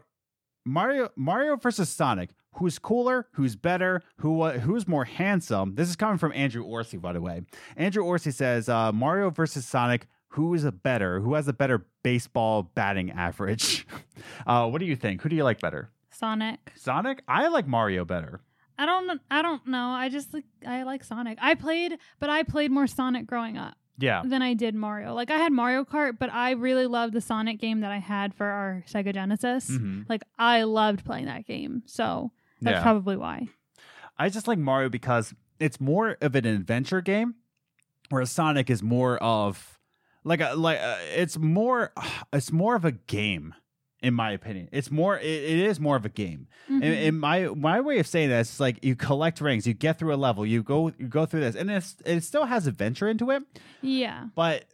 Mario 0.65 1.11
Mario 1.17 1.57
versus 1.57 1.89
Sonic. 1.89 2.31
Who's 2.59 2.79
cooler? 2.79 3.27
Who's 3.33 3.57
better? 3.57 4.03
Who 4.19 4.43
uh, 4.43 4.59
who's 4.59 4.87
more 4.87 5.05
handsome? 5.05 5.75
This 5.75 5.89
is 5.89 5.97
coming 5.97 6.19
from 6.19 6.33
Andrew 6.33 6.63
Orsi, 6.63 6.97
by 6.99 7.13
the 7.13 7.21
way. 7.21 7.43
Andrew 7.77 8.05
Orsi 8.05 8.31
says 8.31 8.69
uh, 8.69 8.93
Mario 8.93 9.31
versus 9.31 9.67
Sonic. 9.67 10.07
Who 10.29 10.55
is 10.55 10.65
a 10.65 10.73
better? 10.73 11.21
Who 11.21 11.35
has 11.35 11.47
a 11.49 11.53
better 11.53 11.87
baseball 12.03 12.63
batting 12.75 13.11
average? 13.11 13.87
uh, 14.47 14.69
what 14.69 14.79
do 14.81 14.85
you 14.87 14.97
think? 14.97 15.23
Who 15.23 15.29
do 15.29 15.37
you 15.37 15.45
like 15.45 15.61
better? 15.61 15.91
Sonic. 16.11 16.73
Sonic? 16.77 17.23
I 17.29 17.49
like 17.49 17.67
Mario 17.67 18.05
better. 18.05 18.41
I 18.79 18.87
don't. 18.87 19.21
I 19.31 19.43
don't 19.43 19.67
know. 19.67 19.89
I 19.91 20.09
just 20.09 20.33
like. 20.33 20.45
I 20.67 20.85
like 20.85 21.05
Sonic. 21.05 21.39
I 21.41 21.55
played, 21.55 21.99
but 22.21 22.31
I 22.31 22.43
played 22.45 22.71
more 22.71 22.87
Sonic 22.87 23.27
growing 23.27 23.59
up 23.59 23.77
Yeah. 23.99 24.23
than 24.25 24.43
I 24.43 24.55
did 24.55 24.75
Mario. 24.75 25.15
Like 25.15 25.31
I 25.31 25.39
had 25.39 25.53
Mario 25.53 25.85
Kart, 25.85 26.19
but 26.19 26.33
I 26.33 26.51
really 26.53 26.87
loved 26.87 27.13
the 27.15 27.21
Sonic 27.21 27.61
game 27.61 27.81
that 27.81 27.93
I 27.93 27.99
had 27.99 28.35
for 28.35 28.47
our 28.47 28.85
Sega 28.89 29.13
Genesis. 29.15 29.69
hmm 29.69 30.03
Like 30.09 30.23
I 30.39 30.63
loved 30.65 31.05
playing 31.05 31.27
that 31.27 31.47
game, 31.47 31.83
so 31.87 32.33
that's 32.61 32.77
Yeah. 32.79 32.83
probably 32.83 33.17
why. 33.17 33.49
I 34.19 34.29
just 34.29 34.47
like 34.49 34.59
Mario 34.59 34.89
because 34.89 35.35
it's 35.61 35.81
more 35.81 36.17
of 36.21 36.35
an 36.35 36.45
adventure 36.47 37.01
game, 37.01 37.35
whereas 38.11 38.31
Sonic 38.31 38.71
is 38.71 38.83
more 38.83 39.17
of 39.19 39.79
like 40.25 40.41
a 40.41 40.55
like 40.55 40.79
uh, 40.81 40.97
it's 41.15 41.39
more 41.39 41.93
it's 42.33 42.51
more 42.53 42.75
of 42.77 42.85
a 42.85 42.93
game 42.93 43.55
in 44.05 44.13
my 44.13 44.33
opinion. 44.33 44.69
It's 44.71 44.91
more 44.91 45.19
it, 45.19 45.25
it 45.25 45.59
is 45.59 45.81
more 45.81 45.97
of 45.97 46.05
a 46.05 46.11
game. 46.11 46.47
In, 46.69 46.83
in 46.83 47.15
mm-hmm. 47.15 47.21
my 47.21 47.47
my 47.49 47.81
way 47.81 47.99
of 47.99 48.07
saying 48.07 48.29
that 48.29 48.41
is 48.41 48.61
like 48.61 48.85
you 48.85 48.95
collect 48.95 49.41
rings, 49.41 49.67
you 49.67 49.73
get 49.73 49.99
through 49.99 50.15
a 50.15 50.17
level, 50.17 50.45
you 50.45 50.63
go 50.63 50.93
you 50.99 51.09
go 51.09 51.25
through 51.25 51.41
this, 51.41 51.57
and 51.57 51.71
it's, 51.71 51.97
it 52.05 52.23
still 52.23 52.45
has 52.45 52.67
adventure 52.67 53.09
into 53.09 53.31
it, 53.31 53.43
yeah. 53.81 54.27
but 54.35 54.67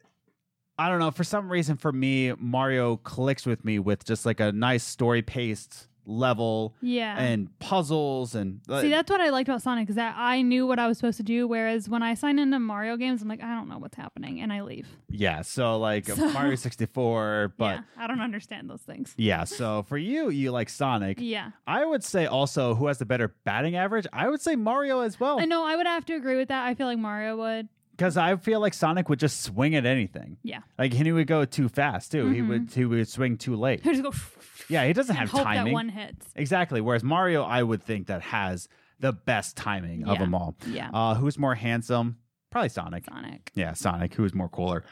I 0.78 0.88
don't 0.88 0.98
know. 0.98 1.10
For 1.10 1.24
some 1.24 1.50
reason, 1.50 1.76
for 1.76 1.92
me, 1.92 2.32
Mario 2.38 2.96
clicks 2.96 3.46
with 3.46 3.64
me 3.64 3.78
with 3.78 4.04
just 4.04 4.26
like 4.26 4.40
a 4.40 4.50
nice 4.50 4.82
story 4.82 5.22
paced 5.22 5.86
level 6.10 6.74
Yeah. 6.82 7.16
and 7.18 7.48
puzzles 7.60 8.34
and 8.34 8.60
uh, 8.68 8.80
See, 8.82 8.90
that's 8.90 9.10
what 9.10 9.20
I 9.20 9.30
liked 9.30 9.48
about 9.48 9.62
Sonic 9.62 9.88
is 9.88 9.94
that 9.94 10.14
I 10.18 10.42
knew 10.42 10.66
what 10.66 10.78
I 10.78 10.86
was 10.88 10.98
supposed 10.98 11.16
to 11.18 11.22
do. 11.22 11.46
Whereas 11.46 11.88
when 11.88 12.02
I 12.02 12.14
sign 12.14 12.38
into 12.38 12.58
Mario 12.58 12.96
games, 12.96 13.22
I'm 13.22 13.28
like, 13.28 13.42
I 13.42 13.54
don't 13.54 13.68
know 13.68 13.78
what's 13.78 13.96
happening, 13.96 14.40
and 14.40 14.52
I 14.52 14.62
leave. 14.62 14.88
yeah. 15.08 15.42
So 15.42 15.78
like 15.78 16.06
So- 16.06 16.30
Mario 16.32 16.54
sixty 16.66 16.86
four, 16.86 17.54
but 17.56 17.76
yeah, 17.76 17.80
I 17.96 18.06
don't 18.06 18.20
understand 18.20 18.68
those 18.68 18.82
things. 18.82 19.14
yeah. 19.16 19.44
So 19.44 19.84
for 19.84 19.96
you, 19.98 20.28
you 20.30 20.50
like 20.50 20.68
Sonic. 20.68 21.18
Yeah, 21.20 21.50
I 21.66 21.84
would 21.84 22.02
say 22.04 22.26
also 22.26 22.74
who 22.74 22.86
has 22.88 22.98
the 22.98 23.06
better 23.06 23.34
batting 23.44 23.76
average. 23.76 24.06
I 24.12 24.28
would 24.28 24.40
say 24.40 24.56
Mario 24.56 25.00
as 25.00 25.18
well 25.20 25.40
I 25.40 25.44
know. 25.44 25.64
I 25.64 25.76
would 25.76 25.86
have 25.86 26.04
to 26.06 26.14
agree 26.14 26.36
with 26.36 26.48
that. 26.48 26.66
I 26.66 26.74
feel 26.74 26.86
like 26.86 26.98
Mario 26.98 27.36
would. 27.36 27.68
because 27.96 28.16
I 28.16 28.36
feel 28.36 28.60
like 28.60 28.72
Sonic 28.74 29.08
would 29.08 29.18
just 29.20 29.42
swing 29.42 29.74
at 29.74 29.84
anything. 29.86 30.38
Yeah, 30.42 30.60
Like 30.78 30.92
he 30.92 31.12
would 31.12 31.26
go 31.26 31.44
too 31.44 31.68
fast 31.68 32.12
too. 32.12 32.28
He 32.30 32.40
Mhm. 32.40 32.48
would 32.48 32.70
he 32.74 32.84
would 32.84 33.08
swing 33.08 33.36
too 33.36 33.56
late. 33.56 33.82
He'd 33.84 33.90
just 33.96 34.02
go. 34.02 34.12
Yeah, 34.70 34.86
he 34.86 34.92
doesn't 34.92 35.10
and 35.16 35.18
have 35.18 35.30
hope 35.30 35.42
timing. 35.44 35.64
that 35.66 35.72
one 35.72 35.88
hits. 35.90 36.26
Exactly. 36.36 36.80
Whereas 36.80 37.02
Mario, 37.04 37.42
I 37.42 37.62
would 37.62 37.82
think 37.82 38.06
that 38.06 38.22
has 38.22 38.68
the 39.00 39.12
best 39.12 39.56
timing 39.56 40.06
of 40.06 40.18
them 40.18 40.34
all. 40.34 40.54
Yeah, 40.66 40.90
Uh, 40.92 41.14
who's 41.14 41.38
more 41.38 41.54
handsome? 41.54 42.18
Probably 42.50 42.68
Sonic. 42.68 43.04
Sonic. 43.04 43.50
Yeah, 43.54 43.72
Sonic. 43.74 44.14
Who's 44.14 44.34
more 44.34 44.48
cooler? 44.48 44.84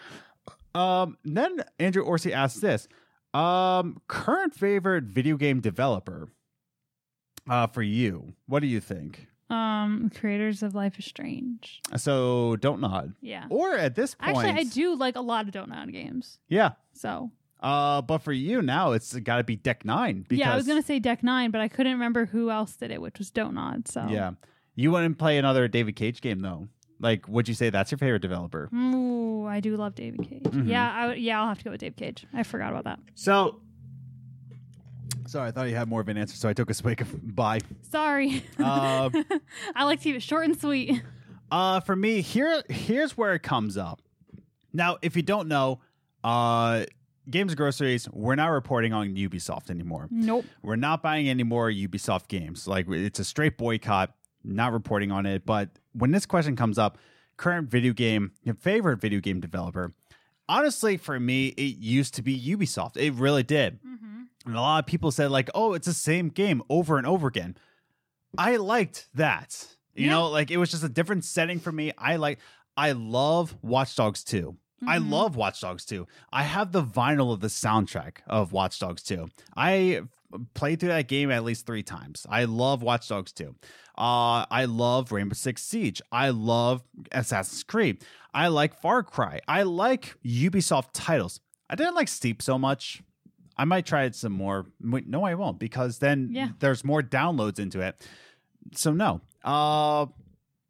Um, 0.74 1.16
then 1.24 1.62
Andrew 1.78 2.02
Orsi 2.02 2.32
asks 2.32 2.60
this: 2.60 2.88
um, 3.34 4.00
current 4.08 4.54
favorite 4.54 5.04
video 5.04 5.36
game 5.36 5.60
developer 5.60 6.28
uh, 7.48 7.66
for 7.66 7.82
you? 7.82 8.34
What 8.46 8.60
do 8.60 8.66
you 8.66 8.80
think? 8.80 9.26
Um, 9.50 10.10
creators 10.14 10.62
of 10.62 10.74
Life 10.74 10.98
is 10.98 11.06
Strange. 11.06 11.80
So 11.96 12.56
don't 12.56 12.80
nod. 12.80 13.14
Yeah. 13.22 13.46
Or 13.48 13.74
at 13.74 13.94
this 13.94 14.14
point, 14.14 14.36
Actually, 14.36 14.60
I 14.60 14.64
do 14.64 14.94
like 14.94 15.16
a 15.16 15.20
lot 15.22 15.46
of 15.46 15.52
Don't 15.52 15.70
Nod 15.70 15.90
games. 15.90 16.38
Yeah. 16.48 16.72
So 16.92 17.30
Uh, 17.60 18.00
but 18.02 18.18
for 18.18 18.32
you 18.32 18.62
now, 18.62 18.92
it's 18.92 19.14
got 19.16 19.38
to 19.38 19.44
be 19.44 19.56
Deck 19.56 19.84
Nine. 19.84 20.24
Because, 20.28 20.38
yeah, 20.38 20.52
I 20.52 20.56
was 20.56 20.66
gonna 20.66 20.82
say 20.82 20.98
Deck 21.00 21.22
Nine, 21.24 21.50
but 21.50 21.60
I 21.60 21.68
couldn't 21.68 21.92
remember 21.92 22.26
who 22.26 22.50
else 22.50 22.76
did 22.76 22.90
it, 22.92 23.00
which 23.00 23.18
was 23.18 23.30
Don't 23.30 23.54
Nod. 23.54 23.88
So 23.88 24.06
Yeah, 24.08 24.32
you 24.76 24.90
wouldn't 24.92 25.18
play 25.18 25.38
another 25.38 25.66
David 25.68 25.96
Cage 25.96 26.20
game 26.20 26.40
though. 26.40 26.68
Like, 27.00 27.28
would 27.28 27.48
you 27.48 27.54
say 27.54 27.70
that's 27.70 27.90
your 27.90 27.98
favorite 27.98 28.22
developer? 28.22 28.68
Ooh, 28.74 29.46
I 29.46 29.60
do 29.60 29.76
love 29.76 29.94
David 29.94 30.28
Cage. 30.28 30.42
Mhm. 30.42 30.68
Yeah, 30.68 30.92
I 30.92 31.06
would, 31.08 31.18
yeah, 31.18 31.40
I'll 31.40 31.48
have 31.48 31.58
to 31.58 31.64
go 31.64 31.70
with 31.70 31.80
David 31.80 31.96
Cage. 31.96 32.26
I 32.34 32.42
forgot 32.42 32.70
about 32.70 32.84
that. 32.84 32.98
So, 33.14 33.60
sorry, 35.26 35.48
I 35.48 35.50
thought 35.52 35.68
you 35.68 35.76
had 35.76 35.88
more 35.88 36.00
of 36.00 36.08
an 36.08 36.16
answer, 36.16 36.36
so 36.36 36.48
I 36.48 36.52
took 36.52 36.70
a 36.70 36.74
swig 36.74 37.00
of 37.00 37.34
bye. 37.36 37.60
Sorry. 37.90 38.44
Uh, 38.58 39.10
I 39.74 39.84
like 39.84 39.98
to 40.00 40.04
keep 40.04 40.16
it 40.16 40.22
short 40.22 40.44
and 40.44 40.58
sweet. 40.60 41.02
Uh, 41.50 41.80
for 41.80 41.96
me, 41.96 42.20
here 42.20 42.62
here's 42.68 43.16
where 43.16 43.34
it 43.34 43.42
comes 43.42 43.76
up. 43.76 44.00
Now, 44.72 44.98
if 45.02 45.16
you 45.16 45.22
don't 45.22 45.48
know, 45.48 45.80
uh, 46.22 46.84
games 47.30 47.54
groceries 47.54 48.08
we're 48.10 48.34
not 48.34 48.48
reporting 48.48 48.92
on 48.92 49.14
ubisoft 49.14 49.70
anymore. 49.70 50.08
Nope. 50.10 50.44
We're 50.62 50.76
not 50.76 51.02
buying 51.02 51.28
any 51.28 51.42
more 51.42 51.70
ubisoft 51.70 52.28
games. 52.28 52.66
Like 52.66 52.86
it's 52.88 53.18
a 53.18 53.24
straight 53.24 53.58
boycott 53.58 54.14
not 54.44 54.72
reporting 54.72 55.10
on 55.10 55.26
it. 55.26 55.44
But 55.44 55.70
when 55.92 56.10
this 56.10 56.26
question 56.26 56.56
comes 56.56 56.78
up 56.78 56.98
current 57.36 57.70
video 57.70 57.92
game 57.92 58.32
your 58.42 58.56
favorite 58.56 59.00
video 59.00 59.20
game 59.20 59.38
developer 59.38 59.94
honestly 60.48 60.96
for 60.96 61.20
me 61.20 61.48
it 61.48 61.76
used 61.78 62.14
to 62.14 62.22
be 62.22 62.38
ubisoft. 62.38 62.96
It 62.96 63.12
really 63.12 63.42
did. 63.42 63.78
Mm-hmm. 63.82 64.22
and 64.46 64.56
a 64.56 64.60
lot 64.60 64.80
of 64.80 64.86
people 64.86 65.10
said 65.10 65.30
like 65.30 65.50
oh 65.54 65.74
it's 65.74 65.86
the 65.86 65.94
same 65.94 66.28
game 66.28 66.62
over 66.68 66.98
and 66.98 67.06
over 67.06 67.28
again. 67.28 67.56
I 68.36 68.56
liked 68.56 69.08
that. 69.14 69.66
You 69.94 70.06
yeah. 70.06 70.12
know 70.12 70.28
like 70.28 70.50
it 70.50 70.56
was 70.56 70.70
just 70.70 70.84
a 70.84 70.88
different 70.88 71.24
setting 71.24 71.60
for 71.60 71.72
me. 71.72 71.92
I 71.96 72.16
like 72.16 72.38
i 72.78 72.92
love 72.92 73.56
watchdogs 73.60 74.22
2 74.24 74.56
Mm-hmm. 74.82 74.88
I 74.88 74.98
love 74.98 75.36
Watch 75.36 75.60
Dogs 75.60 75.84
2. 75.84 76.06
I 76.32 76.44
have 76.44 76.72
the 76.72 76.82
vinyl 76.82 77.32
of 77.32 77.40
the 77.40 77.48
soundtrack 77.48 78.18
of 78.26 78.52
Watch 78.52 78.78
Dogs 78.78 79.02
2. 79.02 79.28
I 79.56 80.02
played 80.54 80.80
through 80.80 80.90
that 80.90 81.08
game 81.08 81.30
at 81.30 81.44
least 81.44 81.66
three 81.66 81.82
times. 81.82 82.26
I 82.28 82.44
love 82.44 82.82
Watch 82.82 83.08
Dogs 83.08 83.32
2. 83.32 83.54
Uh, 83.96 84.46
I 84.50 84.66
love 84.66 85.10
Rainbow 85.10 85.34
Six 85.34 85.62
Siege. 85.62 86.00
I 86.12 86.30
love 86.30 86.82
Assassin's 87.10 87.64
Creed. 87.64 88.04
I 88.32 88.48
like 88.48 88.80
Far 88.80 89.02
Cry. 89.02 89.40
I 89.48 89.64
like 89.64 90.14
Ubisoft 90.24 90.90
titles. 90.92 91.40
I 91.68 91.74
didn't 91.74 91.94
like 91.94 92.08
Steep 92.08 92.40
so 92.40 92.58
much. 92.58 93.02
I 93.56 93.64
might 93.64 93.86
try 93.86 94.04
it 94.04 94.14
some 94.14 94.32
more. 94.32 94.66
No, 94.80 95.24
I 95.24 95.34
won't 95.34 95.58
because 95.58 95.98
then 95.98 96.28
yeah. 96.30 96.50
there's 96.60 96.84
more 96.84 97.02
downloads 97.02 97.58
into 97.58 97.80
it. 97.80 98.06
So 98.74 98.92
no. 98.92 99.20
Uh, 99.42 100.06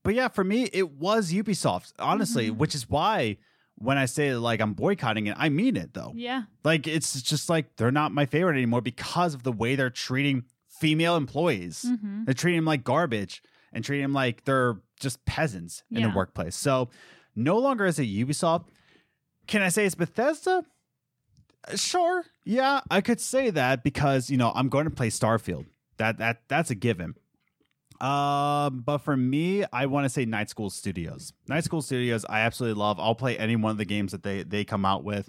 but 0.03 0.15
yeah, 0.15 0.29
for 0.29 0.43
me, 0.43 0.71
it 0.73 0.93
was 0.93 1.33
Ubisoft, 1.33 1.93
honestly, 1.99 2.49
mm-hmm. 2.49 2.59
which 2.59 2.75
is 2.75 2.89
why 2.89 3.37
when 3.79 3.97
I 3.99 4.07
say 4.07 4.35
like 4.35 4.61
I'm 4.61 4.74
boycotting 4.74 5.26
it, 5.26 5.37
I 5.39 5.49
mean 5.49 5.76
it 5.76 5.95
though. 5.95 6.12
Yeah. 6.14 6.43
Like 6.64 6.87
it's 6.87 7.22
just 7.22 7.49
like 7.49 7.76
they're 7.76 7.91
not 7.91 8.12
my 8.12 8.26
favorite 8.26 8.55
anymore 8.55 8.81
because 8.81 9.35
of 9.35 9.43
the 9.43 9.53
way 9.53 9.76
they're 9.76 9.91
treating 9.91 10.45
female 10.68 11.16
employees. 11.16 11.85
Mm-hmm. 11.87 12.24
They're 12.24 12.35
treating 12.35 12.59
them 12.59 12.64
like 12.64 12.85
garbage 12.85 13.43
and 13.72 13.85
treating 13.85 14.05
them 14.05 14.12
like 14.12 14.45
they're 14.45 14.76
just 14.99 15.24
peasants 15.24 15.83
in 15.91 16.03
the 16.03 16.11
workplace. 16.11 16.57
So 16.57 16.89
no 17.37 17.59
longer 17.59 17.87
is 17.87 17.99
it 17.99 18.05
Ubisoft. 18.05 18.66
Can 19.47 19.62
I 19.62 19.68
say 19.68 19.87
it's 19.87 19.95
Bethesda? 19.95 20.64
Sure. 21.74 22.24
Yeah, 22.45 22.81
I 22.91 23.01
could 23.01 23.20
say 23.20 23.51
that 23.51 23.83
because, 23.85 24.31
you 24.31 24.37
know, 24.37 24.53
I'm 24.55 24.68
going 24.68 24.85
to 24.85 24.91
play 24.91 25.09
Starfield. 25.09 25.66
That 25.99 26.18
that 26.18 26.43
that's 26.49 26.70
a 26.70 26.74
given. 26.74 27.14
Um, 28.01 28.80
but 28.84 28.99
for 28.99 29.16
me, 29.16 29.64
I 29.72 29.86
want 29.86 30.05
to 30.05 30.09
say 30.09 30.24
Night 30.24 30.51
School 30.51 30.70
Studios. 30.70 31.32
Night 31.49 31.64
School 31.64 31.82
Studios, 31.82 32.24
I 32.28 32.40
absolutely 32.40 32.78
love. 32.78 33.01
I'll 33.01 33.14
play 33.14 33.36
any 33.36 33.57
one 33.57 33.72
of 33.72 33.78
the 33.78 33.84
games 33.84 34.12
that 34.12 34.22
they 34.22 34.42
they 34.42 34.64
come 34.64 34.84
out 34.84 35.05
with. 35.05 35.28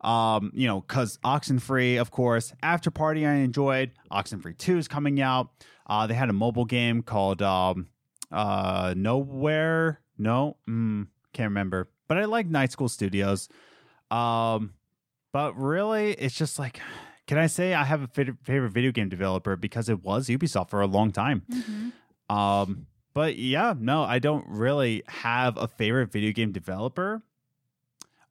Um, 0.00 0.52
you 0.54 0.66
know, 0.66 0.80
cause 0.80 1.18
Oxenfree, 1.24 2.00
of 2.00 2.10
course. 2.10 2.52
After 2.62 2.90
Party, 2.90 3.26
I 3.26 3.34
enjoyed. 3.34 3.92
Oxenfree 4.10 4.56
Two 4.56 4.78
is 4.78 4.88
coming 4.88 5.20
out. 5.20 5.50
Uh, 5.86 6.06
they 6.06 6.14
had 6.14 6.30
a 6.30 6.34
mobile 6.34 6.64
game 6.64 7.02
called 7.02 7.42
um, 7.42 7.88
uh, 8.30 8.94
Nowhere. 8.96 10.00
No, 10.16 10.56
mm, 10.68 11.06
can't 11.32 11.50
remember. 11.50 11.90
But 12.08 12.18
I 12.18 12.24
like 12.24 12.46
Night 12.46 12.72
School 12.72 12.88
Studios. 12.88 13.48
Um, 14.10 14.74
but 15.32 15.56
really, 15.58 16.12
it's 16.12 16.34
just 16.34 16.58
like, 16.58 16.80
can 17.28 17.38
I 17.38 17.46
say 17.46 17.74
I 17.74 17.84
have 17.84 18.02
a 18.02 18.08
favorite 18.08 18.70
video 18.72 18.90
game 18.90 19.08
developer 19.08 19.54
because 19.54 19.88
it 19.88 20.02
was 20.02 20.26
Ubisoft 20.28 20.70
for 20.70 20.80
a 20.80 20.86
long 20.88 21.12
time. 21.12 21.42
Mm-hmm. 21.48 22.36
Um, 22.36 22.86
but 23.14 23.36
yeah, 23.36 23.74
no, 23.78 24.02
I 24.02 24.18
don't 24.18 24.44
really 24.48 25.04
have 25.06 25.56
a 25.56 25.68
favorite 25.68 26.10
video 26.10 26.32
game 26.32 26.50
developer. 26.50 27.22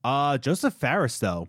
Uh, 0.04 0.38
Josef 0.38 0.74
Fares 0.74 1.20
though. 1.20 1.48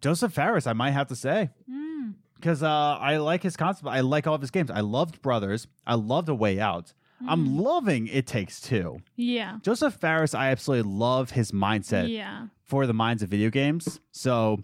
Josef 0.00 0.32
Fares, 0.32 0.66
I 0.66 0.72
might 0.72 0.90
have 0.92 1.08
to 1.08 1.16
say 1.16 1.50
Mm. 1.70 2.14
because 2.36 2.62
uh, 2.62 2.68
I 3.00 3.16
like 3.16 3.42
his 3.42 3.56
concept. 3.56 3.88
I 3.88 4.00
like 4.00 4.26
all 4.26 4.34
of 4.34 4.40
his 4.40 4.50
games. 4.50 4.70
I 4.70 4.80
loved 4.80 5.22
Brothers. 5.22 5.66
I 5.86 5.94
loved 5.94 6.28
A 6.28 6.34
Way 6.34 6.60
Out. 6.60 6.92
I'm 7.26 7.46
Mm. 7.48 7.60
loving 7.60 8.06
It 8.08 8.26
Takes 8.26 8.60
Two. 8.60 8.98
Yeah. 9.16 9.58
Josef 9.62 9.94
Fares, 9.94 10.34
I 10.34 10.50
absolutely 10.50 10.90
love 10.92 11.30
his 11.30 11.50
mindset 11.52 12.10
Yeah. 12.12 12.48
for 12.62 12.86
the 12.86 12.92
minds 12.92 13.22
of 13.22 13.30
video 13.30 13.48
games. 13.50 14.00
So, 14.12 14.62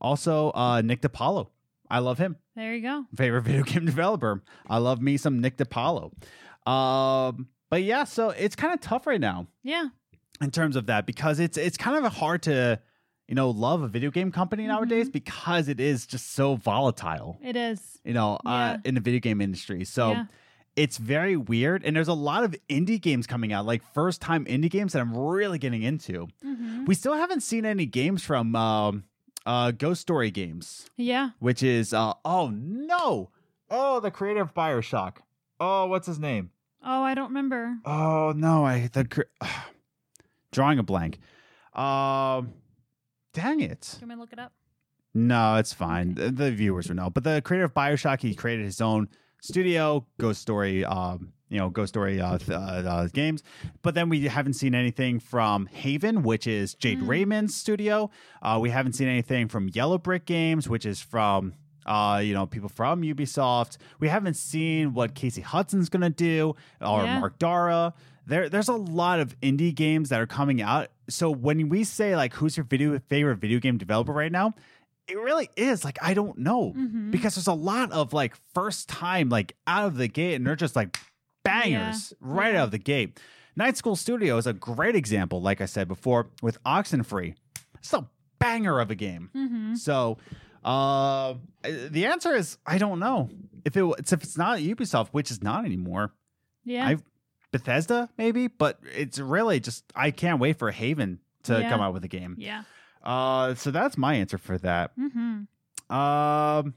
also 0.00 0.50
uh, 0.52 0.80
Nick 0.82 1.02
DiPaolo. 1.02 1.48
I 1.90 1.98
love 1.98 2.18
him 2.18 2.36
There 2.56 2.74
you 2.74 2.82
go. 2.82 3.04
favorite 3.16 3.42
video 3.44 3.62
game 3.64 3.84
developer. 3.84 4.42
I 4.68 4.78
love 4.78 5.00
me 5.02 5.16
some 5.16 5.40
Nick 5.40 5.56
DiPaolo. 5.56 6.12
Um, 6.66 7.48
but 7.70 7.82
yeah, 7.82 8.04
so 8.04 8.30
it's 8.30 8.56
kind 8.56 8.74
of 8.74 8.80
tough 8.80 9.06
right 9.06 9.20
now 9.20 9.46
Yeah. 9.62 9.88
in 10.40 10.50
terms 10.50 10.76
of 10.76 10.86
that 10.86 11.06
because 11.06 11.40
it's 11.40 11.56
it's 11.56 11.76
kind 11.76 12.04
of 12.04 12.12
hard 12.12 12.42
to 12.44 12.80
you 13.28 13.34
know 13.34 13.50
love 13.50 13.82
a 13.82 13.88
video 13.88 14.10
game 14.10 14.30
company 14.32 14.66
nowadays 14.66 15.06
Mm-hmm. 15.06 15.12
because 15.12 15.68
it 15.68 15.80
is 15.80 16.06
just 16.06 16.32
so 16.32 16.56
volatile. 16.56 17.38
It 17.42 17.56
is. 17.56 17.80
You 18.04 18.14
know, 18.14 18.38
uh, 18.46 18.78
in 18.84 18.94
the 18.94 19.00
video 19.00 19.20
game 19.20 19.40
industry. 19.40 19.84
So. 19.84 20.12
Yeah. 20.12 20.24
It's 20.76 20.98
very 20.98 21.36
weird, 21.36 21.84
and 21.84 21.96
there's 21.96 22.06
a 22.08 22.14
lot 22.14 22.44
of 22.44 22.54
indie 22.70 23.00
games 23.00 23.26
coming 23.26 23.52
out, 23.52 23.66
like 23.66 23.82
first 23.92 24.20
time 24.20 24.44
indie 24.44 24.70
games 24.70 24.92
that 24.92 25.00
I'm 25.00 25.14
really 25.14 25.58
getting 25.58 25.82
into. 25.82 26.28
Mm-hmm. 26.46 26.84
We 26.84 26.94
still 26.94 27.12
haven't 27.14 27.40
seen 27.40 27.66
any 27.66 27.86
games 27.86 28.22
from 28.24 28.54
um, 28.54 29.02
uh, 29.46 29.70
Ghost 29.72 30.00
Story 30.00 30.30
Games. 30.30 30.88
Yeah. 30.96 31.30
which 31.38 31.62
is 31.62 31.92
uh 31.94 32.14
oh 32.24 32.50
no! 32.52 33.30
Oh 33.70 34.00
the 34.00 34.10
creator 34.10 34.40
of 34.42 34.54
bioshock. 34.54 35.18
Oh 35.58 35.86
what's 35.86 36.06
his 36.06 36.18
name? 36.18 36.50
Oh, 36.84 37.02
I 37.02 37.14
don't 37.14 37.28
remember. 37.28 37.76
oh 37.84 38.32
no 38.36 38.64
i 38.64 38.88
the 38.92 39.04
cr- 39.04 39.22
drawing 40.52 40.78
a 40.78 40.82
blank. 40.82 41.18
Um 41.74 42.54
dang 43.32 43.60
it. 43.60 43.96
Do 43.98 44.06
you 44.06 44.08
want 44.08 44.08
me 44.08 44.14
to 44.16 44.20
look 44.20 44.32
it 44.32 44.38
up? 44.38 44.52
no 45.14 45.56
it's 45.56 45.72
fine. 45.72 46.14
The, 46.14 46.30
the 46.30 46.50
viewers 46.52 46.88
will 46.88 46.96
know. 46.96 47.10
But 47.10 47.24
the 47.24 47.42
creator 47.42 47.64
of 47.64 47.74
bioshock 47.74 48.20
he 48.20 48.34
created 48.34 48.64
his 48.64 48.80
own 48.80 49.08
studio 49.42 50.06
ghost 50.18 50.40
story 50.42 50.84
um 50.84 51.32
you 51.50 51.58
know 51.58 51.68
ghost 51.68 51.90
story 51.92 52.20
uh, 52.20 52.38
th- 52.38 52.50
uh, 52.50 52.54
uh 52.54 53.06
games 53.12 53.42
but 53.82 53.94
then 53.94 54.08
we 54.08 54.26
haven't 54.28 54.54
seen 54.54 54.74
anything 54.74 55.18
from 55.20 55.66
haven 55.66 56.22
which 56.22 56.46
is 56.46 56.74
jade 56.74 57.00
Mm. 57.00 57.08
raymond's 57.08 57.54
studio 57.54 58.10
uh 58.40 58.58
we 58.60 58.70
haven't 58.70 58.94
seen 58.94 59.08
anything 59.08 59.48
from 59.48 59.68
yellow 59.74 59.98
brick 59.98 60.24
games 60.26 60.68
which 60.68 60.86
is 60.86 61.00
from 61.00 61.52
Uh, 61.86 62.20
you 62.22 62.34
know, 62.34 62.44
people 62.46 62.68
from 62.68 63.00
Ubisoft. 63.02 63.78
We 63.98 64.08
haven't 64.08 64.34
seen 64.34 64.92
what 64.92 65.14
Casey 65.14 65.40
Hudson's 65.40 65.88
gonna 65.88 66.10
do 66.10 66.54
or 66.80 67.04
Yeah. 67.04 67.18
Mark 67.18 67.38
Darrah. 67.38 67.94
There, 68.26 68.50
there's 68.50 68.68
a 68.68 68.74
lot 68.76 69.18
of 69.18 69.34
indie 69.40 69.74
games 69.74 70.10
that 70.10 70.20
are 70.20 70.26
coming 70.26 70.60
out. 70.60 70.88
So 71.08 71.30
when 71.30 71.70
we 71.70 71.84
say 71.84 72.14
like, 72.14 72.34
who's 72.34 72.54
your 72.56 72.64
video 72.64 73.00
favorite 73.08 73.38
video 73.38 73.58
game 73.60 73.78
developer 73.78 74.12
right 74.12 74.30
now? 74.30 74.52
It 75.08 75.16
really 75.18 75.48
is 75.56 75.82
like 75.82 75.98
I 76.02 76.12
don't 76.14 76.38
know 76.38 76.74
Mhm. 76.76 77.10
because 77.10 77.34
there's 77.34 77.48
a 77.48 77.54
lot 77.72 77.90
of 77.92 78.12
like 78.12 78.34
first 78.54 78.88
time 78.90 79.30
like 79.30 79.56
out 79.66 79.86
of 79.86 79.96
the 79.96 80.06
gate 80.06 80.34
and 80.34 80.46
they're 80.46 80.56
just 80.56 80.76
like 80.76 80.98
bangers 81.42 82.12
right 82.20 82.54
Yeah. 82.54 82.60
out 82.62 82.64
of 82.66 82.70
the 82.70 82.78
gate. 82.78 83.18
Night 83.56 83.76
School 83.76 83.96
Studio 83.96 84.36
is 84.36 84.46
a 84.46 84.52
great 84.52 84.94
example, 84.96 85.42
like 85.42 85.60
I 85.60 85.66
said 85.66 85.88
before, 85.88 86.28
with 86.42 86.62
Oxenfree. 86.64 87.34
It's 87.78 87.92
a 87.92 88.06
banger 88.38 88.78
of 88.80 88.90
a 88.90 88.94
game. 88.94 89.30
Mm-hmm. 89.34 89.74
So, 89.74 90.18
uh, 90.64 91.34
the 91.62 92.06
answer 92.06 92.34
is 92.34 92.58
I 92.66 92.78
don't 92.78 92.98
know 93.00 93.28
if 93.64 93.76
it 93.76 93.84
it's 93.98 94.12
if 94.12 94.22
it's 94.22 94.38
not 94.38 94.58
Ubisoft, 94.60 95.08
which 95.08 95.30
is 95.30 95.42
not 95.42 95.64
anymore. 95.64 96.12
Yeah. 96.64 96.86
I 96.86 96.96
Bethesda 97.52 98.08
maybe, 98.16 98.46
but 98.46 98.78
it's 98.96 99.18
really 99.18 99.58
just 99.60 99.84
I 99.96 100.10
can't 100.12 100.38
wait 100.40 100.58
for 100.58 100.70
Haven 100.70 101.18
to 101.44 101.60
Yeah. 101.60 101.68
come 101.68 101.80
out 101.80 101.92
with 101.92 102.04
a 102.04 102.08
game. 102.08 102.36
yeah. 102.38 102.62
Uh, 103.02 103.54
so 103.54 103.70
that's 103.70 103.96
my 103.98 104.14
answer 104.14 104.36
for 104.38 104.58
that. 104.58 104.92
Mm-hmm. 104.98 105.94
Um, 105.94 106.74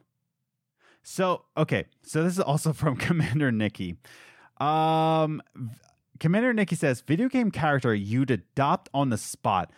so 1.04 1.44
okay, 1.58 1.86
so 2.02 2.24
this 2.24 2.34
is 2.34 2.40
also 2.40 2.74
from 2.82 2.96
Commander 2.96 3.52
Nikki. 3.52 3.98
Um, 4.58 5.42
Commander 6.20 6.54
Nikki 6.54 6.76
says, 6.76 7.02
"Video 7.02 7.30
game 7.30 7.52
character 7.52 7.94
you'd 7.94 8.32
adopt 8.32 8.90
on 8.94 9.10
the 9.10 9.18
spot. 9.18 9.72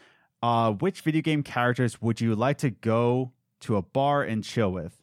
Uh, 0.44 0.72
which 0.74 1.02
video 1.02 1.22
game 1.22 1.42
characters 1.42 2.02
would 2.02 2.22
you 2.22 2.36
like 2.36 2.58
to 2.60 2.70
go 2.70 3.32
to 3.62 3.78
a 3.78 3.82
bar 3.82 4.24
and 4.24 4.44
chill 4.44 4.72
with?" 4.72 5.02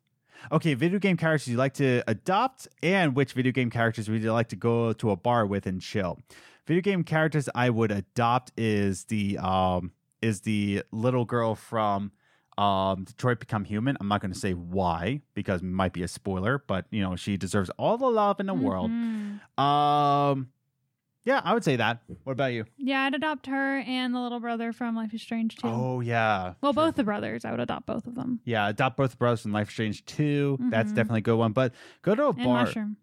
Okay, 0.51 0.75
video 0.75 0.99
game 0.99 1.17
characters 1.17 1.49
you 1.49 1.57
like 1.57 1.75
to 1.75 2.03
adopt, 2.07 2.67
and 2.83 3.15
which 3.15 3.33
video 3.33 3.53
game 3.53 3.71
characters 3.71 4.09
would 4.09 4.23
you 4.23 4.33
like 4.33 4.49
to 4.49 4.57
go 4.57 4.93
to 4.93 5.11
a 5.11 5.17
bar 5.17 5.47
with 5.47 5.67
and 5.67 5.81
chill? 5.81 6.19
Video 6.67 6.81
game 6.81 7.05
characters 7.05 7.49
I 7.55 7.71
would 7.71 7.91
adopt 7.91 8.53
is 8.57 9.05
the 9.05 9.39
um 9.39 9.93
is 10.21 10.43
the 10.43 10.83
little 10.93 11.25
girl 11.25 11.55
from 11.55 12.13
um 12.63 13.05
Detroit 13.05 13.41
Become 13.41 13.65
Human. 13.65 13.97
I'm 14.01 14.09
not 14.09 14.21
going 14.21 14.33
to 14.33 14.39
say 14.39 14.53
why 14.53 15.21
because 15.35 15.61
it 15.63 15.65
might 15.67 15.93
be 15.93 16.03
a 16.03 16.09
spoiler, 16.09 16.63
but 16.67 16.87
you 16.91 17.01
know 17.03 17.17
she 17.17 17.37
deserves 17.37 17.71
all 17.79 17.97
the 17.99 18.07
love 18.07 18.39
in 18.41 18.47
the 18.47 18.55
world. 18.55 18.91
Mhm. 18.91 19.41
Um, 19.59 20.49
yeah, 21.25 21.41
I 21.45 21.55
would 21.55 21.63
say 21.65 21.77
that. 21.77 22.03
What 22.25 22.33
about 22.33 22.53
you? 22.53 22.65
Yeah, 22.79 23.03
I'd 23.03 23.15
adopt 23.15 23.47
her 23.47 23.79
and 23.79 24.15
the 24.15 24.21
little 24.21 24.41
brother 24.41 24.73
from 24.73 24.97
Life 24.97 25.15
is 25.15 25.23
Strange 25.23 25.57
too. 25.57 25.69
Oh 25.69 26.01
yeah, 26.01 26.55
well, 26.61 26.73
Sure. 26.73 26.85
both 26.87 26.97
the 26.97 27.05
brothers. 27.05 27.45
I 27.45 27.51
would 27.53 27.61
adopt 27.61 27.87
both 27.87 28.07
of 28.07 28.15
them. 28.15 28.41
Yeah, 28.45 28.69
adopt 28.69 28.97
both 28.97 29.19
brothers 29.19 29.43
from 29.43 29.53
Life 29.53 29.69
is 29.69 29.73
Strange 29.75 30.05
2. 30.07 30.59
That's 30.71 30.93
Mhm. 30.93 30.97
definitely 30.97 31.19
a 31.19 31.23
good 31.23 31.37
one. 31.39 31.53
But 31.53 31.75
go 32.03 32.15
to 32.15 32.25
a 32.25 32.29
And 32.31 32.37
bar 32.45 32.65
Mushroom. 32.65 32.97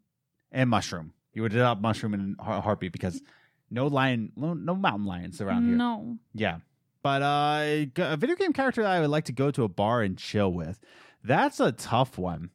and 0.51 0.69
mushroom. 0.69 1.13
You 1.33 1.43
would 1.43 1.53
adopt 1.53 1.81
mushroom 1.81 2.13
in 2.13 2.35
a 2.39 2.59
heartbeat 2.61 2.91
because 2.91 3.21
no 3.69 3.87
lion, 3.87 4.31
no, 4.35 4.53
no 4.53 4.75
mountain 4.75 5.05
lions 5.05 5.39
around 5.41 5.67
here. 5.67 5.75
No. 5.77 6.17
Yeah. 6.33 6.57
But 7.01 7.21
uh, 7.21 7.85
a 7.97 8.17
video 8.17 8.35
game 8.35 8.53
character 8.53 8.83
that 8.83 8.91
I 8.91 8.99
would 8.99 9.09
like 9.09 9.25
to 9.25 9.31
go 9.31 9.51
to 9.51 9.63
a 9.63 9.69
bar 9.69 10.01
and 10.01 10.17
chill 10.17 10.51
with. 10.51 10.79
That's 11.23 11.59
a 11.59 11.71
tough 11.71 12.17
one. 12.17 12.49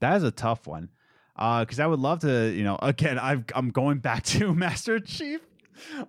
That 0.00 0.16
is 0.16 0.22
a 0.22 0.30
tough 0.30 0.66
one. 0.66 0.90
Because 1.36 1.80
I 1.80 1.86
would 1.86 2.00
love 2.00 2.20
to, 2.20 2.50
you 2.50 2.64
know, 2.64 2.78
again, 2.82 3.18
I've, 3.18 3.44
I'm 3.54 3.70
going 3.70 3.98
back 3.98 4.22
to 4.24 4.54
Master 4.54 5.00
Chief. 5.00 5.40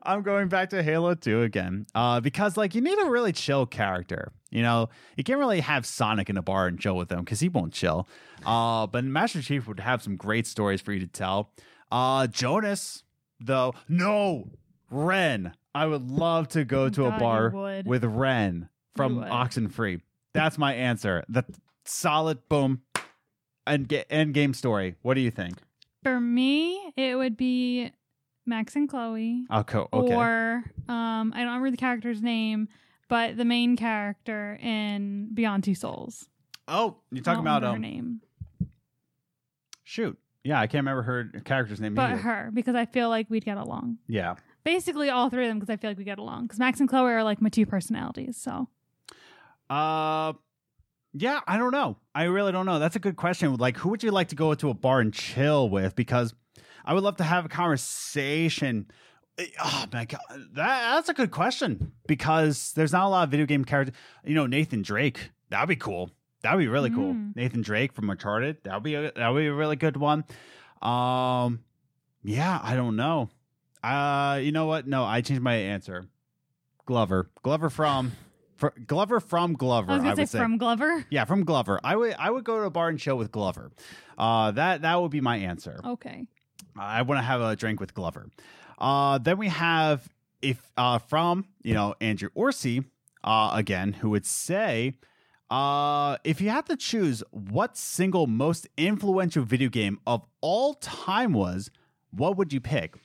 I'm 0.03 0.21
going 0.21 0.49
back 0.49 0.71
to 0.71 0.83
Halo 0.83 1.13
2 1.15 1.43
again. 1.43 1.85
Uh, 1.95 2.19
because, 2.19 2.57
like, 2.57 2.75
you 2.75 2.81
need 2.81 2.99
a 2.99 3.09
really 3.09 3.31
chill 3.31 3.65
character. 3.65 4.33
You 4.49 4.63
know, 4.63 4.89
you 5.15 5.23
can't 5.23 5.39
really 5.39 5.61
have 5.61 5.85
Sonic 5.85 6.29
in 6.29 6.35
a 6.35 6.41
bar 6.41 6.67
and 6.67 6.77
chill 6.77 6.97
with 6.97 7.09
him 7.09 7.19
because 7.19 7.39
he 7.39 7.47
won't 7.47 7.71
chill. 7.71 8.07
Uh, 8.45 8.85
but 8.87 9.05
Master 9.05 9.41
Chief 9.41 9.67
would 9.67 9.79
have 9.79 10.03
some 10.03 10.17
great 10.17 10.45
stories 10.45 10.81
for 10.81 10.91
you 10.91 10.99
to 10.99 11.07
tell. 11.07 11.51
Uh, 11.89 12.27
Jonas, 12.27 13.03
though, 13.39 13.73
no, 13.87 14.49
Ren. 14.89 15.53
I 15.73 15.85
would 15.85 16.09
love 16.09 16.49
to 16.49 16.65
go 16.65 16.89
to 16.89 17.01
God, 17.01 17.15
a 17.15 17.19
bar 17.19 17.83
with 17.85 18.03
Ren 18.03 18.69
from. 18.95 19.17
Oxenfree. 19.17 20.01
That's 20.33 20.57
my 20.57 20.73
answer. 20.73 21.23
The 21.29 21.43
solid 21.85 22.47
boom 22.49 22.81
and 23.65 23.87
get 23.87 24.07
end 24.09 24.33
game 24.33 24.53
story. 24.53 24.95
What 25.01 25.15
do 25.15 25.21
you 25.21 25.31
think? 25.31 25.57
For 26.03 26.19
me, 26.19 26.93
it 26.97 27.15
would 27.15 27.37
be 27.37 27.91
Max 28.45 28.75
and 28.75 28.89
Chloe. 28.89 29.45
I'll 29.49 29.63
go. 29.63 29.87
Okay. 29.93 30.15
Or 30.15 30.63
um, 30.87 31.33
I 31.35 31.39
don't 31.39 31.47
remember 31.47 31.71
the 31.71 31.77
character's 31.77 32.21
name, 32.21 32.67
but 33.07 33.37
the 33.37 33.45
main 33.45 33.75
character 33.77 34.57
in 34.61 35.29
Beyond 35.33 35.63
Two 35.63 35.75
Souls. 35.75 36.27
oh, 36.67 36.97
you're 37.11 37.23
talking 37.23 37.41
about 37.41 37.61
remember 37.61 37.67
her 37.67 37.75
um. 37.75 37.81
name, 37.81 38.21
Shoot. 39.83 40.17
Yeah, 40.43 40.59
I 40.59 40.67
can't 40.67 40.85
remember 40.85 41.03
her 41.03 41.41
character's 41.45 41.79
name. 41.79 41.93
but 41.93 42.11
either. 42.11 42.21
her 42.21 42.51
because 42.53 42.75
I 42.75 42.85
feel 42.85 43.09
like 43.09 43.29
we'd 43.29 43.45
get 43.45 43.57
along. 43.57 43.97
Yeah. 44.07 44.35
Basically, 44.63 45.09
all 45.09 45.29
three 45.29 45.45
of 45.45 45.49
them 45.49 45.59
because 45.59 45.71
I 45.73 45.77
feel 45.77 45.89
like 45.89 45.97
we 45.97 46.03
get 46.03 46.19
along. 46.19 46.43
Because 46.43 46.59
Max 46.59 46.79
and 46.79 46.87
Chloe 46.89 47.11
are 47.11 47.23
like 47.23 47.41
my 47.41 47.49
two 47.49 47.65
personalities. 47.65 48.37
So 48.37 48.67
Uh. 49.69 50.33
Yeah, 51.13 51.41
I 51.45 51.57
don't 51.57 51.73
know. 51.73 51.97
I 52.15 52.23
really 52.23 52.53
don't 52.53 52.65
know. 52.65 52.79
That's 52.79 52.95
a 52.95 52.99
good 52.99 53.17
question. 53.17 53.53
Like, 53.57 53.75
who 53.75 53.89
would 53.89 54.01
you 54.01 54.11
like 54.11 54.29
to 54.29 54.35
go 54.35 54.53
to 54.53 54.69
a 54.69 54.73
bar 54.73 55.01
and 55.01 55.13
chill 55.13 55.67
with? 55.69 55.93
Because 55.93 56.33
I 56.85 56.93
would 56.93 57.03
love 57.03 57.17
to 57.17 57.25
have 57.25 57.43
a 57.43 57.49
conversation. 57.49 58.89
Eh, 59.37 59.47
Oh 59.61 59.85
my 59.91 60.05
god, 60.05 60.21
that, 60.53 60.93
that's 60.95 61.09
a 61.09 61.13
good 61.13 61.31
question. 61.31 61.91
Because 62.07 62.71
there's 62.77 62.93
not 62.93 63.07
a 63.07 63.09
lot 63.09 63.23
of 63.25 63.29
video 63.31 63.45
game 63.45 63.65
characters. 63.65 63.95
You 64.23 64.35
know, 64.35 64.47
Nathan 64.47 64.83
Drake. 64.83 65.31
That'd 65.49 65.67
be 65.67 65.75
cool. 65.75 66.11
That'd 66.43 66.59
be 66.59 66.67
really 66.67 66.89
cool. 66.89 67.13
Mm. 67.13 67.35
Nathan 67.35 67.61
Drake 67.61 67.91
from 67.93 68.09
Uncharted. 68.09 68.63
That'd 68.63 68.81
be 68.83 68.95
a, 68.95 69.11
that'd 69.11 69.35
be 69.35 69.47
a 69.47 69.53
really 69.53 69.75
good 69.75 69.97
one. 69.97 70.23
Um, 70.81 71.59
yeah, 72.23 72.57
I 72.63 72.75
don't 72.75 72.95
know. 72.95 73.29
Uh, 73.83 74.39
you 74.41 74.51
know 74.51 74.65
what? 74.65 74.87
No, 74.87 75.03
I 75.03 75.21
changed 75.21 75.41
my 75.41 75.55
answer. 75.55 76.05
Glover. 76.85 77.29
Glover 77.43 77.69
from. 77.69 78.11
fr 78.55 78.67
Glover 78.85 79.19
from 79.19 79.53
Glover. 79.53 79.91
I 79.91 79.95
was 79.95 80.03
gonna 80.03 80.15
would 80.15 80.29
say 80.29 80.39
from 80.39 80.57
Glover. 80.57 81.05
yeah, 81.09 81.25
from 81.25 81.43
Glover. 81.43 81.79
I 81.83 81.95
would 81.95 82.15
I 82.19 82.29
would 82.29 82.43
go 82.43 82.57
to 82.57 82.63
a 82.63 82.69
bar 82.69 82.89
and 82.89 82.99
chill 82.99 83.17
with 83.17 83.31
Glover. 83.31 83.71
Uh, 84.17 84.51
that 84.51 84.81
that 84.83 85.01
would 85.01 85.11
be 85.11 85.21
my 85.21 85.37
answer. 85.37 85.79
Okay. 85.83 86.25
I 86.77 87.01
want 87.01 87.19
to 87.19 87.23
have 87.23 87.41
a 87.41 87.55
drink 87.55 87.79
with 87.79 87.93
Glover. 87.93 88.29
Uh, 88.77 89.17
then 89.17 89.37
we 89.37 89.47
have 89.49 90.07
if 90.41 90.61
uh, 90.77 90.99
from 90.99 91.45
you 91.63 91.73
know 91.73 91.95
Andrew 92.01 92.29
Orsi 92.33 92.83
uh, 93.23 93.51
again, 93.53 93.93
who 93.93 94.09
would 94.11 94.25
say, 94.25 94.95
uh, 95.49 96.17
if 96.23 96.41
you 96.41 96.49
had 96.49 96.65
to 96.67 96.75
choose 96.75 97.23
what 97.31 97.77
single 97.77 98.27
most 98.27 98.67
influential 98.77 99.43
video 99.43 99.69
game 99.69 99.99
of 100.07 100.25
all 100.41 100.73
time 100.75 101.33
was, 101.33 101.69
what 102.11 102.37
would 102.37 102.51
you 102.53 102.59
pick? 102.61 102.95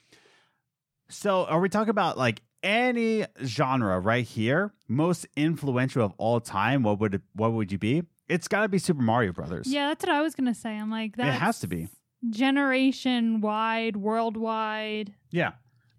So, 1.09 1.45
are 1.45 1.59
we 1.59 1.69
talking 1.69 1.89
about 1.89 2.17
like 2.17 2.41
any 2.63 3.25
genre 3.43 3.99
right 3.99 4.25
here? 4.25 4.73
Most 4.87 5.25
influential 5.35 6.03
of 6.03 6.13
all 6.17 6.39
time? 6.39 6.83
What 6.83 6.99
would 6.99 7.15
it, 7.15 7.21
what 7.33 7.53
would 7.53 7.71
you 7.71 7.77
be? 7.77 8.03
It's 8.27 8.47
got 8.47 8.61
to 8.63 8.67
be 8.67 8.77
Super 8.77 9.01
Mario 9.01 9.31
Brothers. 9.31 9.67
Yeah, 9.71 9.87
that's 9.87 10.05
what 10.05 10.13
I 10.13 10.21
was 10.21 10.35
gonna 10.35 10.53
say. 10.55 10.71
I'm 10.77 10.91
like 10.91 11.15
that. 11.17 11.27
it 11.27 11.39
has 11.39 11.59
to 11.61 11.67
be. 11.67 11.87
generation 12.29 13.41
wide, 13.41 13.95
worldwide. 13.97 15.13
Yeah. 15.31 15.51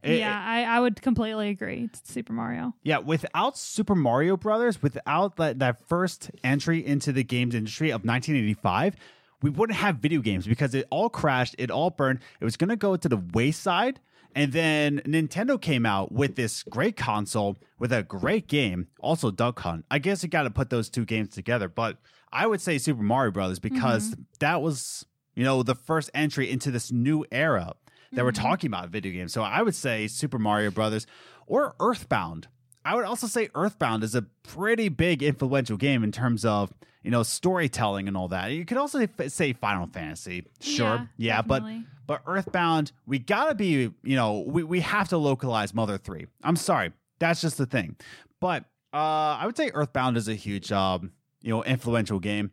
It- 0.03 0.19
yeah, 0.21 0.41
I, 0.47 0.63
I 0.65 0.81
would 0.81 1.03
completely 1.03 1.49
agree. 1.49 1.89
It's 1.93 2.13
Super 2.13 2.33
Mario. 2.33 2.73
Yeah, 2.85 2.99
without 2.99 3.59
Super 3.59 3.95
Mario 3.97 4.37
Brothers, 4.37 4.81
without 4.81 5.37
that, 5.37 5.59
that 5.59 5.89
first 5.89 6.31
entry 6.45 6.85
into 6.87 7.13
the 7.13 7.25
games 7.25 7.55
industry 7.55 7.89
of 7.91 8.05
1985, 8.05 8.95
we 9.43 9.51
wouldn't 9.51 9.77
have 9.79 9.97
video 9.97 10.21
games 10.21 10.47
because 10.47 10.75
it 10.75 10.87
all 10.91 11.09
crashed, 11.09 11.57
it 11.59 11.71
all 11.71 11.91
burned. 11.91 12.21
It 12.41 12.45
was 12.45 12.57
going 12.57 12.71
to 12.71 12.77
go 12.77 12.95
to 12.97 13.09
the 13.09 13.17
wayside. 13.33 13.99
And 14.35 14.53
then 14.53 15.01
Nintendo 15.01 15.61
came 15.61 15.85
out 15.85 16.13
with 16.13 16.37
this 16.37 16.63
great 16.65 16.97
console 16.97 17.57
with 17.79 17.93
a 17.93 18.03
great 18.03 18.47
game, 18.47 18.89
also 19.01 19.31
Duck 19.31 19.61
Hunt. 19.61 19.85
I 19.91 19.99
guess 19.99 20.23
you 20.23 20.29
got 20.29 20.43
to 20.45 20.51
put 20.51 20.71
those 20.71 20.89
two 20.89 21.05
games 21.05 21.31
together, 21.31 21.69
but 21.69 21.99
I 22.33 22.47
would 22.47 22.61
say 22.61 22.79
Super 22.79 23.03
Mario 23.03 23.33
Brothers 23.33 23.59
because 23.59 24.11
mm-hmm. 24.11 24.23
that 24.41 24.63
was, 24.63 25.07
you 25.35 25.45
know, 25.45 25.63
the 25.63 25.75
first 25.75 26.11
entry 26.15 26.51
into 26.51 26.71
this 26.71 26.93
new 26.93 27.25
era 27.33 27.75
that 28.13 28.25
we're 28.25 28.33
mm-hmm. 28.33 28.43
talking 28.43 28.69
about 28.69 28.91
video 28.91 29.13
games. 29.13 29.33
So 29.33 29.43
I 29.43 29.63
would 29.63 29.75
say 29.75 30.07
Super 30.07 30.39
Mario 30.39 30.71
Brothers 30.71 31.07
or 31.47 31.75
Earthbound. 31.81 32.49
I 32.85 32.95
would 32.95 33.05
also 33.05 33.27
say 33.27 33.49
Earthbound 33.55 34.03
is 34.03 34.15
a 34.15 34.23
pretty 34.43 34.89
big 34.89 35.23
influential 35.23 35.77
game 35.77 36.03
in 36.05 36.13
terms 36.13 36.45
of 36.45 36.73
you 37.03 37.11
know 37.11 37.23
storytelling 37.23 38.09
and 38.09 38.17
all 38.17 38.29
that. 38.29 38.51
You 38.53 38.65
could 38.65 38.79
also 38.79 39.07
say 39.29 39.53
Final 39.53 39.87
Fantasy, 39.89 40.47
sure, 40.61 41.09
yeah, 41.17 41.43
but 41.43 41.61
definitely. 41.61 41.87
But 42.09 42.23
Earthbound, 42.27 42.91
we 43.07 43.21
gotta 43.21 43.55
be 43.55 43.69
you 44.03 44.17
know 44.17 44.41
we 44.49 44.65
we 44.65 44.81
have 44.81 45.09
to 45.11 45.17
localize 45.19 45.73
Mother 45.73 45.97
Three. 45.99 46.27
I'm 46.43 46.57
sorry, 46.57 46.91
that's 47.21 47.41
just 47.41 47.57
the 47.59 47.67
thing. 47.67 47.95
But 48.41 48.65
uh, 48.93 49.37
I 49.39 49.45
would 49.47 49.57
say 49.57 49.71
Earthbound 49.73 50.17
is 50.17 50.27
a 50.27 50.35
huge 50.35 50.73
um 50.73 51.13
you 51.41 51.51
know 51.51 51.63
influential 51.63 52.19
game. 52.19 52.51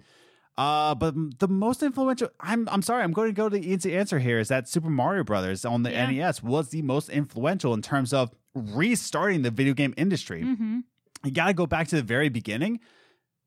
Uh, 0.58 0.96
but 0.96 1.14
the 1.40 1.50
most 1.50 1.84
influential, 1.84 2.30
I'm 2.40 2.70
I'm 2.70 2.82
sorry, 2.82 3.04
I'm 3.04 3.12
going 3.12 3.28
to 3.28 3.34
go 3.34 3.50
to 3.50 3.58
the 3.60 3.68
easy 3.74 3.98
answer 3.98 4.20
here. 4.20 4.40
Is 4.40 4.48
that 4.50 4.70
Super 4.70 4.90
Mario 4.90 5.24
Brothers 5.26 5.66
on 5.66 5.84
the 5.84 5.92
Yeah. 5.92 6.10
NES 6.10 6.42
was 6.44 6.70
the 6.70 6.82
most 6.82 7.10
influential 7.10 7.74
in 7.74 7.82
terms 7.82 8.14
of 8.14 8.32
restarting 8.54 9.42
the 9.42 9.52
video 9.52 9.74
game 9.74 9.94
industry. 9.98 10.44
Mhm. 10.44 10.84
You 11.26 11.32
got 11.32 11.48
to 11.48 11.54
go 11.54 11.66
back 11.66 11.90
to 11.90 11.96
the 11.98 12.04
very 12.04 12.30
beginning 12.30 12.80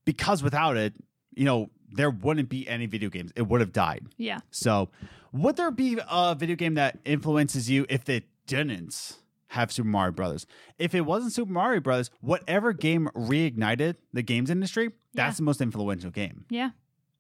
because 0.05 0.43
without 0.43 0.77
it, 0.77 0.95
you 1.35 1.45
know, 1.47 1.71
there 1.93 2.11
wouldn't 2.11 2.51
be 2.51 2.69
any 2.69 2.85
video 2.85 3.09
games. 3.09 3.33
It 3.37 3.49
would 3.49 3.61
have 3.63 3.73
died. 3.73 4.07
Yeah. 4.19 4.41
So, 4.51 4.91
would 5.33 5.57
there 5.57 5.70
be 5.70 5.99
a 6.11 6.35
video 6.35 6.57
game 6.57 6.74
that 6.74 6.99
influences 7.05 7.68
you 7.70 7.87
if 7.89 8.09
it 8.09 8.24
didn't 8.47 9.16
have 9.49 9.70
Super 9.72 9.89
Mario 9.89 10.12
Brothers? 10.12 10.47
If 10.79 10.95
it 10.95 11.03
wasn't 11.03 11.33
Super 11.33 11.53
Mario 11.53 11.81
Brothers, 11.81 12.11
whatever 12.20 12.72
game 12.72 13.09
reignited 13.14 13.97
the 14.12 14.22
games 14.22 14.51
industry, 14.51 14.91
that's 15.14 15.35
Yeah. 15.35 15.37
the 15.39 15.43
most 15.45 15.61
influential 15.61 16.11
game. 16.11 16.45
Yeah. 16.51 16.70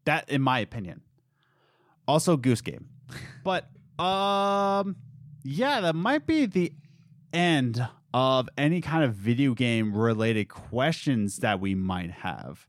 That, 0.04 0.28
in 0.30 0.42
my 0.42 0.58
opinion. 0.60 1.02
Also, 2.06 2.36
Goose 2.36 2.60
Game. 2.62 2.88
But, 3.44 3.68
um, 4.02 4.96
yeah, 5.42 5.80
that 5.80 5.94
might 5.94 6.26
be 6.26 6.46
the 6.46 6.72
end 7.32 7.86
of 8.14 8.48
any 8.58 8.80
kind 8.80 9.04
of 9.04 9.14
video 9.14 9.54
game 9.54 9.94
related 9.96 10.48
questions 10.48 11.38
that 11.38 11.60
we 11.60 11.74
might 11.74 12.10
have. 12.10 12.66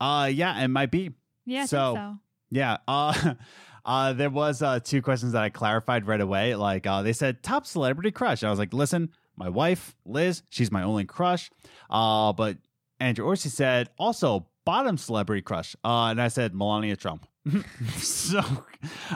Uh, 0.00 0.30
yeah, 0.32 0.62
it 0.62 0.68
might 0.68 0.90
be. 0.90 1.10
Yeah. 1.46 1.64
So- 1.66 1.94
so. 1.94 2.16
Yeah. 2.50 2.78
Uh, 2.88 3.34
uh, 3.84 4.12
there 4.12 4.30
was 4.30 4.62
uh, 4.62 4.80
two 4.80 5.02
questions 5.02 5.32
that 5.32 5.42
I 5.42 5.48
clarified 5.48 6.06
right 6.06 6.20
away. 6.20 6.54
Like 6.54 6.86
uh, 6.86 7.02
they 7.02 7.12
said 7.12 7.42
top 7.42 7.66
celebrity 7.66 8.10
crush. 8.10 8.42
I 8.42 8.50
was 8.50 8.58
like, 8.58 8.72
listen, 8.72 9.10
my 9.36 9.48
wife 9.48 9.94
Liz, 10.04 10.42
she's 10.50 10.70
my 10.70 10.82
only 10.82 11.04
crush. 11.04 11.50
Uh, 11.90 12.32
but 12.32 12.58
Andrew 13.00 13.24
Orsi 13.26 13.48
said 13.48 13.90
also 13.98 14.46
bottom 14.64 14.96
celebrity 14.96 15.42
crush. 15.42 15.74
Uh, 15.84 16.06
and 16.06 16.20
I 16.20 16.28
said 16.28 16.54
Melania 16.54 16.96
Trump. 16.96 17.26
so 17.96 18.40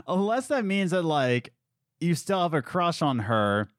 unless 0.09 0.49
that 0.49 0.65
means 0.65 0.91
that 0.91 1.03
like 1.05 1.53
you 2.01 2.15
still 2.15 2.43
have 2.43 2.55
a 2.55 2.63
crush 2.63 3.01
on 3.03 3.21
her, 3.21 3.71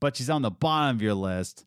but 0.00 0.16
she's 0.16 0.30
on 0.30 0.42
the 0.42 0.50
bottom 0.50 0.96
of 0.96 1.02
your 1.02 1.14
list. 1.14 1.64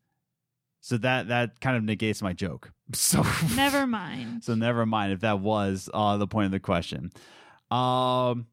So 0.82 0.98
that 1.00 1.28
that 1.28 1.60
kind 1.60 1.76
of 1.76 1.84
negates 1.84 2.22
my 2.22 2.34
joke. 2.34 2.72
So 2.94 3.24
Never 3.56 3.86
mind. 3.86 4.44
so 4.44 4.56
never 4.56 4.84
mind 4.86 5.14
if 5.14 5.20
that 5.20 5.40
was 5.42 5.90
uh, 5.94 6.18
the 6.18 6.26
point 6.26 6.46
of 6.46 6.52
the 6.52 6.60
question. 6.60 7.12
Um, 7.70 8.48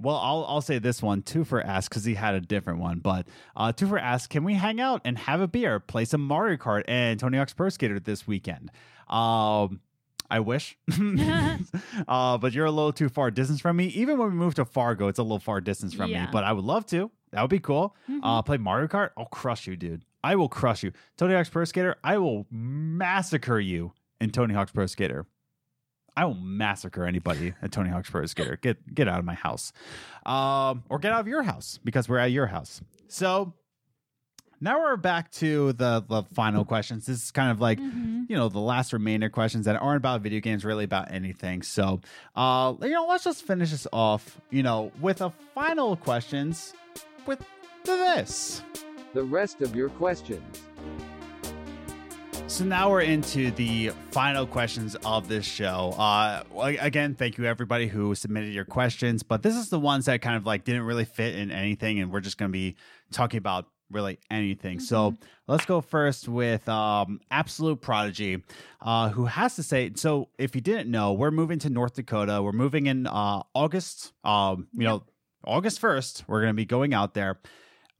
well, 0.00 0.16
I'll 0.16 0.44
I'll 0.48 0.60
say 0.60 0.78
this 0.78 1.02
one. 1.02 1.22
Two 1.22 1.44
for 1.44 1.60
ask 1.60 1.90
because 1.90 2.04
he 2.04 2.14
had 2.14 2.34
a 2.34 2.40
different 2.40 2.80
one, 2.80 2.98
but 3.00 3.26
uh, 3.56 3.72
two 3.72 3.86
for 3.86 3.98
ask. 3.98 4.30
Can 4.30 4.44
we 4.44 4.54
hang 4.54 4.80
out 4.80 5.02
and 5.04 5.18
have 5.18 5.40
a 5.40 5.48
beer, 5.48 5.78
play 5.80 6.04
some 6.04 6.22
Mario 6.22 6.56
Kart 6.56 6.84
and 6.88 7.18
Tony 7.20 7.38
Hawk's 7.38 7.52
Pro 7.52 7.68
Skater 7.68 8.00
this 8.00 8.26
weekend? 8.26 8.70
Um, 9.08 9.80
I 10.30 10.40
wish, 10.40 10.78
uh, 12.08 12.38
but 12.38 12.52
you're 12.52 12.66
a 12.66 12.70
little 12.70 12.92
too 12.92 13.08
far 13.08 13.30
distance 13.30 13.60
from 13.60 13.76
me. 13.76 13.86
Even 13.86 14.18
when 14.18 14.28
we 14.28 14.34
move 14.34 14.54
to 14.54 14.64
Fargo, 14.64 15.08
it's 15.08 15.18
a 15.18 15.22
little 15.22 15.38
far 15.40 15.60
distance 15.60 15.94
from 15.94 16.10
me. 16.10 16.28
But 16.32 16.44
I 16.44 16.52
would 16.52 16.64
love 16.64 16.86
to. 16.86 17.10
That 17.32 17.42
would 17.42 17.50
be 17.50 17.58
cool. 17.60 17.94
Mhm. 18.08 18.20
Uh, 18.22 18.42
play 18.42 18.56
Mario 18.56 18.88
Kart. 18.88 19.10
I'll 19.16 19.26
crush 19.26 19.66
you, 19.66 19.76
dude. 19.76 20.04
I 20.22 20.36
will 20.36 20.48
crush 20.48 20.82
you. 20.82 20.92
Tony 21.16 21.34
Hawk's 21.34 21.48
Pro 21.48 21.64
Skater. 21.64 21.96
I 22.04 22.18
will 22.18 22.46
massacre 22.50 23.58
you 23.58 23.92
in 24.20 24.30
Tony 24.30 24.54
Hawk's 24.54 24.72
Pro 24.72 24.86
Skater. 24.86 25.26
I 26.16 26.24
will 26.24 26.34
massacre 26.34 27.04
anybody 27.04 27.54
at 27.62 27.72
Tony 27.72 27.90
Hawk's 27.90 28.10
Pro 28.10 28.26
Skater. 28.26 28.58
Get 28.60 28.94
get 28.94 29.08
out 29.08 29.18
of 29.18 29.24
my 29.24 29.34
house, 29.34 29.72
um, 30.26 30.82
or 30.88 30.98
get 30.98 31.12
out 31.12 31.20
of 31.20 31.28
your 31.28 31.42
house 31.42 31.78
because 31.84 32.08
we're 32.08 32.18
at 32.18 32.30
your 32.32 32.46
house. 32.46 32.80
So 33.08 33.54
now 34.60 34.78
we're 34.80 34.96
back 34.96 35.30
to 35.32 35.72
the 35.72 36.04
the 36.06 36.22
final 36.34 36.64
questions. 36.64 37.06
This 37.06 37.22
is 37.24 37.30
kind 37.30 37.50
of 37.50 37.60
like 37.60 37.78
Mhm. 37.78 38.26
you 38.28 38.36
know 38.36 38.48
the 38.48 38.58
last 38.60 38.92
remainder 38.92 39.30
questions 39.30 39.64
that 39.66 39.76
aren't 39.80 39.96
about 39.98 40.20
video 40.20 40.40
games, 40.40 40.64
really 40.64 40.84
about 40.84 41.10
anything. 41.12 41.62
So 41.62 42.00
uh, 42.36 42.74
you 42.82 42.90
know, 42.90 43.06
let's 43.08 43.24
just 43.24 43.46
finish 43.46 43.70
this 43.70 43.86
off. 43.92 44.40
You 44.50 44.62
know, 44.62 44.92
with 45.00 45.22
a 45.22 45.30
final 45.54 45.96
questions 45.96 46.74
with 47.26 47.42
this. 47.84 48.62
The 49.14 49.22
rest 49.24 49.62
of 49.62 49.74
your 49.74 49.88
questions. 49.88 50.62
So 52.50 52.64
now 52.64 52.90
we're 52.90 53.02
into 53.02 53.52
the 53.52 53.92
final 54.10 54.44
questions 54.44 54.96
of 55.04 55.28
this 55.28 55.46
show. 55.46 55.94
Uh, 55.96 56.42
again, 56.80 57.14
thank 57.14 57.38
you 57.38 57.44
everybody 57.44 57.86
who 57.86 58.12
submitted 58.16 58.52
your 58.52 58.64
questions, 58.64 59.22
but 59.22 59.44
this 59.44 59.54
is 59.54 59.68
the 59.70 59.78
ones 59.78 60.06
that 60.06 60.20
kind 60.20 60.34
of 60.34 60.44
like 60.44 60.64
didn't 60.64 60.82
really 60.82 61.04
fit 61.04 61.36
in 61.36 61.52
anything, 61.52 62.00
and 62.00 62.10
we're 62.10 62.20
just 62.20 62.38
going 62.38 62.50
to 62.50 62.52
be 62.52 62.74
talking 63.12 63.38
about 63.38 63.66
really 63.88 64.18
anything. 64.32 64.80
So 64.80 65.16
let's 65.46 65.64
go 65.64 65.80
first 65.80 66.28
with 66.28 66.68
um, 66.68 67.20
Absolute 67.30 67.80
Prodigy, 67.80 68.42
uh, 68.82 69.10
who 69.10 69.26
has 69.26 69.54
to 69.54 69.62
say. 69.62 69.92
So 69.94 70.28
if 70.36 70.56
you 70.56 70.60
didn't 70.60 70.90
know, 70.90 71.12
we're 71.12 71.30
moving 71.30 71.60
to 71.60 71.70
North 71.70 71.94
Dakota. 71.94 72.42
We're 72.42 72.50
moving 72.50 72.86
in 72.86 73.06
uh, 73.06 73.44
August. 73.54 74.12
Um, 74.24 74.66
you 74.74 74.84
know, 74.84 75.04
August 75.44 75.78
first. 75.78 76.24
We're 76.26 76.40
going 76.40 76.52
to 76.52 76.56
be 76.56 76.66
going 76.66 76.94
out 76.94 77.14
there. 77.14 77.38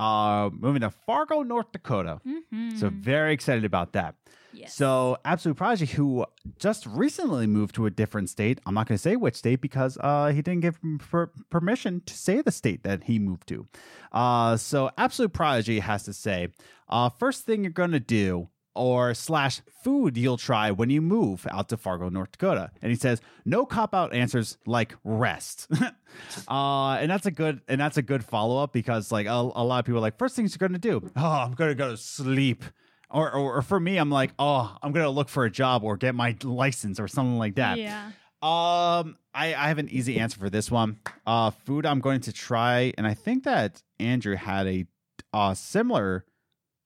Uh, 0.01 0.49
moving 0.53 0.81
to 0.81 0.91
Fargo, 0.91 1.43
North 1.43 1.71
Dakota. 1.73 2.21
Mhm. 2.27 2.79
So 2.81 2.89
very 2.89 3.33
excited 3.35 3.65
about 3.67 3.93
that. 3.93 4.15
yes. 4.53 4.75
So 4.75 5.17
Absolute 5.25 5.57
Prodigy, 5.57 5.87
who 5.87 6.25
just 6.59 6.87
recently 6.87 7.47
moved 7.47 7.75
to 7.77 7.87
a 7.87 7.91
different 7.91 8.29
state, 8.31 8.59
I'm 8.67 8.75
not 8.75 8.89
going 8.89 8.97
to 8.97 9.03
say 9.03 9.15
which 9.17 9.37
state 9.37 9.61
because 9.61 9.99
uh, 10.01 10.29
he 10.35 10.41
didn't 10.43 10.61
give 10.63 10.77
him 10.83 10.99
per- 10.99 11.31
permission 11.51 12.01
to 12.07 12.15
say 12.15 12.41
the 12.43 12.51
state 12.51 12.83
that 12.83 13.05
he 13.05 13.19
moved 13.19 13.47
to. 13.49 13.67
Uh, 14.11 14.57
so 14.57 14.91
Absolute 14.99 15.33
Prodigy 15.33 15.81
has 15.81 16.03
to 16.05 16.13
say, 16.13 16.49
uh, 16.89 17.09
first 17.11 17.45
thing 17.47 17.63
you're 17.63 17.71
going 17.73 17.93
to 17.93 18.01
do 18.01 18.49
or 18.75 19.15
slash 19.15 19.61
food 19.83 20.17
you'll 20.17 20.37
try 20.37 20.71
when 20.71 20.91
you 20.91 21.01
move 21.01 21.47
out 21.51 21.69
to 21.69 21.77
Fargo, 21.77 22.09
North 22.09 22.33
Dakota. 22.33 22.71
And 22.83 22.91
he 22.91 22.97
says, 22.97 23.21
no 23.45 23.67
cop 23.67 23.95
out 23.95 24.15
answers 24.15 24.59
like 24.67 24.95
rest. 25.05 25.69
uh, 26.49 26.93
and 26.93 27.11
that's 27.11 27.27
a 27.27 27.31
good 27.31 27.61
and 27.69 27.81
that's 27.81 27.97
a 27.97 28.03
good 28.03 28.25
follow 28.25 28.63
up 28.63 28.73
because 28.73 29.11
like 29.11 29.27
a, 29.27 29.31
a 29.31 29.65
lot 29.65 29.81
of 29.81 29.85
people 29.85 29.99
are 29.99 30.03
like 30.03 30.19
first 30.19 30.37
things 30.37 30.57
you're 30.59 30.69
gonna 30.69 30.79
do, 30.79 31.11
oh, 31.17 31.27
I'm 31.27 31.53
gonna 31.53 31.75
go 31.75 31.91
to 31.91 31.97
sleep. 31.97 32.65
Or, 33.13 33.29
or, 33.33 33.57
or 33.57 33.63
for 33.63 33.81
me, 33.81 33.97
I'm 33.97 34.11
like, 34.11 34.31
oh, 34.39 34.77
I'm 34.81 34.93
gonna 34.93 35.11
look 35.11 35.29
for 35.29 35.45
a 35.45 35.51
job 35.51 35.83
or 35.83 35.97
get 35.97 36.15
my 36.15 36.37
license 36.45 37.01
or 37.01 37.09
something 37.09 37.39
like 37.39 37.57
that. 37.57 37.77
Yeah. 37.77 38.13
Um, 38.43 39.19
I, 39.35 39.55
I 39.55 39.69
have 39.69 39.79
an 39.79 39.89
easy 39.91 40.19
answer 40.19 40.39
for 40.39 40.49
this 40.49 40.71
one. 40.71 41.01
Uh, 41.27 41.51
food 41.51 41.85
I'm 41.85 42.01
going 42.01 42.21
to 42.23 42.33
try, 42.33 42.93
and 42.97 43.07
I 43.07 43.15
think 43.15 43.45
that 43.45 43.83
Andrew 43.99 44.37
had 44.37 44.67
a 44.67 44.87
uh, 45.33 45.55
similar 45.55 46.25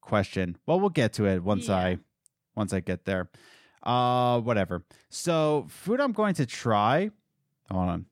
question. 0.04 0.56
Well, 0.66 0.80
we'll 0.80 0.90
get 0.90 1.14
to 1.14 1.26
it 1.26 1.42
once 1.42 1.68
Yeah. 1.68 1.76
I 1.76 1.98
once 2.54 2.72
I 2.72 2.80
get 2.80 3.04
there. 3.04 3.28
Uh, 3.82 4.40
whatever. 4.40 4.84
So, 5.10 5.66
food 5.68 6.00
I'm 6.00 6.12
going 6.12 6.34
to 6.34 6.46
try. 6.46 7.10
Hold 7.70 7.88
on. 7.88 8.06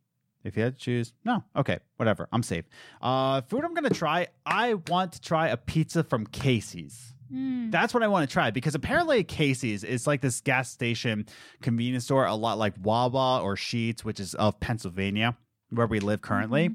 If 0.45 0.57
you 0.57 0.64
had 0.64 0.76
to 0.76 0.80
choose, 0.84 1.12
no. 1.24 1.45
Okay, 1.55 1.78
whatever. 1.97 2.28
I'm 2.32 2.43
safe. 2.43 2.64
Uh, 3.01 3.43
food 3.43 3.64
I'm 3.64 3.74
going 3.74 3.88
to 3.88 3.95
try. 3.95 4.26
I 4.45 4.74
want 4.74 5.12
to 5.12 5.20
try 5.20 5.49
a 5.49 5.57
pizza 5.57 6.03
from 6.03 6.26
Casey's. 6.26 7.14
Mm. 7.32 7.70
That's 7.70 7.95
what 7.95 8.03
I 8.03 8.09
want 8.09 8.28
to 8.28 8.32
try 8.32 8.51
because 8.51 8.74
apparently 8.74 9.24
Casey's 9.24 9.84
is 9.84 10.07
like 10.07 10.20
this 10.20 10.40
gas 10.40 10.70
station 10.70 11.26
convenience 11.62 12.05
store, 12.05 12.26
a 12.26 12.34
lot 12.34 12.59
like 12.59 12.74
Wawa 12.82 13.40
or 13.43 13.55
Sheetz, 13.55 14.01
which 14.01 14.20
is 14.20 14.34
of 14.34 14.59
Pennsylvania, 14.61 15.36
where 15.70 15.86
we 15.86 16.01
live 16.01 16.20
currently. 16.20 16.74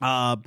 Um, 0.00 0.42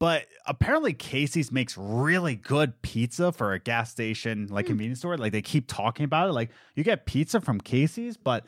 but 0.00 0.26
apparently 0.46 0.92
Casey's 0.94 1.52
makes 1.52 1.76
really 1.78 2.34
good 2.34 2.82
pizza 2.82 3.30
for 3.30 3.52
a 3.52 3.60
gas 3.60 3.90
station 3.92 4.48
like 4.50 4.66
convenience 4.66 4.98
store. 4.98 5.16
Like 5.16 5.30
they 5.30 5.42
keep 5.42 5.68
talking 5.68 6.04
about 6.04 6.30
it. 6.30 6.32
Like 6.32 6.50
you 6.74 6.82
get 6.82 7.06
pizza 7.06 7.40
from 7.40 7.60
Casey's, 7.60 8.16
but 8.16 8.44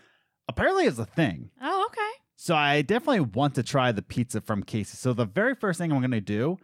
apparently 0.48 0.86
it's 0.86 0.98
a 0.98 1.04
thing. 1.04 1.50
oh, 1.60 1.86
okay. 1.90 2.00
So 2.34 2.56
I 2.56 2.82
definitely 2.82 3.20
want 3.20 3.54
to 3.54 3.62
try 3.62 3.92
the 3.92 4.02
pizza 4.02 4.40
from 4.40 4.64
Casey's. 4.64 4.98
So 4.98 5.12
the 5.12 5.26
very 5.26 5.54
first 5.54 5.78
thing 5.78 5.92
I'm 5.92 6.00
going 6.00 6.10
to 6.10 6.20
do 6.20 6.56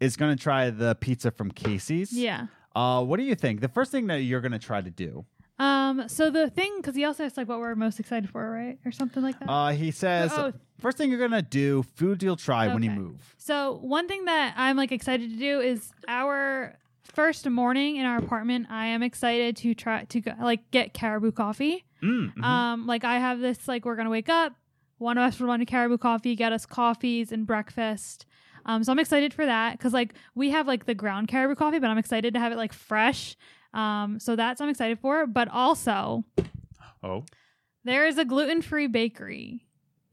is 0.00 0.16
going 0.16 0.34
to 0.34 0.42
try 0.42 0.70
the 0.70 0.94
pizza 0.94 1.30
from 1.30 1.50
Casey's. 1.50 2.12
Yeah. 2.12 2.46
Uh, 2.74 3.02
what 3.04 3.18
do 3.18 3.24
you 3.24 3.34
think? 3.34 3.60
The 3.60 3.68
first 3.68 3.90
thing 3.90 4.06
that 4.06 4.20
you're 4.20 4.40
going 4.40 4.52
to 4.52 4.58
try 4.58 4.80
to 4.80 4.90
do? 4.90 5.26
Um. 5.58 6.08
So 6.08 6.30
the 6.30 6.50
thing, 6.50 6.72
because 6.76 6.94
he 6.94 7.04
also 7.04 7.24
asked 7.24 7.36
like 7.36 7.48
what 7.48 7.58
we're 7.60 7.74
most 7.74 7.98
excited 7.98 8.28
for, 8.28 8.50
right, 8.50 8.78
or 8.84 8.92
something 8.92 9.22
like 9.22 9.38
that. 9.40 9.48
Uh, 9.48 9.70
he 9.70 9.90
says 9.90 10.30
Oh. 10.34 10.52
first 10.78 10.98
thing 10.98 11.08
you're 11.10 11.18
going 11.18 11.30
to 11.30 11.42
do, 11.42 11.82
food 11.94 12.22
you'll 12.22 12.36
try 12.36 12.68
when 12.68 12.82
you 12.82 12.90
move. 12.90 13.34
So 13.38 13.78
one 13.82 14.06
thing 14.08 14.26
that 14.26 14.54
I'm 14.56 14.76
like 14.76 14.92
excited 14.92 15.30
to 15.30 15.36
do 15.36 15.60
is 15.60 15.92
our 16.08 16.76
first 17.04 17.48
morning 17.48 17.96
in 17.96 18.04
our 18.04 18.18
apartment. 18.18 18.66
I 18.68 18.86
am 18.88 19.02
excited 19.02 19.56
to 19.58 19.74
try 19.74 20.04
to 20.04 20.20
go, 20.20 20.32
like 20.40 20.70
get 20.72 20.92
caribou 20.92 21.32
coffee. 21.32 21.84
Mm, 22.02 22.34
mhm. 22.34 22.44
Um, 22.44 22.86
like 22.86 23.04
I 23.04 23.18
have 23.18 23.40
this 23.40 23.66
like 23.66 23.86
we're 23.86 23.96
gonna 23.96 24.10
wake 24.10 24.28
up. 24.28 24.52
One 24.98 25.16
of 25.16 25.22
us 25.24 25.38
would 25.40 25.46
want 25.48 25.62
a 25.62 25.66
caribou 25.66 25.96
coffee, 25.98 26.36
get 26.36 26.52
us 26.52 26.66
coffees 26.66 27.32
and 27.32 27.46
breakfast. 27.46 28.26
Um, 28.66 28.82
so 28.82 28.90
I'm 28.92 28.98
excited 28.98 29.32
for 29.32 29.46
that 29.46 29.72
because 29.78 29.92
like 29.94 30.12
we 30.34 30.50
have 30.50 30.66
like 30.66 30.84
the 30.86 30.94
ground 30.94 31.28
caribou 31.28 31.54
coffee, 31.54 31.78
but 31.78 31.88
I'm 31.88 31.98
excited 31.98 32.34
to 32.34 32.40
have 32.40 32.52
it 32.52 32.56
like 32.56 32.72
fresh. 32.74 33.36
Um, 33.76 34.18
so 34.18 34.34
that's 34.36 34.60
I'm 34.60 34.68
excited 34.68 34.98
for. 34.98 35.26
But 35.26 35.48
also 35.48 36.24
oh, 37.02 37.24
there 37.84 38.06
is 38.06 38.18
a 38.18 38.24
gluten 38.24 38.62
free 38.62 38.86
bakery 38.86 39.62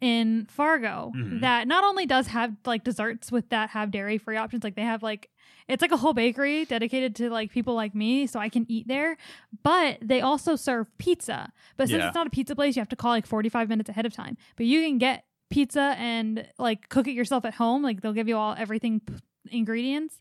in 0.01 0.45
Fargo 0.49 1.11
Mhm. 1.16 1.39
that 1.41 1.66
not 1.68 1.84
only 1.86 2.05
does 2.05 2.28
have 2.28 2.53
like 2.66 2.84
desserts 2.84 3.32
with 3.32 3.49
that 3.49 3.70
have 3.70 3.89
dairy 3.89 4.18
free 4.18 4.36
options, 4.38 4.64
like 4.64 4.76
they 4.76 4.82
have 4.82 5.01
like 5.01 5.30
it's 5.70 5.82
like 5.82 5.93
a 5.93 5.97
whole 5.97 6.14
bakery 6.14 6.66
dedicated 6.66 7.16
to 7.16 7.30
like 7.30 7.49
people 7.51 7.74
like 7.74 7.95
me, 7.95 8.28
so 8.28 8.38
I 8.38 8.49
can 8.49 8.66
eat 8.68 8.86
there. 8.89 9.16
But 9.64 9.97
they 10.01 10.20
also 10.20 10.57
serve 10.57 10.88
pizza. 10.97 11.53
But 11.78 11.88
since 11.88 11.99
Yeah. 12.01 12.07
it's 12.09 12.16
not 12.16 12.28
a 12.28 12.32
pizza 12.32 12.53
place, 12.53 12.76
you 12.76 12.82
have 12.82 12.89
to 12.89 12.97
call 12.97 13.11
like 13.11 13.26
45 13.26 13.70
minutes 13.70 13.89
ahead 13.89 14.05
of 14.05 14.11
time. 14.14 14.36
But 14.57 14.66
you 14.66 14.82
can 14.82 14.97
get 14.97 15.24
pizza 15.49 15.95
and 15.97 16.49
like 16.57 16.89
cook 16.89 17.07
it 17.07 17.14
yourself 17.14 17.45
at 17.45 17.53
home. 17.53 17.82
Like 17.82 18.01
they'll 18.01 18.11
give 18.11 18.28
you 18.28 18.36
all 18.36 18.55
everything 18.57 18.99
p- 18.99 19.14
ingredients. 19.51 20.20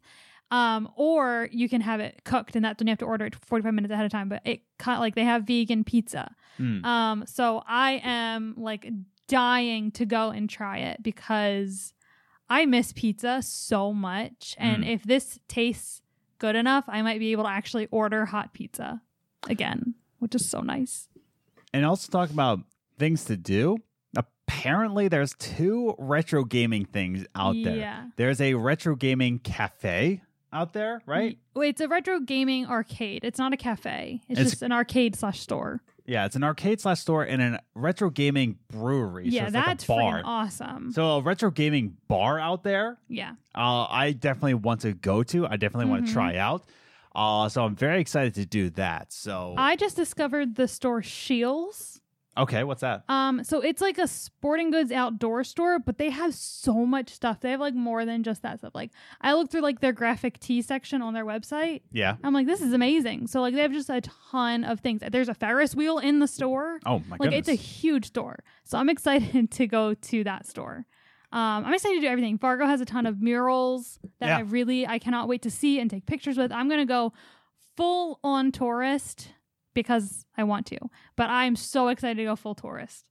Um, 0.53 0.88
or 0.96 1.48
you 1.50 1.66
can 1.68 1.80
have 1.80 1.98
it 2.00 2.20
cooked, 2.24 2.55
and 2.57 2.64
that's 2.64 2.78
when 2.78 2.86
you 2.86 2.92
have 2.92 2.98
to 2.98 3.07
order 3.07 3.24
it 3.24 3.34
45 3.34 3.72
minutes 3.74 3.90
ahead 3.92 4.05
of 4.05 4.12
time. 4.12 4.28
But 4.28 4.42
it 4.44 4.61
like 4.86 5.14
they 5.14 5.24
have 5.24 5.44
vegan 5.44 5.82
pizza. 5.82 6.34
Mm. 6.61 6.84
Um, 6.84 7.24
so 7.26 7.62
I 7.66 8.00
am 8.05 8.55
like 8.59 8.86
dying 9.28 9.90
to 9.92 10.05
go 10.05 10.28
and 10.30 10.50
try 10.50 10.78
it 10.78 11.03
because 11.03 11.94
I 12.50 12.66
miss 12.66 12.92
pizza 12.92 13.40
so 13.42 13.94
much. 13.94 14.55
And 14.59 14.84
Mm. 14.84 14.88
if 14.94 15.05
this 15.05 15.38
tastes 15.48 16.03
good 16.38 16.55
enough, 16.55 16.84
I 16.86 17.00
might 17.00 17.18
be 17.18 17.32
able 17.32 17.44
to 17.44 17.50
actually 17.50 17.88
order 17.90 18.26
hot 18.26 18.53
pizza 18.53 19.00
again, 19.48 19.94
which 20.18 20.34
is 20.34 20.48
so 20.50 20.61
nice. 20.61 21.09
and 21.72 21.86
also 21.86 22.11
talk 22.12 22.28
about 22.28 22.59
things 22.98 23.24
to 23.24 23.36
do. 23.38 23.78
Apparently, 24.14 25.09
there's 25.09 25.34
two 25.38 25.94
retro 25.98 26.44
gaming 26.44 26.84
things 26.84 27.24
out 27.34 27.57
there. 27.64 27.76
Yeah. 27.76 28.09
There's 28.16 28.40
a 28.42 28.53
retro 28.55 28.94
gaming 28.96 29.38
cafe 29.38 30.20
out 30.53 30.72
there, 30.72 31.03
right? 31.07 31.38
Wait, 31.55 31.70
it's 31.70 31.80
a 31.80 31.88
retro 31.88 32.20
gaming 32.20 32.66
arcade. 32.66 33.20
It's 33.24 33.38
not 33.38 33.53
a 33.53 33.57
cafe. 33.57 34.20
It's, 34.28 34.38
It's- 34.40 34.50
just 34.50 34.62
an 34.62 34.72
arcade 34.72 35.16
slash 35.16 35.40
store. 35.40 35.82
Yeah, 36.05 36.24
it's 36.26 36.34
an 36.34 36.42
arcade 36.42 36.80
slash 36.80 36.98
store 37.00 37.22
and 37.22 37.40
a 37.40 37.61
retro 37.76 38.11
gaming 38.11 38.59
brewery. 38.68 39.30
so 39.30 39.36
yeah, 39.36 39.44
like 39.44 39.53
that's 39.53 39.84
freaking 39.84 40.22
awesome. 40.24 40.90
So 40.92 41.18
a 41.18 41.20
retro 41.22 41.50
gaming 41.53 41.96
bar 42.09 42.40
out 42.40 42.64
there. 42.64 42.98
yeah. 43.09 43.34
Uh, 43.55 43.86
I 43.88 44.11
definitely 44.12 44.55
want 44.55 44.80
to 44.80 44.94
go 44.94 45.22
to. 45.22 45.46
I 45.46 45.57
definitely 45.57 45.90
want 45.90 46.05
Mhm. 46.05 46.07
to 46.09 46.12
try 46.12 46.36
out. 46.38 46.64
Uh, 47.14 47.48
so 47.48 47.64
I'm 47.64 47.76
very 47.76 48.00
excited 48.00 48.34
to 48.34 48.44
do 48.46 48.70
that. 48.70 49.12
So 49.12 49.55
I 49.57 49.76
just 49.76 49.94
discovered 49.94 50.57
the 50.57 50.66
store 50.66 51.03
Scheels. 51.03 52.00
Okay, 52.36 52.64
what's 52.64 52.80
that? 52.80 53.04
Um, 53.08 53.44
so 53.44 53.60
it's 53.60 53.80
like 53.80 53.98
a 53.98 54.06
sporting 54.06 54.70
goods 54.70 54.90
outdoor 54.92 55.44
store, 55.44 55.78
but 55.78 55.98
they 55.98 56.10
have 56.10 56.34
so 56.34 56.86
much 56.86 57.10
stuff. 57.10 57.40
They 57.40 57.50
have 57.50 57.60
like 57.60 57.74
more 57.74 58.04
than 58.04 58.22
just 58.22 58.42
that 58.42 58.58
stuff. 58.60 58.74
Like 58.74 58.90
I 59.20 59.34
looked 59.34 59.52
through 59.52 59.60
like 59.62 59.80
their 59.80 59.92
graphic 59.92 60.38
tee 60.38 60.62
section 60.62 61.02
on 61.02 61.14
their 61.14 61.24
website. 61.26 61.82
Yeah. 61.92 62.16
I'm 62.24 62.32
like, 62.34 62.46
this 62.46 62.60
is 62.62 62.72
amazing. 62.72 63.26
So 63.26 63.40
like 63.40 63.54
they 63.54 63.60
have 63.62 63.72
just 63.72 63.90
a 63.90 64.00
ton 64.00 64.64
of 64.64 64.80
things. 64.80 65.02
There's 65.10 65.28
a 65.28 65.34
Ferris 65.34 65.74
wheel 65.74 65.98
in 65.98 66.18
the 66.20 66.28
store. 66.28 66.80
Oh 66.86 67.00
my 67.08 67.16
like 67.18 67.30
goodness. 67.30 67.38
it's 67.40 67.48
a 67.48 67.54
huge 67.54 68.06
store. 68.06 68.38
So 68.64 68.78
I'm 68.78 68.88
excited 68.88 69.50
to 69.52 69.66
go 69.66 69.94
to 69.94 70.24
that 70.24 70.46
store. 70.46 70.86
Um, 71.32 71.64
I'm 71.64 71.72
excited 71.72 71.94
to 71.94 72.00
do 72.02 72.08
everything. 72.08 72.36
Fargo 72.38 72.66
has 72.66 72.80
a 72.82 72.84
ton 72.84 73.06
of 73.06 73.20
murals 73.22 73.98
that 74.20 74.26
Yeah. 74.28 74.36
I 74.38 74.40
really 74.40 74.86
I 74.86 74.98
cannot 74.98 75.28
wait 75.28 75.42
to 75.42 75.50
see 75.50 75.80
and 75.80 75.90
take 75.90 76.04
pictures 76.06 76.36
with. 76.36 76.52
I'm 76.52 76.68
gonna 76.68 76.84
go 76.86 77.12
full 77.76 78.20
on 78.22 78.52
tourist 78.52 79.30
because 79.74 80.24
I 80.36 80.44
want 80.44 80.66
to, 80.66 80.78
but 81.16 81.30
I'm 81.30 81.56
so 81.56 81.88
excited 81.88 82.16
to 82.18 82.24
go 82.24 82.36
full 82.36 82.54
tourist. 82.54 83.04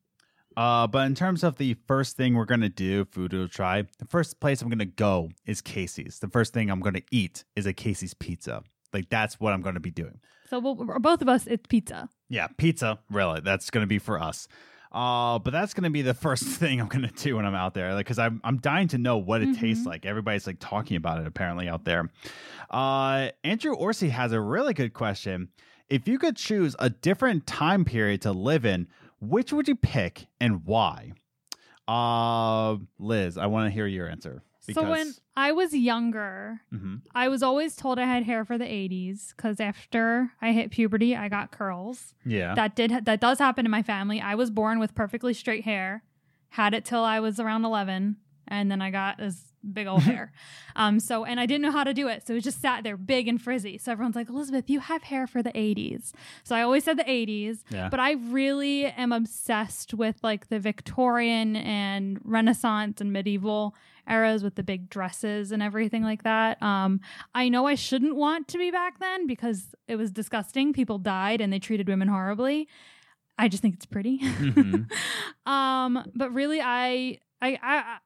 Uh, 0.57 0.85
but 0.85 1.05
in 1.07 1.15
terms 1.15 1.43
of 1.43 1.57
the 1.57 1.75
first 1.87 2.17
thing 2.17 2.35
we're 2.35 2.43
gonna 2.45 2.67
do, 2.69 3.05
food 3.05 3.31
to 3.31 3.47
try, 3.47 3.83
the 3.99 4.05
first 4.05 4.39
place 4.41 4.61
I'm 4.61 4.69
gonna 4.69 4.85
go 4.85 5.29
is 5.45 5.61
Casey's. 5.61 6.19
The 6.19 6.27
first 6.27 6.53
thing 6.53 6.69
I'm 6.69 6.81
gonna 6.81 7.01
eat 7.09 7.45
is 7.55 7.65
a 7.65 7.73
Casey's 7.73 8.13
pizza. 8.13 8.63
Like 8.93 9.09
that's 9.09 9.39
what 9.39 9.53
I'm 9.53 9.61
gonna 9.61 9.79
be 9.79 9.91
doing. 9.91 10.19
So 10.49 10.59
we'll, 10.59 10.75
both 10.75 11.21
of 11.21 11.29
us, 11.29 11.47
it's 11.47 11.65
pizza. 11.67 12.09
Yeah, 12.27 12.47
pizza. 12.57 12.99
Really, 13.09 13.39
that's 13.39 13.69
gonna 13.69 13.87
be 13.87 13.97
for 13.99 14.21
us. 14.21 14.49
Uh, 14.91 15.39
but 15.39 15.51
that's 15.51 15.73
gonna 15.73 15.89
be 15.89 16.01
the 16.01 16.13
first 16.25 16.43
thing 16.43 16.81
I'm 16.81 16.89
gonna 16.89 17.11
do 17.15 17.37
when 17.37 17.45
I'm 17.45 17.55
out 17.55 17.73
there, 17.73 17.93
like, 17.93 18.05
because 18.05 18.19
I'm 18.19 18.41
I'm 18.43 18.57
dying 18.57 18.89
to 18.89 18.97
know 18.97 19.17
what 19.19 19.41
it 19.41 19.55
tastes 19.57 19.85
Mhm. 19.85 19.87
like. 19.87 20.05
Everybody's 20.05 20.45
like 20.45 20.57
talking 20.59 20.97
about 20.97 21.21
it 21.21 21.27
apparently 21.27 21.69
out 21.69 21.85
there. 21.85 22.09
Uh, 22.69 23.29
Andrew 23.45 23.73
Orsi 23.73 24.09
has 24.09 24.33
a 24.33 24.41
really 24.41 24.73
good 24.73 24.93
question. 24.93 25.47
If 25.91 26.07
you 26.07 26.17
could 26.17 26.37
choose 26.37 26.75
a 26.79 26.89
different 26.89 27.45
time 27.45 27.83
period 27.83 28.21
to 28.21 28.31
live 28.31 28.65
in, 28.65 28.87
which 29.19 29.51
would 29.51 29.67
you 29.67 29.75
pick 29.75 30.27
and 30.39 30.65
why? 30.65 31.11
Uh, 31.87 32.77
Liz, 32.97 33.37
I 33.37 33.47
want 33.47 33.67
to 33.67 33.71
hear 33.71 33.85
your 33.87 34.07
answer. 34.09 34.41
So 34.73 34.83
when 34.89 35.11
I 35.35 35.51
was 35.51 35.73
younger, 35.75 36.61
Mhm. 36.71 37.01
I 37.13 37.27
was 37.27 37.43
always 37.43 37.75
told 37.75 37.99
I 37.99 38.05
had 38.05 38.23
hair 38.23 38.45
for 38.45 38.57
the 38.57 38.63
80s 38.71 39.33
because 39.35 39.59
after 39.59 40.31
I 40.41 40.53
hit 40.53 40.71
puberty, 40.71 41.13
I 41.15 41.27
got 41.27 41.51
curls. 41.51 42.13
yeah, 42.25 42.53
That 42.55 42.73
did 42.75 43.03
that 43.05 43.19
does 43.19 43.39
happen 43.39 43.65
in 43.65 43.71
my 43.71 43.83
family. 43.83 44.21
I 44.21 44.35
was 44.35 44.49
born 44.49 44.79
with 44.79 44.95
perfectly 44.95 45.33
straight 45.33 45.65
hair, 45.65 46.03
had 46.49 46.73
it 46.73 46.85
till 46.85 47.03
I 47.03 47.19
was 47.19 47.37
around 47.39 47.65
11, 47.65 48.15
and 48.47 48.71
then 48.71 48.81
I 48.81 48.91
got 48.91 49.17
this 49.17 49.50
big 49.73 49.87
old 49.87 50.03
hair. 50.03 50.31
Um, 50.73 51.01
so 51.01 51.25
and 51.25 51.37
I 51.37 51.45
didn't 51.45 51.63
know 51.63 51.71
how 51.71 51.83
to 51.83 51.93
do 51.93 52.07
it, 52.07 52.25
so 52.25 52.33
it 52.33 52.45
just 52.45 52.61
sat 52.61 52.85
there 52.85 52.95
big 52.95 53.27
and 53.27 53.41
frizzy. 53.41 53.77
So 53.77 53.91
everyone's 53.91 54.15
like, 54.15 54.29
Elizabeth, 54.29 54.69
you 54.69 54.79
have 54.79 55.03
hair 55.03 55.27
for 55.27 55.43
the 55.43 55.51
80s. 55.51 56.13
So 56.45 56.55
I 56.55 56.61
always 56.61 56.85
said 56.85 56.97
the 56.97 57.03
80s, 57.03 57.63
yeah, 57.69 57.89
but 57.89 57.99
I 57.99 58.13
really 58.13 58.85
am 58.85 59.11
obsessed 59.11 59.93
with 59.93 60.15
like 60.23 60.47
the 60.47 60.59
Victorian 60.59 61.57
and 61.57 62.19
Renaissance 62.23 63.01
and 63.01 63.11
medieval 63.11 63.75
eras 64.09 64.43
with 64.43 64.55
the 64.55 64.63
big 64.63 64.89
dresses 64.89 65.51
and 65.51 65.61
everything 65.61 66.03
like 66.03 66.23
that. 66.23 66.61
Um, 66.63 67.01
I 67.35 67.49
know 67.49 67.67
I 67.67 67.75
shouldn't 67.75 68.15
want 68.15 68.47
to 68.49 68.57
be 68.57 68.71
back 68.71 68.99
then 68.99 69.27
because 69.27 69.75
it 69.89 69.97
was 69.97 70.09
disgusting. 70.09 70.71
People 70.71 70.99
died 70.99 71.41
and 71.41 71.51
they 71.51 71.59
treated 71.59 71.87
women 71.89 72.07
horribly. 72.07 72.69
I 73.37 73.47
just 73.49 73.61
think 73.61 73.75
it's 73.75 73.85
pretty. 73.85 74.19
Mhm. 74.19 74.89
um, 75.45 76.09
but 76.15 76.31
really, 76.33 76.61
I, 76.61 77.19
I, 77.41 77.59
I, 77.61 77.97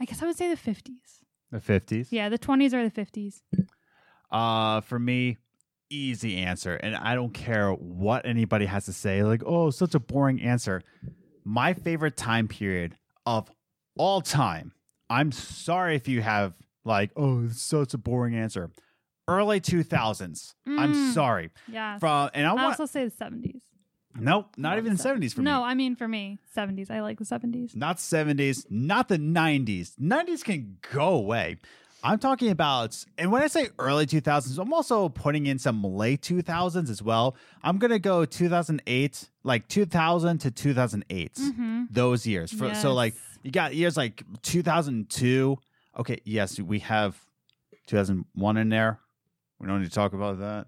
I 0.00 0.04
guess 0.04 0.22
I 0.22 0.26
would 0.26 0.36
say 0.36 0.48
the 0.50 0.56
fifties. 0.56 1.24
the 1.50 1.60
fifties. 1.60 2.12
Yeah, 2.12 2.28
the 2.28 2.38
twenties 2.38 2.74
or 2.74 2.82
the 2.84 2.90
fifties. 2.90 3.42
Uh, 4.30 4.80
for 4.82 4.98
me, 4.98 5.36
easy 5.90 6.38
answer, 6.38 6.74
and 6.74 6.96
I 6.96 7.14
don't 7.14 7.32
care 7.32 7.70
what 7.72 8.26
anybody 8.26 8.66
has 8.66 8.86
to 8.86 8.92
say. 8.92 9.22
Like, 9.22 9.42
oh, 9.46 9.70
such 9.70 9.94
a 9.94 10.00
boring 10.00 10.40
answer. 10.42 10.82
My 11.44 11.74
favorite 11.74 12.16
time 12.16 12.48
period 12.48 12.96
of 13.24 13.48
all 13.96 14.20
time. 14.20 14.72
I'm 15.08 15.30
sorry 15.30 15.94
if 15.94 16.08
you 16.08 16.20
have 16.22 16.54
like, 16.84 17.10
oh, 17.16 17.44
it's 17.44 17.62
such 17.62 17.94
a 17.94 17.98
boring 17.98 18.34
answer. 18.34 18.70
Early 19.28 19.60
2000s. 19.60 20.54
I'm 20.66 20.92
Mm. 20.94 21.12
sorry. 21.14 21.50
Yeah. 21.68 21.98
From 21.98 22.30
and 22.34 22.46
I 22.46 22.50
I 22.50 22.54
want 22.54 22.66
also 22.66 22.86
say 22.86 23.04
the 23.04 23.10
seventies. 23.10 23.62
Nope, 24.18 24.54
not 24.56 24.78
even 24.78 24.96
70s 24.96 25.34
for 25.34 25.40
me. 25.40 25.50
no. 25.50 25.62
I 25.62 25.74
mean 25.74 25.96
for 25.96 26.08
me, 26.08 26.38
seventies. 26.54 26.90
I 26.90 27.00
like 27.00 27.18
the 27.18 27.24
seventies. 27.24 27.74
Not 27.76 27.96
70s, 27.98 28.66
not 28.70 29.08
the 29.08 29.18
90s. 29.18 29.92
90s 30.00 30.42
can 30.44 30.78
go 30.92 31.08
away. 31.14 31.56
I'm 32.04 32.18
talking 32.20 32.50
about, 32.50 33.04
and 33.18 33.32
when 33.32 33.42
I 33.42 33.48
say 33.48 33.68
early 33.80 34.06
2000s, 34.06 34.58
I'm 34.58 34.72
also 34.72 35.08
putting 35.08 35.46
in 35.46 35.58
some 35.58 35.82
late 35.82 36.20
2000s 36.22 36.88
as 36.88 37.02
well. 37.02 37.34
I'm 37.64 37.78
going 37.78 37.90
to 37.90 37.98
go 37.98 38.24
2008, 38.24 39.28
like 39.42 39.66
2000 39.66 40.38
to 40.38 40.50
2008, 40.52 41.34
Mm-hmm. 41.34 41.84
those 41.90 42.24
years. 42.26 42.52
For, 42.52 42.72
So, 42.76 42.92
like, 42.94 43.14
you 43.42 43.50
got 43.50 43.74
years 43.74 43.96
like 43.96 44.22
2002. 44.42 45.58
Okay, 45.98 46.20
yes, 46.24 46.60
we 46.60 46.78
have 46.80 47.18
2001 47.86 48.56
in 48.56 48.68
there. 48.68 49.00
We 49.58 49.66
don't 49.66 49.80
need 49.80 49.88
to 49.88 49.94
talk 49.94 50.12
about 50.12 50.38
that. 50.38 50.66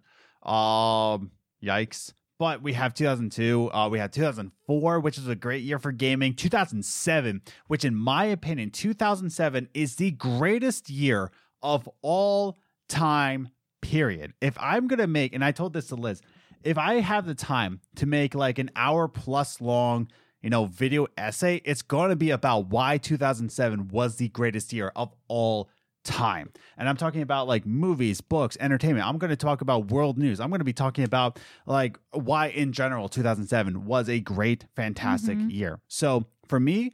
Um, 0.48 1.30
yikes. 1.62 2.12
But 2.38 2.62
we 2.62 2.72
have 2.74 2.94
2002. 2.94 3.72
Uh, 3.72 3.88
we 3.88 3.98
had 3.98 4.12
2004, 4.12 5.00
which 5.00 5.18
is 5.18 5.26
a 5.26 5.34
great 5.34 5.64
year 5.64 5.78
for 5.78 5.90
gaming. 5.90 6.34
2007, 6.34 7.42
which 7.66 7.84
in 7.84 7.94
my 7.94 8.26
opinion, 8.26 8.70
2007 8.70 9.68
is 9.74 9.96
the 9.96 10.12
greatest 10.12 10.88
year 10.88 11.32
of 11.62 11.88
all 12.02 12.56
time. 12.88 13.48
Period. 13.80 14.34
If 14.40 14.56
I'm 14.60 14.88
gonna 14.88 15.06
make, 15.06 15.34
and 15.34 15.44
I 15.44 15.52
told 15.52 15.72
this 15.72 15.86
to 15.88 15.94
Liz, 15.94 16.20
if 16.62 16.78
I 16.78 16.94
have 16.94 17.26
the 17.26 17.34
time 17.34 17.80
to 17.96 18.06
make 18.06 18.34
like 18.34 18.58
an 18.58 18.70
hour 18.76 19.08
plus 19.08 19.60
long, 19.60 20.08
you 20.42 20.50
know, 20.50 20.66
video 20.66 21.06
essay, 21.16 21.60
it's 21.64 21.82
going 21.82 22.10
to 22.10 22.16
be 22.16 22.30
about 22.30 22.66
why 22.66 22.98
2007 22.98 23.88
was 23.88 24.16
the 24.16 24.28
greatest 24.28 24.72
year 24.72 24.92
of 24.94 25.12
all 25.28 25.68
time. 26.08 26.50
And 26.76 26.88
I'm 26.88 26.96
talking 26.96 27.22
about 27.22 27.46
like 27.46 27.66
movies, 27.66 28.20
books, 28.20 28.56
entertainment. 28.60 29.06
I'm 29.06 29.18
going 29.18 29.30
to 29.30 29.36
talk 29.36 29.60
about 29.60 29.90
world 29.90 30.16
news. 30.18 30.40
I'm 30.40 30.48
going 30.48 30.58
to 30.60 30.64
be 30.64 30.72
talking 30.72 31.04
about 31.04 31.38
like 31.66 31.98
why 32.12 32.46
in 32.48 32.72
general 32.72 33.08
2007 33.08 33.84
was 33.84 34.08
a 34.08 34.18
great, 34.20 34.66
fantastic 34.74 35.38
Mhm. 35.38 35.52
year. 35.52 35.80
So 35.88 36.24
for 36.48 36.58
me, 36.58 36.92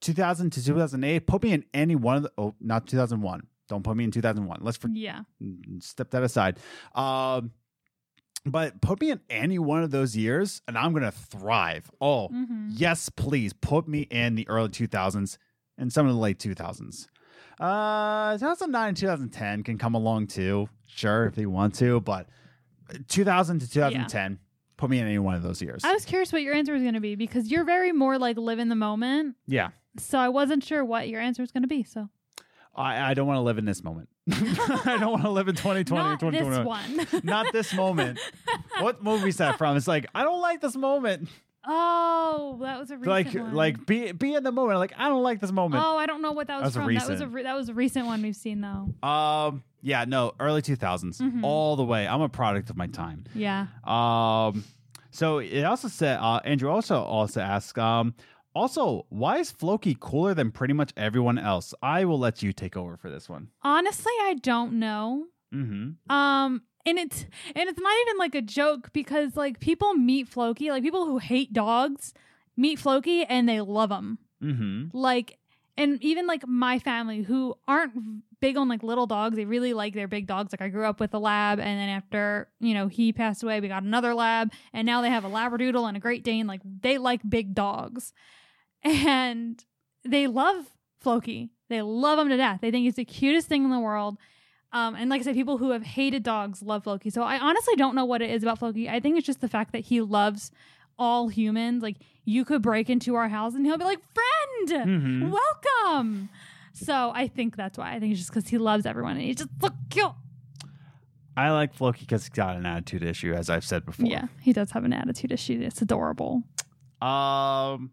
2000 0.00 0.50
to 0.50 0.64
2008, 0.64 1.26
put 1.26 1.42
me 1.42 1.52
in 1.52 1.64
any 1.74 1.96
one 1.96 2.16
of 2.18 2.22
the, 2.24 2.32
oh, 2.38 2.54
not 2.60 2.86
2001. 2.86 3.46
Don't 3.68 3.82
put 3.82 3.96
me 3.96 4.04
in 4.04 4.10
2001. 4.10 4.58
Let's 4.62 4.76
for, 4.76 4.88
Yeah. 4.88 5.22
step 5.80 6.10
that 6.10 6.22
aside. 6.22 6.58
Um, 6.94 7.52
but 8.46 8.80
put 8.80 9.00
me 9.00 9.10
in 9.10 9.20
any 9.28 9.58
one 9.58 9.82
of 9.82 9.90
those 9.90 10.16
years 10.16 10.62
and 10.66 10.76
I'm 10.78 10.92
going 10.92 11.02
to 11.04 11.10
thrive. 11.12 11.90
Oh, 12.00 12.28
Mm-hmm. 12.28 12.68
yes, 12.72 13.08
please 13.10 13.52
put 13.52 13.86
me 13.88 14.02
in 14.10 14.34
the 14.34 14.48
early 14.48 14.68
2000s 14.70 15.36
and 15.78 15.92
some 15.92 16.06
of 16.06 16.12
the 16.14 16.18
late 16.20 16.38
2000s. 16.38 17.06
Uh, 17.60 18.38
2009 18.38 18.94
2010 18.94 19.62
can 19.62 19.78
come 19.78 19.94
along 19.94 20.26
too. 20.28 20.68
Sure, 20.86 21.26
if 21.26 21.36
you 21.36 21.50
want 21.50 21.74
to, 21.76 22.00
but 22.00 22.26
2000 23.08 23.60
to 23.60 23.70
2010, 23.70 24.38
put 24.76 24.90
me 24.90 24.98
in 24.98 25.06
any 25.06 25.18
one 25.18 25.34
of 25.34 25.42
those 25.42 25.60
years. 25.60 25.84
I 25.84 25.92
was 25.92 26.04
curious 26.04 26.32
what 26.32 26.42
your 26.42 26.54
answer 26.54 26.72
was 26.72 26.82
going 26.82 26.94
to 26.94 27.00
be 27.00 27.14
because 27.14 27.50
you're 27.50 27.64
very 27.64 27.92
more 27.92 28.18
like 28.18 28.38
live 28.38 28.58
in 28.58 28.68
the 28.68 28.74
moment. 28.74 29.36
yeah. 29.46 29.70
So 29.98 30.18
I 30.18 30.28
wasn't 30.28 30.62
sure 30.62 30.84
what 30.84 31.08
your 31.08 31.20
answer 31.20 31.42
was 31.42 31.50
going 31.50 31.64
to 31.64 31.68
be. 31.68 31.82
So 31.82 32.08
I, 32.76 33.10
I 33.10 33.14
don't 33.14 33.26
want 33.26 33.38
to 33.38 33.42
live 33.42 33.58
in 33.58 33.64
this 33.64 33.82
moment. 33.82 34.08
I 34.30 34.96
don't 35.00 35.10
want 35.10 35.22
to 35.22 35.30
live 35.30 35.48
in 35.48 35.56
2020 35.56 36.02
not 36.02 36.22
or 36.22 36.30
this 36.30 36.40
2021. 36.40 36.64
one. 36.64 37.20
Not 37.24 37.52
this 37.52 37.74
moment. 37.74 38.20
what 38.80 39.02
movie 39.02 39.30
is 39.30 39.38
that 39.38 39.58
from? 39.58 39.76
It's 39.76 39.88
like, 39.88 40.06
I 40.14 40.22
don't 40.22 40.40
like 40.40 40.60
this 40.60 40.76
moment. 40.76 41.28
Oh, 41.66 42.58
that 42.62 42.78
was 42.78 42.90
a 42.90 42.96
recent 42.96 43.08
like 43.08 43.34
one. 43.34 43.54
like 43.54 43.86
be 43.86 44.12
be 44.12 44.34
in 44.34 44.42
the 44.42 44.52
moment. 44.52 44.78
Like 44.78 44.92
I 44.96 45.08
don't 45.08 45.22
like 45.22 45.40
this 45.40 45.52
moment. 45.52 45.82
Oh, 45.84 45.96
I 45.96 46.06
don't 46.06 46.22
know 46.22 46.32
what 46.32 46.46
that 46.48 46.62
was, 46.62 46.74
That 46.74 46.80
was 46.80 46.86
from. 46.86 46.94
That 46.94 47.08
was 47.08 47.08
a 47.08 47.12
recent. 47.24 47.32
re- 47.34 47.42
that 47.42 47.54
was 47.56 47.68
a 47.68 47.74
recent 47.74 48.06
one 48.06 48.22
we've 48.22 48.36
seen 48.36 48.60
though. 48.60 48.94
Um 49.06 49.62
yeah, 49.82 50.04
no, 50.06 50.32
early 50.40 50.62
2000s. 50.62 51.20
Mhm. 51.20 51.42
All 51.44 51.76
the 51.76 51.84
way. 51.84 52.06
I'm 52.06 52.20
a 52.22 52.28
product 52.28 52.70
of 52.70 52.76
my 52.76 52.86
time. 52.86 53.24
Yeah. 53.34 53.66
Um 53.84 54.64
so 55.10 55.38
it 55.38 55.62
also 55.64 55.88
said 55.88 56.18
uh 56.20 56.40
Andrew 56.44 56.70
also 56.70 57.00
also 57.02 57.40
asked 57.40 57.78
um 57.78 58.14
Also, 58.54 59.06
why 59.10 59.38
is 59.38 59.50
Floki 59.50 59.96
cooler 60.00 60.34
than 60.34 60.50
pretty 60.50 60.74
much 60.74 60.92
everyone 60.96 61.38
else? 61.38 61.72
I 61.82 62.04
will 62.04 62.18
let 62.18 62.42
you 62.42 62.52
take 62.52 62.76
over 62.76 62.96
for 62.96 63.10
this 63.10 63.28
one. 63.28 63.48
Honestly, 63.62 64.12
I 64.22 64.34
don't 64.42 64.72
know. 64.80 65.26
Mm-hmm. 65.54 66.10
Um, 66.12 66.62
and 66.86 66.98
it's 66.98 67.26
and 67.54 67.68
it's 67.68 67.80
not 67.80 67.92
even 68.02 68.18
like 68.18 68.34
a 68.34 68.42
joke 68.42 68.92
because 68.92 69.36
like 69.36 69.60
people 69.60 69.94
meet 69.94 70.28
Floki, 70.28 70.70
like 70.70 70.82
people 70.82 71.06
who 71.06 71.18
hate 71.18 71.52
dogs 71.52 72.14
meet 72.60 72.78
Floki 72.78 73.24
and 73.24 73.48
they 73.48 73.60
love 73.60 73.90
him. 73.90 74.18
Mm-hmm. 74.42 74.96
Like, 74.96 75.38
and 75.76 76.02
even 76.02 76.26
like 76.26 76.46
my 76.46 76.78
family 76.78 77.22
who 77.22 77.54
aren't 77.66 77.92
big 78.40 78.56
on 78.56 78.68
like 78.68 78.82
little 78.82 79.06
dogs, 79.06 79.36
they 79.36 79.44
really 79.44 79.72
like 79.72 79.94
their 79.94 80.08
big 80.08 80.26
dogs. 80.26 80.52
Like 80.52 80.60
I 80.60 80.68
grew 80.68 80.84
up 80.84 81.00
with 81.00 81.14
a 81.14 81.18
lab, 81.18 81.58
and 81.58 81.80
then 81.80 81.88
after 81.88 82.48
you 82.60 82.74
know 82.74 82.88
he 82.88 83.12
passed 83.12 83.42
away, 83.42 83.60
we 83.60 83.68
got 83.68 83.82
another 83.82 84.14
lab, 84.14 84.52
and 84.72 84.84
now 84.86 85.00
they 85.00 85.10
have 85.10 85.24
a 85.24 85.30
labradoodle 85.30 85.88
and 85.88 85.96
a 85.96 86.00
Great 86.00 86.22
Dane. 86.22 86.46
Like 86.46 86.60
they 86.64 86.98
like 86.98 87.20
big 87.28 87.54
dogs, 87.54 88.12
and 88.82 89.64
they 90.04 90.26
love 90.26 90.66
Floki. 91.00 91.50
They 91.68 91.82
love 91.82 92.18
him 92.18 92.28
to 92.28 92.36
death. 92.36 92.60
They 92.60 92.70
think 92.70 92.84
he's 92.84 92.96
the 92.96 93.04
cutest 93.04 93.46
thing 93.46 93.64
in 93.64 93.70
the 93.70 93.78
world. 93.78 94.18
Um, 94.72 94.94
and 94.94 95.10
like 95.10 95.20
I 95.20 95.24
said, 95.24 95.34
people 95.34 95.58
who 95.58 95.70
have 95.70 95.82
hated 95.82 96.22
dogs 96.22 96.62
love 96.62 96.84
Floki. 96.84 97.10
So 97.10 97.22
I 97.22 97.38
honestly 97.38 97.74
don't 97.76 97.94
know 97.94 98.04
what 98.04 98.22
it 98.22 98.30
is 98.30 98.42
about 98.44 98.58
Floki. 98.60 98.88
I 98.88 99.00
think 99.00 99.16
it's 99.18 99.26
just 99.26 99.40
the 99.40 99.48
fact 99.48 99.72
that 99.72 99.80
he 99.80 100.00
loves 100.00 100.52
all 100.98 101.28
humans. 101.28 101.82
Like 101.82 101.96
you 102.24 102.44
could 102.44 102.62
break 102.62 102.88
into 102.88 103.14
our 103.16 103.28
house 103.28 103.54
and 103.54 103.66
he'll 103.66 103.78
be 103.78 103.84
like, 103.84 104.00
"Friend, 104.14 104.88
Mhm. 104.88 105.30
welcome." 105.30 106.28
So 106.72 107.10
I 107.14 107.26
think 107.26 107.56
that's 107.56 107.76
why. 107.76 107.94
I 107.94 107.98
think 108.00 108.12
it's 108.12 108.20
just 108.20 108.30
because 108.30 108.48
he 108.48 108.58
loves 108.58 108.86
everyone 108.86 109.12
and 109.16 109.22
he's 109.22 109.36
just 109.36 109.50
so 109.60 109.70
cute. 109.90 110.12
I 111.36 111.50
like 111.50 111.74
Floki 111.74 112.00
because 112.00 112.24
he's 112.24 112.30
got 112.30 112.56
an 112.56 112.66
attitude 112.66 113.02
issue, 113.02 113.32
as 113.32 113.48
I've 113.50 113.64
said 113.64 113.84
before. 113.84 114.06
Yeah, 114.06 114.26
he 114.40 114.52
does 114.52 114.70
have 114.72 114.84
an 114.84 114.92
attitude 114.92 115.32
issue. 115.32 115.60
It's 115.62 115.80
adorable. 115.82 116.42
Um, 117.00 117.90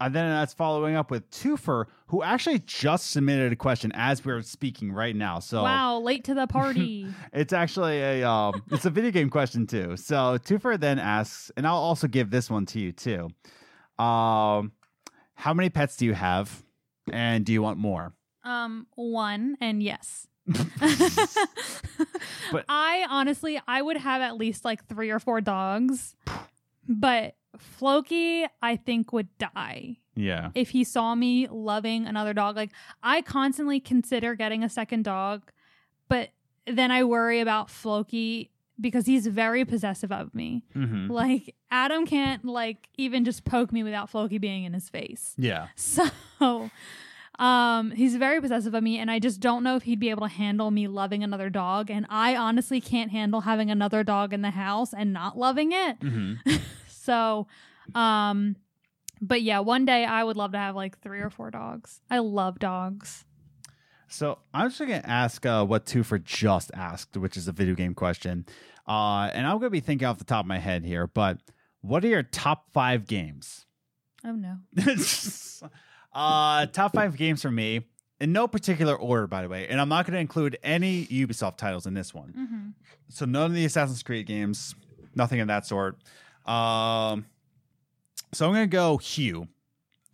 and 0.00 0.14
then 0.14 0.28
that's 0.28 0.52
following 0.54 0.96
up 0.96 1.10
with 1.10 1.30
Twofer, 1.30 1.86
who 2.08 2.22
actually 2.22 2.58
just 2.60 3.10
submitted 3.10 3.52
a 3.52 3.56
question 3.56 3.92
as 3.94 4.24
we're 4.24 4.42
speaking 4.42 4.92
right 4.92 5.14
now. 5.16 5.38
So 5.38 5.62
Wow, 5.62 5.98
late 6.00 6.24
to 6.24 6.34
the 6.34 6.46
party. 6.46 7.06
it's 7.32 7.52
actually 7.52 8.00
a 8.00 8.28
um, 8.28 8.62
it's 8.70 8.84
a 8.84 8.90
video 8.90 9.10
game 9.10 9.30
question 9.30 9.66
too. 9.66 9.96
So 9.96 10.38
Twofer 10.38 10.78
then 10.78 10.98
asks, 10.98 11.50
and 11.56 11.66
I'll 11.66 11.76
also 11.76 12.06
give 12.08 12.30
this 12.30 12.50
one 12.50 12.66
to 12.66 12.80
you 12.80 12.92
too. 12.92 13.28
Um, 14.02 14.72
how 15.34 15.54
many 15.54 15.70
pets 15.70 15.96
do 15.96 16.04
you 16.04 16.14
have, 16.14 16.62
and 17.12 17.44
do 17.44 17.52
you 17.52 17.62
want 17.62 17.78
more? 17.78 18.12
um, 18.44 18.86
one 18.94 19.56
and 19.60 19.82
yes. 19.82 20.26
But- 22.52 22.64
I 22.68 23.06
honestly, 23.08 23.60
I 23.66 23.80
would 23.80 23.96
have 23.96 24.20
at 24.22 24.36
least 24.36 24.64
like 24.64 24.86
three 24.86 25.10
or 25.10 25.18
four 25.18 25.40
dogs, 25.40 26.14
but 26.88 27.34
Floki, 27.58 28.46
I 28.62 28.76
think 28.76 29.12
would 29.12 29.28
die 29.38 29.96
Yeah. 30.14 30.50
if 30.54 30.70
he 30.70 30.84
saw 30.84 31.14
me 31.14 31.48
loving 31.48 32.06
another 32.06 32.32
dog. 32.32 32.56
Like 32.56 32.70
I 33.02 33.22
constantly 33.22 33.80
consider 33.80 34.34
getting 34.34 34.62
a 34.64 34.68
second 34.68 35.04
dog, 35.04 35.50
but 36.08 36.30
then 36.66 36.90
I 36.90 37.04
worry 37.04 37.40
about 37.40 37.70
Floki 37.70 38.50
because 38.80 39.06
he's 39.06 39.26
very 39.28 39.64
possessive 39.64 40.10
of 40.10 40.34
me. 40.34 40.64
hmm 40.72 41.08
Like 41.10 41.54
Adam 41.70 42.06
can't 42.06 42.44
like 42.44 42.88
even 42.96 43.24
just 43.24 43.44
poke 43.44 43.70
me 43.72 43.82
without 43.82 44.10
Floki 44.10 44.38
being 44.38 44.64
in 44.64 44.72
his 44.74 44.88
face. 44.88 45.34
Yeah. 45.36 45.68
So 45.76 46.70
um 47.38 47.90
he's 47.90 48.14
very 48.14 48.40
possessive 48.40 48.74
of 48.74 48.82
me 48.82 48.98
and 48.98 49.10
I 49.10 49.18
just 49.18 49.40
don't 49.40 49.64
know 49.64 49.74
if 49.74 49.82
he'd 49.82 49.98
be 49.98 50.10
able 50.10 50.22
to 50.28 50.32
handle 50.32 50.70
me 50.70 50.86
loving 50.86 51.24
another 51.24 51.50
dog 51.50 51.90
and 51.90 52.06
I 52.08 52.36
honestly 52.36 52.80
can't 52.80 53.10
handle 53.10 53.40
having 53.40 53.70
another 53.72 54.04
dog 54.04 54.32
in 54.32 54.42
the 54.42 54.50
house 54.50 54.94
and 54.94 55.12
not 55.12 55.36
loving 55.36 55.72
it. 55.72 55.96
hmm 56.00 56.34
So 57.04 57.46
um 57.94 58.56
but 59.20 59.42
yeah, 59.42 59.60
one 59.60 59.84
day 59.84 60.04
I 60.04 60.22
would 60.24 60.36
love 60.36 60.52
to 60.52 60.58
have 60.58 60.74
like 60.76 61.00
3 61.00 61.20
or 61.20 61.30
4 61.30 61.50
dogs. 61.50 62.00
I 62.10 62.18
love 62.18 62.58
dogs. 62.58 63.24
So 64.08 64.38
I'm 64.52 64.68
just 64.68 64.78
gonna 64.80 65.00
ask 65.04 65.44
uh, 65.46 65.64
what 65.64 65.86
Twofer 65.86 66.22
just 66.22 66.70
asked, 66.74 67.16
which 67.16 67.36
is 67.36 67.48
a 67.48 67.52
video 67.52 67.74
game 67.74 67.94
question, 67.94 68.46
uh, 68.86 69.30
and 69.32 69.46
I'm 69.46 69.58
gonna 69.58 69.70
be 69.70 69.80
thinking 69.80 70.06
off 70.06 70.18
the 70.18 70.24
top 70.24 70.44
of 70.44 70.46
my 70.46 70.58
head 70.58 70.84
here. 70.84 71.06
But 71.06 71.38
what 71.80 72.04
are 72.04 72.08
your 72.08 72.22
top 72.22 72.70
five 72.72 73.06
games? 73.06 73.66
Oh 74.24 74.32
no. 74.32 74.58
uh, 76.12 76.66
top 76.66 76.94
five 76.94 77.16
games 77.16 77.42
for 77.42 77.50
me, 77.50 77.86
in 78.20 78.32
no 78.32 78.46
particular 78.46 78.94
order, 78.94 79.26
by 79.26 79.42
the 79.42 79.48
way. 79.48 79.66
And 79.68 79.80
I'm 79.80 79.88
not 79.88 80.06
going 80.06 80.14
to 80.14 80.20
include 80.20 80.58
any 80.62 81.06
Ubisoft 81.06 81.56
titles 81.56 81.86
in 81.86 81.94
this 81.94 82.14
one. 82.14 82.32
Mhm. 82.32 82.72
So 83.08 83.24
none 83.24 83.46
of 83.46 83.54
the 83.54 83.64
Assassin's 83.64 84.02
Creed 84.02 84.26
games, 84.26 84.74
nothing 85.14 85.40
of 85.40 85.48
that 85.48 85.66
sort. 85.66 85.98
Um, 86.44 87.26
so 88.32 88.46
I'm 88.46 88.54
to 88.54 88.66
go 88.66 88.98
Hue. 88.98 89.48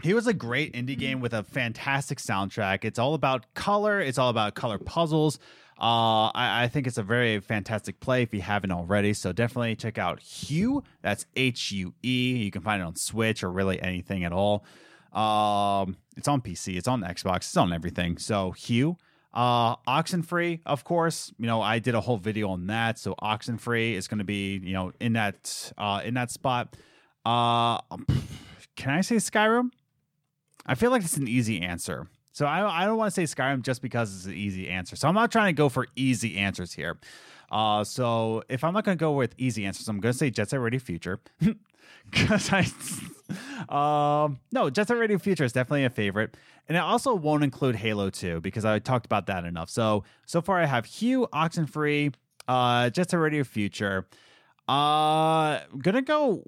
He 0.02 0.14
was 0.14 0.26
a 0.26 0.32
great 0.32 0.72
indie 0.72 0.98
game 0.98 1.20
with 1.20 1.34
a 1.34 1.42
fantastic 1.42 2.18
soundtrack. 2.18 2.84
It's 2.84 2.98
all 2.98 3.14
about 3.14 3.52
color. 3.54 4.00
It's 4.00 4.18
all 4.18 4.30
about 4.30 4.54
color 4.54 4.78
puzzles. 4.78 5.38
Uh, 5.78 6.28
I, 6.34 6.64
I 6.64 6.68
think 6.68 6.86
it's 6.86 6.98
a 6.98 7.02
very 7.02 7.40
fantastic 7.40 8.00
play 8.00 8.22
if 8.22 8.34
you 8.34 8.42
haven't 8.42 8.70
already. 8.70 9.14
So 9.14 9.32
definitely 9.32 9.76
check 9.76 9.98
out 9.98 10.20
Hue. 10.20 10.82
That's 11.02 11.26
H 11.36 11.72
U 11.72 11.94
E. 12.02 12.36
You 12.36 12.50
can 12.50 12.62
find 12.62 12.82
it 12.82 12.84
on 12.84 12.96
Switch 12.96 13.42
or 13.42 13.50
really 13.50 13.80
anything 13.80 14.24
at 14.24 14.32
all. 14.32 14.64
Um, 15.12 15.96
it's 16.16 16.28
on 16.28 16.40
PC. 16.42 16.76
It's 16.76 16.88
on 16.88 17.02
Xbox. 17.02 17.36
It's 17.38 17.56
on 17.56 17.72
everything. 17.72 18.18
So 18.18 18.52
Hue. 18.52 18.96
Uh, 19.32 19.76
Oxenfree, 19.86 20.60
of 20.66 20.84
course. 20.84 21.32
You 21.38 21.46
know, 21.46 21.62
I 21.62 21.78
did 21.78 21.94
a 21.94 22.00
whole 22.00 22.16
video 22.16 22.50
on 22.50 22.66
that. 22.66 22.98
So 22.98 23.14
Oxenfree 23.22 23.94
is 23.94 24.08
going 24.08 24.18
to 24.18 24.24
be, 24.24 24.60
you 24.62 24.72
know, 24.72 24.92
in 25.00 25.12
that 25.14 25.72
uh 25.78 26.00
in 26.04 26.14
that 26.14 26.30
spot. 26.30 26.76
Uh, 27.24 27.78
can 28.76 28.90
I 28.90 29.02
say 29.02 29.16
Skyrim? 29.16 29.70
I 30.66 30.74
feel 30.74 30.90
like 30.90 31.02
it's 31.02 31.16
an 31.16 31.28
easy 31.28 31.60
answer. 31.60 32.08
So 32.32 32.46
I 32.46 32.82
I 32.82 32.86
don't 32.86 32.96
want 32.96 33.14
to 33.14 33.26
say 33.26 33.32
Skyrim 33.34 33.62
just 33.62 33.82
because 33.82 34.14
it's 34.14 34.26
an 34.26 34.34
easy 34.34 34.68
answer. 34.68 34.96
So 34.96 35.08
I'm 35.08 35.14
not 35.14 35.32
trying 35.32 35.54
to 35.54 35.56
go 35.56 35.68
for 35.68 35.86
easy 35.96 36.36
answers 36.38 36.72
here. 36.72 36.98
Uh, 37.50 37.82
so 37.82 38.42
if 38.48 38.62
I'm 38.62 38.72
not 38.72 38.84
going 38.84 38.96
to 38.96 39.00
go 39.00 39.12
with 39.12 39.34
easy 39.36 39.66
answers, 39.66 39.88
I'm 39.88 40.00
going 40.00 40.12
to 40.12 40.18
say 40.18 40.30
Jet 40.30 40.50
Set 40.50 40.60
Radio 40.60 40.80
Future. 40.80 41.20
Because 42.10 42.50
I, 42.52 42.66
um, 44.24 44.40
no, 44.52 44.70
Jet 44.70 44.88
Set 44.88 44.96
Radio 44.96 45.18
Future 45.18 45.44
is 45.44 45.52
definitely 45.52 45.84
a 45.84 45.90
favorite, 45.90 46.36
and 46.68 46.76
it 46.76 46.80
also 46.80 47.14
won't 47.14 47.44
include 47.44 47.76
Halo 47.76 48.10
2 48.10 48.40
because 48.40 48.64
I 48.64 48.78
talked 48.78 49.06
about 49.06 49.26
that 49.26 49.44
enough. 49.44 49.70
So 49.70 50.04
so 50.26 50.40
far 50.40 50.60
I 50.60 50.66
have 50.66 50.86
Hue, 50.86 51.28
Oxenfree, 51.32 52.14
uh, 52.48 52.90
Jet 52.90 53.10
Set 53.10 53.16
Radio 53.18 53.44
Future. 53.44 54.06
Uh, 54.66 55.60
gonna 55.78 56.02
go. 56.02 56.42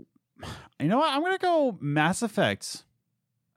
You 0.80 0.88
know 0.88 0.98
what? 0.98 1.12
I'm 1.12 1.22
gonna 1.22 1.38
go 1.38 1.76
Mass 1.80 2.22
Effect. 2.22 2.84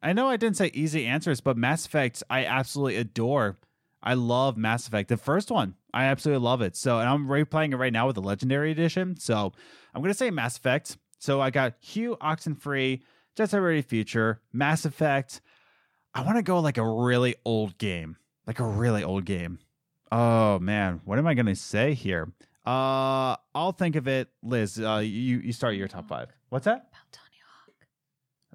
I 0.06 0.14
know 0.14 0.30
I 0.30 0.38
didn't 0.38 0.58
say 0.58 0.70
easy 0.72 1.08
answers, 1.08 1.42
but 1.42 1.58
Mass 1.58 1.88
Effect 1.88 2.22
I 2.30 2.46
absolutely 2.46 2.98
adore. 2.98 3.58
I 4.04 4.14
love 4.14 4.56
Mass 4.56 4.88
Effect, 4.88 5.10
the 5.10 5.18
first 5.18 5.50
one. 5.50 5.74
I 5.96 6.06
absolutely 6.06 6.46
love 6.46 6.62
it. 6.62 6.76
So, 6.76 7.00
and 7.00 7.10
I'm 7.10 7.26
replaying 7.26 7.74
it 7.74 7.78
right 7.78 7.92
now 7.92 8.06
with 8.06 8.16
the 8.16 8.22
Legendary 8.22 8.70
Edition. 8.70 9.18
So, 9.18 9.52
I'm 9.96 10.04
gonna 10.04 10.14
say 10.14 10.30
Mass 10.30 10.58
Effect. 10.58 10.98
So, 11.18 11.42
I 11.42 11.50
got 11.50 11.74
Hue 11.80 12.18
Oxenfree, 12.22 13.02
Jet 13.36 13.50
Set 13.50 13.58
Radio 13.58 13.82
Future, 13.82 14.42
Mass 14.54 14.86
Effect. 14.86 15.42
I 16.14 16.22
want 16.22 16.38
to 16.38 16.44
go 16.44 16.60
like 16.60 16.78
a 16.78 16.88
really 16.88 17.36
old 17.44 17.80
game, 17.80 18.18
like 18.46 18.60
a 18.60 18.64
really 18.64 19.04
old 19.04 19.26
game. 19.26 19.58
Oh 20.12 20.60
man, 20.60 21.02
what 21.04 21.18
am 21.18 21.26
I 21.26 21.34
gonna 21.34 21.56
say 21.56 21.96
here? 21.96 22.32
Uh, 22.64 23.38
I'll 23.56 23.72
think 23.76 23.96
of 23.96 24.08
it. 24.08 24.30
Liz, 24.44 24.80
uh, 24.80 25.02
you 25.04 25.40
you 25.40 25.52
start 25.52 25.74
your 25.74 25.88
top 25.88 26.08
five. 26.08 26.30
What's 26.50 26.66
that? 26.66 26.90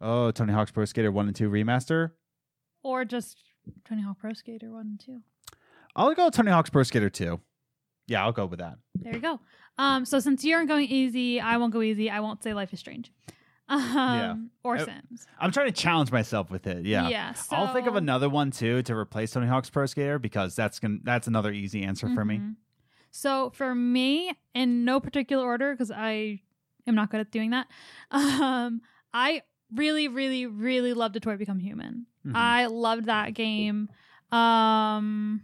About 0.00 0.08
Tony 0.08 0.16
Hawk. 0.20 0.28
Oh, 0.28 0.30
Tony 0.32 0.52
Hawk's 0.52 0.70
Pro 0.70 0.84
Skater 0.84 1.12
One 1.12 1.26
and 1.26 1.36
Two 1.36 1.50
remaster. 1.50 2.12
Or 2.82 3.04
just 3.04 3.38
Tony 3.86 4.02
Hawk 4.02 4.18
Pro 4.18 4.32
Skater 4.32 4.70
1 4.70 4.80
and 4.80 5.00
2. 5.00 5.20
I'll 5.96 6.14
go 6.14 6.30
Tony 6.30 6.50
Hawk's 6.50 6.70
Pro 6.70 6.82
Skater 6.82 7.10
Two. 7.10 7.40
Yeah, 8.06 8.24
I'll 8.24 8.32
go 8.32 8.46
with 8.46 8.58
that. 8.60 8.76
There 8.94 9.14
you 9.14 9.20
go. 9.20 9.40
Um, 9.78 10.04
so 10.04 10.18
since 10.18 10.44
you 10.44 10.54
aren't 10.56 10.68
going 10.68 10.88
easy, 10.88 11.40
I 11.40 11.56
won't 11.58 11.72
go 11.72 11.82
easy. 11.82 12.10
I 12.10 12.20
won't 12.20 12.42
say 12.42 12.54
Life 12.54 12.72
is 12.72 12.80
Strange. 12.80 13.12
Um, 13.68 14.50
Or 14.64 14.76
Uh, 14.78 14.84
Sims. 14.84 15.28
I'm 15.38 15.52
trying 15.52 15.66
to 15.66 15.72
challenge 15.72 16.10
myself 16.10 16.50
with 16.50 16.66
it. 16.66 16.84
Yeah. 16.84 17.08
Yeah. 17.08 17.34
I'll 17.52 17.72
think 17.72 17.86
of 17.86 17.94
another 17.94 18.28
one 18.28 18.50
too 18.50 18.82
to 18.82 18.96
replace 18.96 19.30
Tony 19.30 19.46
Hawk's 19.46 19.70
Pro 19.70 19.86
Skater 19.86 20.18
because 20.18 20.56
that's 20.56 20.80
gonna 20.80 20.98
that's 21.04 21.28
another 21.28 21.52
easy 21.52 21.84
answer 21.84 22.08
for 22.12 22.24
me. 22.24 22.38
Mhm. 22.38 22.56
So 23.12 23.50
for 23.50 23.72
me, 23.74 24.32
in 24.54 24.84
no 24.84 24.98
particular 24.98 25.44
order, 25.44 25.70
because 25.72 25.92
I 25.92 26.40
am 26.88 26.96
not 26.96 27.10
good 27.12 27.20
at 27.20 27.30
doing 27.30 27.50
that, 27.50 27.68
um, 28.10 28.80
I 29.14 29.42
really, 29.74 30.08
really, 30.08 30.46
really 30.46 30.92
love 30.94 31.12
Detroit 31.12 31.38
Become 31.38 31.58
Human. 31.60 32.06
Mhm. 32.26 32.32
I 32.34 32.66
loved 32.66 33.06
that 33.06 33.34
game. 33.34 33.88
Um, 34.32 35.42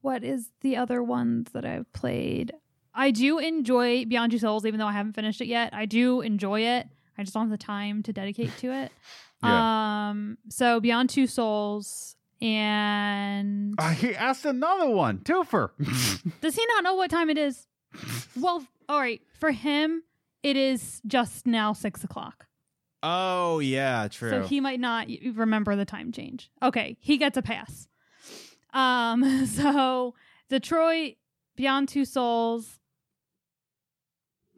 what 0.00 0.22
is 0.24 0.50
the 0.60 0.76
other 0.76 1.02
ones 1.02 1.48
that 1.52 1.64
I've 1.64 1.90
played? 1.92 2.52
I 2.94 3.10
do 3.10 3.38
enjoy 3.38 4.04
Beyond 4.06 4.32
Two 4.32 4.38
Souls, 4.38 4.64
even 4.64 4.78
though 4.78 4.86
I 4.86 4.92
haven't 4.92 5.12
finished 5.14 5.40
it 5.40 5.46
yet. 5.46 5.72
I 5.74 5.86
do 5.86 6.20
enjoy 6.20 6.60
it. 6.62 6.88
I 7.16 7.22
just 7.22 7.34
don't 7.34 7.42
have 7.44 7.50
the 7.50 7.58
time 7.62 8.02
to 8.04 8.12
dedicate 8.12 8.56
to 8.58 8.72
it. 8.72 8.92
Um, 9.40 10.36
so 10.48 10.80
Beyond 10.80 11.10
Two 11.10 11.28
Souls 11.28 12.16
and 12.42 13.76
Uh, 13.78 13.90
he 13.90 14.12
asked 14.16 14.44
another 14.44 14.90
one, 14.90 15.18
twofer. 15.18 15.70
does 16.40 16.56
he 16.56 16.66
not 16.74 16.82
know 16.82 16.96
what 16.96 17.08
time 17.08 17.30
it 17.30 17.38
is? 17.38 17.68
Well, 18.34 18.66
all 18.88 18.98
right. 18.98 19.22
For 19.38 19.52
him, 19.52 20.02
it 20.42 20.56
is 20.56 21.00
just 21.06 21.46
now 21.46 21.72
six 21.72 22.04
o'clock. 22.04 22.46
Oh 23.02 23.60
yeah, 23.60 24.08
true. 24.08 24.30
So 24.30 24.42
he 24.42 24.60
might 24.60 24.80
not 24.80 25.06
remember 25.34 25.76
the 25.76 25.84
time 25.84 26.12
change. 26.12 26.50
Okay, 26.62 26.96
he 27.00 27.16
gets 27.16 27.36
a 27.36 27.42
pass. 27.42 27.88
Um, 28.72 29.46
so 29.46 30.14
Detroit, 30.48 31.14
Beyond 31.56 31.88
Two 31.88 32.04
Souls. 32.04 32.78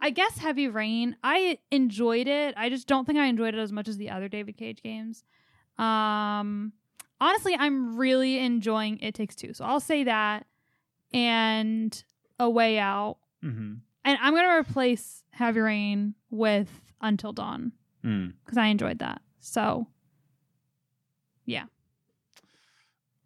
I 0.03 0.09
guess 0.11 0.39
Heavy 0.39 0.67
Rain. 0.69 1.17
I 1.23 1.59
enjoyed 1.71 2.27
it. 2.27 2.55
I 2.57 2.71
just 2.71 2.87
don't 2.87 3.05
think 3.05 3.19
I 3.19 3.27
enjoyed 3.27 3.55
it 3.55 3.59
as 3.59 3.71
much 3.71 3.87
as 3.87 3.99
the 3.99 4.09
other 4.09 4.29
David 4.29 4.57
Cage 4.57 4.83
games. 4.83 5.25
Um, 5.77 6.73
honestly, 7.21 7.55
I'm 7.59 7.97
really 7.99 8.39
enjoying 8.39 8.99
It 9.01 9.15
Takes 9.15 9.37
Two. 9.37 9.53
So 9.53 9.67
I'll 9.67 9.81
say 9.81 10.05
that 10.05 10.47
and 11.13 12.03
A 12.39 12.49
Way 12.49 12.79
Out. 12.79 13.19
mm-hmm. 13.45 13.75
And 14.05 14.19
I'm 14.21 14.35
gonna 14.35 14.59
replace 14.59 15.23
Heavy 15.31 15.61
Rain 15.61 16.15
with 16.31 16.69
Until 17.01 17.33
Dawn 17.33 17.73
mm. 18.05 18.33
because 18.45 18.59
I 18.59 18.67
enjoyed 18.67 18.99
that. 19.01 19.23
So 19.41 19.87
yeah. 21.45 21.65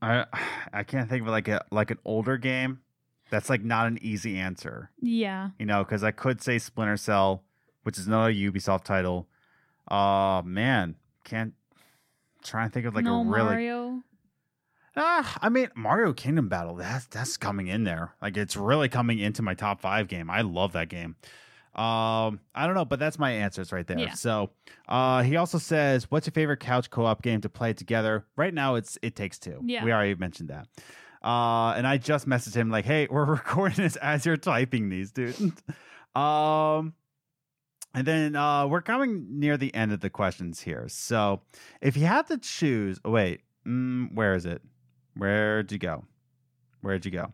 I 0.02 0.26
I 0.72 0.82
can't 0.82 1.08
think 1.08 1.22
of 1.22 1.28
like 1.28 1.48
a 1.48 1.64
like 1.70 1.90
an 1.90 1.98
older 2.04 2.36
game. 2.36 2.80
That's 3.30 3.48
like 3.50 3.64
not 3.64 3.86
an 3.86 3.98
easy 4.02 4.36
answer, 4.38 4.90
Yeah. 5.00 5.50
you 5.58 5.66
know, 5.66 5.82
because 5.82 6.04
I 6.04 6.10
could 6.10 6.42
say 6.42 6.58
Splinter 6.58 6.96
Cell, 6.96 7.42
which 7.82 7.98
is 7.98 8.06
another 8.06 8.32
Ubisoft 8.32 8.84
title. 8.84 9.28
Uh 9.88 10.42
man, 10.44 10.96
can't 11.24 11.54
try 12.42 12.64
and 12.64 12.72
think 12.72 12.86
of 12.86 12.94
like 12.94 13.04
no 13.04 13.20
a 13.20 13.24
really 13.24 13.44
Mario. 13.44 13.83
Ah, 14.96 15.38
I 15.42 15.48
mean 15.48 15.68
Mario 15.74 16.12
Kingdom 16.12 16.48
Battle. 16.48 16.76
That's 16.76 17.06
that's 17.06 17.36
coming 17.36 17.66
in 17.66 17.84
there. 17.84 18.14
Like 18.22 18.36
it's 18.36 18.56
really 18.56 18.88
coming 18.88 19.18
into 19.18 19.42
my 19.42 19.54
top 19.54 19.80
five 19.80 20.08
game. 20.08 20.30
I 20.30 20.42
love 20.42 20.72
that 20.72 20.88
game. 20.88 21.16
Um, 21.74 22.38
I 22.54 22.66
don't 22.66 22.74
know, 22.76 22.84
but 22.84 23.00
that's 23.00 23.18
my 23.18 23.32
answers 23.32 23.72
right 23.72 23.84
there. 23.84 23.98
Yeah. 23.98 24.12
So, 24.14 24.50
uh, 24.88 25.22
he 25.22 25.34
also 25.34 25.58
says, 25.58 26.08
"What's 26.08 26.28
your 26.28 26.32
favorite 26.32 26.60
couch 26.60 26.88
co-op 26.88 27.20
game 27.20 27.40
to 27.40 27.48
play 27.48 27.72
together?" 27.72 28.24
Right 28.36 28.54
now, 28.54 28.76
it's 28.76 28.96
It 29.02 29.16
Takes 29.16 29.40
Two. 29.40 29.60
Yeah. 29.64 29.82
we 29.84 29.92
already 29.92 30.14
mentioned 30.14 30.50
that. 30.50 30.68
Uh, 31.20 31.72
and 31.72 31.84
I 31.84 31.96
just 31.96 32.28
messaged 32.28 32.54
him 32.54 32.70
like, 32.70 32.84
"Hey, 32.84 33.08
we're 33.10 33.24
recording 33.24 33.82
this 33.82 33.96
as 33.96 34.24
you're 34.24 34.36
typing 34.36 34.88
these, 34.88 35.10
dude." 35.10 35.34
um, 36.14 36.94
and 37.92 38.06
then 38.06 38.36
uh, 38.36 38.68
we're 38.68 38.82
coming 38.82 39.26
near 39.40 39.56
the 39.56 39.74
end 39.74 39.90
of 39.90 39.98
the 39.98 40.10
questions 40.10 40.60
here. 40.60 40.84
So, 40.86 41.40
if 41.80 41.96
you 41.96 42.06
had 42.06 42.28
to 42.28 42.38
choose, 42.38 43.00
oh, 43.04 43.10
wait, 43.10 43.40
mm, 43.66 44.12
where 44.14 44.34
is 44.34 44.46
it? 44.46 44.62
Where'd 45.16 45.70
you 45.72 45.78
go? 45.78 46.04
Where'd 46.80 47.04
you 47.04 47.10
go? 47.10 47.32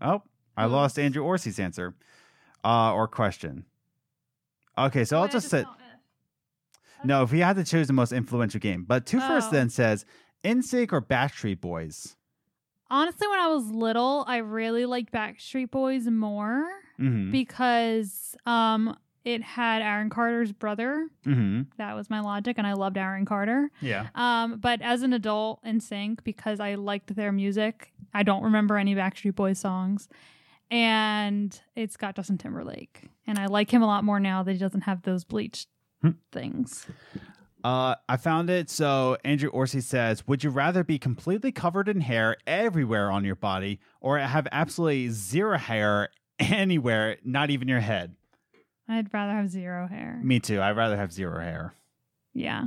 Oh, 0.00 0.22
I 0.56 0.64
Oh. 0.64 0.68
lost 0.68 0.98
Andrew 0.98 1.22
Orsi's 1.24 1.58
answer 1.58 1.94
uh, 2.64 2.92
or 2.92 3.08
question. 3.08 3.64
Okay, 4.76 5.04
so 5.04 5.18
I'll 5.20 5.28
just 5.28 5.48
say 5.48 5.64
no. 7.04 7.22
If 7.22 7.32
we 7.32 7.40
had 7.40 7.56
to 7.56 7.64
choose 7.64 7.86
the 7.86 7.92
most 7.92 8.12
influential 8.12 8.60
game, 8.60 8.84
but 8.86 9.06
two 9.06 9.20
first 9.20 9.48
Oh. 9.48 9.52
then 9.52 9.68
says 9.70 10.04
NSYNC 10.42 10.92
or 10.92 11.00
Backstreet 11.02 11.60
Boys. 11.60 12.16
Honestly, 12.90 13.26
when 13.28 13.38
I 13.40 13.48
was 13.48 13.70
little, 13.70 14.24
I 14.26 14.38
really 14.38 14.84
liked 14.86 15.12
Backstreet 15.12 15.70
Boys 15.70 16.06
more 16.06 16.66
Mm-hmm. 17.00 17.32
because 17.32 18.36
um 18.46 18.96
it 19.24 19.42
had 19.42 19.80
Aaron 19.82 20.10
Carter's 20.10 20.52
brother. 20.52 21.08
mm-hmm. 21.26 21.62
That 21.78 21.94
was 21.96 22.10
my 22.10 22.20
logic, 22.20 22.56
and 22.58 22.66
I 22.66 22.74
loved 22.74 22.96
Aaron 22.98 23.24
Carter. 23.24 23.70
Yeah. 23.80 24.08
Um, 24.14 24.58
but 24.58 24.82
as 24.82 25.02
an 25.02 25.12
adult 25.12 25.62
NSYNC, 25.64 26.22
because 26.24 26.60
I 26.60 26.74
liked 26.74 27.14
their 27.16 27.32
music, 27.32 27.92
I 28.12 28.22
don't 28.22 28.42
remember 28.42 28.76
any 28.76 28.94
Backstreet 28.94 29.34
Boys 29.34 29.58
songs. 29.58 30.08
And 30.70 31.58
it's 31.76 31.96
got 31.96 32.16
Justin 32.16 32.38
Timberlake. 32.38 33.08
And 33.26 33.38
I 33.38 33.46
like 33.46 33.70
him 33.70 33.82
a 33.82 33.86
lot 33.86 34.04
more 34.04 34.18
now 34.20 34.42
that 34.42 34.52
he 34.52 34.58
doesn't 34.58 34.82
have 34.82 35.02
those 35.02 35.24
bleached 35.24 35.68
Hmm. 36.02 36.10
things. 36.32 36.86
Uh, 37.62 37.94
I 38.08 38.18
found 38.18 38.50
it. 38.50 38.68
So 38.68 39.16
Andrew 39.24 39.48
Orsi 39.48 39.80
says, 39.80 40.26
"Would 40.26 40.44
you 40.44 40.50
rather 40.50 40.84
be 40.84 40.98
completely 40.98 41.50
covered 41.50 41.88
in 41.88 42.02
hair 42.02 42.36
everywhere 42.46 43.10
on 43.10 43.24
your 43.24 43.36
body, 43.36 43.80
or 44.02 44.18
have 44.18 44.46
absolutely 44.52 45.08
zero 45.08 45.56
hair 45.56 46.10
anywhere, 46.38 47.16
not 47.24 47.48
even 47.48 47.68
your 47.68 47.80
head?" 47.80 48.16
I'd 48.88 49.12
rather 49.14 49.32
have 49.32 49.48
zero 49.48 49.86
hair. 49.88 50.20
Me 50.22 50.40
too. 50.40 50.60
I'd 50.60 50.76
rather 50.76 50.96
have 50.96 51.12
zero 51.12 51.40
hair. 51.40 51.74
Yeah. 52.36 52.64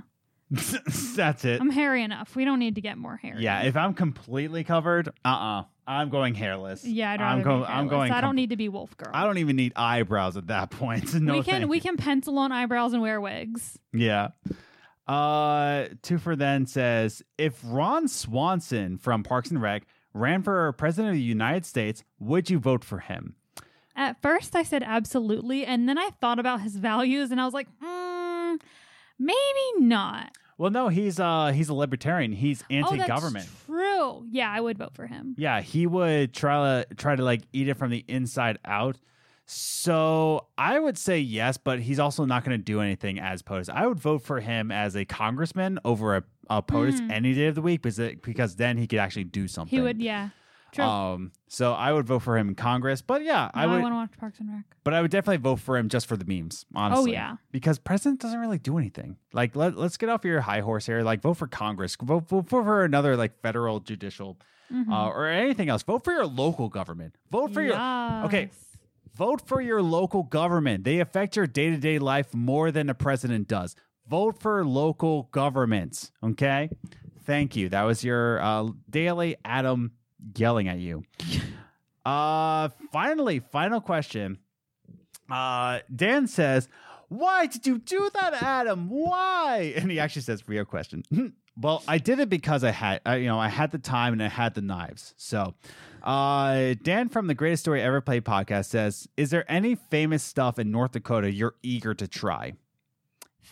That's 0.50 1.44
it. 1.44 1.60
I'm 1.60 1.70
hairy 1.70 2.04
enough. 2.04 2.34
We 2.36 2.46
don't 2.46 2.60
need 2.60 2.76
to 2.76 2.82
get 2.82 2.98
more 2.98 3.18
hair. 3.18 3.36
Yeah, 3.38 3.64
if 3.64 3.76
I'm 3.76 3.94
completely 3.94 4.64
covered, 4.64 5.10
uh 5.10 5.12
uh-uh. 5.28 5.60
uh, 5.60 5.64
i 5.86 6.02
am 6.02 6.10
going 6.10 6.36
hairless. 6.36 6.86
yeah, 6.86 7.12
I'd 7.12 7.22
I'm 7.22 7.42
go- 7.42 7.60
be 7.60 7.66
I'm 7.66 7.70
hairless. 7.74 7.90
going 7.90 8.12
I 8.14 8.22
don't 8.22 8.30
com- 8.30 8.36
need 8.38 8.52
to 8.52 8.56
be 8.56 8.70
wolf 8.70 8.96
girl. 8.96 9.12
I 9.14 9.26
don't 9.26 9.40
even 9.40 9.58
need 9.58 9.74
eyebrows 9.76 10.38
at 10.38 10.48
that 10.48 10.70
point. 10.72 11.14
no, 11.16 11.34
we 11.34 11.44
can 11.44 11.60
thank 11.62 11.70
we 11.70 11.78
you. 11.78 11.82
can 11.82 11.98
pencil 11.98 12.40
on 12.40 12.54
eyebrows 12.54 12.94
and 12.94 13.02
wear 13.02 13.20
wigs. 13.20 13.78
Yeah. 13.94 14.30
Uh, 15.06 15.88
Twofer 16.04 16.38
then 16.38 16.66
says 16.66 17.24
if 17.38 17.60
Ron 17.66 18.08
Swanson 18.08 18.98
from 18.98 19.24
Parks 19.24 19.50
and 19.52 19.62
Rec 19.62 19.84
ran 20.14 20.44
for 20.44 20.72
president 20.74 21.10
of 21.10 21.16
the 21.16 21.22
United 21.22 21.66
States, 21.66 22.04
would 22.20 22.50
you 22.50 22.60
vote 22.60 22.84
for 22.84 23.00
him? 23.00 23.36
At 23.98 24.22
first, 24.22 24.56
I 24.56 24.62
said 24.64 24.84
absolutely, 24.84 25.66
and 25.66 25.90
then 25.90 25.98
I 25.98 26.12
thought 26.22 26.38
about 26.40 26.62
his 26.62 26.76
values, 26.78 27.32
and 27.32 27.42
I 27.42 27.46
was 27.46 27.54
like, 27.54 27.68
mm, 27.84 28.62
maybe 29.18 29.34
not. 29.80 30.32
Well, 30.60 30.72
no, 30.72 30.88
he's 30.88 31.20
uh 31.20 31.52
he's 31.54 31.70
a 31.70 31.74
libertarian. 31.74 32.32
He's 32.32 32.64
oh, 32.64 32.74
anti-government. 32.76 33.46
that's 33.46 33.66
true. 33.66 34.26
Yeah, 34.32 34.52
I 34.52 34.60
would 34.62 34.78
vote 34.78 34.94
for 34.96 35.06
him. 35.08 35.36
Yeah, 35.38 35.62
he 35.62 35.86
would 35.86 36.34
try 36.34 36.84
to 36.86 36.96
try 36.96 37.16
to 37.16 37.24
like 37.24 37.42
eat 37.54 37.68
it 37.68 37.78
from 37.78 37.92
the 37.92 38.06
inside 38.08 38.58
out. 38.66 38.98
So 39.46 40.48
I 40.58 40.78
would 40.78 40.98
say 40.98 41.20
yes, 41.20 41.58
but 41.58 41.80
he's 41.80 42.00
also 42.00 42.26
not 42.26 42.44
going 42.44 42.58
to 42.58 42.64
do 42.64 42.82
anything 42.82 43.18
as 43.20 43.42
POTUS. 43.42 43.70
I 43.70 43.88
would 43.88 44.00
vote 44.00 44.22
for 44.22 44.42
him 44.42 44.72
as 44.72 44.96
a 44.96 45.06
congressman 45.06 45.80
over 45.86 46.18
a, 46.18 46.24
a 46.50 46.62
POTUS 46.62 47.00
Mm. 47.02 47.12
any 47.12 47.34
day 47.34 47.48
of 47.48 47.56
the 47.56 47.62
week 47.62 47.82
because 47.82 48.00
because 48.22 48.58
then 48.58 48.78
he 48.78 48.88
could 48.88 49.00
actually 49.00 49.24
do 49.24 49.48
something. 49.48 49.78
He 49.78 49.82
would, 49.82 50.02
yeah. 50.02 50.30
True. 50.74 50.84
Um, 50.84 51.32
so 51.48 51.74
I 51.74 51.94
would 51.94 52.06
vote 52.06 52.20
for 52.20 52.38
him 52.38 52.50
in 52.50 52.56
Congress, 52.56 53.02
but 53.02 53.24
yeah, 53.24 53.50
I 53.54 53.66
Now 53.66 53.74
would, 53.74 53.82
want 53.84 53.92
to 53.94 53.96
watch 53.96 54.12
Parks 54.20 54.40
and 54.40 54.50
Rec. 54.52 54.64
but 54.84 54.94
I 54.94 55.02
would 55.02 55.12
definitely 55.12 55.38
vote 55.38 55.60
for 55.60 55.78
him 55.78 55.88
just 55.90 56.06
for 56.08 56.18
the 56.18 56.26
memes. 56.26 56.66
Honestly, 56.76 57.12
Oh, 57.12 57.14
yeah. 57.14 57.36
because 57.52 57.80
president 57.80 58.20
doesn't 58.22 58.40
really 58.40 58.58
do 58.60 58.78
anything. 58.78 59.18
Like, 59.34 59.56
let 59.56 59.78
let's 59.78 59.98
get 59.98 60.10
off 60.10 60.26
your 60.26 60.42
high 60.42 60.60
horse 60.60 60.86
here. 60.86 61.02
Like, 61.04 61.22
vote 61.22 61.36
for 61.36 61.48
Congress. 61.48 61.96
Vote, 62.02 62.28
vote 62.28 62.50
for 62.50 62.84
another 62.84 63.16
like 63.16 63.40
federal 63.42 63.80
judicial 63.80 64.38
Mhm. 64.74 64.92
uh, 64.92 65.08
or 65.08 65.28
anything 65.28 65.70
else. 65.70 65.84
Vote 65.84 66.04
for 66.04 66.12
your 66.12 66.26
local 66.26 66.68
government. 66.70 67.16
Vote 67.32 67.54
for 67.54 67.62
your 67.62 67.76
okay. 68.26 68.50
Yes. 68.52 68.78
vote 69.16 69.42
for 69.48 69.62
your 69.62 69.82
local 69.82 70.24
government. 70.24 70.84
They 70.84 71.00
affect 71.00 71.38
your 71.38 71.48
day 71.48 71.70
to 71.70 71.78
day 71.78 71.98
life 71.98 72.34
more 72.34 72.72
than 72.72 72.90
a 72.90 72.94
president 72.94 73.48
does. 73.48 73.76
Vote 74.10 74.40
for 74.42 74.66
local 74.66 75.30
governments. 75.32 76.12
Okay. 76.22 76.70
Thank 77.24 77.56
you. 77.56 77.70
That 77.70 77.84
was 77.84 78.04
your 78.04 78.42
uh, 78.42 78.70
daily 78.90 79.38
Adam 79.46 79.92
yelling 80.36 80.68
at 80.68 80.80
you. 80.80 81.04
Uh, 82.08 82.70
finally, 82.94 83.40
final 83.40 83.82
question. 83.82 84.38
Uh, 85.30 85.80
Dan 85.94 86.26
says, 86.26 86.70
"Why 87.10 87.48
did 87.48 87.68
you 87.68 87.80
do 87.80 88.10
that, 88.14 88.42
Adam? 88.42 88.90
Why?" 88.90 89.74
And 89.78 89.92
he 89.92 90.00
actually 90.00 90.22
says, 90.22 90.48
"Real 90.48 90.64
question." 90.64 91.04
well, 91.58 91.84
I 91.86 91.98
did 91.98 92.20
it 92.20 92.30
because 92.30 92.64
I 92.64 92.72
had, 92.72 93.02
I, 93.06 93.18
you 93.18 93.28
know, 93.28 93.38
I 93.38 93.50
had 93.50 93.72
the 93.72 93.78
time 93.78 94.14
and 94.14 94.24
I 94.24 94.30
had 94.30 94.54
the 94.54 94.62
knives. 94.62 95.16
So, 95.18 95.54
uh, 96.02 96.76
Dan 96.82 97.10
from 97.10 97.28
the 97.28 97.34
Greatest 97.34 97.64
Story 97.64 97.82
Ever 97.82 98.00
Played 98.00 98.24
podcast 98.24 98.68
says, 98.68 99.10
"Is 99.18 99.30
there 99.30 99.44
any 99.52 99.76
famous 99.76 100.24
stuff 100.24 100.58
in 100.58 100.72
North 100.72 100.94
Dakota 100.94 101.30
you're 101.30 101.56
eager 101.62 101.94
to 101.94 102.08
try? 102.08 102.54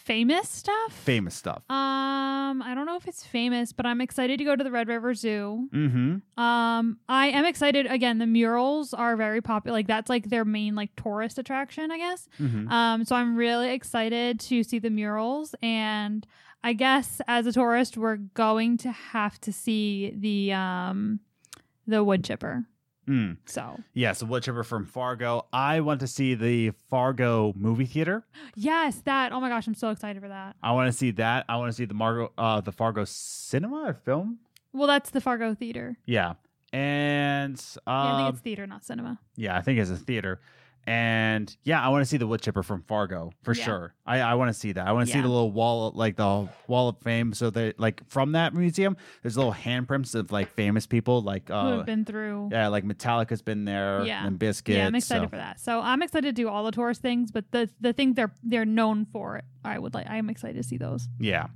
Famous 0.06 0.48
stuff? 0.48 0.94
Famous 0.94 1.34
stuff." 1.36 1.64
Um, 1.70 2.62
I 2.62 2.74
don't 2.76 2.86
know 2.86 2.96
if 2.96 3.08
it's 3.08 3.26
famous, 3.26 3.74
but 3.74 3.88
I'm 3.88 4.02
excited 4.02 4.38
to 4.38 4.46
go 4.46 4.56
to 4.56 4.64
the 4.64 4.70
Red 4.72 4.88
River 4.88 5.16
Zoo. 5.16 5.68
mm-hmm. 5.74 6.42
Um, 6.42 7.00
I 7.10 7.28
am 7.28 7.44
excited. 7.46 7.88
Again, 7.88 8.20
the 8.20 8.28
murals 8.28 8.94
are 8.94 9.18
very 9.18 9.42
popular. 9.42 9.76
Like 9.76 9.88
that's 9.88 10.10
like 10.10 10.30
their 10.30 10.46
main 10.46 10.76
like 10.76 10.96
tourist 10.96 11.40
attraction, 11.40 11.92
I 11.92 11.98
guess. 11.98 12.30
Mm-hmm. 12.40 12.70
Um, 12.70 13.04
so 13.04 13.16
I'm 13.16 13.36
really 13.36 13.72
excited 13.72 14.40
to 14.42 14.64
see 14.64 14.78
the 14.78 14.92
murals, 14.92 15.56
and 15.64 16.26
I 16.64 16.74
guess 16.74 17.20
as 17.28 17.48
a 17.48 17.52
tourist, 17.52 17.98
we're 17.98 18.18
going 18.18 18.78
to 18.78 18.92
have 18.92 19.42
to 19.42 19.52
see 19.52 20.14
the 20.16 20.54
um 20.54 21.20
the 21.88 22.04
wood 22.04 22.24
chipper. 22.24 22.66
Mm. 23.08 23.38
So 23.46 23.80
Yeah, 23.94 24.14
so 24.14 24.26
chipper 24.40 24.64
from 24.64 24.86
Fargo. 24.86 25.46
I 25.54 25.80
want 25.82 26.00
to 26.00 26.08
see 26.08 26.34
the 26.36 26.72
Fargo 26.90 27.54
movie 27.56 27.86
theater. 27.86 28.26
yes, 28.56 28.98
that. 29.06 29.32
Oh 29.32 29.40
my 29.40 29.50
gosh, 29.50 29.68
I'm 29.68 29.76
so 29.76 29.90
excited 29.90 30.22
for 30.22 30.28
that. 30.30 30.56
I 30.64 30.72
want 30.72 30.92
to 30.92 30.98
see 30.98 31.12
that. 31.12 31.46
I 31.48 31.58
want 31.58 31.70
to 31.70 31.74
see 31.76 31.86
the 31.86 31.94
Margo, 31.94 32.32
uh, 32.38 32.62
the 32.62 32.72
Fargo 32.72 33.06
cinema 33.06 33.84
or 33.90 33.94
film. 33.94 34.40
Well, 34.74 34.88
that's 34.88 35.12
the 35.12 35.22
Fargo 35.22 35.54
Theater. 35.54 35.98
Yeah, 36.06 36.34
and 36.74 37.64
Yeah, 37.88 37.94
I 37.94 38.12
um, 38.12 38.18
think 38.26 38.34
it's 38.36 38.44
theater, 38.44 38.68
not 38.68 38.84
cinema. 38.84 39.20
yeah, 39.36 39.56
I 39.56 39.62
think 39.62 39.80
it's 39.80 39.90
a 39.92 39.96
theater. 39.98 40.42
And 40.88 41.56
yeah, 41.64 41.82
I 41.84 41.90
want 41.90 42.02
to 42.04 42.06
see 42.06 42.18
the 42.18 42.28
wood 42.28 42.42
chipper 42.42 42.62
from 42.62 42.84
Fargo 42.84 43.32
for 43.42 43.54
Yeah. 43.56 43.64
sure. 43.66 43.94
I, 44.06 44.20
I 44.22 44.34
want 44.36 44.50
to 44.50 44.54
see 44.54 44.72
that. 44.74 44.86
I 44.88 44.92
want 44.92 45.08
to 45.08 45.14
see 45.14 45.20
the 45.20 45.28
little 45.28 45.52
wall, 45.52 45.92
like 45.96 46.16
the 46.16 46.48
wall 46.68 46.90
of 46.90 46.98
fame. 47.00 47.34
So 47.34 47.50
that, 47.50 47.80
like, 47.80 48.08
from 48.08 48.34
that 48.34 48.54
museum, 48.54 48.96
there's 49.24 49.36
little 49.36 49.54
handprints 49.54 50.14
of 50.14 50.32
like 50.32 50.54
famous 50.54 50.86
people, 50.86 51.22
like, 51.24 51.48
Who 51.48 51.54
uh, 51.56 51.78
have 51.78 51.86
been 51.88 52.06
through. 52.06 52.50
yeah, 52.52 52.68
like 52.68 52.84
Metallica's 52.84 53.42
been 53.42 53.66
there, 53.66 54.04
Yeah. 54.06 54.28
and 54.28 54.38
Biscuit. 54.38 54.76
Yeah, 54.76 54.86
I'm 54.86 54.94
excited 54.96 55.26
so- 55.26 55.30
for 55.30 55.38
that. 55.38 55.60
So 55.60 55.80
I'm 55.82 56.04
excited 56.04 56.36
to 56.36 56.42
do 56.42 56.50
all 56.50 56.64
the 56.64 56.72
tourist 56.72 57.02
things, 57.02 57.32
but 57.32 57.52
the 57.52 57.68
the 57.82 57.92
things 57.94 58.16
they're 58.16 58.32
they're 58.44 58.66
known 58.66 59.06
for, 59.06 59.42
I 59.64 59.80
would 59.80 59.94
like. 59.96 60.08
I 60.08 60.18
am 60.18 60.30
excited 60.30 60.56
to 60.58 60.64
see 60.64 60.78
those. 60.78 61.08
Yeah. 61.20 61.48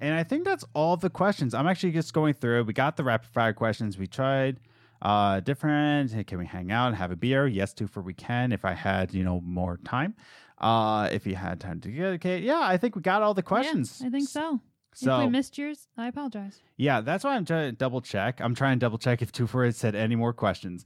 And 0.00 0.14
I 0.14 0.22
think 0.22 0.44
that's 0.44 0.64
all 0.74 0.96
the 0.96 1.10
questions. 1.10 1.52
I'm 1.54 1.66
actually 1.66 1.90
just 1.90 2.12
going 2.12 2.34
through. 2.34 2.62
We 2.62 2.72
got 2.72 2.96
the 2.96 3.02
rapid 3.02 3.28
fire 3.30 3.52
questions. 3.52 3.98
We 3.98 4.06
tried 4.06 4.60
uh 5.02 5.40
different. 5.40 6.26
Can 6.26 6.38
we 6.38 6.46
hang 6.46 6.70
out 6.72 6.88
and 6.88 6.96
have 6.96 7.10
a 7.10 7.16
beer? 7.16 7.46
Yes, 7.46 7.72
Twofer 7.74 8.02
we 8.02 8.14
can 8.14 8.52
if 8.52 8.64
I 8.64 8.72
had, 8.74 9.14
you 9.14 9.24
know, 9.24 9.40
more 9.42 9.78
time. 9.84 10.14
Uh 10.58 11.08
if 11.12 11.26
you 11.26 11.36
had 11.36 11.60
time 11.60 11.80
to 11.82 11.88
dedicate. 11.90 12.42
Yeah, 12.42 12.60
I 12.60 12.76
think 12.78 12.96
we 12.96 13.02
got 13.02 13.22
all 13.22 13.34
the 13.34 13.42
questions. 13.42 13.98
Yeah, 14.00 14.08
I 14.08 14.10
think 14.10 14.28
so. 14.28 14.60
So 14.94 15.14
if 15.20 15.26
we 15.26 15.30
missed 15.30 15.56
yours, 15.56 15.86
I 15.96 16.08
apologize. 16.08 16.60
yeah, 16.76 17.00
that's 17.02 17.22
why 17.22 17.36
I'm 17.36 17.44
trying 17.44 17.70
to 17.70 17.76
double 17.76 18.00
check. 18.00 18.40
I'm 18.40 18.54
trying 18.56 18.78
to 18.80 18.84
double 18.84 18.98
check 18.98 19.22
if 19.22 19.30
two 19.30 19.46
for 19.46 19.64
it 19.64 19.76
said 19.76 19.94
any 19.94 20.16
more 20.16 20.32
questions. 20.32 20.84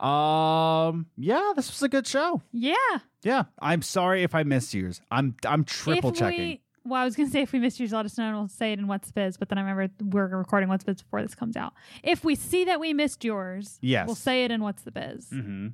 Um 0.00 1.06
yeah, 1.16 1.52
this 1.54 1.70
was 1.70 1.82
a 1.82 1.88
good 1.88 2.06
show. 2.06 2.42
Yeah. 2.50 2.74
Yeah. 3.22 3.44
I'm 3.60 3.82
sorry 3.82 4.24
if 4.24 4.34
I 4.34 4.42
missed 4.42 4.74
yours. 4.74 5.00
I'm 5.10 5.36
I'm 5.46 5.62
triple 5.64 6.10
if 6.10 6.16
checking. 6.16 6.40
We, 6.40 6.60
well, 6.84 7.00
I 7.00 7.04
was 7.04 7.16
gonna 7.16 7.28
say 7.36 7.42
if 7.42 7.52
we 7.52 7.58
missed 7.58 7.78
yours, 7.80 7.92
let 7.92 8.04
us 8.04 8.16
know 8.18 8.26
and 8.28 8.36
we'll 8.36 8.48
say 8.48 8.72
it 8.72 8.78
in 8.78 8.86
What's 8.86 9.08
the 9.08 9.14
Biz. 9.14 9.36
But 9.36 9.48
then 9.48 9.58
I 9.58 9.62
remember 9.62 9.92
we're 10.04 10.26
recording 10.36 10.68
What's 10.68 10.84
Biz 10.84 11.02
before 11.02 11.22
this 11.22 11.34
comes 11.34 11.56
out. 11.56 11.72
If 12.02 12.24
we 12.24 12.34
see 12.34 12.64
that 12.64 12.80
we 12.80 12.92
missed 12.92 13.24
yours, 13.24 13.78
Yes. 13.80 14.06
we'll 14.06 14.14
say 14.16 14.44
it 14.44 14.50
in 14.50 14.62
What's 14.62 14.82
the 14.82 14.90
Biz. 14.92 15.28
Mm-hmm. 15.30 15.68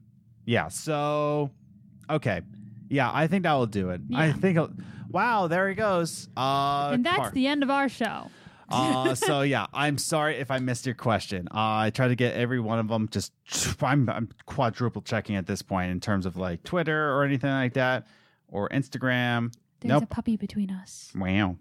Yeah. 0.47 0.69
So, 0.69 1.51
okay. 2.09 2.43
Yeah, 2.89 3.11
I 3.13 3.27
think 3.27 3.43
that 3.43 3.53
will 3.53 3.67
do 3.67 3.91
it. 3.91 4.01
I 4.15 4.27
Yeah. 4.29 4.33
think. 4.35 4.59
I'll, 4.59 4.71
wow, 5.11 5.47
there 5.47 5.69
he 5.69 5.75
goes. 5.75 6.29
Uh, 6.37 6.91
and 6.95 7.05
that's 7.05 7.17
Clark. 7.17 7.35
the 7.35 7.47
end 7.47 7.63
of 7.63 7.71
our 7.71 7.89
show. 7.89 8.31
uh, 8.71 9.15
so 9.15 9.41
yeah, 9.43 9.67
I'm 9.75 9.99
sorry 9.99 10.37
if 10.37 10.51
I 10.51 10.59
missed 10.59 10.87
your 10.87 10.95
question. 10.95 11.49
Uh, 11.51 11.85
I 11.85 11.91
try 11.91 12.09
to 12.09 12.15
get 12.15 12.35
every 12.35 12.61
one 12.61 12.79
of 12.79 12.89
them. 12.89 13.09
Just 13.11 13.33
I'm 13.83 14.09
I'm 14.09 14.29
quadruple 14.47 15.03
checking 15.03 15.37
at 15.37 15.47
this 15.47 15.61
point 15.63 15.91
in 15.91 16.01
terms 16.01 16.25
of 16.27 16.37
like 16.37 16.63
Twitter 16.65 17.13
or 17.15 17.25
anything 17.25 17.51
like 17.51 17.75
that 17.75 18.07
or 18.49 18.69
Instagram. 18.71 19.53
There's 19.81 19.91
Nope. 19.91 20.05
a 20.05 20.07
puppy 20.07 20.37
between 20.37 20.71
us. 20.71 21.13
Wow. 21.15 21.57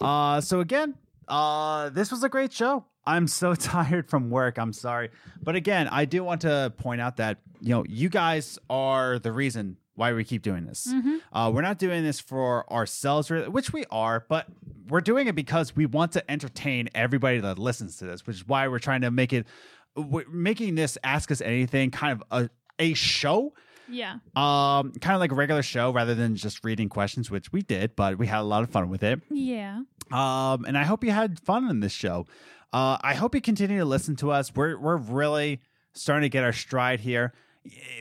Uh, 0.00 0.40
so 0.40 0.60
again, 0.60 0.94
uh, 1.28 1.90
this 1.90 2.10
was 2.10 2.22
a 2.22 2.28
great 2.28 2.52
show. 2.52 2.84
I'm 3.04 3.26
so 3.26 3.54
tired 3.56 4.08
from 4.08 4.30
work. 4.30 4.58
I'm 4.58 4.72
sorry, 4.72 5.10
but 5.42 5.56
again, 5.56 5.88
I 5.88 6.04
do 6.04 6.22
want 6.24 6.42
to 6.42 6.72
point 6.78 7.00
out 7.00 7.16
that 7.16 7.38
you 7.60 7.70
know 7.70 7.84
you 7.88 8.08
guys 8.08 8.58
are 8.70 9.18
the 9.18 9.32
reason 9.32 9.76
why 9.94 10.12
we 10.12 10.24
keep 10.24 10.42
doing 10.42 10.64
this. 10.64 10.86
Mm-hmm. 10.90 11.16
Uh, 11.36 11.50
we're 11.50 11.62
not 11.62 11.78
doing 11.78 12.02
this 12.02 12.18
for 12.18 12.70
ourselves, 12.72 13.30
really, 13.30 13.48
which 13.48 13.72
we 13.72 13.84
are, 13.90 14.24
but 14.28 14.46
we're 14.88 15.00
doing 15.02 15.26
it 15.26 15.34
because 15.34 15.76
we 15.76 15.84
want 15.86 16.12
to 16.12 16.30
entertain 16.30 16.88
everybody 16.94 17.40
that 17.40 17.58
listens 17.58 17.98
to 17.98 18.06
this, 18.06 18.26
which 18.26 18.36
is 18.36 18.48
why 18.48 18.68
we're 18.68 18.78
trying 18.78 19.02
to 19.02 19.10
make 19.10 19.32
it, 19.34 19.46
we're 19.94 20.26
making 20.30 20.76
this 20.76 20.96
Ask 21.04 21.30
Us 21.30 21.42
Anything 21.42 21.90
kind 21.90 22.12
of 22.12 22.22
a, 22.30 22.50
a 22.78 22.94
show 22.94 23.52
Yeah. 23.88 24.14
um 24.36 24.92
kind 25.00 25.14
of 25.14 25.20
like 25.20 25.32
a 25.32 25.34
regular 25.34 25.62
show 25.62 25.90
rather 25.92 26.14
than 26.14 26.36
just 26.36 26.64
reading 26.64 26.88
questions 26.88 27.30
which 27.30 27.52
we 27.52 27.62
did 27.62 27.94
but 27.96 28.16
we 28.18 28.26
had 28.26 28.40
a 28.40 28.44
lot 28.44 28.62
of 28.62 28.70
fun 28.70 28.88
with 28.88 29.02
it. 29.02 29.20
Yeah. 29.30 29.82
um 30.10 30.64
and 30.64 30.76
i 30.78 30.84
hope 30.84 31.04
you 31.04 31.10
had 31.10 31.38
fun 31.40 31.68
in 31.70 31.80
this 31.80 31.92
show. 31.92 32.26
Uh 32.72 32.96
i 33.02 33.14
hope 33.14 33.34
you 33.34 33.40
continue 33.40 33.78
to 33.78 33.84
listen 33.84 34.16
to 34.16 34.30
us. 34.30 34.54
We're 34.54 34.78
we're 34.78 34.96
really 34.96 35.60
starting 35.94 36.22
to 36.22 36.28
get 36.30 36.42
our 36.44 36.52
stride 36.54 37.00
here. 37.00 37.32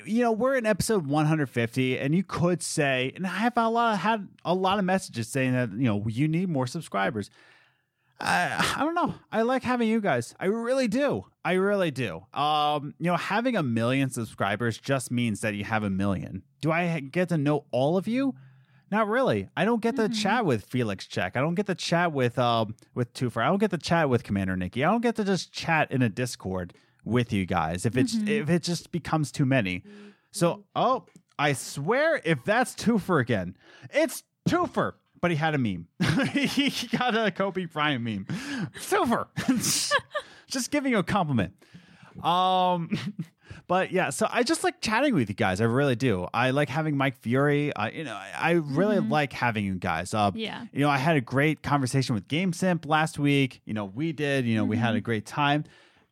You 0.06 0.24
know 0.24 0.32
we're 0.32 0.56
in 0.56 0.66
episode 0.66 1.06
150 1.06 2.00
and 2.00 2.16
you 2.16 2.24
could 2.24 2.64
say 2.64 3.12
and 3.16 3.28
i 3.28 3.30
have 3.30 3.54
a 3.58 3.70
lot 3.70 3.94
of 3.94 4.00
had 4.00 4.28
a 4.44 4.56
lot 4.56 4.80
of 4.80 4.86
messages 4.86 5.28
saying 5.28 5.54
that 5.54 5.70
you 5.72 5.86
know 5.86 6.04
you 6.08 6.28
need 6.28 6.50
more 6.50 6.66
subscribers 6.66 7.30
I, 8.22 8.76
I 8.78 8.84
don't 8.84 8.96
know. 8.96 9.14
I 9.32 9.42
like 9.42 9.64
having 9.64 9.88
you 9.90 10.00
guys. 10.02 10.36
I 10.40 10.46
really 10.46 10.88
do. 10.88 11.26
I 11.44 11.54
really 11.54 11.92
do. 11.92 12.24
Um, 12.34 12.94
you 13.00 13.08
know, 13.12 13.18
having 13.18 13.56
a 13.56 13.64
million 13.64 14.10
subscribers 14.10 14.78
just 14.78 15.12
means 15.12 15.42
that 15.42 15.56
you 15.56 15.64
have 15.64 15.84
a 15.84 15.90
million. 15.90 16.44
Do 16.62 16.72
I 16.72 17.00
get 17.00 17.30
to 17.30 17.38
know 17.38 17.66
all 17.72 17.98
of 17.98 18.08
you? 18.08 18.36
Not 18.92 19.08
really. 19.08 19.50
I 19.56 19.66
don't 19.66 19.82
get 19.82 19.96
to 19.96 20.04
Mhm. 20.10 20.22
chat 20.22 20.46
with 20.46 20.66
Felix 20.66 21.08
Check. 21.08 21.36
I 21.38 21.42
don't 21.42 21.56
get 21.56 21.66
to 21.68 21.76
chat 21.76 22.12
with 22.12 22.38
um 22.38 22.76
with 22.94 23.14
Twofer. 23.14 23.42
I 23.44 23.48
don't 23.48 23.58
get 23.60 23.72
to 23.72 23.78
chat 23.78 24.10
with 24.10 24.24
Commander 24.24 24.56
Nikki. 24.58 24.84
I 24.84 24.92
don't 24.92 25.02
get 25.02 25.16
to 25.16 25.24
just 25.24 25.52
chat 25.54 25.92
in 25.92 26.02
a 26.02 26.10
Discord 26.10 26.74
with 27.06 27.32
you 27.34 27.46
guys 27.46 27.86
if 27.86 27.96
it's 27.98 28.16
Mhm. 28.16 28.28
if 28.28 28.50
it 28.50 28.64
just 28.64 28.92
becomes 28.92 29.32
too 29.32 29.46
many. 29.46 29.84
So 30.32 30.66
oh, 30.76 31.06
I 31.40 31.54
swear 31.54 32.22
if 32.26 32.44
that's 32.44 32.76
Twofer 32.76 33.20
again, 33.22 33.56
it's 33.94 34.24
Twofer. 34.48 34.94
But 35.22 35.32
he 35.32 35.38
had 35.38 35.54
a 35.54 35.58
meme. 35.60 35.88
he 36.34 36.88
got 36.98 37.16
a 37.16 37.30
Kobe 37.32 37.66
Bryant 37.66 38.04
meme. 38.04 38.26
Silver. 38.80 39.28
just 40.48 40.72
giving 40.72 40.92
you 40.92 40.98
a 40.98 41.04
compliment. 41.04 41.54
Um, 42.24 42.90
but 43.68 43.92
yeah, 43.92 44.10
so 44.10 44.28
I 44.32 44.44
just 44.44 44.64
like 44.64 44.82
chatting 44.82 45.14
with 45.14 45.30
you 45.30 45.36
guys. 45.36 45.62
I 45.62 45.66
really 45.66 45.96
do. 45.96 46.28
I 46.34 46.50
like 46.52 46.70
having 46.70 46.98
Mike 46.98 47.18
Fury. 47.18 47.74
I, 47.76 47.90
you 47.92 48.04
know, 48.04 48.16
I, 48.16 48.32
I 48.36 48.52
really 48.54 48.98
Mhm. 48.98 49.12
like 49.12 49.32
having 49.34 49.64
you 49.64 49.76
guys. 49.76 50.14
Uh, 50.14 50.32
Yeah. 50.34 50.66
you 50.74 50.80
know, 50.82 50.90
I 50.90 50.98
had 50.98 51.16
a 51.18 51.22
great 51.22 51.62
conversation 51.62 52.16
with 52.16 52.28
GameSimp 52.28 52.86
last 52.88 53.20
week. 53.20 53.62
You 53.66 53.74
know, 53.76 53.86
we 53.86 54.14
did. 54.14 54.46
You 54.46 54.56
know, 54.56 54.66
we 54.66 54.78
had 54.78 54.96
a 54.96 55.02
great 55.02 55.26
time. 55.28 55.66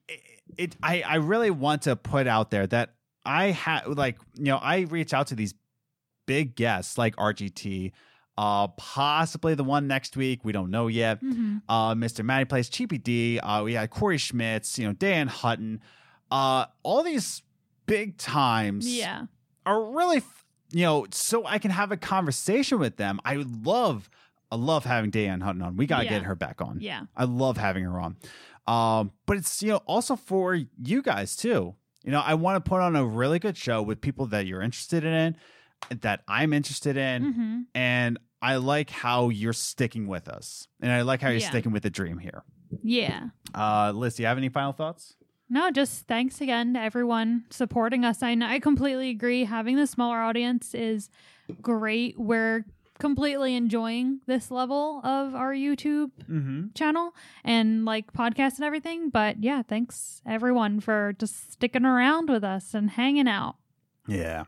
It, 0.08 0.20
it 0.58 0.76
I, 0.84 1.02
I 1.02 1.16
really 1.16 1.50
want 1.52 1.82
to 1.84 1.96
put 1.96 2.28
out 2.28 2.52
there 2.52 2.68
that 2.68 2.94
I 3.26 3.46
had 3.52 3.88
like, 3.88 4.18
you 4.36 4.46
know, 4.46 4.58
I 4.58 4.82
reach 4.82 5.14
out 5.16 5.28
to 5.28 5.36
these 5.36 5.54
big 6.28 6.56
guests 6.56 6.98
like 6.98 7.16
RGT, 7.16 7.92
uh, 8.40 8.68
possibly 8.70 9.54
the 9.54 9.64
one 9.66 9.86
next 9.88 10.16
week. 10.16 10.46
We 10.46 10.54
don't 10.54 10.72
know 10.72 10.88
yet 10.88 11.22
Mm-hmm. 11.22 11.58
uh, 11.68 11.94
Mr. 11.96 12.24
Matty 12.24 12.46
Plays, 12.46 12.70
Cheapy 12.70 12.98
D. 12.98 13.38
Uh, 13.40 13.64
we 13.64 13.74
had 13.74 13.90
Corey 13.90 14.18
Schmitz, 14.18 14.80
you 14.80 14.88
know, 14.88 14.94
Dan 14.94 15.28
Hutton. 15.28 15.82
Uh, 16.32 16.66
all 16.84 17.04
these 17.04 17.42
big 17.86 18.18
times 18.18 18.88
Yeah. 18.88 19.26
are 19.66 19.84
really, 19.94 20.22
you 20.72 20.84
know, 20.84 21.06
so 21.12 21.46
I 21.46 21.58
can 21.60 21.72
have 21.72 21.92
a 21.92 21.98
conversation 21.98 22.80
with 22.80 22.96
them. 22.96 23.20
I 23.26 23.44
love, 23.64 24.10
I 24.52 24.56
love 24.56 24.86
having 24.86 25.10
Dan 25.10 25.42
Hutton 25.42 25.62
on. 25.62 25.76
We 25.76 25.86
got 25.86 26.00
to 26.00 26.04
Yeah. 26.06 26.12
get 26.12 26.24
her 26.24 26.36
back 26.36 26.62
on. 26.62 26.78
Yeah. 26.80 27.02
I 27.18 27.26
love 27.26 27.58
having 27.58 27.84
her 27.84 28.00
on. 28.00 28.16
Um, 28.68 29.12
but 29.26 29.36
it's, 29.38 29.62
you 29.62 29.70
know, 29.72 29.82
also 29.86 30.16
for 30.16 30.56
you 30.56 31.02
guys 31.02 31.36
too. 31.36 31.76
You 32.06 32.12
know, 32.12 32.22
I 32.26 32.36
want 32.36 32.64
to 32.64 32.70
put 32.70 32.80
on 32.80 32.96
a 32.96 33.04
really 33.06 33.40
good 33.40 33.58
show 33.58 33.82
with 33.82 34.00
people 34.00 34.28
that 34.28 34.46
you're 34.46 34.62
interested 34.62 35.04
in, 35.04 35.36
that 36.02 36.22
I'm 36.28 36.54
interested 36.54 36.96
in 36.96 37.24
Mm-hmm. 37.24 37.60
and 37.76 38.20
I 38.42 38.56
like 38.58 38.90
how 38.90 39.30
you're 39.30 39.54
sticking 39.54 40.08
with 40.08 40.28
us, 40.30 40.68
and 40.82 40.92
I 40.92 41.02
like 41.02 41.22
how 41.22 41.30
you're 41.30 41.40
Yeah. 41.40 41.50
sticking 41.50 41.72
with 41.72 41.84
the 41.84 41.90
dream 41.90 42.18
here. 42.20 42.44
Yeah. 42.84 43.30
Uh, 43.54 43.92
Liz, 43.96 44.16
do 44.16 44.24
you 44.24 44.28
have 44.28 44.38
any 44.38 44.50
final 44.50 44.72
thoughts? 44.72 45.16
No, 45.50 45.72
just 45.72 46.08
thanks 46.08 46.40
again 46.42 46.76
to 46.76 46.80
everyone 46.80 47.46
supporting 47.50 48.06
us. 48.06 48.22
I, 48.22 48.38
I 48.42 48.60
completely 48.60 49.10
agree. 49.10 49.46
Having 49.46 49.78
the 49.78 49.88
smaller 49.88 50.18
audience 50.22 50.76
is 50.76 51.10
great. 51.62 52.20
We're 52.20 52.66
completely 53.00 53.56
enjoying 53.56 54.20
this 54.28 54.52
level 54.52 55.00
of 55.04 55.34
our 55.34 55.54
YouTube 55.54 56.12
Mm-hmm. 56.30 56.68
channel 56.76 57.16
and 57.44 57.84
like 57.86 58.14
podcast 58.14 58.58
and 58.58 58.64
everything. 58.66 59.10
But 59.10 59.42
yeah, 59.44 59.64
thanks 59.64 60.22
everyone 60.26 60.80
for 60.82 61.14
just 61.18 61.52
sticking 61.54 61.86
around 61.86 62.30
with 62.30 62.44
us 62.44 62.74
and 62.76 62.92
hanging 62.92 63.28
out. 63.28 63.56
Yeah. 64.08 64.44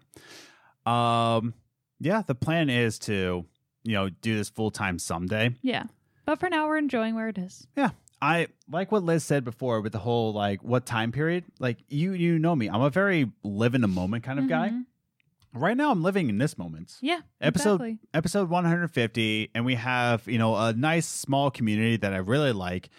Um. 0.85 1.53
Yeah. 1.99 2.21
The 2.25 2.35
plan 2.35 2.69
is 2.69 2.99
to, 2.99 3.45
you 3.83 3.93
know, 3.93 4.09
do 4.09 4.35
this 4.35 4.49
full 4.49 4.71
time 4.71 4.99
someday. 4.99 5.55
Yeah. 5.61 5.83
But 6.25 6.39
for 6.39 6.49
now, 6.49 6.67
we're 6.67 6.77
enjoying 6.77 7.15
where 7.15 7.29
it 7.29 7.37
is. 7.37 7.67
Yeah. 7.75 7.89
I 8.21 8.47
like 8.69 8.91
what 8.91 9.03
Liz 9.03 9.23
said 9.23 9.43
before 9.43 9.81
with 9.81 9.93
the 9.93 9.99
whole 9.99 10.31
like 10.33 10.61
what 10.63 10.85
time 10.85 11.11
period. 11.11 11.43
Like 11.59 11.77
you, 11.89 12.13
you 12.13 12.37
know 12.37 12.55
me. 12.55 12.67
I'm 12.69 12.81
a 12.81 12.89
very 12.91 13.31
live 13.43 13.73
in 13.73 13.81
the 13.81 13.87
moment 13.87 14.23
kind 14.23 14.37
of 14.37 14.47
guy. 14.47 14.69
Mhm. 14.69 14.85
Right 15.53 15.75
now, 15.75 15.91
I'm 15.91 16.01
living 16.03 16.29
in 16.29 16.37
this 16.37 16.57
moment. 16.57 16.95
Yeah. 17.01 17.21
Episode 17.41 17.73
exactly. 17.81 17.97
episode 18.13 18.49
150 18.49 19.49
and 19.55 19.65
we 19.65 19.75
have 19.75 20.27
you 20.27 20.37
know 20.37 20.55
a 20.55 20.71
nice 20.73 21.07
small 21.07 21.49
community 21.51 21.97
that 21.97 22.13
i 22.13 22.17
really 22.17 22.51
like 22.53 22.89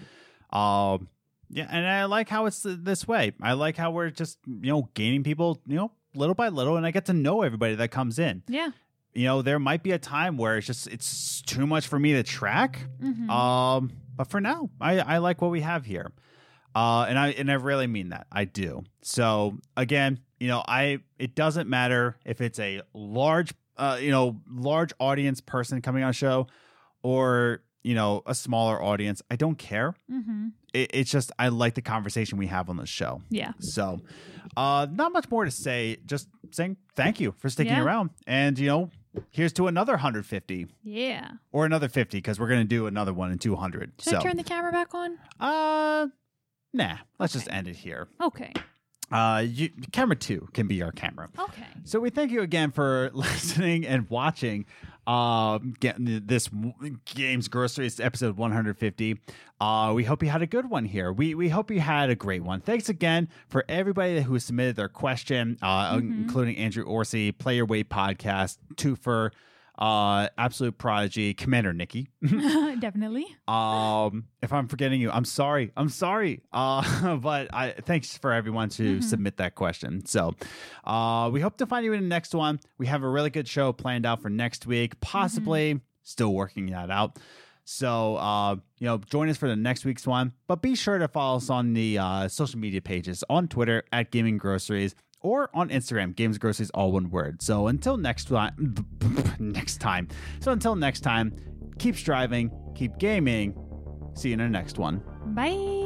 um 0.52 1.08
yeah 1.50 1.66
and 1.70 1.86
i 1.86 2.04
like 2.04 2.28
how 2.28 2.46
it's 2.46 2.62
this 2.66 3.06
way 3.06 3.32
i 3.40 3.52
like 3.52 3.76
how 3.76 3.90
we're 3.90 4.10
just 4.10 4.38
you 4.46 4.70
know 4.72 4.88
gaining 4.94 5.22
people 5.22 5.60
you 5.66 5.76
know 5.76 5.90
little 6.14 6.34
by 6.34 6.48
little 6.48 6.76
and 6.76 6.84
i 6.86 6.90
get 6.90 7.06
to 7.06 7.12
know 7.12 7.42
everybody 7.42 7.74
that 7.76 7.90
comes 7.90 8.18
in 8.18 8.42
Yeah. 8.48 8.70
You 9.14 9.24
know 9.26 9.42
there 9.42 9.58
might 9.58 9.82
be 9.82 9.90
a 9.92 9.98
time 9.98 10.36
where 10.36 10.56
it's 10.56 10.66
just 10.66 10.86
it's 10.88 11.42
too 11.42 11.66
much 11.66 11.86
for 11.86 11.98
me 11.98 12.12
to 12.12 12.22
track 12.22 12.86
Mhm. 13.02 13.28
um 13.30 13.90
but 14.16 14.28
for 14.28 14.40
now 14.40 14.70
i 14.80 14.98
i 15.00 15.18
like 15.18 15.42
what 15.42 15.50
we 15.50 15.60
have 15.60 15.84
here 15.84 16.10
uh 16.74 17.04
and 17.08 17.18
i 17.18 17.28
and 17.30 17.50
i 17.50 17.54
really 17.54 17.86
mean 17.86 18.08
that 18.10 18.26
i 18.32 18.44
do 18.44 18.84
so 19.02 19.58
again 19.76 20.18
you 20.40 20.48
know 20.48 20.62
i 20.66 20.98
it 21.18 21.34
doesn't 21.34 21.68
matter 21.68 22.16
if 22.24 22.40
it's 22.40 22.58
a 22.58 22.80
large 22.94 23.52
uh 23.76 23.98
you 24.00 24.10
know 24.10 24.40
large 24.50 24.92
audience 24.98 25.40
person 25.40 25.82
coming 25.82 26.02
on 26.02 26.10
a 26.10 26.14
show 26.14 26.46
or 27.02 27.62
you 27.84 27.96
know, 27.96 28.22
a 28.26 28.32
smaller 28.34 28.80
audience, 28.80 29.22
I 29.28 29.34
don't 29.34 29.56
care. 29.58 29.96
Mm-hmm. 30.08 30.50
It, 30.72 30.90
it's 30.94 31.10
just 31.10 31.32
I 31.36 31.48
like 31.48 31.74
the 31.74 31.82
conversation 31.82 32.38
we 32.38 32.46
have 32.46 32.70
on 32.70 32.76
the 32.76 32.86
show. 32.86 33.22
Yeah. 33.28 33.54
So, 33.58 33.98
uh, 34.56 34.86
not 34.88 35.12
much 35.12 35.28
more 35.28 35.44
to 35.44 35.50
say. 35.50 35.96
Just 36.06 36.28
saying 36.52 36.76
thank 36.94 37.18
you 37.18 37.34
for 37.38 37.48
sticking 37.50 37.72
Yeah. 37.72 37.82
around, 37.82 38.10
and 38.24 38.56
you 38.56 38.68
know, 38.68 38.90
here's 39.30 39.52
to 39.54 39.66
another 39.66 39.92
150 39.94 40.66
Yeah. 40.82 41.30
or 41.52 41.66
another 41.66 41.88
50 41.88 42.18
because 42.18 42.38
we're 42.40 42.48
gonna 42.48 42.64
do 42.64 42.86
another 42.86 43.12
one 43.12 43.30
in 43.32 43.38
200. 43.38 43.92
Should 43.98 44.10
so, 44.10 44.18
I 44.18 44.22
turn 44.22 44.36
the 44.36 44.44
camera 44.44 44.72
back 44.72 44.94
on? 44.94 45.18
uh, 45.40 46.08
nah, 46.72 46.96
let's 47.18 47.32
just 47.32 47.50
end 47.50 47.68
it 47.68 47.76
here. 47.76 48.08
Okay. 48.20 48.52
Uh, 49.10 49.44
you, 49.46 49.68
camera 49.92 50.16
two 50.16 50.48
can 50.54 50.66
be 50.66 50.82
our 50.82 50.90
camera. 50.92 51.28
Okay. 51.38 51.66
So 51.84 52.00
we 52.00 52.08
thank 52.08 52.30
you 52.30 52.40
again 52.40 52.70
for 52.70 53.10
listening 53.14 53.86
and 53.86 54.08
watching. 54.08 54.64
Um, 55.06 55.74
getting 55.80 56.22
this 56.26 56.48
games 57.04 57.48
groceries 57.48 57.98
episode 57.98 58.36
150. 58.36 59.18
Uh, 59.60 59.92
we 59.94 60.04
hope 60.04 60.22
you 60.22 60.28
had 60.28 60.42
a 60.42 60.46
good 60.46 60.70
one 60.70 60.84
here. 60.84 61.12
We 61.12 61.34
we 61.34 61.48
hope 61.48 61.70
you 61.70 61.80
had 61.80 62.08
a 62.08 62.14
great 62.14 62.42
one. 62.44 62.60
Thanks 62.60 62.88
again 62.88 63.28
for 63.48 63.64
everybody 63.68 64.20
who 64.20 64.38
submitted 64.38 64.76
their 64.76 64.88
question, 64.88 65.58
uh, 65.60 65.98
including 66.00 66.56
Andrew 66.56 66.84
Orsi, 66.84 67.32
Player 67.32 67.56
Your 67.58 67.66
Way 67.66 67.82
Podcast, 67.84 68.58
Twofer, 68.74 69.30
uh, 69.78 70.28
Absolute 70.36 70.76
Prodigy, 70.78 71.34
Commander 71.34 71.72
Nikki. 71.72 72.08
Definitely. 72.22 73.26
Um, 73.48 74.24
if 74.42 74.52
I'm 74.52 74.68
forgetting 74.68 75.00
you, 75.00 75.10
I'm 75.10 75.24
sorry. 75.24 75.72
I'm 75.76 75.88
sorry. 75.88 76.42
Uh, 76.52 77.16
but 77.22 77.52
I 77.54 77.72
thanks 77.72 78.16
for 78.18 78.32
everyone 78.32 78.68
to 78.70 79.00
submit 79.00 79.38
that 79.38 79.54
question. 79.54 80.04
So, 80.06 80.34
uh, 80.84 81.30
we 81.32 81.40
hope 81.40 81.56
to 81.58 81.66
find 81.66 81.84
you 81.84 81.92
in 81.92 82.02
the 82.02 82.08
next 82.08 82.34
one. 82.34 82.60
We 82.78 82.86
have 82.86 83.02
a 83.02 83.08
really 83.08 83.30
good 83.30 83.48
show 83.48 83.72
planned 83.72 84.06
out 84.06 84.20
for 84.20 84.30
next 84.30 84.66
week. 84.66 85.00
Possibly 85.00 85.80
still 86.02 86.34
working 86.34 86.66
that 86.66 86.90
out. 86.90 87.18
So, 87.64 88.16
uh, 88.16 88.56
you 88.78 88.86
know, 88.86 88.98
join 88.98 89.28
us 89.28 89.36
for 89.36 89.48
the 89.48 89.56
next 89.56 89.84
week's 89.84 90.06
one. 90.06 90.32
But 90.48 90.62
be 90.62 90.74
sure 90.74 90.98
to 90.98 91.08
follow 91.08 91.36
us 91.36 91.48
on 91.48 91.74
the 91.74 91.98
uh, 91.98 92.28
social 92.28 92.58
media 92.58 92.82
pages 92.82 93.22
on 93.30 93.46
Twitter 93.48 93.84
at 93.92 94.10
Gaming 94.10 94.36
Groceries 94.36 94.94
or 95.22 95.50
on 95.54 95.68
Instagram, 95.70 96.14
Games 96.14 96.38
Groceries, 96.38 96.70
all 96.70 96.92
one 96.92 97.10
word. 97.10 97.42
So 97.42 97.68
until 97.68 97.96
next 97.96 98.26
time, 98.26 98.74
next 99.38 99.78
time. 99.78 100.08
So 100.40 100.52
until 100.52 100.76
next 100.76 101.00
time, 101.00 101.34
keep 101.78 101.96
striving, 101.96 102.50
keep 102.74 102.98
gaming. 102.98 103.54
See 104.14 104.28
you 104.28 104.34
in 104.34 104.38
the 104.40 104.48
next 104.48 104.78
one. 104.78 105.02
Bye. 105.26 105.81